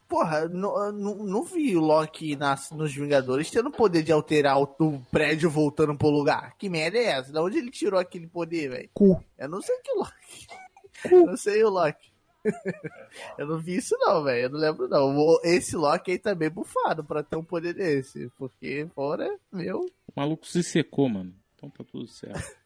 porra, 0.09 0.49
não, 0.49 0.93
não, 0.93 1.15
não 1.17 1.43
vi 1.43 1.77
o 1.77 1.81
Loki 1.81 2.37
nas, 2.37 2.71
nos 2.71 2.95
Vingadores 2.95 3.51
tendo 3.51 3.71
o 3.71 3.73
poder 3.73 4.03
de 4.05 4.13
alterar 4.13 4.59
o, 4.61 4.65
o 4.79 5.05
prédio 5.11 5.51
voltando 5.51 5.97
pro 5.99 6.09
lugar. 6.11 6.55
Que 6.59 6.69
merda 6.69 6.97
é 6.99 7.05
essa? 7.07 7.33
Da 7.33 7.43
onde 7.43 7.59
ele 7.59 7.71
tirou 7.71 7.99
aquele 7.99 8.29
poder, 8.29 8.69
velho? 8.71 8.91
Cu. 8.95 9.23
Eu 9.37 9.49
não 9.49 9.61
sei 9.61 9.77
que 9.81 9.93
Loki. 9.95 10.47
Eu 11.11 11.27
não 11.27 11.37
sei 11.37 11.65
o 11.65 11.71
Loki. 11.71 12.12
Eu 13.39 13.47
não 13.47 13.59
vi 13.59 13.77
isso 13.77 13.97
não, 13.99 14.23
velho. 14.25 14.45
Eu 14.45 14.51
não 14.51 14.59
lembro 14.59 14.89
não. 14.89 15.39
Esse 15.45 15.77
Loki 15.77 16.11
aí 16.13 16.19
tá 16.19 16.35
bem 16.35 16.51
bufado 16.51 17.05
pra 17.05 17.23
ter 17.23 17.37
um 17.37 17.45
poder 17.45 17.73
desse. 17.75 18.29
Porque 18.39 18.89
fora, 18.95 19.39
meu. 19.53 19.81
O 20.09 20.13
maluco 20.17 20.47
se 20.47 20.63
secou, 20.63 21.09
mano. 21.09 21.35
Então 21.57 21.71
tá 21.71 21.85
tudo 21.85 22.07
certo. 22.09 22.41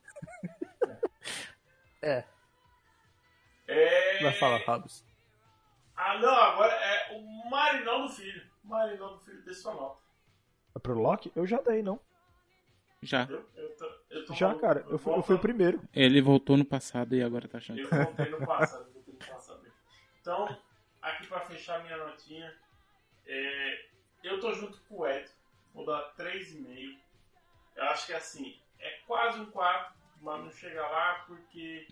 É, 2.02 2.24
É... 3.66 4.22
vai 4.22 4.32
falar, 4.34 4.60
Fábio. 4.60 4.88
Ah, 5.96 6.18
não, 6.18 6.32
agora 6.32 6.72
é 6.72 7.16
o 7.16 7.50
Marinão 7.50 8.02
do 8.06 8.12
Filho. 8.12 8.42
Marinão 8.62 9.14
do 9.14 9.20
Filho 9.20 9.42
nota. 9.64 9.98
É 10.74 10.78
pro 10.78 10.94
Loki? 11.00 11.32
Eu 11.34 11.46
já 11.46 11.60
dei, 11.62 11.82
não. 11.82 11.98
Já. 13.02 13.22
Entendeu? 13.22 13.44
Eu 13.56 13.76
tô, 13.76 13.84
eu 14.10 14.26
tô 14.26 14.34
Já, 14.34 14.46
maluco. 14.48 14.64
cara. 14.66 14.84
Eu 14.88 14.98
fui, 14.98 15.12
eu 15.14 15.22
fui 15.22 15.36
o 15.36 15.38
primeiro. 15.40 15.80
Ele 15.92 16.20
voltou 16.22 16.56
no 16.56 16.64
passado 16.64 17.14
e 17.16 17.22
agora 17.22 17.48
tá 17.48 17.58
achando. 17.58 17.80
Eu 17.80 17.88
eu 17.90 18.04
voltei 18.04 18.30
no 18.30 18.46
passado. 18.46 18.86
Então, 20.26 20.60
aqui 21.00 21.24
pra 21.28 21.38
fechar 21.38 21.84
minha 21.84 21.96
notinha, 21.98 22.52
é, 23.24 23.86
eu 24.24 24.40
tô 24.40 24.52
junto 24.52 24.76
com 24.88 24.96
o 24.98 25.06
Ed, 25.06 25.30
vou 25.72 25.86
dar 25.86 26.02
3,5. 26.16 26.98
eu 27.76 27.84
acho 27.84 28.06
que 28.06 28.12
assim, 28.12 28.60
é 28.80 28.90
quase 29.06 29.38
um 29.38 29.48
4, 29.52 29.94
mas 30.20 30.42
não 30.42 30.50
chega 30.50 30.84
lá 30.84 31.22
porque 31.28 31.86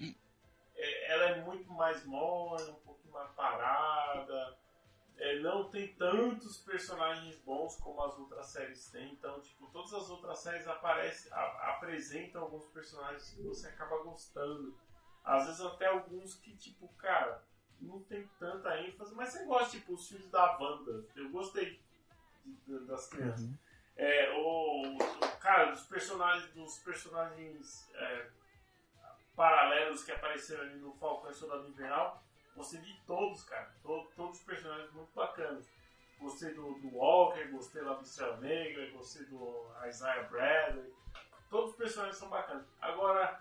é, 0.74 1.12
ela 1.12 1.24
é 1.26 1.40
muito 1.42 1.72
mais 1.74 2.04
morna, 2.04 2.72
um 2.72 2.80
pouquinho 2.80 3.14
mais 3.14 3.30
parada. 3.34 4.58
é, 5.16 5.38
não 5.38 5.70
tem 5.70 5.94
tantos 5.94 6.56
personagens 6.58 7.38
bons 7.42 7.76
como 7.76 8.02
as 8.02 8.18
outras 8.18 8.46
séries 8.48 8.90
têm. 8.90 9.12
Então, 9.12 9.40
tipo, 9.42 9.68
todas 9.70 9.94
as 9.94 10.10
outras 10.10 10.40
séries 10.40 10.66
aparecem, 10.66 11.32
a- 11.32 11.70
apresentam 11.76 12.42
alguns 12.42 12.66
personagens 12.72 13.30
que 13.30 13.42
você 13.42 13.68
acaba 13.68 14.02
gostando. 14.02 14.76
Às 15.22 15.46
vezes 15.46 15.60
até 15.60 15.86
alguns 15.86 16.34
que, 16.34 16.56
tipo, 16.56 16.88
cara, 16.94 17.44
não 17.84 18.00
tem 18.02 18.26
tanta 18.38 18.80
ênfase, 18.80 19.14
mas 19.14 19.30
você 19.30 19.44
gosta, 19.44 19.70
tipo, 19.70 19.94
os 19.94 20.08
filmes 20.08 20.28
da 20.30 20.56
Wanda. 20.58 21.04
Eu 21.16 21.30
gostei 21.30 21.80
de- 22.44 22.54
de- 22.66 22.86
das 22.86 23.08
crianças. 23.08 23.48
É, 23.96 24.30
o, 24.36 24.96
o- 24.96 25.38
cara, 25.40 25.70
dos 25.70 25.84
personagens, 25.86 26.52
dos 26.52 26.78
personagens 26.80 27.88
é, 27.94 28.28
paralelos 29.36 30.04
que 30.04 30.12
apareceram 30.12 30.62
ali 30.62 30.76
no 30.78 30.92
Falcão 30.94 31.30
e 31.30 31.34
Soldado 31.34 31.68
Invernal, 31.68 32.22
gostei 32.56 32.80
de 32.80 32.94
todos, 33.06 33.42
cara. 33.44 33.72
To- 33.82 34.10
todos 34.16 34.38
os 34.38 34.44
personagens 34.44 34.90
muito 34.92 35.12
bacanas. 35.14 35.68
Gostei 36.18 36.54
do, 36.54 36.74
do 36.74 36.94
Walker, 36.96 37.44
gostei 37.48 37.82
lá 37.82 37.94
do 37.94 38.02
Estrela 38.02 38.36
Negra, 38.38 38.88
gostei 38.92 39.24
do 39.26 39.66
Isaiah 39.86 40.22
Bradley. 40.24 40.92
Todos 41.50 41.70
os 41.72 41.76
personagens 41.76 42.16
são 42.16 42.28
bacanas. 42.28 42.66
Agora, 42.80 43.40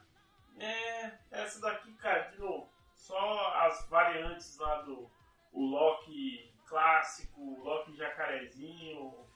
é, 0.60 1.18
essa 1.32 1.62
daqui, 1.62 1.94
cara, 1.96 2.30
de 2.32 2.40
novo, 2.40 2.70
só 3.04 3.54
as 3.58 3.86
variantes 3.90 4.58
lá 4.58 4.82
do 4.84 5.12
o 5.52 5.66
Loki 5.66 6.54
clássico, 6.66 7.42
o 7.42 7.64
Loki 7.64 7.94
jacarezinho, 7.96 9.28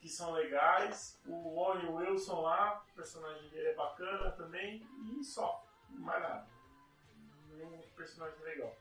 que 0.00 0.08
são 0.08 0.32
legais. 0.32 1.22
O 1.24 1.56
Owen 1.56 1.88
Wilson 1.88 2.40
lá, 2.40 2.84
o 2.90 2.94
personagem 2.94 3.48
dele 3.50 3.68
é 3.68 3.74
bacana 3.74 4.32
também, 4.32 4.84
e 5.04 5.22
só, 5.22 5.64
mais 5.88 6.20
nada. 6.20 6.48
Nenhum 7.50 7.80
personagem 7.96 8.40
legal. 8.40 8.76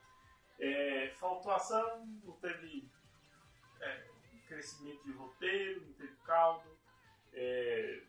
É, 0.59 1.11
faltou 1.19 1.51
ação, 1.51 2.05
não 2.23 2.33
teve 2.37 2.89
é, 3.79 4.07
crescimento 4.47 5.03
de 5.03 5.11
roteiro, 5.11 5.85
não 5.85 5.93
teve 5.93 6.15
caldo. 6.25 6.67
É, 7.33 8.01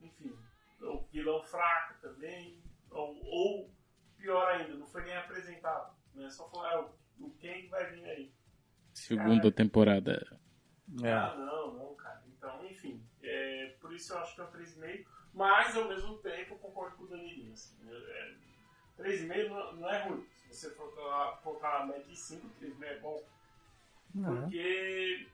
enfim, 0.00 0.38
o 0.80 1.02
vilão 1.10 1.42
fraco 1.42 2.00
também. 2.00 2.62
Ou, 2.90 3.20
ou, 3.24 3.81
pior 4.22 4.48
ainda, 4.48 4.74
não 4.74 4.86
foi 4.86 5.02
nem 5.02 5.16
apresentado. 5.16 5.94
Né? 6.14 6.30
Só 6.30 6.48
falar, 6.48 6.72
"Ah, 6.74 6.80
o, 7.18 7.26
o 7.26 7.30
quem 7.38 7.62
que 7.62 7.68
vai 7.68 7.90
vir 7.90 8.04
aí. 8.04 8.32
Segunda 8.94 9.50
temporada. 9.50 10.38
Ah, 11.04 11.34
não, 11.36 11.72
não, 11.74 11.94
cara. 11.94 12.22
Então, 12.28 12.64
enfim, 12.66 13.02
é, 13.22 13.74
por 13.80 13.92
isso 13.92 14.12
eu 14.12 14.18
acho 14.18 14.34
que 14.34 14.40
é 14.40 14.44
um 14.44 14.50
3,5, 14.50 15.06
mas 15.32 15.76
ao 15.76 15.88
mesmo 15.88 16.18
tempo 16.18 16.54
eu 16.54 16.58
concordo 16.58 16.96
com 16.96 17.04
o 17.04 17.08
Danilinho. 17.08 17.52
Assim, 17.52 17.74
é, 17.90 18.34
3,5 18.98 19.48
não, 19.48 19.72
não 19.74 19.90
é 19.90 20.02
ruim. 20.02 20.26
Se 20.50 20.54
você 20.68 20.70
for 20.70 20.92
colocar- 21.42 21.78
a 21.80 21.86
média 21.86 22.04
de 22.04 22.16
5, 22.16 22.46
3,5 22.60 22.84
é 22.84 22.98
bom. 23.00 23.22
Porque 24.14 25.26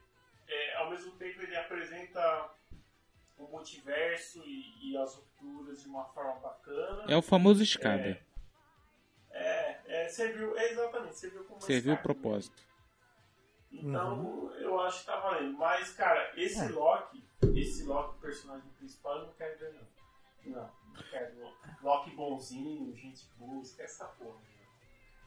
é, 0.47 0.75
ao 0.77 0.89
mesmo 0.89 1.11
tempo 1.17 1.41
ele 1.41 1.55
apresenta 1.57 2.49
o 3.37 3.43
multiverso 3.47 4.41
e, 4.45 4.91
e 4.91 4.97
as 4.97 5.15
rupturas 5.15 5.81
de 5.83 5.89
uma 5.89 6.05
forma 6.05 6.39
bacana. 6.39 7.03
É 7.09 7.17
o 7.17 7.21
famoso 7.21 7.61
escada. 7.61 8.07
É, 8.09 8.21
é, 9.43 10.07
serviu, 10.09 10.57
é 10.57 10.71
exatamente, 10.71 11.17
serviu 11.17 11.43
como 11.43 11.55
uma 11.55 11.61
Serviu 11.61 11.93
o 11.93 11.95
mesmo. 11.95 12.03
propósito. 12.03 12.69
Então, 13.71 14.51
eu 14.59 14.79
acho 14.81 15.01
que 15.01 15.05
tá 15.05 15.19
valendo. 15.19 15.57
Mas, 15.57 15.91
cara, 15.93 16.31
esse 16.35 16.59
É. 16.59 16.69
Loki, 16.69 17.23
esse 17.55 17.83
Loki, 17.83 18.19
personagem 18.19 18.67
principal, 18.77 19.19
eu 19.19 19.25
não 19.27 19.33
quero 19.33 19.59
ver, 19.59 19.73
não. 19.73 19.89
Não, 20.55 20.61
não 20.95 21.03
quero. 21.09 21.35
Loki 21.83 22.15
bonzinho, 22.15 22.95
gente 22.95 23.27
boa, 23.37 23.61
esquece 23.61 23.93
essa 24.01 24.05
porra. 24.05 24.35
né? 24.39 24.65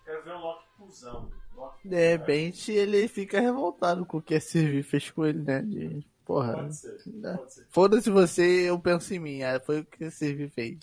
Quero 0.05 0.24
ver 0.24 0.32
um 0.34 0.40
Loki 0.40 0.66
cuzão. 0.76 1.30
Loki 1.55 1.89
De 1.89 2.10
repente 2.10 2.72
ele 2.72 3.06
fica 3.06 3.40
revoltado 3.40 4.05
com 4.05 4.16
o 4.18 4.22
que 4.22 4.34
a 4.34 4.40
Sylvie 4.40 4.82
fez 4.82 5.10
com 5.10 5.24
ele, 5.24 5.39
né? 5.43 5.62
De, 5.62 6.05
porra. 6.24 6.55
Pode 6.55 6.76
ser, 6.76 7.01
né? 7.06 7.36
pode 7.36 7.52
ser. 7.55 7.66
Foda-se 7.70 8.10
você, 8.10 8.68
eu 8.68 8.78
penso 8.80 9.14
em 9.14 9.20
mim. 9.20 9.43
Ah, 9.44 9.60
Foi 9.60 9.80
o 9.80 9.84
que 9.84 10.05
a 10.05 10.10
Sylvie 10.10 10.48
fez. 10.48 10.78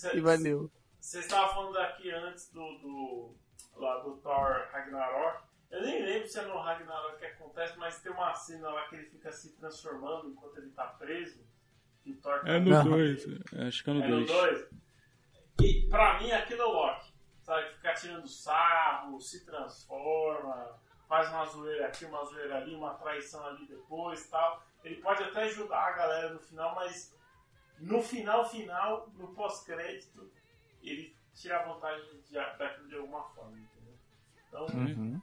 Cê- 0.00 0.16
E 0.16 0.20
valeu. 0.20 0.68
Você 1.08 1.20
estava 1.20 1.48
falando 1.54 1.78
aqui 1.78 2.10
antes 2.10 2.52
do, 2.52 2.60
do, 2.80 3.34
lá 3.76 3.96
do 4.00 4.18
Thor 4.18 4.68
Ragnarok. 4.70 5.42
Eu 5.70 5.80
nem 5.80 6.04
lembro 6.04 6.28
se 6.28 6.38
é 6.38 6.42
no 6.42 6.58
Ragnarok 6.58 7.16
que 7.16 7.24
acontece, 7.24 7.78
mas 7.78 8.02
tem 8.02 8.12
uma 8.12 8.34
cena 8.34 8.68
lá 8.68 8.86
que 8.88 8.96
ele 8.96 9.06
fica 9.06 9.32
se 9.32 9.56
transformando 9.56 10.28
enquanto 10.28 10.58
ele 10.58 10.70
tá 10.72 10.84
preso. 10.84 11.42
Que 12.02 12.10
o 12.10 12.20
Thor 12.20 12.42
tá 12.42 12.50
É 12.50 12.60
no 12.60 12.68
Não. 12.68 12.90
2. 12.90 13.24
Acho 13.66 13.84
que 13.84 13.88
é 13.88 13.92
no 13.94 14.04
É 14.04 14.08
no 14.08 14.26
2. 14.26 14.30
2. 14.30 14.68
E 15.62 15.88
pra 15.88 16.20
mim 16.20 16.30
aquilo 16.30 16.60
é 16.60 16.66
o 16.66 16.72
Loki. 16.72 17.14
Sabe? 17.40 17.70
Fica 17.70 17.94
tirando 17.94 18.28
sarro, 18.28 19.18
se 19.18 19.46
transforma, 19.46 20.78
faz 21.08 21.30
uma 21.30 21.46
zoeira 21.46 21.86
aqui, 21.86 22.04
uma 22.04 22.22
zoeira 22.26 22.58
ali, 22.58 22.74
uma 22.74 22.92
traição 22.96 23.46
ali 23.46 23.66
depois 23.66 24.28
tal. 24.28 24.62
Ele 24.84 24.96
pode 24.96 25.22
até 25.22 25.44
ajudar 25.44 25.88
a 25.88 25.92
galera 25.92 26.34
no 26.34 26.38
final, 26.38 26.74
mas 26.74 27.16
no 27.78 28.02
final, 28.02 28.46
final, 28.46 29.08
no 29.14 29.28
pós-crédito, 29.28 30.30
ele 30.82 31.16
tira 31.34 31.60
a 31.60 31.62
vantagem 31.72 32.20
de, 32.22 32.32
daquilo 32.32 32.88
de 32.88 32.96
alguma 32.96 33.22
forma, 33.30 33.58
entendeu? 33.58 33.94
Então, 34.48 34.66
Uhum. 34.66 35.20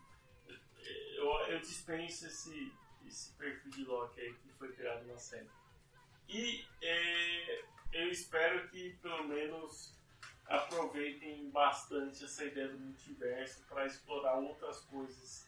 eu, 1.15 1.32
eu 1.48 1.60
dispenso 1.60 2.27
esse, 2.27 2.72
esse 3.06 3.34
perfil 3.34 3.72
de 3.72 3.84
Loki 3.86 4.22
aí 4.22 4.34
que 4.36 4.49
foi 4.53 4.72
criado 4.73 5.06
na 5.07 5.18
série. 5.18 5.49
E 6.30 6.65
é, 6.82 7.64
eu 7.94 8.10
espero 8.10 8.68
que 8.69 8.91
pelo 9.02 9.23
menos 9.27 9.94
aproveitem 10.48 11.49
bastante 11.49 12.23
essa 12.23 12.45
ideia 12.45 12.68
do 12.69 12.77
multiverso 12.80 13.64
para 13.68 13.86
explorar 13.86 14.36
outras 14.36 14.80
coisas 14.82 15.48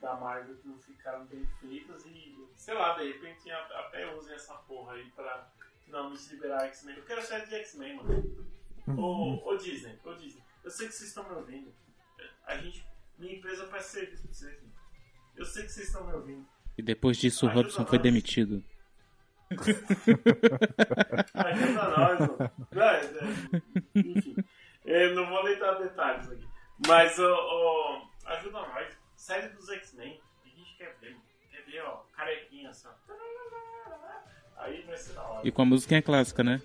da 0.00 0.14
Marvel 0.14 0.56
que 0.56 0.68
não 0.68 0.78
ficaram 0.78 1.26
bem 1.26 1.44
feitas 1.60 2.04
e, 2.06 2.48
sei 2.54 2.74
lá, 2.74 2.96
de 2.96 3.12
repente 3.12 3.50
até 3.50 4.14
usem 4.14 4.34
essa 4.34 4.54
porra 4.54 4.92
aí 4.94 5.10
pra 5.10 5.50
finalmente 5.84 6.28
liberar 6.30 6.64
X-Men. 6.66 6.96
Eu 6.96 7.04
quero 7.04 7.22
série 7.22 7.46
de 7.46 7.54
X-Men, 7.56 7.96
mano. 7.96 8.48
Ô, 8.96 9.50
ô 9.50 9.56
Disney, 9.56 9.98
ô 10.04 10.14
Disney, 10.14 10.42
eu 10.64 10.70
sei 10.70 10.86
que 10.88 10.94
vocês 10.94 11.08
estão 11.08 11.24
me 11.28 11.34
ouvindo. 11.34 11.72
A 12.46 12.56
gente, 12.56 12.84
minha 13.18 13.34
empresa 13.34 13.66
presta 13.66 13.90
serviço 14.00 14.22
pra 14.22 14.32
vocês. 14.32 14.54
mano. 14.62 14.72
Eu 15.36 15.44
sei 15.44 15.64
que 15.64 15.72
vocês 15.72 15.86
estão 15.86 16.06
me 16.06 16.12
ouvindo. 16.14 16.46
E 16.76 16.82
depois 16.82 17.16
disso 17.16 17.46
o 17.46 17.48
Robson 17.48 17.84
foi 17.84 17.98
demitido. 17.98 18.62
Ajuda 21.34 21.88
nós, 21.96 22.18
mano. 22.20 22.50
Não, 22.72 22.82
é, 22.82 23.00
é, 23.00 23.98
enfim, 23.98 24.36
eu 24.84 25.14
não 25.14 25.28
vou 25.28 25.44
nem 25.44 25.58
dar 25.58 25.74
detalhes 25.74 26.30
aqui. 26.30 26.46
Mas, 26.86 27.18
ô, 27.18 27.24
ô, 27.26 28.02
ajuda 28.26 28.60
nós. 28.60 28.96
Série 29.16 29.48
dos 29.48 29.68
X-Men. 29.68 30.20
A 30.44 30.48
gente 30.48 30.76
quer 30.76 30.96
ver, 31.00 31.10
mano. 31.10 31.22
Quer 31.50 31.62
ver, 31.64 31.80
ó, 31.82 32.02
carequinha 32.16 32.70
assim, 32.70 32.88
ó. 32.88 32.92
Aí 34.58 34.82
vai 34.82 34.96
ser 34.96 35.12
da 35.14 35.22
hora. 35.22 35.46
E 35.46 35.50
com 35.52 35.62
a 35.62 35.64
musiquinha 35.64 36.02
clássica, 36.02 36.42
né? 36.44 36.60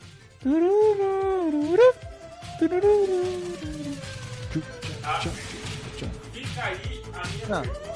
Fica 6.31 6.63
aí 6.63 7.03
a 7.13 7.27
minha 7.27 7.47
pergunta. 7.47 7.92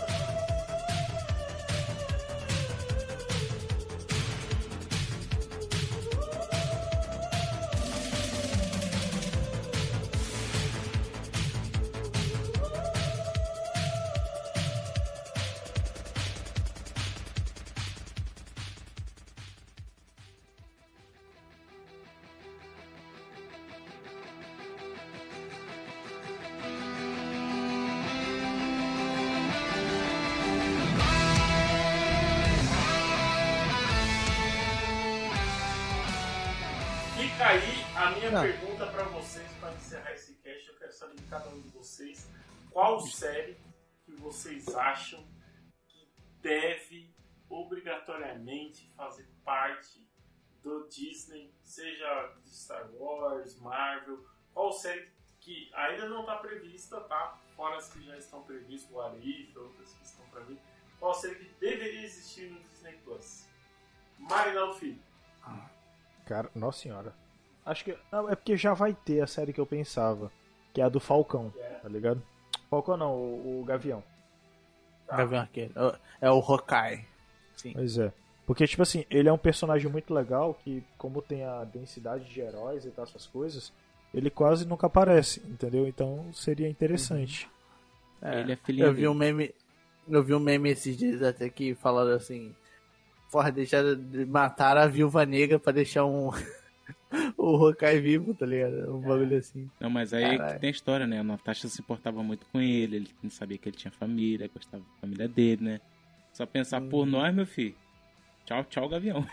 Qual 42.78 43.00
série 43.00 43.58
que 44.06 44.12
vocês 44.18 44.68
acham 44.76 45.28
que 45.88 46.08
deve 46.44 47.12
obrigatoriamente 47.50 48.88
fazer 48.96 49.28
parte 49.44 50.08
do 50.62 50.88
Disney, 50.88 51.52
seja 51.64 52.36
de 52.44 52.56
Star 52.56 52.88
Wars, 52.94 53.60
Marvel, 53.60 54.24
qual 54.54 54.72
série 54.72 55.12
que 55.40 55.72
ainda 55.74 56.08
não 56.08 56.22
está 56.22 56.36
prevista, 56.36 57.02
tá? 57.02 57.42
Fora 57.56 57.78
as 57.78 57.92
que 57.92 58.06
já 58.06 58.16
estão 58.16 58.44
previstas, 58.44 58.92
o 58.92 59.02
Arif, 59.02 59.58
outras 59.58 59.94
que 59.94 60.04
estão 60.04 60.24
para 60.28 60.42
vir. 60.42 60.60
Qual 61.00 61.16
série 61.16 61.34
que 61.34 61.50
deveria 61.60 62.04
existir 62.04 62.52
no 62.52 62.60
Disney 62.60 62.94
Plus? 63.04 63.48
Marinaldo 64.20 64.76
Filho. 64.76 65.02
Cara, 66.28 66.52
nossa 66.54 66.80
senhora. 66.80 67.16
Acho 67.66 67.86
que. 67.86 67.98
Não, 68.12 68.30
é 68.30 68.36
porque 68.36 68.56
já 68.56 68.76
vai 68.76 68.94
ter 68.94 69.22
a 69.22 69.26
série 69.26 69.52
que 69.52 69.60
eu 69.60 69.66
pensava. 69.66 70.32
Que 70.76 70.82
é 70.82 70.84
a 70.84 70.90
do 70.90 71.00
Falcão, 71.00 71.52
tá 71.82 71.90
ligado? 71.90 72.22
Falcão 72.70 72.98
não, 72.98 73.14
o, 73.14 73.62
o 73.62 73.66
Gavião. 73.66 74.04
Gavião 75.10 75.42
Arqueiro. 75.42 75.72
É 76.20 76.30
o 76.30 76.40
Hawkeye. 76.40 77.06
Sim. 77.56 77.74
Pois 77.74 77.98
é. 77.98 78.12
Porque, 78.46 78.66
tipo 78.66 78.82
assim, 78.82 79.06
ele 79.10 79.28
é 79.28 79.34
um 79.34 79.38
personagem 79.38 79.92
muito 79.92 80.14
legal 80.14 80.54
que, 80.54 80.84
como 80.98 81.22
tem 81.22 81.44
a 81.44 81.64
densidade 81.66 82.26
de 82.26 82.40
heróis 82.40 82.86
e 82.86 82.92
tal, 82.92 83.04
essas 83.04 83.28
coisas, 83.28 83.74
ele 84.14 84.30
quase 84.30 84.66
nunca 84.66 84.88
aparece, 84.88 85.42
entendeu? 85.46 85.86
Então 85.86 86.32
seria 86.34 86.70
interessante. 86.70 87.50
É, 88.22 88.40
Ele 88.40 88.54
é 88.54 88.56
filhinho 88.56 88.88
eu 88.88 88.94
vi 88.94 89.08
um 89.08 89.14
meme. 89.14 89.54
Eu 90.08 90.24
vi 90.24 90.34
um 90.34 90.40
meme 90.40 90.70
esses 90.70 90.98
dias 90.98 91.22
até 91.22 91.50
que 91.50 91.76
falando 91.76 92.12
assim. 92.12 92.56
Porra, 93.30 93.52
deixaram 93.52 93.96
de 93.96 94.26
matar 94.26 94.78
a 94.78 94.88
viúva 94.88 95.26
negra 95.26 95.60
pra 95.60 95.74
deixar 95.74 96.06
um. 96.06 96.32
o 97.38 97.56
Hawkeye 97.56 98.00
vivo, 98.00 98.34
tá 98.34 98.46
ligado? 98.46 98.96
Um 98.96 99.02
bagulho 99.02 99.38
assim. 99.38 99.70
Não, 99.80 99.90
mas 99.90 100.14
aí 100.14 100.24
é 100.24 100.38
Caralho. 100.38 100.60
tem 100.60 100.68
a 100.68 100.72
história, 100.72 101.08
né? 101.08 101.20
A 101.20 101.24
Natasha 101.24 101.68
se 101.68 101.82
importava 101.82 102.22
muito 102.24 102.46
com 102.48 102.60
ele, 102.60 102.98
ele 102.98 103.10
não 103.22 103.30
sabia 103.30 103.58
que 103.58 103.70
ele 103.70 103.78
tinha 103.78 103.92
família, 103.92 104.50
gostava 104.54 104.84
da 104.84 105.02
família 105.02 105.28
dele, 105.28 105.64
né? 105.64 105.82
Só 106.34 106.46
pensar 106.46 106.82
por 106.82 107.06
nós, 107.06 107.34
meu 107.34 107.46
filho. 107.46 107.76
Tchau, 108.46 108.64
tchau, 108.66 108.88
Gavião. 108.88 109.26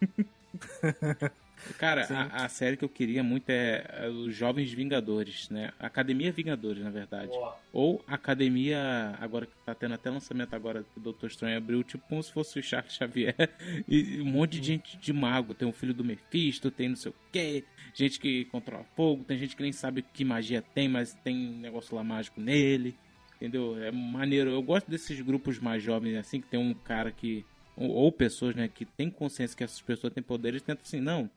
Cara, 1.78 2.06
a, 2.10 2.44
a 2.44 2.48
série 2.48 2.76
que 2.76 2.84
eu 2.84 2.88
queria 2.88 3.22
muito 3.22 3.50
é, 3.50 3.84
é 3.88 4.08
os 4.08 4.34
Jovens 4.34 4.72
Vingadores, 4.72 5.48
né? 5.50 5.72
Academia 5.78 6.32
Vingadores, 6.32 6.82
na 6.82 6.90
verdade. 6.90 7.28
Boa. 7.28 7.56
Ou 7.72 8.04
Academia, 8.06 9.16
agora 9.20 9.46
que 9.46 9.52
tá 9.64 9.74
tendo 9.74 9.94
até 9.94 10.10
lançamento 10.10 10.54
agora 10.54 10.82
que 10.82 10.98
o 10.98 11.00
Doutor 11.00 11.28
Estranho 11.28 11.56
abriu, 11.56 11.82
tipo 11.82 12.04
como 12.08 12.22
se 12.22 12.32
fosse 12.32 12.58
o 12.58 12.62
Charles 12.62 12.92
Xavier. 12.92 13.34
E 13.88 14.20
um 14.20 14.26
monte 14.26 14.60
de 14.60 14.66
gente 14.66 14.96
de 14.96 15.12
mago. 15.12 15.54
Tem 15.54 15.66
o 15.66 15.72
filho 15.72 15.94
do 15.94 16.04
Mephisto, 16.04 16.70
tem 16.70 16.88
não 16.88 16.96
sei 16.96 17.10
o 17.10 17.14
quê. 17.32 17.64
Gente 17.94 18.18
que 18.20 18.44
controla 18.46 18.84
fogo, 18.94 19.24
tem 19.24 19.36
gente 19.36 19.56
que 19.56 19.62
nem 19.62 19.72
sabe 19.72 20.02
que 20.02 20.24
magia 20.24 20.62
tem, 20.62 20.88
mas 20.88 21.14
tem 21.24 21.36
negócio 21.36 21.94
lá 21.94 22.04
mágico 22.04 22.40
nele. 22.40 22.96
Entendeu? 23.36 23.82
É 23.82 23.90
maneiro. 23.90 24.50
Eu 24.50 24.62
gosto 24.62 24.90
desses 24.90 25.18
grupos 25.22 25.58
mais 25.58 25.82
jovens, 25.82 26.16
assim, 26.16 26.40
que 26.40 26.46
tem 26.46 26.60
um 26.60 26.74
cara 26.74 27.10
que. 27.10 27.44
Ou, 27.74 28.12
pessoas, 28.12 28.54
né, 28.54 28.68
que 28.68 28.84
tem 28.84 29.08
consciência 29.08 29.56
que 29.56 29.64
essas 29.64 29.80
pessoas 29.80 30.12
têm 30.12 30.22
poderes 30.22 30.60
e 30.60 30.64
tentam 30.64 30.82
assim, 30.84 31.00
não. 31.00 31.30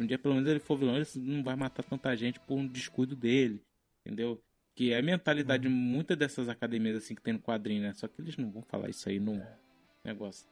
Um 0.00 0.06
dia 0.06 0.18
pelo 0.18 0.34
menos 0.34 0.48
ele 0.48 0.60
for 0.60 0.76
vilão, 0.76 0.96
ele 0.96 1.06
não 1.16 1.42
vai 1.42 1.54
matar 1.54 1.82
tanta 1.82 2.16
gente 2.16 2.40
por 2.40 2.54
um 2.54 2.66
descuido 2.66 3.14
dele. 3.14 3.60
Entendeu? 4.04 4.40
Que 4.74 4.92
é 4.92 4.98
a 4.98 5.02
mentalidade 5.02 5.64
de 5.64 5.68
muitas 5.68 6.16
dessas 6.16 6.48
academias 6.48 6.96
assim 6.96 7.14
que 7.14 7.20
tem 7.20 7.34
no 7.34 7.40
quadrinho, 7.40 7.82
né? 7.82 7.92
Só 7.92 8.08
que 8.08 8.20
eles 8.20 8.36
não 8.36 8.50
vão 8.50 8.62
falar 8.62 8.88
isso 8.88 9.08
aí 9.08 9.20
no 9.20 9.42
negócio. 10.02 10.48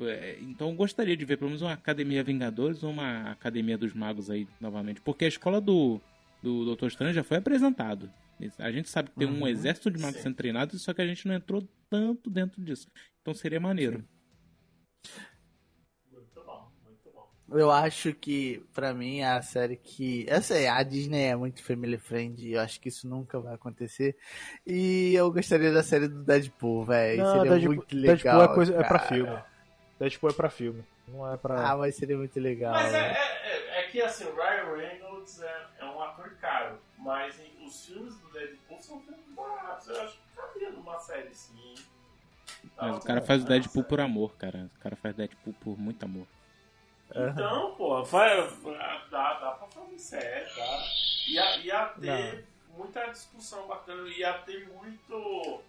É, 0.00 0.38
Então 0.40 0.70
eu 0.70 0.74
gostaria 0.74 1.14
de 1.14 1.24
ver 1.26 1.36
pelo 1.36 1.50
menos 1.50 1.60
uma 1.60 1.74
Academia 1.74 2.24
Vingadores 2.24 2.82
ou 2.82 2.90
uma 2.90 3.30
Academia 3.30 3.76
dos 3.76 3.92
Magos 3.92 4.30
aí 4.30 4.48
novamente. 4.58 5.00
Porque 5.02 5.26
a 5.26 5.28
escola 5.28 5.60
do, 5.60 6.00
do 6.42 6.64
Doutor 6.64 6.88
Estranho 6.88 7.12
já 7.12 7.22
foi 7.22 7.36
apresentado. 7.36 8.10
A 8.58 8.72
gente 8.72 8.88
sabe 8.88 9.10
que 9.10 9.16
tem 9.16 9.28
um 9.28 9.46
exército 9.46 9.90
de 9.90 10.00
magos 10.00 10.16
sim. 10.16 10.22
sendo 10.22 10.36
treinados, 10.36 10.80
só 10.80 10.94
que 10.94 11.02
a 11.02 11.06
gente 11.06 11.28
não 11.28 11.34
entrou 11.34 11.68
tanto 11.90 12.30
dentro 12.30 12.62
disso. 12.62 12.88
Então 13.20 13.34
seria 13.34 13.60
maneiro. 13.60 13.98
Bom. 13.98 14.20
Eu 17.52 17.70
acho 17.70 18.14
que, 18.14 18.62
pra 18.72 18.94
mim, 18.94 19.22
a 19.22 19.42
série 19.42 19.76
que. 19.76 20.24
Eu 20.28 20.40
sei, 20.40 20.68
a 20.68 20.82
Disney 20.84 21.24
é 21.24 21.36
muito 21.36 21.62
family 21.64 21.98
friend 21.98 22.46
e 22.46 22.52
eu 22.52 22.60
acho 22.60 22.80
que 22.80 22.88
isso 22.88 23.08
nunca 23.08 23.40
vai 23.40 23.54
acontecer. 23.54 24.16
E 24.66 25.12
eu 25.14 25.32
gostaria 25.32 25.72
da 25.72 25.82
série 25.82 26.06
do 26.06 26.22
Deadpool, 26.22 26.84
velho. 26.84 27.22
Não, 27.22 27.32
Seria 27.32 27.50
Deadpool, 27.50 27.74
muito 27.74 27.96
legal. 27.96 28.38
Deadpool 28.38 28.52
é, 28.52 28.54
coisa, 28.54 28.74
é 28.74 28.84
pra 28.84 28.98
cara. 28.98 29.08
filme. 29.08 29.38
Deadpool 29.98 30.30
é 30.30 30.32
pra 30.32 30.50
filme. 30.50 30.84
Não 31.08 31.32
é 31.32 31.36
pra. 31.36 31.70
Ah, 31.70 31.76
mas 31.76 31.96
seria 31.96 32.16
muito 32.16 32.38
legal. 32.38 32.72
Mas 32.72 32.94
é, 32.94 33.00
velho. 33.02 33.16
é, 33.16 33.78
é- 33.78 33.80
é 33.80 33.88
que 33.88 34.00
assim, 34.00 34.24
o 34.24 34.34
Ryan 34.36 34.76
Reynolds 34.76 35.40
é, 35.42 35.66
é 35.80 35.84
um 35.86 36.00
ator 36.00 36.30
caro, 36.40 36.78
mas 36.98 37.34
em- 37.40 37.66
os 37.66 37.84
filmes 37.84 38.14
do 38.20 38.30
Deadpool 38.32 38.80
são 38.80 39.00
filmes 39.02 39.26
baratos. 39.34 39.88
Eu 39.88 40.00
acho 40.02 40.14
que 40.18 40.36
cabia 40.36 40.70
numa 40.70 40.98
série 41.00 41.34
sim. 41.34 41.74
Mas 42.80 42.92
Tá 42.94 42.98
o 42.98 43.00
cara 43.00 43.20
bom, 43.20 43.26
faz 43.26 43.42
o 43.42 43.44
né, 43.48 43.50
Deadpool 43.58 43.82
por 43.84 44.00
amor, 44.00 44.36
cara. 44.36 44.70
O 44.76 44.80
cara 44.80 44.94
faz 44.94 45.16
Deadpool 45.16 45.54
por 45.54 45.76
muito 45.76 46.04
amor. 46.04 46.28
Então, 47.32 47.74
pô, 47.76 48.02
vai, 48.04 48.36
dá, 49.10 49.34
dá 49.40 49.50
pra 49.58 49.68
fazer 49.68 49.98
série, 49.98 50.46
tá? 50.54 50.84
Ia, 51.28 51.56
ia 51.58 51.86
ter 52.00 52.44
muita 52.76 53.06
discussão 53.06 53.66
bacana, 53.66 54.08
ia 54.10 54.32
ter 54.34 54.68
muito. 54.68 55.60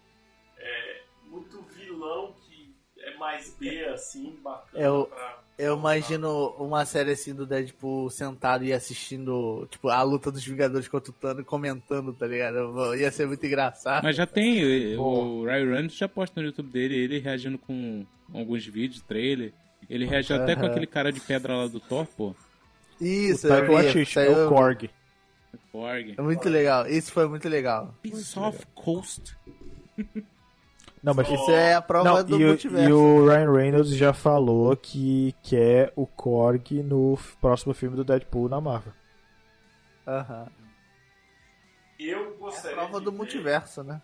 é, 0.58 1.02
muito 1.26 1.62
vilão 1.74 2.34
que 2.46 2.74
é 2.98 3.16
mais 3.16 3.56
B, 3.58 3.84
assim, 3.86 4.38
bacana. 4.42 4.82
Eu- 4.84 5.06
pra- 5.06 5.42
Eu 5.58 5.76
imagino 5.76 6.48
uma 6.58 6.84
série 6.86 7.10
assim 7.12 7.34
do 7.34 7.46
Deadpool 7.46 8.08
sentado 8.10 8.64
e 8.64 8.72
assistindo, 8.72 9.66
tipo, 9.70 9.88
a 9.90 10.02
luta 10.02 10.32
dos 10.32 10.44
Vingadores 10.44 10.88
contra 10.88 11.10
o 11.10 11.14
Thanos 11.14 11.42
e 11.42 11.44
comentando, 11.44 12.12
tá 12.14 12.26
ligado? 12.26 12.94
Ia 12.96 13.12
ser 13.12 13.26
muito 13.26 13.44
engraçado. 13.44 14.02
Mas 14.02 14.16
já 14.16 14.26
tem, 14.26 14.60
eh, 14.94 14.96
o 14.98 15.44
Ryan 15.44 15.64
Reynolds 15.72 15.94
já 15.96 16.08
posta 16.08 16.40
no 16.40 16.46
YouTube 16.46 16.70
dele 16.70 16.96
ele 16.96 17.18
reagindo 17.18 17.58
com 17.58 18.04
alguns 18.34 18.64
vídeos, 18.66 19.02
trailer. 19.02 19.52
Ele 19.88 20.06
reagiu 20.06 20.36
até 20.36 20.56
com 20.56 20.64
aquele 20.66 20.86
cara 20.86 21.12
de 21.12 21.20
pedra 21.20 21.56
lá 21.56 21.66
do 21.66 21.80
Thor, 21.80 22.06
pô. 22.06 22.28
o 22.28 23.04
Isso, 23.04 23.48
Taika 23.48 23.64
eu 23.66 23.68
vi, 23.68 23.74
Waititi, 23.74 24.18
é 24.18 24.26
saiu- 24.26 24.46
o 24.46 24.48
Korg. 24.48 24.90
Korg. 25.70 26.14
É 26.16 26.22
muito 26.22 26.48
legal. 26.48 26.86
Isso 26.86 27.12
foi 27.12 27.26
muito 27.28 27.48
legal. 27.48 27.94
Piece 28.02 28.38
of 28.38 28.64
Coast. 28.74 29.36
Não, 31.02 31.12
mas 31.14 31.28
Isso 31.28 31.50
é 31.50 31.74
a 31.74 31.82
prova 31.82 32.08
Não, 32.08 32.24
do 32.24 32.38
e, 32.40 32.44
o- 32.44 32.48
multiverso. 32.48 32.88
e 32.88 32.92
o 32.92 33.26
Ryan 33.26 33.52
Reynolds 33.52 33.90
já 33.96 34.12
falou 34.12 34.76
que 34.76 35.34
quer 35.42 35.92
o 35.96 36.06
Korg 36.06 36.80
no 36.80 37.18
próximo 37.40 37.74
filme 37.74 37.96
do 37.96 38.04
Deadpool 38.04 38.48
na 38.48 38.60
Marvel. 38.60 38.92
Aham. 40.06 40.46
Eu 41.98 42.18
É 42.18 42.22
a 42.22 42.30
gostaria. 42.38 42.76
prova 42.76 42.98
de 43.00 43.04
do 43.04 43.10
ver 43.10 43.16
multiverso, 43.16 43.82
né? 43.82 44.00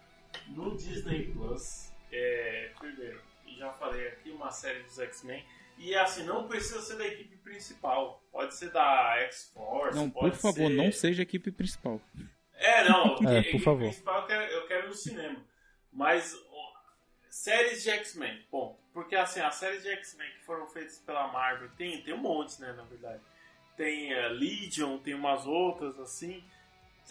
No 0.48 0.76
Disney 0.76 1.32
Plus, 1.32 1.92
é, 2.12 2.70
primeiro, 2.78 3.20
já 3.56 3.70
falei 3.74 4.08
aqui, 4.08 4.30
uma 4.30 4.50
série 4.50 4.82
dos 4.82 4.98
X-Men. 4.98 5.44
E 5.78 5.94
assim, 5.94 6.24
não 6.24 6.46
precisa 6.48 6.80
ser 6.82 6.96
da 6.96 7.06
equipe 7.06 7.36
principal. 7.36 8.22
Pode 8.32 8.54
ser 8.54 8.70
da 8.70 9.16
X-Force. 9.20 9.96
Não, 9.96 10.10
por 10.10 10.32
favor, 10.32 10.68
ser- 10.68 10.76
não 10.76 10.90
seja 10.92 11.22
a 11.22 11.24
equipe 11.24 11.50
principal. 11.52 12.00
É, 12.54 12.88
não. 12.88 13.16
É, 13.28 13.42
por 13.52 13.60
favor. 13.60 13.88
principal 13.88 14.20
eu 14.22 14.26
quero, 14.26 14.52
eu 14.52 14.66
quero 14.66 14.88
no 14.88 14.94
cinema. 14.94 15.44
Mas 15.92 16.36
séries 17.30 17.82
de 17.82 17.90
X-Men, 17.90 18.44
bom, 18.50 18.78
porque 18.92 19.14
assim, 19.14 19.40
as 19.40 19.54
séries 19.54 19.82
de 19.82 19.88
X-Men 19.90 20.30
que 20.32 20.44
foram 20.44 20.66
feitas 20.66 20.98
pela 20.98 21.28
Marvel, 21.28 21.70
tem, 21.76 22.02
tem 22.02 22.12
um 22.14 22.18
monte, 22.18 22.60
né, 22.60 22.72
na 22.72 22.82
verdade. 22.84 23.22
Tem 23.76 24.12
a 24.12 24.26
Legion, 24.28 24.98
tem 24.98 25.14
umas 25.14 25.46
outras 25.46 25.98
assim. 26.00 26.42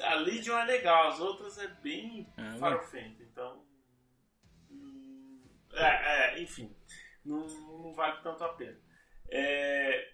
A 0.02 0.16
Legion 0.16 0.58
é 0.60 0.66
legal, 0.66 1.08
as 1.08 1.20
outras 1.20 1.58
é 1.58 1.68
bem 1.82 2.28
Ah, 2.38 2.56
farofenta, 2.60 3.24
então. 3.24 3.64
hum, 4.70 5.42
É, 5.74 6.36
é, 6.36 6.42
enfim, 6.42 6.76
não, 7.28 7.48
não 7.84 7.94
vale 7.94 8.22
tanto 8.24 8.44
a 8.44 8.50
pena. 8.50 8.78
É, 9.30 10.10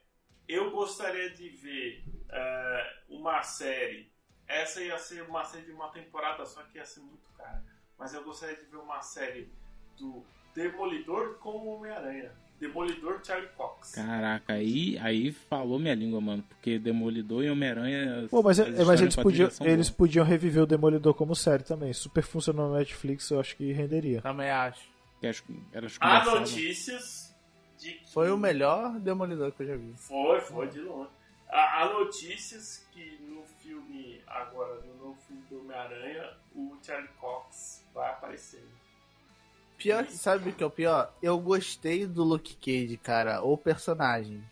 eu 0.48 0.72
gostaria 0.72 1.30
de 1.30 1.50
ver 1.50 2.04
é, 2.30 2.94
uma 3.10 3.42
série. 3.44 4.12
Essa 4.48 4.82
ia 4.82 4.98
ser 4.98 5.22
uma 5.24 5.44
série 5.46 5.66
de 5.66 5.72
uma 5.72 5.90
temporada 5.90 6.46
só 6.46 6.62
que 6.64 6.78
ia 6.78 6.86
ser 6.86 7.00
muito 7.02 7.30
cara. 7.38 7.64
Mas 7.98 8.14
eu 8.14 8.24
gostaria 8.24 8.56
de 8.56 8.66
ver 8.66 8.78
uma 8.78 9.02
série 9.02 9.52
do 9.98 10.24
Demolidor 10.54 11.36
com 11.38 11.52
o 11.52 11.78
Homem-Aranha. 11.78 12.32
Demolidor 12.60 13.20
Charlie 13.26 13.50
Cox. 13.58 13.92
Caraca, 13.94 14.54
aí, 14.54 14.98
aí 15.00 15.32
falou 15.32 15.80
minha 15.80 15.96
língua, 15.96 16.22
mano. 16.22 16.44
Porque 16.44 16.80
Demolidor 16.80 17.44
e 17.44 17.50
Homem-Aranha. 17.50 18.28
Pô, 18.30 18.42
mas, 18.42 18.60
as 18.60 18.80
é- 18.80 18.86
mas 18.86 19.02
eles, 19.02 19.16
podiam, 19.16 19.50
eles 19.62 19.90
boas. 19.90 19.90
podiam 19.90 20.26
reviver 20.26 20.64
o 20.64 20.68
Demolidor 20.68 21.14
como 21.14 21.36
série 21.36 21.64
também. 21.64 21.92
Super 21.94 22.24
funcionou 22.24 22.70
no 22.70 22.78
Netflix, 22.78 23.30
eu 23.32 23.40
acho 23.40 23.56
que 23.58 23.72
renderia. 23.74 24.22
Também 24.22 24.50
acho. 24.50 24.93
Que 25.24 25.28
elas- 25.28 25.44
elas 25.72 25.98
Há 26.02 26.06
conversavam. 26.20 26.40
notícias 26.42 27.34
de 27.80 27.94
que. 27.94 28.12
Foi 28.12 28.30
o 28.30 28.38
melhor 28.38 29.00
Demolidor 29.00 29.54
que 29.54 29.64
eu 29.64 29.68
já 29.68 29.76
vi. 29.78 29.94
Foi, 29.96 30.42
foi 30.42 30.68
de 30.68 30.82
longe. 30.82 31.10
Há, 31.50 31.86
notícias 31.94 32.86
que 32.92 33.20
no 33.22 33.44
filme, 33.62 34.22
agora, 34.28 34.82
no 34.82 34.96
novo 34.98 35.18
filme 35.26 35.42
do 35.50 35.62
Homem-Aranha, 35.62 36.30
o 36.54 36.76
Charlie 36.84 37.08
Cox 37.22 37.86
vai 37.94 38.10
aparecer. 38.10 38.68
Pior, 39.78 40.06
sabe 40.10 40.50
o 40.50 40.54
que 40.54 40.62
é 40.64 40.66
o 40.68 40.70
pior? 40.70 41.14
Eu 41.22 41.40
gostei 41.40 42.06
do 42.06 42.24
Luke 42.24 42.56
Cage, 42.56 42.98
cara. 42.98 43.42
O 43.44 43.58
personagem. 43.58 44.44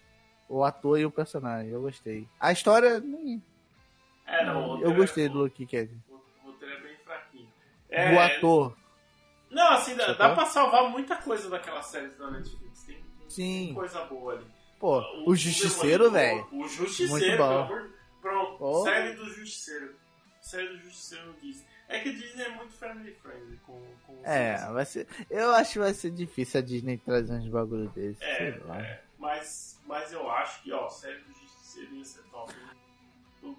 O 0.47 0.63
ator 0.63 0.99
e 0.99 1.05
o 1.05 1.11
personagem. 1.11 1.71
Eu 1.71 1.81
gostei. 1.81 2.27
A 2.39 2.51
história. 2.51 2.99
nem- 2.99 3.41
É, 4.25 4.45
não, 4.45 4.77
o 4.79 4.81
Eu 4.83 4.93
gostei 4.93 5.25
é- 5.25 5.29
do 5.29 5.39
Luke 5.39 5.65
Cage. 5.65 5.91
O 6.09 6.13
o 6.15 6.51
roteiro 6.51 6.75
é 6.75 6.81
bem 6.81 6.97
fraquinho. 7.03 7.47
O 7.89 7.93
É, 7.93 8.37
ator. 8.37 8.77
Não, 9.51 9.71
assim, 9.73 9.95
dá, 9.95 10.13
dá 10.13 10.33
pra 10.33 10.45
salvar 10.45 10.89
muita 10.89 11.15
coisa 11.17 11.49
daquelas 11.49 11.85
séries 11.87 12.17
da 12.17 12.31
Netflix. 12.31 12.83
Tem, 12.83 12.95
tem- 12.95 13.29
Sim. 13.29 13.65
tem 13.67 13.73
coisa 13.73 14.01
boa 14.05 14.33
ali. 14.33 14.45
Pô, 14.79 14.99
o 15.27 15.35
Justiceiro, 15.35 16.09
Demolidor, 16.09 16.47
velho. 16.49 16.63
O 16.63 16.67
Justiceiro, 16.67 17.11
Muito 17.11 17.37
bom. 17.37 17.63
amor 17.63 17.91
Pronto, 18.21 18.57
Oh. 18.63 18.83
série 18.83 19.13
do 19.13 19.25
Justiceiro. 19.25 19.95
Série 20.41 20.67
do 20.69 20.77
Justiceiro 20.79 21.25
no 21.27 21.33
Disney. 21.33 21.65
É 21.89 21.99
que 21.99 22.09
a 22.09 22.11
Disney 22.13 22.43
é 22.43 22.49
muito 22.55 22.71
family 22.73 23.11
friendly 23.21 23.57
com, 23.65 23.81
com 24.07 24.19
É, 24.23 24.57
filmes. 24.57 24.73
vai 24.73 24.85
ser. 24.85 25.07
Eu 25.29 25.51
acho 25.53 25.73
que 25.73 25.79
vai 25.79 25.93
ser 25.93 26.11
difícil 26.11 26.59
a 26.59 26.63
Disney 26.63 26.97
trazer 26.97 27.33
uns 27.33 27.47
bagulho 27.49 27.89
desse. 27.89 28.23
É, 28.23 28.49
é, 28.49 29.01
mas, 29.19 29.79
mas 29.85 30.13
eu 30.13 30.29
acho 30.31 30.61
que, 30.63 30.71
ó, 30.71 30.87
série 30.89 31.19
do 31.19 31.33
Justiceiro 31.33 31.95
ia 31.95 32.05
ser 32.05 32.21
top. 32.31 32.53
hein? 33.43 33.55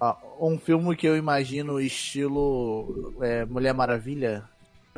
Ó, 0.00 0.16
um 0.48 0.58
filme 0.58 0.96
que 0.96 1.06
eu 1.06 1.16
imagino 1.16 1.80
estilo 1.80 3.14
é, 3.20 3.44
Mulher 3.44 3.74
Maravilha 3.74 4.48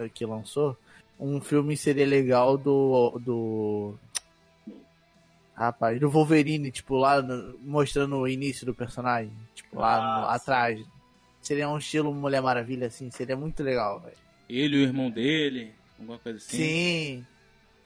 que 0.09 0.25
lançou. 0.25 0.77
Um 1.19 1.41
filme 1.41 1.77
seria 1.77 2.07
legal 2.07 2.57
do. 2.57 3.19
do. 3.25 3.95
Rapaz, 5.55 6.01
do 6.01 6.09
Wolverine, 6.09 6.71
tipo, 6.71 6.97
lá 6.97 7.21
no- 7.21 7.59
mostrando 7.59 8.17
o 8.17 8.27
início 8.27 8.65
do 8.65 8.75
personagem. 8.75 9.31
Tipo, 9.55 9.79
lá 9.79 9.97
no- 9.99 10.27
Ah, 10.27 10.35
atrás. 10.35 10.81
Seria 11.43 11.69
um 11.69 11.77
estilo 11.79 12.15
Mulher 12.15 12.41
Maravilha, 12.41 12.87
assim, 12.87 13.11
seria 13.11 13.37
muito 13.37 13.63
legal, 13.63 14.01
velho. 14.01 14.17
Ele 14.49 14.77
e 14.77 14.81
o 14.81 14.83
irmão 14.83 15.11
dele, 15.11 15.73
alguma 15.99 16.19
coisa 16.19 16.39
assim. 16.39 16.57
Sim. 16.57 17.27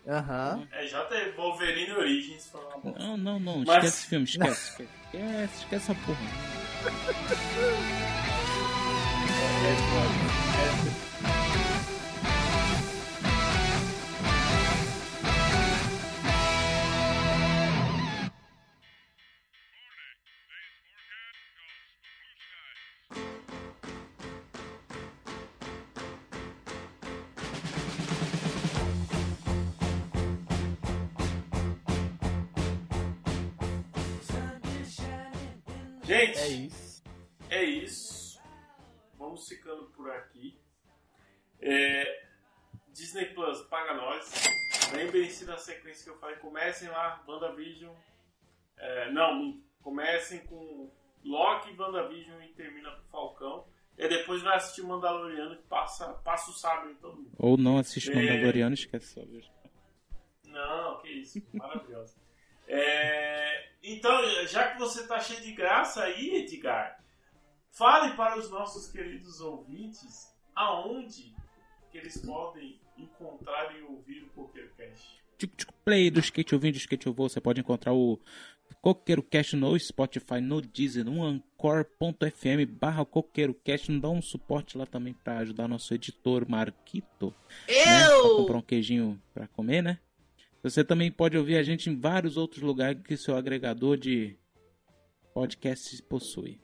Aham. 0.06 0.66
É, 0.70 0.86
já 0.86 1.02
teve 1.06 1.30
Wolverine 1.32 1.92
Origins. 1.92 2.52
Não, 2.98 3.16
não, 3.16 3.40
não. 3.40 3.58
Mas- 3.66 3.76
Esquece 3.76 3.86
esse 3.86 4.06
filme, 4.06 4.24
esquece. 4.24 4.70
Esquece, 4.70 4.88
esquece, 5.12 5.54
esquece 5.64 5.92
essa 5.92 5.94
porra. 6.06 7.34
É, 41.66 42.24
Disney 42.92 43.26
Plus, 43.34 43.62
paga 43.62 43.94
nós. 43.94 44.30
Lembrem-se 44.92 45.46
da 45.46 45.56
sequência 45.56 46.04
que 46.04 46.10
eu 46.10 46.18
falei. 46.20 46.36
Comecem 46.36 46.88
lá, 46.88 47.24
WandaVision. 47.26 47.94
É, 48.76 49.10
não, 49.12 49.58
comecem 49.82 50.40
com 50.46 50.90
Loki, 51.24 51.74
WandaVision 51.78 52.40
e 52.42 52.48
termina 52.48 52.90
com 52.90 53.02
Falcão. 53.10 53.66
E 53.96 54.08
depois 54.08 54.42
vai 54.42 54.56
assistir 54.56 54.82
o 54.82 54.88
Mandaloriano 54.88 55.56
que 55.56 55.62
passa, 55.62 56.12
passa 56.24 56.50
o 56.50 56.54
sábado 56.54 56.90
em 56.90 56.94
todo 56.96 57.16
mundo. 57.16 57.30
Ou 57.38 57.56
não 57.56 57.78
assiste 57.78 58.10
É. 58.10 58.14
Mandaloriano, 58.14 58.74
esquece 58.74 59.14
só. 59.14 59.20
viu? 59.24 59.40
Não, 60.44 61.00
que 61.00 61.08
isso. 61.08 61.40
Maravilhoso. 61.52 62.14
É, 62.68 63.68
então, 63.82 64.22
já 64.46 64.72
que 64.72 64.78
você 64.78 65.06
tá 65.06 65.18
cheio 65.20 65.40
de 65.40 65.52
graça 65.52 66.02
aí, 66.04 66.36
Edgar, 66.36 67.02
fale 67.70 68.14
para 68.16 68.38
os 68.38 68.50
nossos 68.50 68.90
queridos 68.90 69.40
ouvintes 69.40 70.32
aonde 70.54 71.34
que 71.94 71.98
eles 71.98 72.16
podem 72.16 72.80
encontrar 72.98 73.72
e 73.78 73.82
ouvir 73.82 74.24
o 74.24 74.26
PokerCast. 74.30 75.22
Tico 75.38 75.56
Tico 75.56 75.72
Play 75.84 76.10
do 76.10 76.18
Skate 76.18 76.52
Ouvindo, 76.52 76.72
do 76.72 76.78
Skate 76.78 77.06
Eu 77.06 77.12
Vou. 77.12 77.28
Você 77.28 77.40
pode 77.40 77.60
encontrar 77.60 77.92
o 77.92 78.18
Coqueiro 78.82 79.22
Cast 79.22 79.54
no 79.54 79.78
Spotify, 79.78 80.40
no 80.40 80.60
Deezer, 80.60 81.04
no 81.04 81.22
Anchor.fm 81.22 82.66
barra 82.68 83.04
Coqueiro 83.04 83.54
Cast. 83.54 83.92
Não 83.92 84.00
dá 84.00 84.08
um 84.08 84.20
suporte 84.20 84.76
lá 84.76 84.84
também 84.84 85.14
pra 85.14 85.38
ajudar 85.38 85.68
nosso 85.68 85.94
editor 85.94 86.48
Marquito. 86.48 87.32
Né? 87.68 88.08
Pra 88.08 88.30
comprar 88.38 88.56
um 88.56 88.62
queijinho 88.62 89.22
pra 89.32 89.46
comer, 89.46 89.80
né? 89.80 90.00
Você 90.64 90.82
também 90.82 91.12
pode 91.12 91.38
ouvir 91.38 91.58
a 91.58 91.62
gente 91.62 91.88
em 91.88 91.96
vários 91.96 92.36
outros 92.36 92.60
lugares 92.60 93.00
que 93.04 93.16
seu 93.16 93.36
agregador 93.36 93.96
de 93.96 94.36
podcasts 95.32 96.00
possui. 96.00 96.58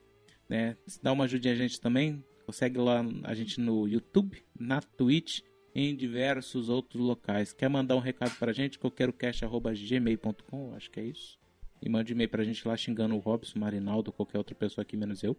Né? 0.48 0.77
Dá 1.01 1.12
uma 1.12 1.24
ajudinha 1.24 1.55
a 1.55 1.57
gente 1.57 1.81
também. 1.81 2.24
Consegue 2.51 2.78
lá 2.78 3.05
a 3.22 3.32
gente 3.32 3.60
no 3.60 3.86
YouTube, 3.86 4.43
na 4.59 4.81
Twitch 4.81 5.39
e 5.72 5.89
em 5.89 5.94
diversos 5.94 6.68
outros 6.68 7.01
locais. 7.01 7.52
Quer 7.52 7.68
mandar 7.70 7.94
um 7.94 8.01
recado 8.01 8.36
pra 8.40 8.52
gente? 8.52 8.77
Coqueirocast.gmail.com, 8.77 10.74
acho 10.74 10.90
que 10.90 10.98
é 10.98 11.05
isso. 11.05 11.39
E 11.81 11.89
mande 11.89 12.12
um 12.12 12.16
e-mail 12.16 12.28
pra 12.28 12.43
gente 12.43 12.66
lá 12.66 12.77
xingando 12.77 13.14
o 13.14 13.20
Robson, 13.20 13.56
Marinaldo, 13.60 14.10
qualquer 14.10 14.39
outra 14.39 14.56
pessoa 14.56 14.82
aqui 14.82 14.97
menos 14.97 15.22
eu. 15.22 15.36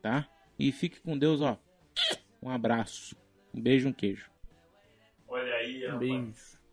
Tá? 0.00 0.28
E 0.56 0.70
fique 0.70 1.00
com 1.00 1.18
Deus, 1.18 1.40
ó. 1.40 1.58
Um 2.40 2.48
abraço. 2.48 3.16
Um 3.52 3.60
beijo, 3.60 3.88
um 3.88 3.92
queijo. 3.92 4.30
Olha 5.26 5.52
aí, 5.52 5.84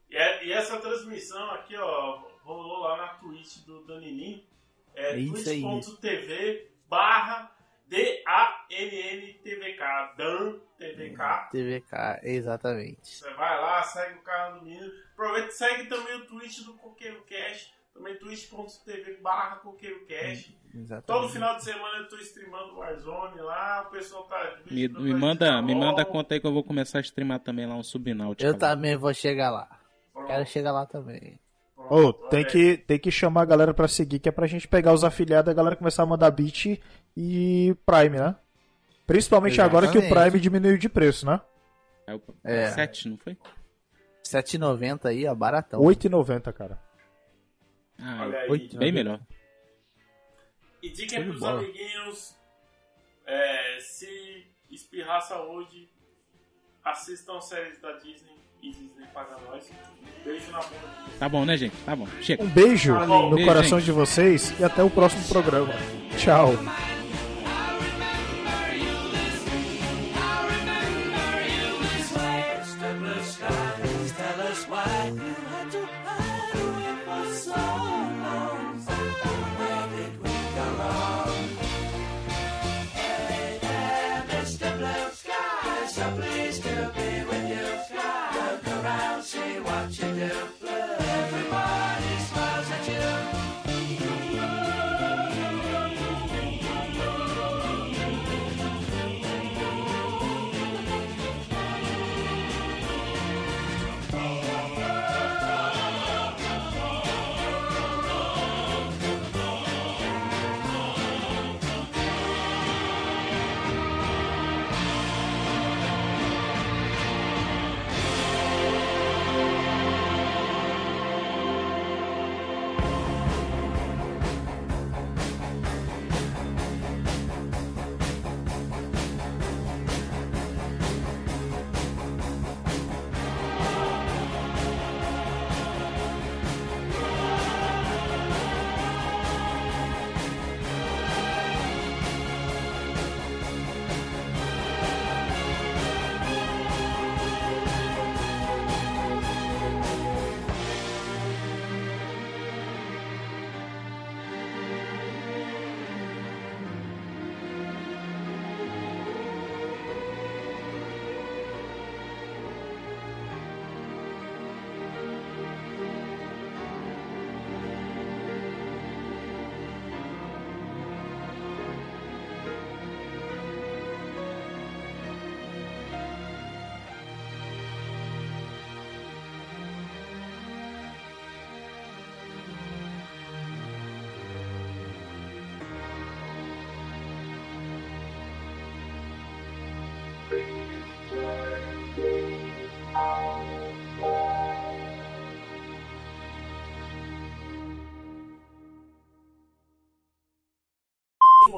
E, 0.08 0.16
é- 0.16 0.45
e 0.45 0.52
essa 0.52 0.78
transmissão 0.80 1.50
aqui, 1.50 1.76
ó, 1.78 2.22
rolou 2.44 2.82
lá 2.82 2.95
na 2.98 3.08
Twitch 3.16 3.66
do 3.66 3.84
Danininho. 3.88 4.44
É 4.94 5.20
É 5.20 5.26
twitch.tv 5.26 6.68
barra 6.88 7.50
D-A-N-N-T-V-K. 8.74 10.14
Dan 10.18 10.60
TVK. 10.78 11.50
TVK, 11.52 12.20
exatamente. 12.24 13.00
Você 13.08 13.34
vai 13.34 13.60
lá, 13.62 13.84
segue 13.84 14.18
o 14.20 14.22
canal 14.22 14.60
do 14.60 14.66
menino. 14.66 14.91
Aproveita 15.14 15.50
e 15.50 15.52
segue 15.52 15.86
também 15.88 16.16
o 16.16 16.26
Twitch 16.26 16.60
do 16.66 16.74
Coqueiro 16.74 17.24
Cash. 17.28 17.72
Também 17.94 18.18
twitch.tv 18.18 19.18
barra 19.22 19.58
Coqueiro 19.58 20.04
Cash. 20.08 20.52
exatamente. 20.74 21.06
Todo 21.06 21.30
final 21.30 21.56
de 21.58 21.64
semana 21.64 21.98
eu 22.00 22.08
tô 22.08 22.18
streamando 22.18 22.76
Warzone 22.76 23.40
lá. 23.41 23.86
O 23.88 23.91
pessoal 23.91 24.24
tá... 24.24 24.58
Me, 24.72 24.90
quando 24.90 25.04
me 25.04 25.14
manda, 25.14 25.62
me 25.62 25.76
manda 25.76 26.02
a 26.02 26.06
conta 26.06 26.34
aí 26.34 26.40
que 26.40 26.48
eu 26.48 26.54
vou 26.54 26.64
começar 26.64 26.98
a 26.98 27.02
streamar 27.02 27.40
também 27.40 27.68
lá 27.68 27.76
um 27.76 27.84
subnáutica. 27.84 28.48
Eu 28.48 28.54
lá. 28.54 28.58
também 28.60 28.98
vou 28.98 29.14
chegar 29.14 29.52
lá. 29.52 29.70
Pronto, 30.12 30.28
Quero 30.28 30.45
chegar 30.48 30.72
lá 30.72 30.88
também. 30.88 31.40
pronto, 31.76 31.94
Ô, 31.94 32.14
tem 32.30 32.44
que, 32.44 32.78
tem 32.78 32.98
que 32.98 33.12
chamar 33.12 33.44
a 33.44 33.45
galera 33.45 33.74
pra 33.76 33.88
seguir, 33.88 34.18
que 34.18 34.28
é 34.30 34.32
pra 34.32 34.48
gente 34.48 34.68
pegar 34.68 34.91
os 34.94 35.04
afiliados 35.04 35.50
e 35.50 35.52
a 35.52 35.56
galera 35.56 35.76
começar 35.76 36.02
a 36.02 36.08
mandar 36.08 36.32
beat 36.32 36.80
e 37.16 37.76
Prime, 37.86 38.18
né? 38.18 38.36
Principalmente 39.06 39.60
agora 39.62 39.88
que 39.92 39.98
o 39.98 40.02
Exatamente. 40.02 40.30
Prime 40.32 40.40
diminuiu 40.42 40.78
de 40.78 40.88
preço, 40.90 41.26
né? 41.26 41.42
É 42.08 42.16
o 42.16 42.22
É. 42.44 42.70
7, 42.72 43.10
não 43.10 43.18
foi? 43.18 43.38
7,90 44.26 45.06
aí, 45.10 45.28
ó, 45.28 45.36
baratão. 45.36 45.82
8,90, 45.82 46.52
cara. 46.54 46.80
Ah, 48.00 48.24
Olha 48.24 48.40
aí. 48.40 48.50
oito, 48.50 48.78
bem 48.78 48.92
melhor. 48.92 49.20
E 50.82 50.90
dica 50.90 51.18
de 51.20 51.24
pros 51.26 51.40
bola. 51.40 51.60
amiguinhos: 51.60 52.36
é, 53.26 53.78
se 53.80 54.48
espirrar 54.72 55.22
saúde, 55.22 55.88
assistam 56.84 57.40
séries 57.42 57.80
da 57.80 57.92
Disney 57.94 58.36
e 58.62 58.72
Disney 58.72 59.06
paga 59.14 59.38
nós. 59.46 59.70
Beijo 60.26 60.52
na 60.52 60.60
bunda. 60.60 61.18
Tá 61.20 61.30
bom, 61.30 61.46
né, 61.46 61.56
gente? 61.58 61.76
Tá 61.86 61.96
bom. 61.96 62.08
Chega. 62.22 62.44
Um 62.44 62.50
beijo 62.50 62.94
Tá 62.96 63.06
no 63.06 63.36
Beijo, 63.36 63.48
coração 63.48 63.80
gente. 63.80 63.86
de 63.86 63.92
vocês 63.92 64.60
e 64.60 64.64
até 64.64 64.82
o 64.84 64.90
próximo 64.90 65.26
programa. 65.28 65.74
Tchau. 66.18 66.52
Yes, 85.95 86.02
I 86.02 86.11
please 86.18 86.60
do. 86.60 87.03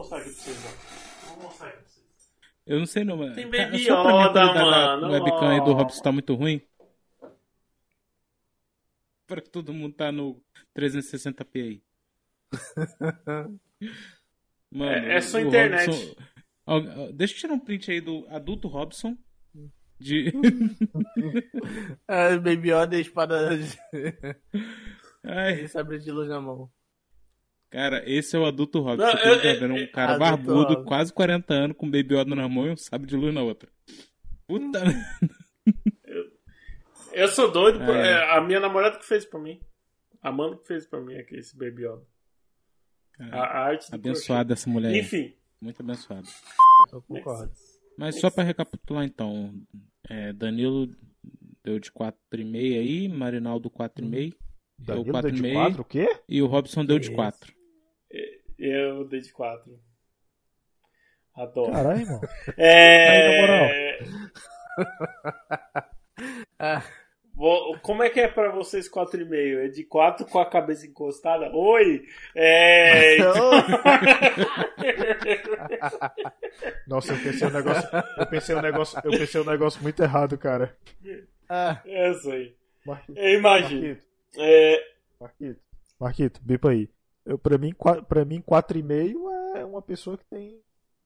Mostrar 0.09 0.17
aqui 0.19 0.29
pra 0.31 0.43
vocês. 0.43 0.57
ó. 0.65 1.27
Vou 1.35 1.43
mostrar 1.43 1.67
aqui 1.67 1.77
pra 1.77 1.87
vocês. 1.87 2.31
Eu 2.65 2.79
não 2.79 2.85
sei 2.85 3.03
não, 3.03 3.17
mas. 3.17 3.35
Tem 3.35 3.49
Cara, 3.49 3.65
Baby 3.65 3.83
só 3.83 4.03
mim 4.03 4.09
Yoda, 4.09 4.31
qualidade 4.31 4.53
mano. 4.71 5.01
da 5.01 5.07
webcam 5.09 5.49
aí 5.49 5.63
do. 5.63 5.73
Robson 5.73 6.01
tá 6.01 6.11
muito 6.11 6.33
ruim. 6.35 6.61
Pra 9.27 9.41
que 9.41 9.49
todo 9.49 9.73
mundo 9.73 9.93
tá 9.95 10.11
no 10.11 10.41
360p 10.77 11.61
aí. 11.61 11.81
Mano, 14.71 14.91
É- 14.91 15.15
é 15.15 15.21
sua 15.21 15.39
o 15.41 15.47
internet. 15.47 16.15
Robson- 16.67 17.11
Deixa 17.13 17.33
eu 17.35 17.39
tirar 17.39 17.53
um 17.53 17.59
print 17.59 17.91
aí 17.91 18.01
do 18.01 18.25
adulto 18.29 18.67
Robson. 18.67 19.17
De. 19.99 20.31
Ah, 22.07 22.35
Baby 22.43 22.71
Yoda 22.71 22.97
e 22.97 23.01
espada 23.01 23.49
Ai, 25.23 25.67
sabre 25.67 25.97
de 25.99 26.11
luz 26.11 26.27
na 26.27 26.41
mão. 26.41 26.69
Cara, 27.69 28.03
esse 28.09 28.35
é 28.35 28.39
o 28.39 28.45
adulto 28.45 28.79
Robson. 28.81 29.05
Não, 29.05 29.11
Você 29.17 29.27
eu- 29.29 29.41
tá 29.41 29.59
vendo 29.59 29.73
um 29.75 29.87
cara 29.91 30.17
barbudo, 30.17 30.53
Robson. 30.73 30.83
quase 30.85 31.13
40 31.13 31.53
anos, 31.53 31.77
com 31.77 31.85
um 31.85 31.91
baby 31.91 32.15
Yoda 32.15 32.35
na 32.35 32.47
mão 32.47 32.67
e 32.67 32.71
um 32.71 32.77
sabre 32.77 33.07
de 33.07 33.15
luz 33.15 33.33
na 33.33 33.41
outra. 33.43 33.69
Puta. 34.47 34.83
Eu 37.13 37.27
sou 37.29 37.51
doido, 37.51 37.79
por- 37.79 37.95
É. 37.95 38.11
é, 38.11 38.37
a 38.37 38.41
minha 38.41 38.59
namorada 38.59 38.97
que 38.99 39.05
fez 39.05 39.25
pra 39.25 39.39
mim. 39.39 39.59
A 40.21 40.29
Amanda 40.29 40.57
que 40.57 40.67
fez 40.67 40.85
pra 40.85 40.99
mim 40.99 41.15
aqui, 41.15 41.35
esse 41.35 41.55
Baby 41.57 41.83
Yoda. 41.85 42.03
A, 43.31 43.39
a 43.39 43.59
arte 43.67 43.89
do 43.89 43.95
Abençoada 43.95 44.53
essa 44.53 44.69
mulher. 44.69 44.93
Enfim. 44.95 45.33
Muito 45.61 45.81
abençoada. 45.81 46.27
Eu 46.91 47.01
concordo. 47.03 47.51
Mas 47.97 48.19
só 48.19 48.29
pra 48.29 48.43
recapitular 48.43 49.05
então, 49.05 49.53
é, 50.09 50.33
Danilo 50.33 50.93
deu 51.63 51.79
de 51.79 51.89
4,5 51.91 52.77
aí, 52.77 53.07
Marinaldo 53.07 53.69
4,5, 53.69 54.35
deu 54.77 54.95
Danilo 55.03 55.21
deu 55.21 55.31
de 55.31 55.41
4,5 55.41 55.53
4, 55.53 55.81
o 55.81 55.85
quê? 55.85 56.19
e 56.27 56.41
o 56.41 56.45
Robson 56.47 56.83
deu 56.83 56.99
de 56.99 57.05
Isso. 57.05 57.15
4. 57.15 57.54
Eu 58.57 59.05
dei 59.07 59.21
de 59.21 59.31
4. 59.33 59.79
Adoro. 61.35 61.71
Caralho, 61.71 61.99
irmão. 62.01 62.21
É... 62.57 63.09
Aí, 63.09 63.31
na 63.31 63.41
moral. 63.47 63.69
Ah, 66.57 66.81
Vou- 67.33 67.77
Como 67.79 68.01
é 68.01 68.09
que 68.09 68.21
é 68.21 68.27
pra 68.29 68.49
vocês 68.51 68.89
4,5? 68.89 69.65
É 69.65 69.67
de 69.67 69.83
4 69.83 70.25
com 70.25 70.39
a 70.39 70.49
cabeça 70.49 70.87
encostada? 70.87 71.51
Oi! 71.53 72.05
É... 72.33 73.17
Nossa, 76.87 77.13
eu 77.13 77.19
pensei 77.21 77.47
um 77.47 77.51
negócio. 77.51 77.89
Eu 78.17 78.27
pensei 78.27 78.55
um 78.55 78.61
negócio. 78.61 78.99
Eu 79.03 79.11
pensei 79.11 79.41
um 79.41 79.45
negócio 79.45 79.81
muito 79.83 80.01
errado, 80.01 80.37
cara. 80.37 80.77
ah, 81.49 81.81
é 81.85 82.11
isso 82.11 82.31
aí. 82.31 82.55
Marquito. 82.85 83.17
Eu 83.19 83.39
imagino. 83.39 83.81
Marquito. 83.87 84.05
É... 84.37 84.83
Marquito. 85.19 85.61
Marquito, 85.99 86.39
bipa 86.43 86.69
aí. 86.69 86.89
Eu, 87.25 87.39
pra, 87.39 87.57
mim, 87.57 87.73
pra 88.07 88.23
mim, 88.23 88.41
4,5 88.41 89.15
é 89.55 89.65
uma 89.65 89.81
pessoa 89.81 90.17
que 90.17 90.25
tem. 90.25 90.59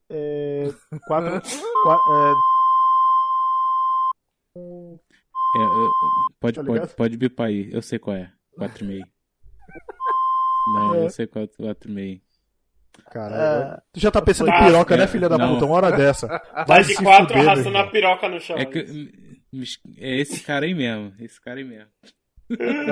É, 0.09 0.67
4. 1.07 1.41
É, 5.55 5.61
é, 5.63 5.67
pode, 6.39 6.55
Tá 6.57 6.63
pode, 6.63 6.95
pode 6.95 7.17
bipar 7.17 7.47
aí, 7.47 7.69
eu 7.73 7.81
sei 7.81 7.97
qual 7.97 8.15
é. 8.15 8.31
4,5. 8.57 9.01
Não, 10.75 10.95
É. 10.95 11.05
eu 11.05 11.09
sei 11.09 11.25
qual 11.25 11.43
é 11.43 11.47
4,5. 11.47 12.21
Caralho. 13.09 13.73
ah, 13.73 13.83
tu 13.93 13.99
já 13.99 14.11
tá 14.11 14.21
pensando 14.21 14.49
em 14.51 14.59
piroca, 14.65 14.93
é, 14.93 14.97
né, 14.97 15.07
filha 15.07 15.29
da 15.29 15.37
não. 15.37 15.53
puta? 15.53 15.65
Uma 15.65 15.75
hora 15.75 15.91
dessa. 15.91 16.27
Vai 16.67 16.83
de 16.83 16.95
se 16.95 17.03
4 17.03 17.27
fuder, 17.27 17.37
meu 17.41 17.49
arrastando 17.51 17.77
a 17.77 17.87
piroca 17.87 18.27
no 18.29 18.39
chão. 18.39 18.57
É, 18.57 18.65
que, 18.65 19.11
é 19.97 20.19
esse 20.19 20.43
cara 20.43 20.65
aí 20.65 20.73
mesmo, 20.75 21.13
esse 21.19 21.41
cara 21.41 21.57
aí 21.59 21.63
mesmo. 21.63 21.89
Filha 22.47 22.83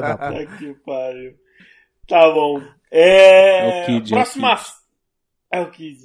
da 0.00 0.16
puta. 0.16 0.32
Puta 0.32 0.56
que 0.58 0.74
pariu. 0.84 1.45
Tá 2.06 2.30
bom. 2.30 2.62
É... 2.90 3.80
É 3.80 3.82
o 3.82 3.86
Kid, 3.86 4.12
é 4.12 4.16
o 4.16 4.18
Próxima. 4.18 4.60
É 5.50 5.60
o 5.60 5.70
Kid. 5.70 5.98